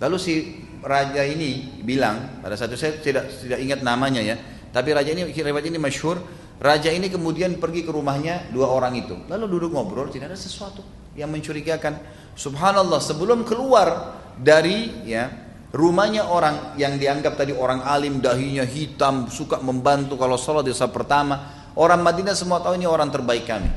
Lalu 0.00 0.16
si 0.16 0.32
raja 0.80 1.20
ini 1.28 1.84
bilang 1.84 2.40
pada 2.40 2.56
satu 2.56 2.72
saya 2.72 2.96
tidak 3.04 3.28
tidak 3.36 3.60
ingat 3.60 3.84
namanya 3.84 4.24
ya, 4.24 4.40
tapi 4.72 4.96
raja 4.96 5.12
ini 5.12 5.28
riwayat 5.28 5.68
ini 5.68 5.76
masyhur. 5.76 6.16
Raja 6.60 6.88
ini 6.88 7.12
kemudian 7.12 7.56
pergi 7.60 7.84
ke 7.84 7.92
rumahnya 7.92 8.48
dua 8.48 8.72
orang 8.72 8.96
itu. 8.96 9.16
Lalu 9.28 9.44
duduk 9.60 9.76
ngobrol, 9.76 10.08
tidak 10.08 10.32
ada 10.32 10.40
sesuatu 10.40 10.80
yang 11.16 11.28
mencurigakan. 11.28 12.00
Subhanallah, 12.32 13.00
sebelum 13.00 13.44
keluar 13.44 14.16
dari 14.40 15.04
ya 15.04 15.49
rumahnya 15.70 16.26
orang 16.26 16.74
yang 16.74 16.98
dianggap 16.98 17.38
tadi 17.38 17.54
orang 17.54 17.82
alim, 17.86 18.18
dahinya 18.18 18.66
hitam, 18.66 19.30
suka 19.30 19.62
membantu 19.62 20.18
kalau 20.18 20.34
sholat 20.34 20.66
di 20.66 20.74
saat 20.74 20.90
pertama, 20.90 21.70
orang 21.78 22.02
Madinah 22.02 22.34
semua 22.34 22.58
tahu 22.62 22.78
ini 22.78 22.86
orang 22.86 23.10
terbaik 23.10 23.44
kami. 23.46 23.70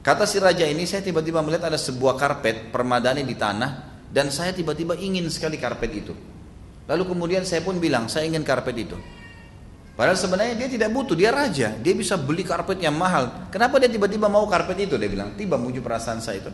Kata 0.00 0.24
si 0.24 0.40
raja 0.40 0.64
ini, 0.64 0.88
saya 0.88 1.04
tiba-tiba 1.04 1.44
melihat 1.44 1.68
ada 1.68 1.76
sebuah 1.76 2.16
karpet 2.16 2.72
permadani 2.72 3.22
di 3.22 3.36
tanah, 3.36 3.70
dan 4.10 4.32
saya 4.32 4.50
tiba-tiba 4.50 4.96
ingin 4.96 5.28
sekali 5.28 5.60
karpet 5.60 5.90
itu. 5.92 6.14
Lalu 6.88 7.04
kemudian 7.06 7.46
saya 7.46 7.62
pun 7.62 7.78
bilang, 7.78 8.10
saya 8.10 8.26
ingin 8.26 8.42
karpet 8.42 8.74
itu. 8.74 8.98
Padahal 9.94 10.16
sebenarnya 10.16 10.56
dia 10.56 10.68
tidak 10.72 10.90
butuh, 10.96 11.12
dia 11.12 11.28
raja, 11.28 11.76
dia 11.76 11.92
bisa 11.92 12.16
beli 12.16 12.40
karpet 12.40 12.80
yang 12.80 12.96
mahal. 12.96 13.52
Kenapa 13.52 13.76
dia 13.76 13.92
tiba-tiba 13.92 14.32
mau 14.32 14.48
karpet 14.48 14.88
itu? 14.88 14.96
Dia 14.96 15.10
bilang, 15.12 15.36
tiba 15.36 15.60
muncul 15.60 15.84
perasaan 15.84 16.24
saya 16.24 16.40
itu. 16.40 16.50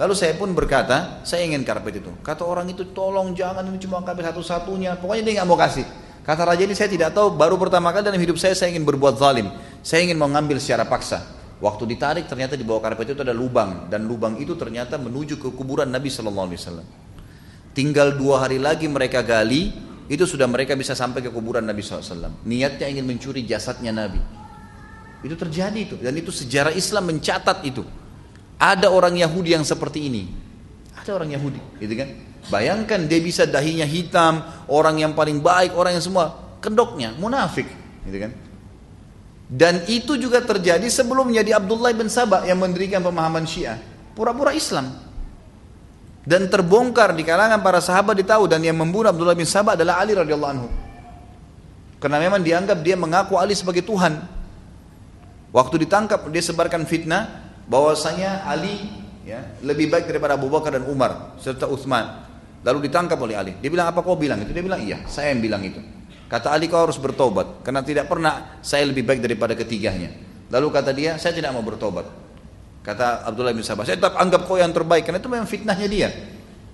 Lalu 0.00 0.14
saya 0.16 0.32
pun 0.32 0.48
berkata, 0.56 1.20
saya 1.28 1.44
ingin 1.44 1.60
karpet 1.60 2.00
itu. 2.00 2.08
Kata 2.24 2.48
orang 2.48 2.72
itu, 2.72 2.88
tolong 2.96 3.36
jangan 3.36 3.60
ini 3.68 3.76
cuma 3.76 4.00
karpet 4.00 4.32
satu-satunya. 4.32 4.96
Pokoknya 4.96 5.22
dia 5.28 5.32
nggak 5.40 5.48
mau 5.52 5.60
kasih. 5.60 5.84
Kata 6.24 6.48
raja 6.48 6.64
ini 6.64 6.72
saya 6.72 6.88
tidak 6.88 7.12
tahu, 7.12 7.36
baru 7.36 7.60
pertama 7.60 7.92
kali 7.92 8.08
dalam 8.08 8.16
hidup 8.16 8.40
saya 8.40 8.56
saya 8.56 8.72
ingin 8.72 8.88
berbuat 8.88 9.20
zalim. 9.20 9.52
Saya 9.84 10.08
ingin 10.08 10.16
mengambil 10.16 10.56
secara 10.56 10.88
paksa. 10.88 11.20
Waktu 11.60 11.84
ditarik 11.84 12.24
ternyata 12.24 12.56
di 12.56 12.64
bawah 12.64 12.80
karpet 12.80 13.12
itu 13.12 13.20
ada 13.20 13.36
lubang 13.36 13.92
dan 13.92 14.08
lubang 14.08 14.40
itu 14.40 14.56
ternyata 14.56 14.96
menuju 14.96 15.36
ke 15.36 15.52
kuburan 15.52 15.92
Nabi 15.92 16.08
Shallallahu 16.08 16.48
Alaihi 16.48 16.60
Wasallam. 16.64 16.88
Tinggal 17.76 18.16
dua 18.16 18.48
hari 18.48 18.56
lagi 18.56 18.88
mereka 18.88 19.20
gali, 19.20 19.68
itu 20.10 20.24
sudah 20.26 20.48
mereka 20.50 20.74
bisa 20.74 20.96
sampai 20.96 21.22
ke 21.22 21.30
kuburan 21.30 21.62
Nabi 21.62 21.86
SAW. 21.86 22.42
Niatnya 22.42 22.90
ingin 22.90 23.06
mencuri 23.06 23.46
jasadnya 23.46 23.94
Nabi. 23.94 24.18
Itu 25.22 25.38
terjadi 25.38 25.78
itu 25.78 25.94
dan 26.00 26.16
itu 26.18 26.34
sejarah 26.34 26.74
Islam 26.74 27.14
mencatat 27.14 27.62
itu. 27.62 27.86
Ada 28.60 28.92
orang 28.92 29.16
Yahudi 29.16 29.56
yang 29.56 29.64
seperti 29.64 30.12
ini. 30.12 30.28
Ada 31.00 31.16
orang 31.16 31.32
Yahudi, 31.32 31.60
gitu 31.80 31.96
kan? 31.96 32.12
Bayangkan 32.52 33.08
dia 33.08 33.20
bisa 33.24 33.48
dahinya 33.48 33.88
hitam, 33.88 34.44
orang 34.68 35.00
yang 35.00 35.16
paling 35.16 35.40
baik, 35.40 35.72
orang 35.72 35.96
yang 35.96 36.04
semua 36.04 36.56
kedoknya 36.60 37.16
munafik, 37.16 37.64
gitu 38.04 38.18
kan? 38.20 38.32
Dan 39.50 39.82
itu 39.90 40.14
juga 40.14 40.38
terjadi 40.44 40.86
sebelumnya 40.86 41.42
di 41.42 41.50
Abdullah 41.50 41.90
bin 41.90 42.06
Sabah 42.06 42.46
yang 42.46 42.62
mendirikan 42.62 43.02
pemahaman 43.02 43.42
Syiah. 43.48 43.82
Pura-pura 44.14 44.54
Islam. 44.54 44.94
Dan 46.22 46.46
terbongkar 46.46 47.16
di 47.18 47.26
kalangan 47.26 47.58
para 47.58 47.82
sahabat 47.82 48.14
ditahu 48.14 48.46
dan 48.46 48.62
yang 48.62 48.78
membunuh 48.78 49.10
Abdullah 49.10 49.34
bin 49.34 49.48
Sabah 49.48 49.74
adalah 49.74 49.98
Ali 49.98 50.14
radhiyallahu 50.14 50.52
anhu. 50.54 50.68
Karena 51.98 52.22
memang 52.22 52.46
dianggap 52.46 52.78
dia 52.78 52.94
mengaku 52.94 53.42
Ali 53.42 53.58
sebagai 53.58 53.82
Tuhan. 53.82 54.22
Waktu 55.50 55.82
ditangkap 55.82 56.22
dia 56.30 56.44
sebarkan 56.46 56.86
fitnah 56.86 57.49
bahwasanya 57.70 58.42
Ali 58.50 58.82
ya, 59.22 59.38
lebih 59.62 59.86
baik 59.86 60.10
daripada 60.10 60.34
Abu 60.34 60.50
Bakar 60.50 60.74
dan 60.74 60.90
Umar 60.90 61.38
serta 61.38 61.70
Utsman. 61.70 62.26
Lalu 62.66 62.90
ditangkap 62.90 63.16
oleh 63.16 63.38
Ali. 63.38 63.52
Dia 63.62 63.70
bilang 63.72 63.88
apa 63.88 64.02
kau 64.02 64.18
bilang 64.18 64.42
itu? 64.42 64.50
Dia 64.50 64.60
bilang 64.60 64.82
iya, 64.82 65.06
saya 65.06 65.32
yang 65.32 65.40
bilang 65.40 65.62
itu. 65.62 65.80
Kata 66.26 66.52
Ali 66.52 66.66
kau 66.66 66.82
harus 66.82 66.98
bertobat 66.98 67.62
karena 67.64 67.80
tidak 67.86 68.10
pernah 68.10 68.60
saya 68.60 68.84
lebih 68.84 69.06
baik 69.06 69.22
daripada 69.22 69.54
ketiganya. 69.54 70.12
Lalu 70.50 70.66
kata 70.68 70.90
dia 70.90 71.16
saya 71.16 71.32
tidak 71.32 71.54
mau 71.54 71.62
bertobat. 71.62 72.04
Kata 72.82 73.24
Abdullah 73.24 73.54
bin 73.54 73.64
Sabah 73.64 73.86
saya 73.86 73.96
tetap 73.96 74.18
anggap 74.18 74.44
kau 74.44 74.58
yang 74.58 74.74
terbaik 74.74 75.06
karena 75.06 75.22
itu 75.22 75.30
memang 75.30 75.48
fitnahnya 75.48 75.88
dia. 75.88 76.08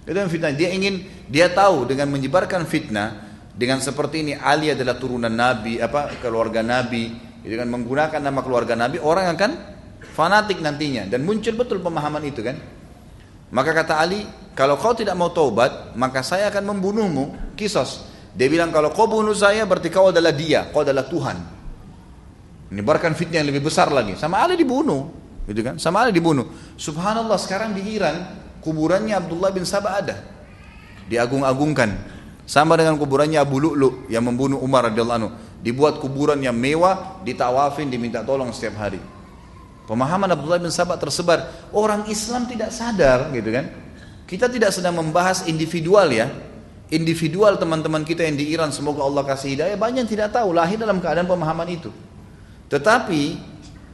Itu 0.02 0.16
yang 0.16 0.32
fitnah. 0.32 0.54
Dia 0.54 0.70
ingin 0.74 1.06
dia 1.28 1.50
tahu 1.50 1.86
dengan 1.86 2.10
menyebarkan 2.10 2.66
fitnah 2.66 3.26
dengan 3.54 3.78
seperti 3.78 4.26
ini 4.26 4.32
Ali 4.34 4.70
adalah 4.70 4.98
turunan 4.98 5.32
Nabi 5.32 5.78
apa 5.78 6.18
keluarga 6.18 6.60
Nabi 6.66 7.14
dengan 7.46 7.70
menggunakan 7.78 8.18
nama 8.18 8.40
keluarga 8.42 8.74
Nabi 8.74 8.98
orang 8.98 9.32
akan 9.34 9.75
fanatik 10.16 10.64
nantinya 10.64 11.04
dan 11.04 11.20
muncul 11.20 11.52
betul 11.52 11.84
pemahaman 11.84 12.24
itu 12.24 12.40
kan. 12.40 12.56
Maka 13.52 13.70
kata 13.76 14.00
Ali, 14.00 14.26
kalau 14.56 14.74
kau 14.80 14.96
tidak 14.96 15.14
mau 15.14 15.30
taubat, 15.30 15.94
maka 15.94 16.24
saya 16.24 16.48
akan 16.50 16.74
membunuhmu. 16.74 17.54
Kisos. 17.54 18.08
Dia 18.36 18.48
bilang 18.50 18.74
kalau 18.74 18.90
kau 18.90 19.06
bunuh 19.06 19.36
saya 19.36 19.64
berarti 19.68 19.88
kau 19.92 20.10
adalah 20.10 20.32
dia, 20.34 20.66
kau 20.72 20.82
adalah 20.82 21.06
Tuhan. 21.06 21.36
Menyebarkan 22.72 23.14
fitnah 23.14 23.40
yang 23.44 23.48
lebih 23.54 23.70
besar 23.70 23.88
lagi. 23.94 24.18
Sama 24.18 24.42
Ali 24.42 24.58
dibunuh, 24.58 25.08
gitu 25.46 25.62
kan? 25.62 25.78
Sama 25.78 26.04
Ali 26.04 26.12
dibunuh. 26.12 26.74
Subhanallah 26.74 27.38
sekarang 27.38 27.72
di 27.78 27.94
Iran 27.94 28.26
kuburannya 28.60 29.14
Abdullah 29.14 29.54
bin 29.54 29.62
Sabah 29.62 30.02
ada. 30.02 30.16
Diagung-agungkan. 31.06 32.18
Sama 32.46 32.74
dengan 32.74 32.98
kuburannya 32.98 33.38
Abu 33.38 33.62
Lu'lu 33.62 34.10
yang 34.10 34.26
membunuh 34.26 34.58
Umar 34.58 34.90
radhiyallahu 34.90 35.18
anhu. 35.22 35.30
Dibuat 35.62 36.02
kuburan 36.02 36.42
yang 36.42 36.54
mewah, 36.54 37.22
ditawafin, 37.22 37.88
diminta 37.88 38.26
tolong 38.26 38.50
setiap 38.50 38.86
hari. 38.86 39.15
Pemahaman 39.86 40.26
Abdullah 40.34 40.58
bin 40.58 40.74
Sabah 40.74 40.98
tersebar. 40.98 41.70
Orang 41.70 42.10
Islam 42.10 42.50
tidak 42.50 42.74
sadar, 42.74 43.30
gitu 43.30 43.54
kan? 43.54 43.70
Kita 44.26 44.50
tidak 44.50 44.74
sedang 44.74 44.98
membahas 44.98 45.46
individual 45.46 46.10
ya, 46.10 46.26
individual 46.90 47.54
teman-teman 47.54 48.02
kita 48.02 48.26
yang 48.26 48.34
di 48.34 48.50
Iran 48.50 48.74
semoga 48.74 49.06
Allah 49.06 49.22
kasih 49.22 49.54
hidayah. 49.54 49.78
Banyak 49.78 50.02
yang 50.02 50.10
tidak 50.10 50.34
tahu 50.34 50.50
lahir 50.50 50.74
dalam 50.74 50.98
keadaan 50.98 51.30
pemahaman 51.30 51.70
itu. 51.70 51.94
Tetapi 52.66 53.22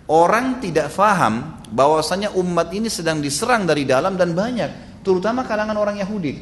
orang 0.08 0.64
tidak 0.64 0.88
faham 0.88 1.60
bahwasanya 1.68 2.32
umat 2.40 2.72
ini 2.72 2.88
sedang 2.88 3.20
diserang 3.20 3.68
dari 3.68 3.84
dalam 3.84 4.16
dan 4.16 4.32
banyak 4.32 5.04
terutama 5.04 5.44
kalangan 5.44 5.76
orang 5.76 6.00
Yahudi. 6.00 6.40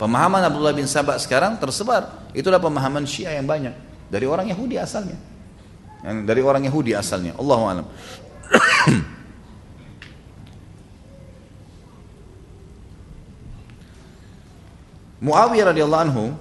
Pemahaman 0.00 0.40
Abdullah 0.48 0.72
bin 0.72 0.88
Sabah 0.88 1.20
sekarang 1.20 1.60
tersebar. 1.60 2.32
Itulah 2.32 2.56
pemahaman 2.56 3.04
Syiah 3.04 3.36
yang 3.36 3.44
banyak 3.44 3.76
dari 4.08 4.24
orang 4.24 4.48
Yahudi 4.48 4.80
asalnya 4.80 5.29
yang 6.00 6.24
dari 6.24 6.40
orang 6.40 6.64
Yahudi 6.64 6.96
asalnya. 6.96 7.36
Allahu 7.36 7.64
alam. 7.68 7.86
Muawiyah 15.20 15.76
radhiyallahu 15.76 16.04
anhu 16.08 16.32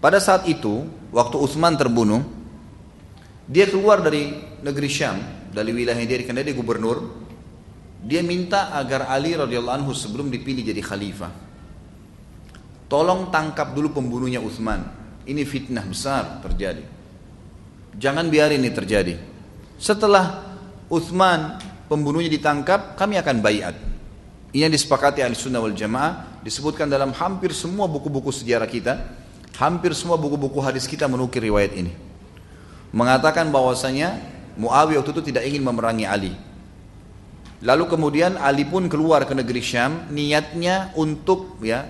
pada 0.00 0.16
saat 0.16 0.48
itu 0.48 0.88
waktu 1.12 1.36
Utsman 1.36 1.76
terbunuh 1.76 2.24
dia 3.44 3.68
keluar 3.68 4.00
dari 4.00 4.32
negeri 4.64 4.88
Syam 4.88 5.20
dari 5.52 5.76
wilayah 5.76 6.00
dia 6.00 6.24
karena 6.24 6.40
dia 6.40 6.56
gubernur 6.56 7.12
dia 8.00 8.24
minta 8.24 8.72
agar 8.72 9.12
Ali 9.12 9.36
radhiyallahu 9.36 9.84
anhu 9.84 9.92
sebelum 9.92 10.32
dipilih 10.32 10.64
jadi 10.64 10.80
khalifah. 10.80 11.30
Tolong 12.88 13.28
tangkap 13.32 13.72
dulu 13.76 13.92
pembunuhnya 13.92 14.40
Utsman. 14.40 14.84
Ini 15.22 15.46
fitnah 15.46 15.86
besar 15.86 16.42
terjadi 16.42 17.01
jangan 17.96 18.28
biarin 18.28 18.60
ini 18.60 18.72
terjadi 18.72 19.14
setelah 19.80 20.54
Utsman 20.92 21.58
pembunuhnya 21.88 22.28
ditangkap 22.28 22.96
kami 22.96 23.16
akan 23.16 23.40
bayat 23.40 23.76
ini 24.52 24.68
yang 24.68 24.72
disepakati 24.72 25.24
ahli 25.24 25.32
sunnah 25.32 25.64
wal 25.64 25.72
jamaah 25.72 26.32
disebutkan 26.44 26.90
dalam 26.90 27.14
hampir 27.14 27.54
semua 27.54 27.86
buku-buku 27.86 28.34
sejarah 28.34 28.66
kita, 28.66 29.00
hampir 29.56 29.94
semua 29.94 30.18
buku-buku 30.18 30.58
hadis 30.60 30.84
kita 30.84 31.06
menukir 31.06 31.40
riwayat 31.40 31.72
ini. 31.72 31.94
Mengatakan 32.92 33.48
bahwasanya 33.48 34.20
Muawiyah 34.52 35.00
waktu 35.00 35.16
itu 35.16 35.22
tidak 35.32 35.48
ingin 35.48 35.64
memerangi 35.64 36.04
Ali. 36.04 36.36
Lalu 37.64 37.88
kemudian 37.88 38.36
Ali 38.36 38.68
pun 38.68 38.84
keluar 38.92 39.24
ke 39.24 39.32
negeri 39.32 39.64
Syam, 39.64 40.12
niatnya 40.12 40.92
untuk 41.00 41.56
ya 41.64 41.88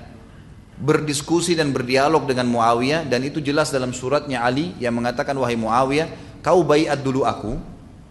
berdiskusi 0.79 1.53
dan 1.55 1.71
berdialog 1.71 2.25
dengan 2.25 2.49
Muawiyah 2.49 3.05
dan 3.07 3.21
itu 3.23 3.39
jelas 3.39 3.69
dalam 3.69 3.93
suratnya 3.93 4.41
Ali 4.41 4.73
yang 4.81 4.97
mengatakan 4.97 5.37
wahai 5.37 5.59
Muawiyah, 5.59 6.41
kau 6.41 6.65
bayat 6.65 7.01
dulu 7.01 7.29
aku. 7.29 7.59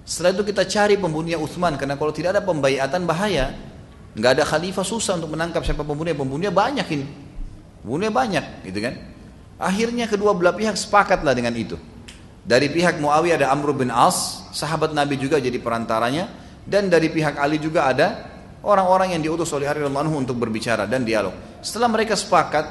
Setelah 0.06 0.36
itu 0.36 0.44
kita 0.50 0.64
cari 0.66 0.96
pembunuhnya 0.98 1.38
Utsman 1.38 1.78
karena 1.78 1.96
kalau 1.96 2.12
tidak 2.12 2.38
ada 2.38 2.44
pembayatan 2.44 3.06
bahaya. 3.06 3.54
Nggak 4.12 4.32
ada 4.40 4.44
khalifah 4.44 4.84
susah 4.84 5.16
untuk 5.16 5.32
menangkap 5.32 5.64
siapa 5.64 5.88
pembunuhnya. 5.88 6.18
Pembunuhnya 6.18 6.52
banyak 6.52 6.84
ini. 6.92 7.06
Pembunuhnya 7.80 8.12
banyak 8.12 8.46
gitu 8.68 8.80
kan. 8.84 9.00
Akhirnya 9.56 10.10
kedua 10.10 10.36
belah 10.36 10.52
pihak 10.52 10.76
sepakatlah 10.76 11.32
dengan 11.32 11.56
itu. 11.56 11.80
Dari 12.42 12.68
pihak 12.68 13.00
Muawiyah 13.00 13.46
ada 13.46 13.48
Amr 13.54 13.72
bin 13.72 13.94
As 13.94 14.50
sahabat 14.52 14.92
Nabi 14.92 15.16
juga 15.16 15.40
jadi 15.40 15.56
perantaranya. 15.62 16.28
Dan 16.62 16.92
dari 16.92 17.10
pihak 17.10 17.40
Ali 17.40 17.58
juga 17.58 17.90
ada 17.90 18.31
orang-orang 18.62 19.18
yang 19.18 19.22
diutus 19.22 19.50
oleh 19.54 19.70
Ali 19.70 19.82
anhu 19.84 20.16
untuk 20.18 20.38
berbicara 20.38 20.86
dan 20.86 21.06
dialog 21.06 21.34
setelah 21.62 21.90
mereka 21.90 22.14
sepakat 22.18 22.66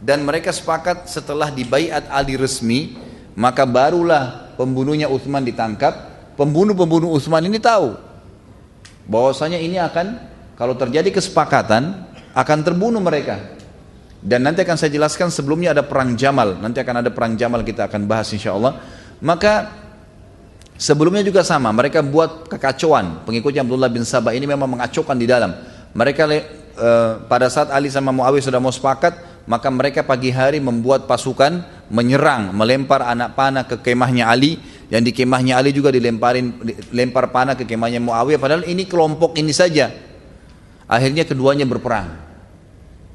dan 0.00 0.24
mereka 0.24 0.52
sepakat 0.52 1.08
setelah 1.08 1.52
dibaiat 1.52 2.08
Ali 2.08 2.36
resmi 2.36 2.96
maka 3.36 3.64
barulah 3.68 4.52
pembunuhnya 4.56 5.08
Utsman 5.08 5.44
ditangkap 5.44 5.92
pembunuh-pembunuh 6.36 7.12
Utsman 7.12 7.44
ini 7.44 7.60
tahu 7.60 7.96
bahwasanya 9.10 9.58
ini 9.58 9.80
akan 9.80 10.30
kalau 10.60 10.76
terjadi 10.76 11.08
kesepakatan 11.08 12.04
akan 12.36 12.58
terbunuh 12.60 13.00
mereka. 13.00 13.58
Dan 14.20 14.44
nanti 14.44 14.60
akan 14.60 14.76
saya 14.76 14.92
jelaskan 14.92 15.32
sebelumnya 15.32 15.72
ada 15.72 15.80
perang 15.80 16.12
Jamal. 16.12 16.60
Nanti 16.60 16.84
akan 16.84 17.00
ada 17.00 17.08
perang 17.08 17.32
Jamal 17.40 17.64
kita 17.64 17.88
akan 17.88 18.04
bahas 18.04 18.28
insya 18.36 18.52
Allah. 18.52 18.76
Maka 19.24 19.79
sebelumnya 20.80 21.20
juga 21.20 21.44
sama. 21.44 21.68
Mereka 21.70 22.00
buat 22.00 22.48
kekacauan. 22.48 23.28
Pengikutnya 23.28 23.60
Abdullah 23.60 23.92
bin 23.92 24.08
Sabah 24.08 24.32
ini 24.32 24.48
memang 24.48 24.80
mengacaukan 24.80 25.14
di 25.20 25.28
dalam. 25.28 25.52
Mereka 25.92 26.22
e, 26.32 26.88
pada 27.28 27.52
saat 27.52 27.68
Ali 27.68 27.92
sama 27.92 28.10
Muawiyah 28.16 28.48
sudah 28.48 28.58
mau 28.62 28.72
sepakat, 28.72 29.44
maka 29.44 29.68
mereka 29.68 30.00
pagi 30.00 30.32
hari 30.32 30.56
membuat 30.58 31.04
pasukan 31.04 31.60
menyerang, 31.92 32.56
melempar 32.56 33.04
anak 33.04 33.36
panah 33.36 33.68
ke 33.68 33.76
kemahnya 33.76 34.32
Ali 34.32 34.56
dan 34.88 35.04
di 35.04 35.12
kemahnya 35.12 35.60
Ali 35.60 35.76
juga 35.76 35.92
dilemparin 35.92 36.56
lempar 36.94 37.28
panah 37.28 37.54
ke 37.58 37.68
kemahnya 37.68 38.00
Muawiyah 38.00 38.40
padahal 38.40 38.64
ini 38.64 38.88
kelompok 38.88 39.36
ini 39.36 39.52
saja. 39.52 39.92
Akhirnya 40.90 41.22
keduanya 41.22 41.68
berperang. 41.68 42.30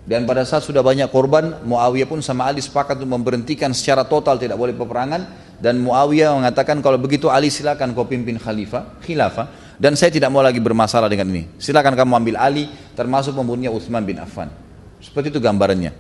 Dan 0.05 0.29
pada 0.29 0.45
saat 0.45 0.61
sudah 0.61 0.85
banyak 0.85 1.09
korban, 1.09 1.65
Muawiyah 1.65 2.05
pun 2.05 2.21
sama 2.21 2.45
Ali 2.45 2.61
sepakat 2.61 3.01
untuk 3.01 3.09
memberhentikan 3.17 3.73
secara 3.73 4.05
total 4.05 4.37
tidak 4.37 4.53
boleh 4.53 4.77
peperangan 4.77 5.44
dan 5.61 5.79
Muawiyah 5.79 6.35
mengatakan 6.35 6.79
kalau 6.83 6.99
begitu 6.99 7.31
Ali 7.31 7.47
silakan 7.47 7.95
kau 7.95 8.07
pimpin 8.07 8.35
khalifah, 8.35 8.99
khilafah 9.03 9.77
dan 9.79 9.95
saya 9.95 10.11
tidak 10.11 10.31
mau 10.31 10.43
lagi 10.43 10.59
bermasalah 10.59 11.07
dengan 11.07 11.31
ini. 11.31 11.47
Silakan 11.59 11.95
kamu 11.95 12.11
ambil 12.23 12.35
Ali 12.39 12.71
termasuk 12.95 13.35
membunuhnya 13.35 13.71
Utsman 13.71 14.03
bin 14.03 14.19
Affan. 14.19 14.51
Seperti 14.99 15.31
itu 15.31 15.39
gambarannya. 15.39 15.91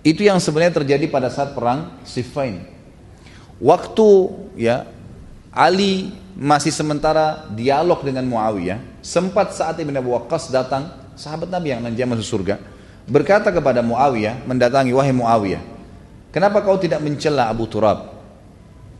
Itu 0.00 0.24
yang 0.24 0.40
sebenarnya 0.40 0.80
terjadi 0.82 1.06
pada 1.10 1.28
saat 1.28 1.52
perang 1.52 2.00
Siffin. 2.06 2.64
Waktu 3.60 4.08
ya 4.56 4.88
Ali 5.52 6.14
masih 6.38 6.72
sementara 6.72 7.50
dialog 7.52 8.00
dengan 8.00 8.24
Muawiyah, 8.24 9.02
sempat 9.04 9.52
saat 9.52 9.76
Ibn 9.76 9.94
Abu 10.00 10.16
Waqqas 10.16 10.48
datang, 10.48 10.88
sahabat 11.18 11.52
Nabi 11.52 11.74
yang 11.74 11.84
nanti 11.84 12.00
masuk 12.06 12.38
surga 12.38 12.80
berkata 13.10 13.50
kepada 13.50 13.82
Muawiyah, 13.82 14.46
mendatangi 14.46 14.94
wahai 14.94 15.10
Muawiyah, 15.10 15.62
kenapa 16.30 16.62
kau 16.62 16.78
tidak 16.78 17.02
mencela 17.02 17.50
Abu 17.50 17.66
Turab? 17.66 18.19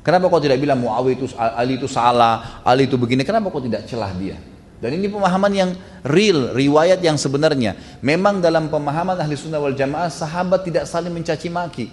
Kenapa 0.01 0.33
kau 0.33 0.41
tidak 0.41 0.57
bilang 0.57 0.81
Muawiyah 0.81 1.17
itu 1.17 1.27
Ali 1.37 1.77
itu 1.77 1.85
salah, 1.85 2.65
Ali 2.65 2.89
itu 2.89 2.97
begini? 2.97 3.21
Kenapa 3.21 3.53
kau 3.53 3.61
tidak 3.61 3.85
celah 3.85 4.13
dia? 4.17 4.41
Dan 4.81 4.97
ini 4.97 5.13
pemahaman 5.13 5.53
yang 5.53 5.71
real, 6.09 6.57
riwayat 6.57 7.05
yang 7.05 7.21
sebenarnya. 7.21 7.77
Memang 8.01 8.41
dalam 8.41 8.73
pemahaman 8.73 9.21
ahli 9.21 9.37
sunnah 9.37 9.61
wal 9.61 9.77
jamaah, 9.77 10.09
sahabat 10.09 10.65
tidak 10.65 10.89
saling 10.89 11.13
mencaci 11.13 11.53
maki. 11.53 11.93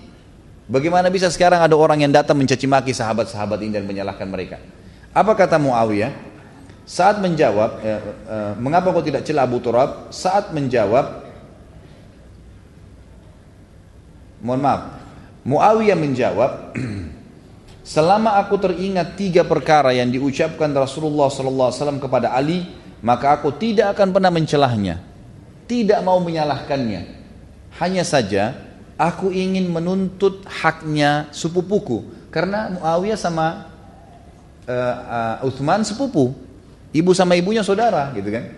Bagaimana 0.71 1.11
bisa 1.11 1.27
sekarang 1.27 1.59
ada 1.59 1.75
orang 1.75 1.99
yang 1.99 2.11
datang 2.15 2.39
mencaci 2.39 2.63
maki 2.63 2.95
sahabat-sahabat 2.95 3.59
ini 3.59 3.75
dan 3.75 3.83
menyalahkan 3.83 4.27
mereka? 4.27 4.63
Apa 5.11 5.35
kata 5.35 5.59
Muawiyah? 5.59 6.15
Saat 6.87 7.19
menjawab, 7.19 7.83
eh, 7.83 7.99
eh, 7.99 8.53
mengapa 8.55 8.95
kau 8.95 9.03
tidak 9.03 9.27
celah 9.27 9.43
Abu 9.43 9.59
Turab? 9.59 10.07
Saat 10.15 10.55
menjawab, 10.55 11.27
Mohon 14.37 14.61
maaf. 14.61 14.81
Muawiyah 15.47 15.97
menjawab, 15.97 16.51
Selama 17.87 18.35
aku 18.35 18.59
teringat 18.59 19.15
tiga 19.15 19.47
perkara 19.47 19.95
yang 19.95 20.11
diucapkan 20.11 20.67
Rasulullah 20.75 21.31
SAW 21.31 22.03
kepada 22.03 22.35
Ali, 22.35 22.67
maka 22.99 23.39
aku 23.39 23.55
tidak 23.55 23.95
akan 23.95 24.11
pernah 24.11 24.27
mencelahnya, 24.27 24.99
tidak 25.71 26.03
mau 26.03 26.19
menyalahkannya. 26.19 27.15
Hanya 27.79 28.03
saja 28.03 28.59
aku 28.99 29.31
ingin 29.31 29.71
menuntut 29.71 30.43
haknya 30.51 31.31
sepupuku, 31.31 32.27
karena 32.27 32.75
Muawiyah 32.75 33.15
sama 33.15 33.71
uh, 34.67 34.95
uh, 35.39 35.47
Uthman 35.47 35.87
sepupu, 35.87 36.35
ibu 36.91 37.15
sama 37.15 37.39
ibunya 37.39 37.63
saudara, 37.63 38.11
gitu 38.11 38.27
kan? 38.35 38.51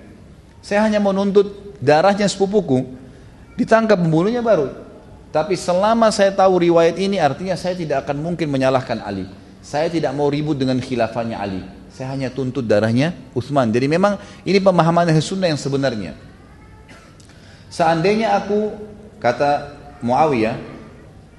Saya 0.66 0.82
hanya 0.90 0.98
menuntut 0.98 1.78
darahnya 1.78 2.26
sepupuku, 2.26 2.82
ditangkap 3.62 4.02
pembunuhnya 4.02 4.42
baru 4.42 4.89
tapi 5.30 5.54
selama 5.54 6.10
saya 6.10 6.34
tahu 6.34 6.66
riwayat 6.66 6.98
ini 6.98 7.22
artinya 7.22 7.54
saya 7.54 7.78
tidak 7.78 8.06
akan 8.06 8.18
mungkin 8.18 8.50
menyalahkan 8.50 8.98
Ali. 9.06 9.30
Saya 9.62 9.86
tidak 9.86 10.18
mau 10.18 10.26
ribut 10.26 10.58
dengan 10.58 10.82
khilafahnya 10.82 11.38
Ali. 11.38 11.62
Saya 11.94 12.18
hanya 12.18 12.34
tuntut 12.34 12.66
darahnya 12.66 13.14
Utsman. 13.38 13.70
Jadi 13.70 13.86
memang 13.86 14.18
ini 14.42 14.58
pemahaman 14.58 15.14
sunnah 15.22 15.52
yang 15.52 15.60
sebenarnya. 15.60 16.18
Seandainya 17.70 18.34
aku 18.34 18.74
kata 19.22 19.78
Muawiyah, 20.02 20.58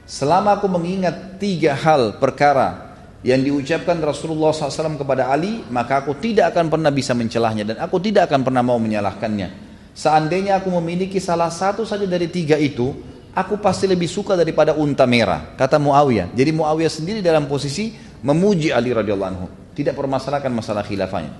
selama 0.06 0.54
aku 0.60 0.70
mengingat 0.70 1.42
tiga 1.42 1.74
hal 1.74 2.22
perkara 2.22 2.94
yang 3.26 3.42
diucapkan 3.42 3.98
Rasulullah 3.98 4.54
SAW 4.54 5.00
kepada 5.00 5.28
Ali, 5.34 5.66
maka 5.66 6.04
aku 6.04 6.14
tidak 6.14 6.54
akan 6.54 6.70
pernah 6.70 6.94
bisa 6.94 7.10
mencelahnya 7.12 7.74
dan 7.74 7.76
aku 7.82 7.98
tidak 7.98 8.30
akan 8.30 8.46
pernah 8.46 8.62
mau 8.62 8.78
menyalahkannya. 8.78 9.68
Seandainya 9.92 10.62
aku 10.62 10.70
memiliki 10.78 11.18
salah 11.18 11.50
satu 11.50 11.82
saja 11.82 12.06
dari 12.06 12.30
tiga 12.30 12.54
itu, 12.54 12.94
aku 13.34 13.58
pasti 13.62 13.86
lebih 13.86 14.10
suka 14.10 14.34
daripada 14.34 14.74
unta 14.74 15.06
merah, 15.06 15.54
kata 15.54 15.78
Muawiyah. 15.78 16.34
Jadi 16.34 16.50
Muawiyah 16.54 16.92
sendiri 16.92 17.20
dalam 17.22 17.46
posisi 17.46 17.94
memuji 18.22 18.74
Ali 18.74 18.90
radhiyallahu 18.90 19.30
anhu, 19.30 19.46
tidak 19.74 19.96
permasalahkan 19.96 20.50
masalah 20.50 20.82
khilafahnya. 20.82 21.32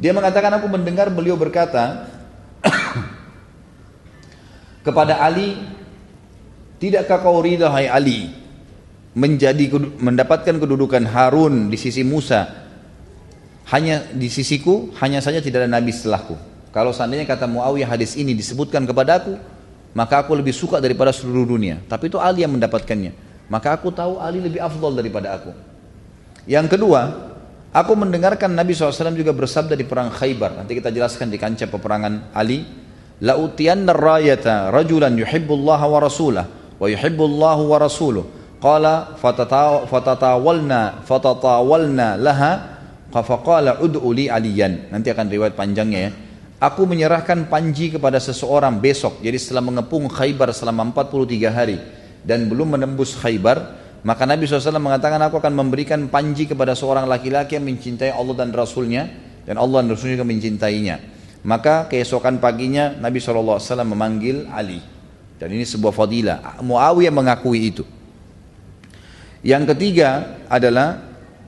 Dia 0.00 0.16
mengatakan 0.16 0.56
aku 0.56 0.66
mendengar 0.72 1.12
beliau 1.12 1.36
berkata 1.36 2.08
kepada 4.86 5.20
Ali, 5.20 5.60
tidakkah 6.80 7.20
kau 7.20 7.44
ridha 7.44 7.68
hai 7.68 7.84
Ali 7.84 8.32
menjadi 9.12 9.76
mendapatkan 10.00 10.56
kedudukan 10.56 11.04
Harun 11.10 11.68
di 11.68 11.76
sisi 11.76 12.06
Musa 12.06 12.48
hanya 13.70 14.02
di 14.10 14.26
sisiku 14.26 14.90
hanya 14.98 15.22
saja 15.22 15.38
tidak 15.38 15.66
ada 15.66 15.70
nabi 15.70 15.94
setelahku. 15.94 16.34
Kalau 16.70 16.94
seandainya 16.94 17.26
kata 17.26 17.50
Muawiyah 17.50 17.98
hadis 17.98 18.14
ini 18.14 18.34
disebutkan 18.34 18.86
kepadaku, 18.86 19.34
maka 19.90 20.22
aku 20.22 20.38
lebih 20.38 20.54
suka 20.54 20.78
daripada 20.78 21.10
seluruh 21.10 21.56
dunia. 21.56 21.82
Tapi 21.90 22.06
itu 22.06 22.18
Ali 22.22 22.46
yang 22.46 22.54
mendapatkannya. 22.54 23.12
Maka 23.50 23.74
aku 23.74 23.90
tahu 23.90 24.22
Ali 24.22 24.38
lebih 24.38 24.62
afdol 24.62 24.94
daripada 24.94 25.34
aku. 25.34 25.50
Yang 26.46 26.78
kedua, 26.78 27.00
aku 27.74 27.92
mendengarkan 27.98 28.54
Nabi 28.54 28.70
SAW 28.70 29.10
juga 29.18 29.34
bersabda 29.34 29.74
di 29.74 29.82
perang 29.82 30.14
Khaybar. 30.14 30.62
Nanti 30.62 30.78
kita 30.78 30.94
jelaskan 30.94 31.26
di 31.34 31.38
kancah 31.38 31.66
peperangan 31.66 32.30
Ali. 32.30 32.62
La'utiyanna 33.20 33.92
rayata 33.92 34.72
rajulan 34.72 35.12
yuhibbullaha 35.12 35.84
wa 35.90 35.98
rasulah 36.00 36.46
wa 36.78 36.86
yuhibbullahu 36.86 37.62
wa 37.68 37.76
rasuluh. 37.76 38.24
Qala 38.62 39.18
fatatawalna 39.18 41.04
fatatawalna 41.04 42.16
laha 42.16 42.52
faqala 43.10 43.82
ud'u 43.82 44.08
li 44.14 44.30
aliyan. 44.30 44.94
Nanti 44.94 45.10
akan 45.10 45.26
riwayat 45.26 45.58
panjangnya 45.58 46.00
ya. 46.06 46.10
Aku 46.60 46.84
menyerahkan 46.84 47.48
panji 47.48 47.88
kepada 47.88 48.20
seseorang 48.20 48.76
besok. 48.84 49.24
Jadi 49.24 49.40
setelah 49.40 49.64
mengepung 49.64 50.12
Khaybar 50.12 50.52
selama 50.52 50.92
43 50.92 51.48
hari 51.48 51.80
dan 52.20 52.52
belum 52.52 52.76
menembus 52.76 53.16
Khaybar, 53.16 53.80
maka 54.04 54.28
Nabi 54.28 54.44
SAW 54.44 54.76
mengatakan 54.76 55.16
aku 55.24 55.40
akan 55.40 55.56
memberikan 55.56 56.04
panji 56.12 56.44
kepada 56.44 56.76
seorang 56.76 57.08
laki-laki 57.08 57.56
yang 57.56 57.64
mencintai 57.64 58.12
Allah 58.12 58.44
dan 58.44 58.52
Rasulnya 58.52 59.08
dan 59.48 59.56
Allah 59.56 59.80
dan 59.80 59.96
Rasulnya 59.96 60.20
mencintainya. 60.20 61.00
Maka 61.40 61.88
keesokan 61.88 62.36
paginya 62.36 62.92
Nabi 62.92 63.24
SAW 63.24 63.56
memanggil 63.88 64.44
Ali. 64.52 64.84
Dan 65.40 65.56
ini 65.56 65.64
sebuah 65.64 65.96
fadilah. 65.96 66.60
Muawiyah 66.60 67.08
mengakui 67.08 67.72
itu. 67.72 67.88
Yang 69.40 69.72
ketiga 69.72 70.36
adalah 70.52 71.00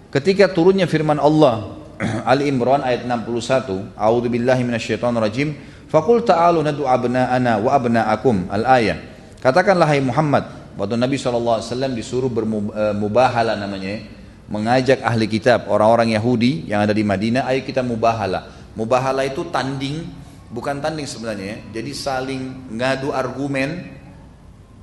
ketika 0.08 0.48
turunnya 0.48 0.88
firman 0.88 1.20
Allah 1.20 1.81
Ali 2.30 2.50
Imran 2.50 2.82
ayat 2.82 3.06
61 3.06 3.94
A'udzu 3.94 4.28
billahi 4.28 4.62
minasyaitonir 4.66 5.22
rajim 5.22 5.54
Faqul 5.92 6.24
ta'alu 6.24 6.64
nad'u 6.64 6.88
abna'ana 6.88 7.60
wa 7.60 7.70
abna'akum. 7.76 8.48
Al-ayah 8.48 8.96
Katakanlah 9.42 9.90
hai 9.90 9.98
Muhammad. 9.98 10.48
Waktu 10.78 10.96
Nabi 10.96 11.18
SAW 11.18 11.60
disuruh 11.92 12.30
bermubahala 12.32 13.58
namanya 13.58 13.98
ya, 13.98 14.06
mengajak 14.46 15.02
ahli 15.04 15.26
kitab 15.26 15.66
orang-orang 15.66 16.14
Yahudi 16.14 16.64
yang 16.70 16.86
ada 16.86 16.94
di 16.94 17.02
Madinah 17.02 17.50
ayo 17.50 17.60
kita 17.66 17.82
mubahala. 17.84 18.48
Mubahala 18.78 19.26
itu 19.26 19.44
tanding 19.52 20.06
bukan 20.48 20.80
tanding 20.80 21.04
sebenarnya 21.04 21.44
ya. 21.44 21.56
jadi 21.76 21.90
saling 21.92 22.72
ngadu 22.72 23.10
argumen. 23.12 24.00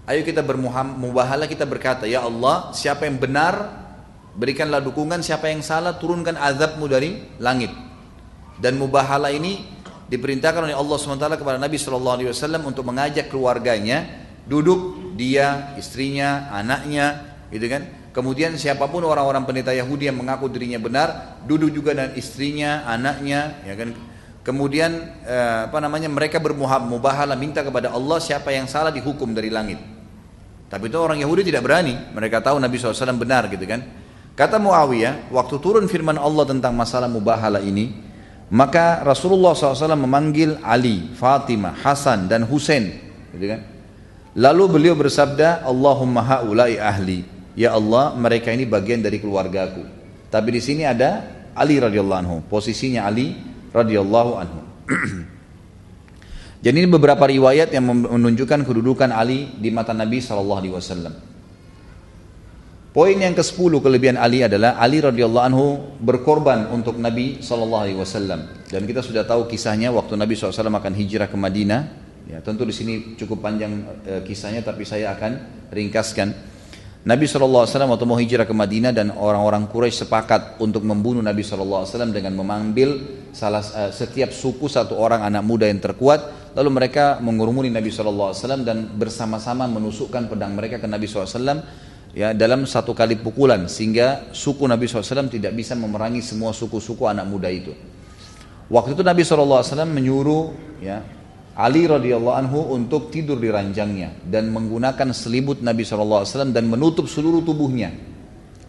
Ayo 0.06 0.28
kita 0.28 0.44
bermubahala 0.44 1.48
kita 1.48 1.64
berkata 1.64 2.04
ya 2.04 2.26
Allah 2.28 2.70
siapa 2.76 3.08
yang 3.08 3.16
benar 3.16 3.88
Berikanlah 4.40 4.80
dukungan 4.80 5.20
siapa 5.20 5.52
yang 5.52 5.60
salah 5.60 5.99
turunkan 5.99 6.40
azabmu 6.40 6.88
dari 6.88 7.20
langit. 7.44 7.76
Dan 8.56 8.80
mubahala 8.80 9.36
ini 9.36 9.68
diperintahkan 10.07 10.64
oleh 10.64 10.76
Allah 10.76 10.95
SWT 10.95 11.36
kepada 11.36 11.60
Nabi 11.60 11.76
SAW 11.76 12.64
untuk 12.64 12.88
mengajak 12.88 13.28
keluarganya 13.28 14.07
duduk 14.48 15.14
dia, 15.20 15.76
istrinya, 15.76 16.48
anaknya, 16.56 17.36
gitu 17.52 17.68
kan? 17.68 17.84
Kemudian 18.16 18.56
siapa 18.56 18.88
pun 18.88 19.03
orang-orang 19.03 19.44
pendeta 19.44 19.76
Yahudi 19.76 20.07
yang 20.07 20.18
mengaku 20.18 20.48
dirinya 20.48 20.80
benar, 20.80 21.40
duduk 21.44 21.70
juga 21.76 21.91
dengan 21.94 22.16
istrinya, 22.16 22.88
anaknya, 22.88 23.60
ya 23.68 23.76
kan? 23.76 23.91
Kemudian 24.40 24.91
eh, 25.28 25.68
apa 25.68 25.78
namanya 25.84 26.07
mereka 26.07 26.40
bermubahala 26.40 27.36
minta 27.36 27.61
kepada 27.61 27.91
Allah 27.91 28.18
siapa 28.24 28.56
yang 28.56 28.66
salah 28.72 28.90
dihukum 28.90 29.36
dari 29.36 29.52
langit. 29.52 29.78
Tapi 30.72 30.88
itu 30.88 30.98
orang 30.98 31.20
Yahudi 31.20 31.44
tidak 31.45 31.68
berani. 31.68 31.94
Mereka 32.16 32.41
tahu 32.41 32.57
Nabi 32.57 32.80
SAW 32.80 33.20
benar 33.20 33.45
gitu 33.52 33.66
kan. 33.68 33.84
Kata 34.40 34.56
Muawiyah, 34.56 35.36
waktu 35.36 35.60
turun 35.60 35.84
firman 35.91 36.16
Allah 36.16 36.48
tentang 36.48 36.72
masalah 36.72 37.11
mubahala 37.11 37.60
ini, 37.60 37.91
maka 38.48 39.03
Rasulullah 39.03 39.52
SAW 39.52 39.99
memanggil 39.99 40.64
Ali, 40.64 41.11
Fatimah, 41.11 41.76
Hasan 41.76 42.32
dan 42.32 42.48
Husain, 42.48 42.88
gitu 43.36 43.52
kan? 43.52 43.68
Lalu 44.40 44.64
beliau 44.80 44.95
bersabda, 44.95 45.68
Allahumma 45.68 46.24
haulai 46.24 46.80
ahli. 46.80 47.28
Ya 47.60 47.76
Allah, 47.76 48.16
mereka 48.16 48.56
ini 48.56 48.64
bagian 48.64 49.03
dari 49.03 49.20
keluargaku. 49.20 49.84
Tapi 50.32 50.49
di 50.56 50.61
sini 50.64 50.88
ada 50.88 51.28
Ali 51.52 51.76
radhiyallahu 51.76 52.20
anhu. 52.24 52.38
Posisinya 52.48 53.11
Ali 53.11 53.36
radhiyallahu 53.76 54.32
anhu. 54.40 54.60
Jadi 56.64 56.76
ini 56.80 56.88
beberapa 56.88 57.28
riwayat 57.28 57.76
yang 57.76 57.91
menunjukkan 57.91 58.64
kedudukan 58.64 59.11
Ali 59.11 59.52
di 59.60 59.68
mata 59.68 59.91
Nabi 59.91 60.24
Wasallam. 60.24 61.29
Poin 63.00 63.16
yang 63.16 63.32
ke-10 63.32 63.80
kelebihan 63.80 64.20
Ali 64.20 64.44
adalah 64.44 64.76
Ali 64.76 65.00
radhiyallahu 65.00 65.46
anhu 65.48 65.96
berkorban 66.04 66.68
untuk 66.68 67.00
Nabi 67.00 67.40
Shallallahu 67.40 67.84
alaihi 67.88 67.96
wasallam. 67.96 68.68
Dan 68.68 68.84
kita 68.84 69.00
sudah 69.00 69.24
tahu 69.24 69.48
kisahnya 69.48 69.88
waktu 69.96 70.20
Nabi 70.20 70.36
SAW 70.36 70.68
akan 70.68 71.00
hijrah 71.00 71.32
ke 71.32 71.40
Madinah. 71.40 71.82
Ya, 72.28 72.44
tentu 72.44 72.68
di 72.68 72.76
sini 72.76 73.16
cukup 73.16 73.40
panjang 73.40 74.04
e, 74.04 74.20
kisahnya 74.28 74.68
tapi 74.68 74.84
saya 74.84 75.16
akan 75.16 75.32
ringkaskan. 75.72 76.28
Nabi 77.08 77.24
SAW 77.24 77.64
waktu 77.64 78.04
mau 78.04 78.20
hijrah 78.20 78.44
ke 78.44 78.52
Madinah 78.52 78.92
dan 78.92 79.16
orang-orang 79.16 79.72
Quraisy 79.72 80.04
sepakat 80.04 80.60
untuk 80.60 80.84
membunuh 80.84 81.24
Nabi 81.24 81.40
SAW 81.40 81.88
dengan 82.12 82.36
mengambil 82.36 83.00
salah 83.32 83.64
e, 83.64 83.96
setiap 83.96 84.36
suku 84.36 84.68
satu 84.68 85.00
orang 85.00 85.24
anak 85.24 85.48
muda 85.48 85.72
yang 85.72 85.80
terkuat 85.80 86.52
lalu 86.52 86.68
mereka 86.84 87.24
mengurumuni 87.24 87.72
Nabi 87.72 87.96
SAW 87.96 88.36
dan 88.68 88.92
bersama-sama 88.92 89.72
menusukkan 89.72 90.28
pedang 90.28 90.52
mereka 90.52 90.84
ke 90.84 90.88
Nabi 90.92 91.08
SAW 91.08 91.88
ya 92.14 92.34
dalam 92.34 92.65
satu 92.65 92.94
kali 92.98 93.19
pukulan 93.19 93.69
sehingga 93.69 94.34
suku 94.34 94.65
Nabi 94.65 94.90
SAW 94.90 95.30
tidak 95.30 95.53
bisa 95.53 95.77
memerangi 95.77 96.26
semua 96.26 96.56
suku-suku 96.56 97.06
anak 97.06 97.26
muda 97.30 97.49
itu. 97.52 97.73
Waktu 98.69 98.94
itu 98.94 99.02
Nabi 99.02 99.26
SAW 99.26 99.65
menyuruh 99.90 100.53
ya 100.77 101.02
Ali 101.60 101.84
radhiyallahu 101.90 102.36
anhu 102.40 102.60
untuk 102.72 103.11
tidur 103.11 103.36
di 103.36 103.52
ranjangnya 103.52 104.15
dan 104.23 104.48
menggunakan 104.48 105.11
selimut 105.11 105.60
Nabi 105.60 105.84
SAW 105.84 106.23
dan 106.56 106.64
menutup 106.72 107.03
seluruh 107.10 107.44
tubuhnya. 107.44 107.91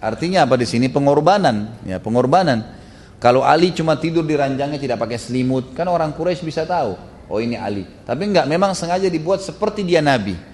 Artinya 0.00 0.48
apa 0.48 0.56
di 0.56 0.66
sini 0.66 0.88
pengorbanan, 0.90 1.84
ya 1.86 2.02
pengorbanan. 2.02 2.80
Kalau 3.20 3.44
Ali 3.44 3.70
cuma 3.76 4.00
tidur 4.00 4.24
di 4.24 4.32
ranjangnya 4.32 4.80
tidak 4.80 4.96
pakai 4.96 5.20
selimut, 5.20 5.76
kan 5.76 5.86
orang 5.92 6.16
Quraisy 6.16 6.40
bisa 6.40 6.64
tahu, 6.64 6.96
oh 7.28 7.38
ini 7.38 7.54
Ali. 7.54 7.84
Tapi 8.08 8.32
enggak, 8.32 8.48
memang 8.48 8.72
sengaja 8.72 9.06
dibuat 9.12 9.44
seperti 9.44 9.84
dia 9.84 10.00
Nabi. 10.00 10.49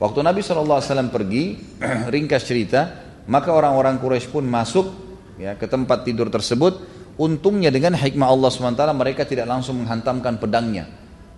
Waktu 0.00 0.18
Nabi 0.24 0.40
SAW 0.40 1.12
pergi, 1.12 1.60
ringkas 2.14 2.48
cerita, 2.48 2.88
maka 3.28 3.52
orang-orang 3.52 4.00
Quraisy 4.00 4.32
pun 4.32 4.48
masuk 4.48 4.88
ya, 5.36 5.54
ke 5.60 5.68
tempat 5.68 6.08
tidur 6.08 6.32
tersebut. 6.32 6.98
Untungnya 7.20 7.68
dengan 7.68 7.92
hikmah 7.92 8.32
Allah 8.32 8.48
SWT 8.48 8.80
mereka 8.96 9.28
tidak 9.28 9.44
langsung 9.44 9.84
menghantamkan 9.84 10.40
pedangnya. 10.40 10.88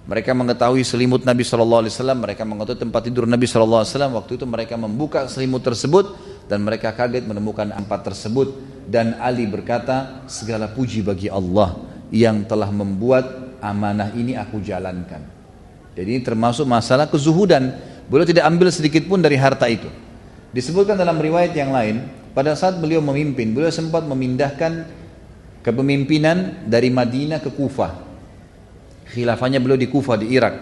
Mereka 0.02 0.30
mengetahui 0.34 0.82
selimut 0.86 1.26
Nabi 1.26 1.42
SAW, 1.42 1.90
mereka 2.14 2.46
mengetahui 2.46 2.86
tempat 2.86 3.02
tidur 3.06 3.26
Nabi 3.26 3.50
SAW. 3.50 3.82
Waktu 3.86 4.38
itu 4.38 4.46
mereka 4.46 4.78
membuka 4.78 5.26
selimut 5.26 5.66
tersebut 5.66 6.14
dan 6.46 6.62
mereka 6.62 6.94
kaget 6.94 7.26
menemukan 7.26 7.70
empat 7.70 8.14
tersebut. 8.14 8.54
Dan 8.86 9.18
Ali 9.18 9.46
berkata, 9.46 10.26
segala 10.30 10.70
puji 10.70 11.02
bagi 11.02 11.26
Allah 11.30 11.78
yang 12.10 12.46
telah 12.46 12.70
membuat 12.70 13.58
amanah 13.62 14.10
ini 14.14 14.34
aku 14.34 14.58
jalankan. 14.58 15.22
Jadi 15.94 16.12
termasuk 16.24 16.66
masalah 16.66 17.06
kezuhudan. 17.06 17.91
Beliau 18.10 18.26
tidak 18.26 18.44
ambil 18.48 18.68
sedikit 18.72 19.06
pun 19.06 19.22
dari 19.22 19.38
harta 19.38 19.66
itu. 19.70 19.90
Disebutkan 20.52 20.98
dalam 20.98 21.16
riwayat 21.16 21.56
yang 21.56 21.72
lain, 21.72 22.04
pada 22.32 22.56
saat 22.56 22.80
beliau 22.80 23.04
memimpin, 23.04 23.52
beliau 23.52 23.72
sempat 23.72 24.04
memindahkan 24.04 24.88
kepemimpinan 25.60 26.66
dari 26.68 26.88
Madinah 26.88 27.40
ke 27.40 27.52
Kufah. 27.52 27.92
Khilafahnya 29.12 29.60
beliau 29.60 29.76
di 29.76 29.88
Kufah 29.88 30.16
di 30.16 30.32
Irak. 30.32 30.54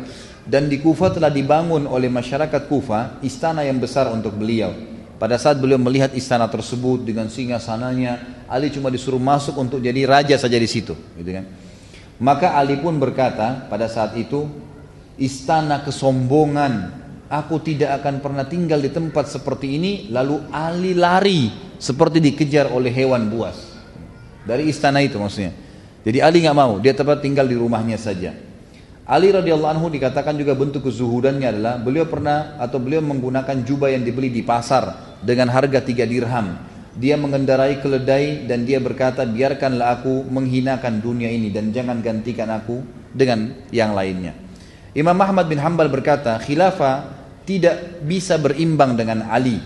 Dan 0.46 0.66
di 0.66 0.82
Kufah 0.82 1.14
telah 1.14 1.30
dibangun 1.30 1.86
oleh 1.86 2.10
masyarakat 2.10 2.66
Kufah 2.66 3.22
istana 3.22 3.62
yang 3.62 3.78
besar 3.78 4.10
untuk 4.10 4.34
beliau. 4.34 4.74
Pada 5.20 5.36
saat 5.36 5.60
beliau 5.60 5.76
melihat 5.76 6.16
istana 6.16 6.48
tersebut 6.48 7.04
dengan 7.04 7.28
singa 7.28 7.60
sananya, 7.60 8.44
Ali 8.48 8.72
cuma 8.72 8.88
disuruh 8.88 9.20
masuk 9.20 9.52
untuk 9.60 9.78
jadi 9.78 10.08
raja 10.08 10.34
saja 10.40 10.56
di 10.56 10.64
situ, 10.64 10.96
gitu 10.96 11.30
kan. 11.30 11.44
Maka 12.16 12.56
Ali 12.56 12.80
pun 12.80 12.96
berkata 12.96 13.68
pada 13.68 13.84
saat 13.86 14.16
itu, 14.16 14.48
istana 15.20 15.84
kesombongan 15.84 16.99
Aku 17.30 17.62
tidak 17.62 18.02
akan 18.02 18.18
pernah 18.18 18.42
tinggal 18.42 18.82
di 18.82 18.90
tempat 18.90 19.30
seperti 19.30 19.78
ini 19.78 19.92
lalu 20.10 20.42
Ali 20.50 20.98
lari 20.98 21.46
seperti 21.78 22.18
dikejar 22.18 22.74
oleh 22.74 22.90
hewan 22.90 23.30
buas. 23.30 23.70
Dari 24.42 24.66
istana 24.66 24.98
itu 24.98 25.14
maksudnya. 25.14 25.54
Jadi 26.02 26.18
Ali 26.18 26.42
nggak 26.42 26.58
mau, 26.58 26.82
dia 26.82 26.90
tetap 26.90 27.22
tinggal 27.22 27.46
di 27.46 27.54
rumahnya 27.54 27.94
saja. 28.02 28.34
Ali 29.06 29.30
radhiyallahu 29.30 29.78
anhu 29.78 29.86
dikatakan 29.94 30.34
juga 30.34 30.58
bentuk 30.58 30.90
kezuhudannya 30.90 31.46
adalah 31.54 31.74
beliau 31.78 32.10
pernah 32.10 32.58
atau 32.58 32.82
beliau 32.82 32.98
menggunakan 32.98 33.62
jubah 33.62 33.94
yang 33.94 34.02
dibeli 34.02 34.34
di 34.34 34.42
pasar 34.42 35.18
dengan 35.22 35.54
harga 35.54 35.86
tiga 35.86 36.02
dirham. 36.10 36.58
Dia 36.98 37.14
mengendarai 37.14 37.78
keledai 37.78 38.50
dan 38.50 38.66
dia 38.66 38.82
berkata, 38.82 39.22
biarkanlah 39.22 40.02
aku 40.02 40.26
menghinakan 40.26 40.98
dunia 40.98 41.30
ini 41.30 41.54
dan 41.54 41.70
jangan 41.70 42.02
gantikan 42.02 42.50
aku 42.50 42.82
dengan 43.14 43.54
yang 43.70 43.94
lainnya. 43.94 44.34
Imam 44.90 45.14
Ahmad 45.22 45.46
bin 45.46 45.62
Hambal 45.62 45.86
berkata, 45.86 46.34
khilafah 46.42 47.19
tidak 47.50 48.06
bisa 48.06 48.38
berimbang 48.38 48.94
dengan 48.94 49.26
Ali. 49.26 49.58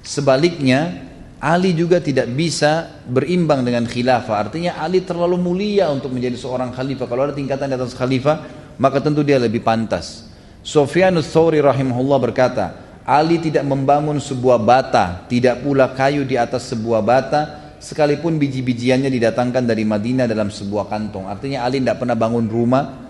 Sebaliknya, 0.00 1.04
Ali 1.36 1.76
juga 1.76 2.00
tidak 2.00 2.32
bisa 2.32 2.88
berimbang 3.04 3.60
dengan 3.60 3.84
khilafah. 3.84 4.48
Artinya 4.48 4.80
Ali 4.80 5.04
terlalu 5.04 5.36
mulia 5.36 5.92
untuk 5.92 6.16
menjadi 6.16 6.40
seorang 6.40 6.72
khalifah. 6.72 7.04
Kalau 7.04 7.28
ada 7.28 7.36
tingkatan 7.36 7.68
di 7.68 7.76
atas 7.76 7.92
khalifah, 7.92 8.36
maka 8.80 9.04
tentu 9.04 9.20
dia 9.20 9.36
lebih 9.36 9.60
pantas. 9.60 10.32
Sofyanus 10.64 11.28
Thawri 11.28 11.60
rahimahullah 11.60 12.18
berkata, 12.24 12.66
Ali 13.04 13.36
tidak 13.36 13.68
membangun 13.68 14.16
sebuah 14.16 14.56
bata, 14.60 15.28
tidak 15.28 15.60
pula 15.60 15.92
kayu 15.92 16.24
di 16.24 16.40
atas 16.40 16.72
sebuah 16.72 17.04
bata, 17.04 17.40
sekalipun 17.80 18.40
biji-bijiannya 18.40 19.12
didatangkan 19.12 19.64
dari 19.68 19.84
Madinah 19.84 20.24
dalam 20.24 20.48
sebuah 20.48 20.88
kantong. 20.88 21.28
Artinya 21.28 21.68
Ali 21.68 21.84
tidak 21.84 22.00
pernah 22.00 22.16
bangun 22.16 22.48
rumah, 22.48 23.09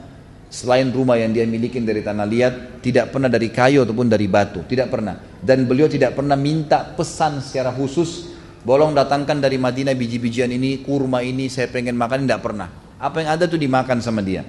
selain 0.50 0.90
rumah 0.90 1.14
yang 1.14 1.30
dia 1.30 1.46
miliki 1.46 1.78
dari 1.78 2.02
tanah 2.02 2.26
liat 2.26 2.54
tidak 2.82 3.14
pernah 3.14 3.30
dari 3.30 3.48
kayu 3.48 3.86
ataupun 3.86 4.10
dari 4.10 4.26
batu. 4.26 4.66
Tidak 4.66 4.90
pernah. 4.90 5.16
Dan 5.38 5.64
beliau 5.64 5.86
tidak 5.86 6.18
pernah 6.18 6.34
minta 6.34 6.82
pesan 6.84 7.38
secara 7.38 7.70
khusus 7.70 8.34
bolong 8.66 8.92
datangkan 8.92 9.40
dari 9.40 9.56
Madinah 9.56 9.96
biji-bijian 9.96 10.52
ini 10.52 10.84
kurma 10.84 11.22
ini 11.24 11.46
saya 11.48 11.70
pengen 11.70 11.94
makan. 11.94 12.26
Tidak 12.26 12.40
pernah. 12.42 12.68
Apa 13.00 13.24
yang 13.24 13.38
ada 13.38 13.48
tuh 13.48 13.56
dimakan 13.56 14.02
sama 14.04 14.20
dia. 14.20 14.44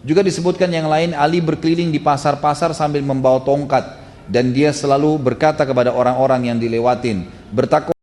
Juga 0.00 0.24
disebutkan 0.24 0.72
yang 0.72 0.88
lain 0.88 1.12
Ali 1.12 1.44
berkeliling 1.44 1.92
di 1.92 2.00
pasar-pasar 2.00 2.72
sambil 2.72 3.04
membawa 3.04 3.44
tongkat. 3.44 4.00
Dan 4.30 4.54
dia 4.56 4.70
selalu 4.72 5.20
berkata 5.20 5.66
kepada 5.66 5.90
orang-orang 5.92 6.54
yang 6.54 6.58
dilewatin 6.58 7.26
bertakwa 7.50 7.90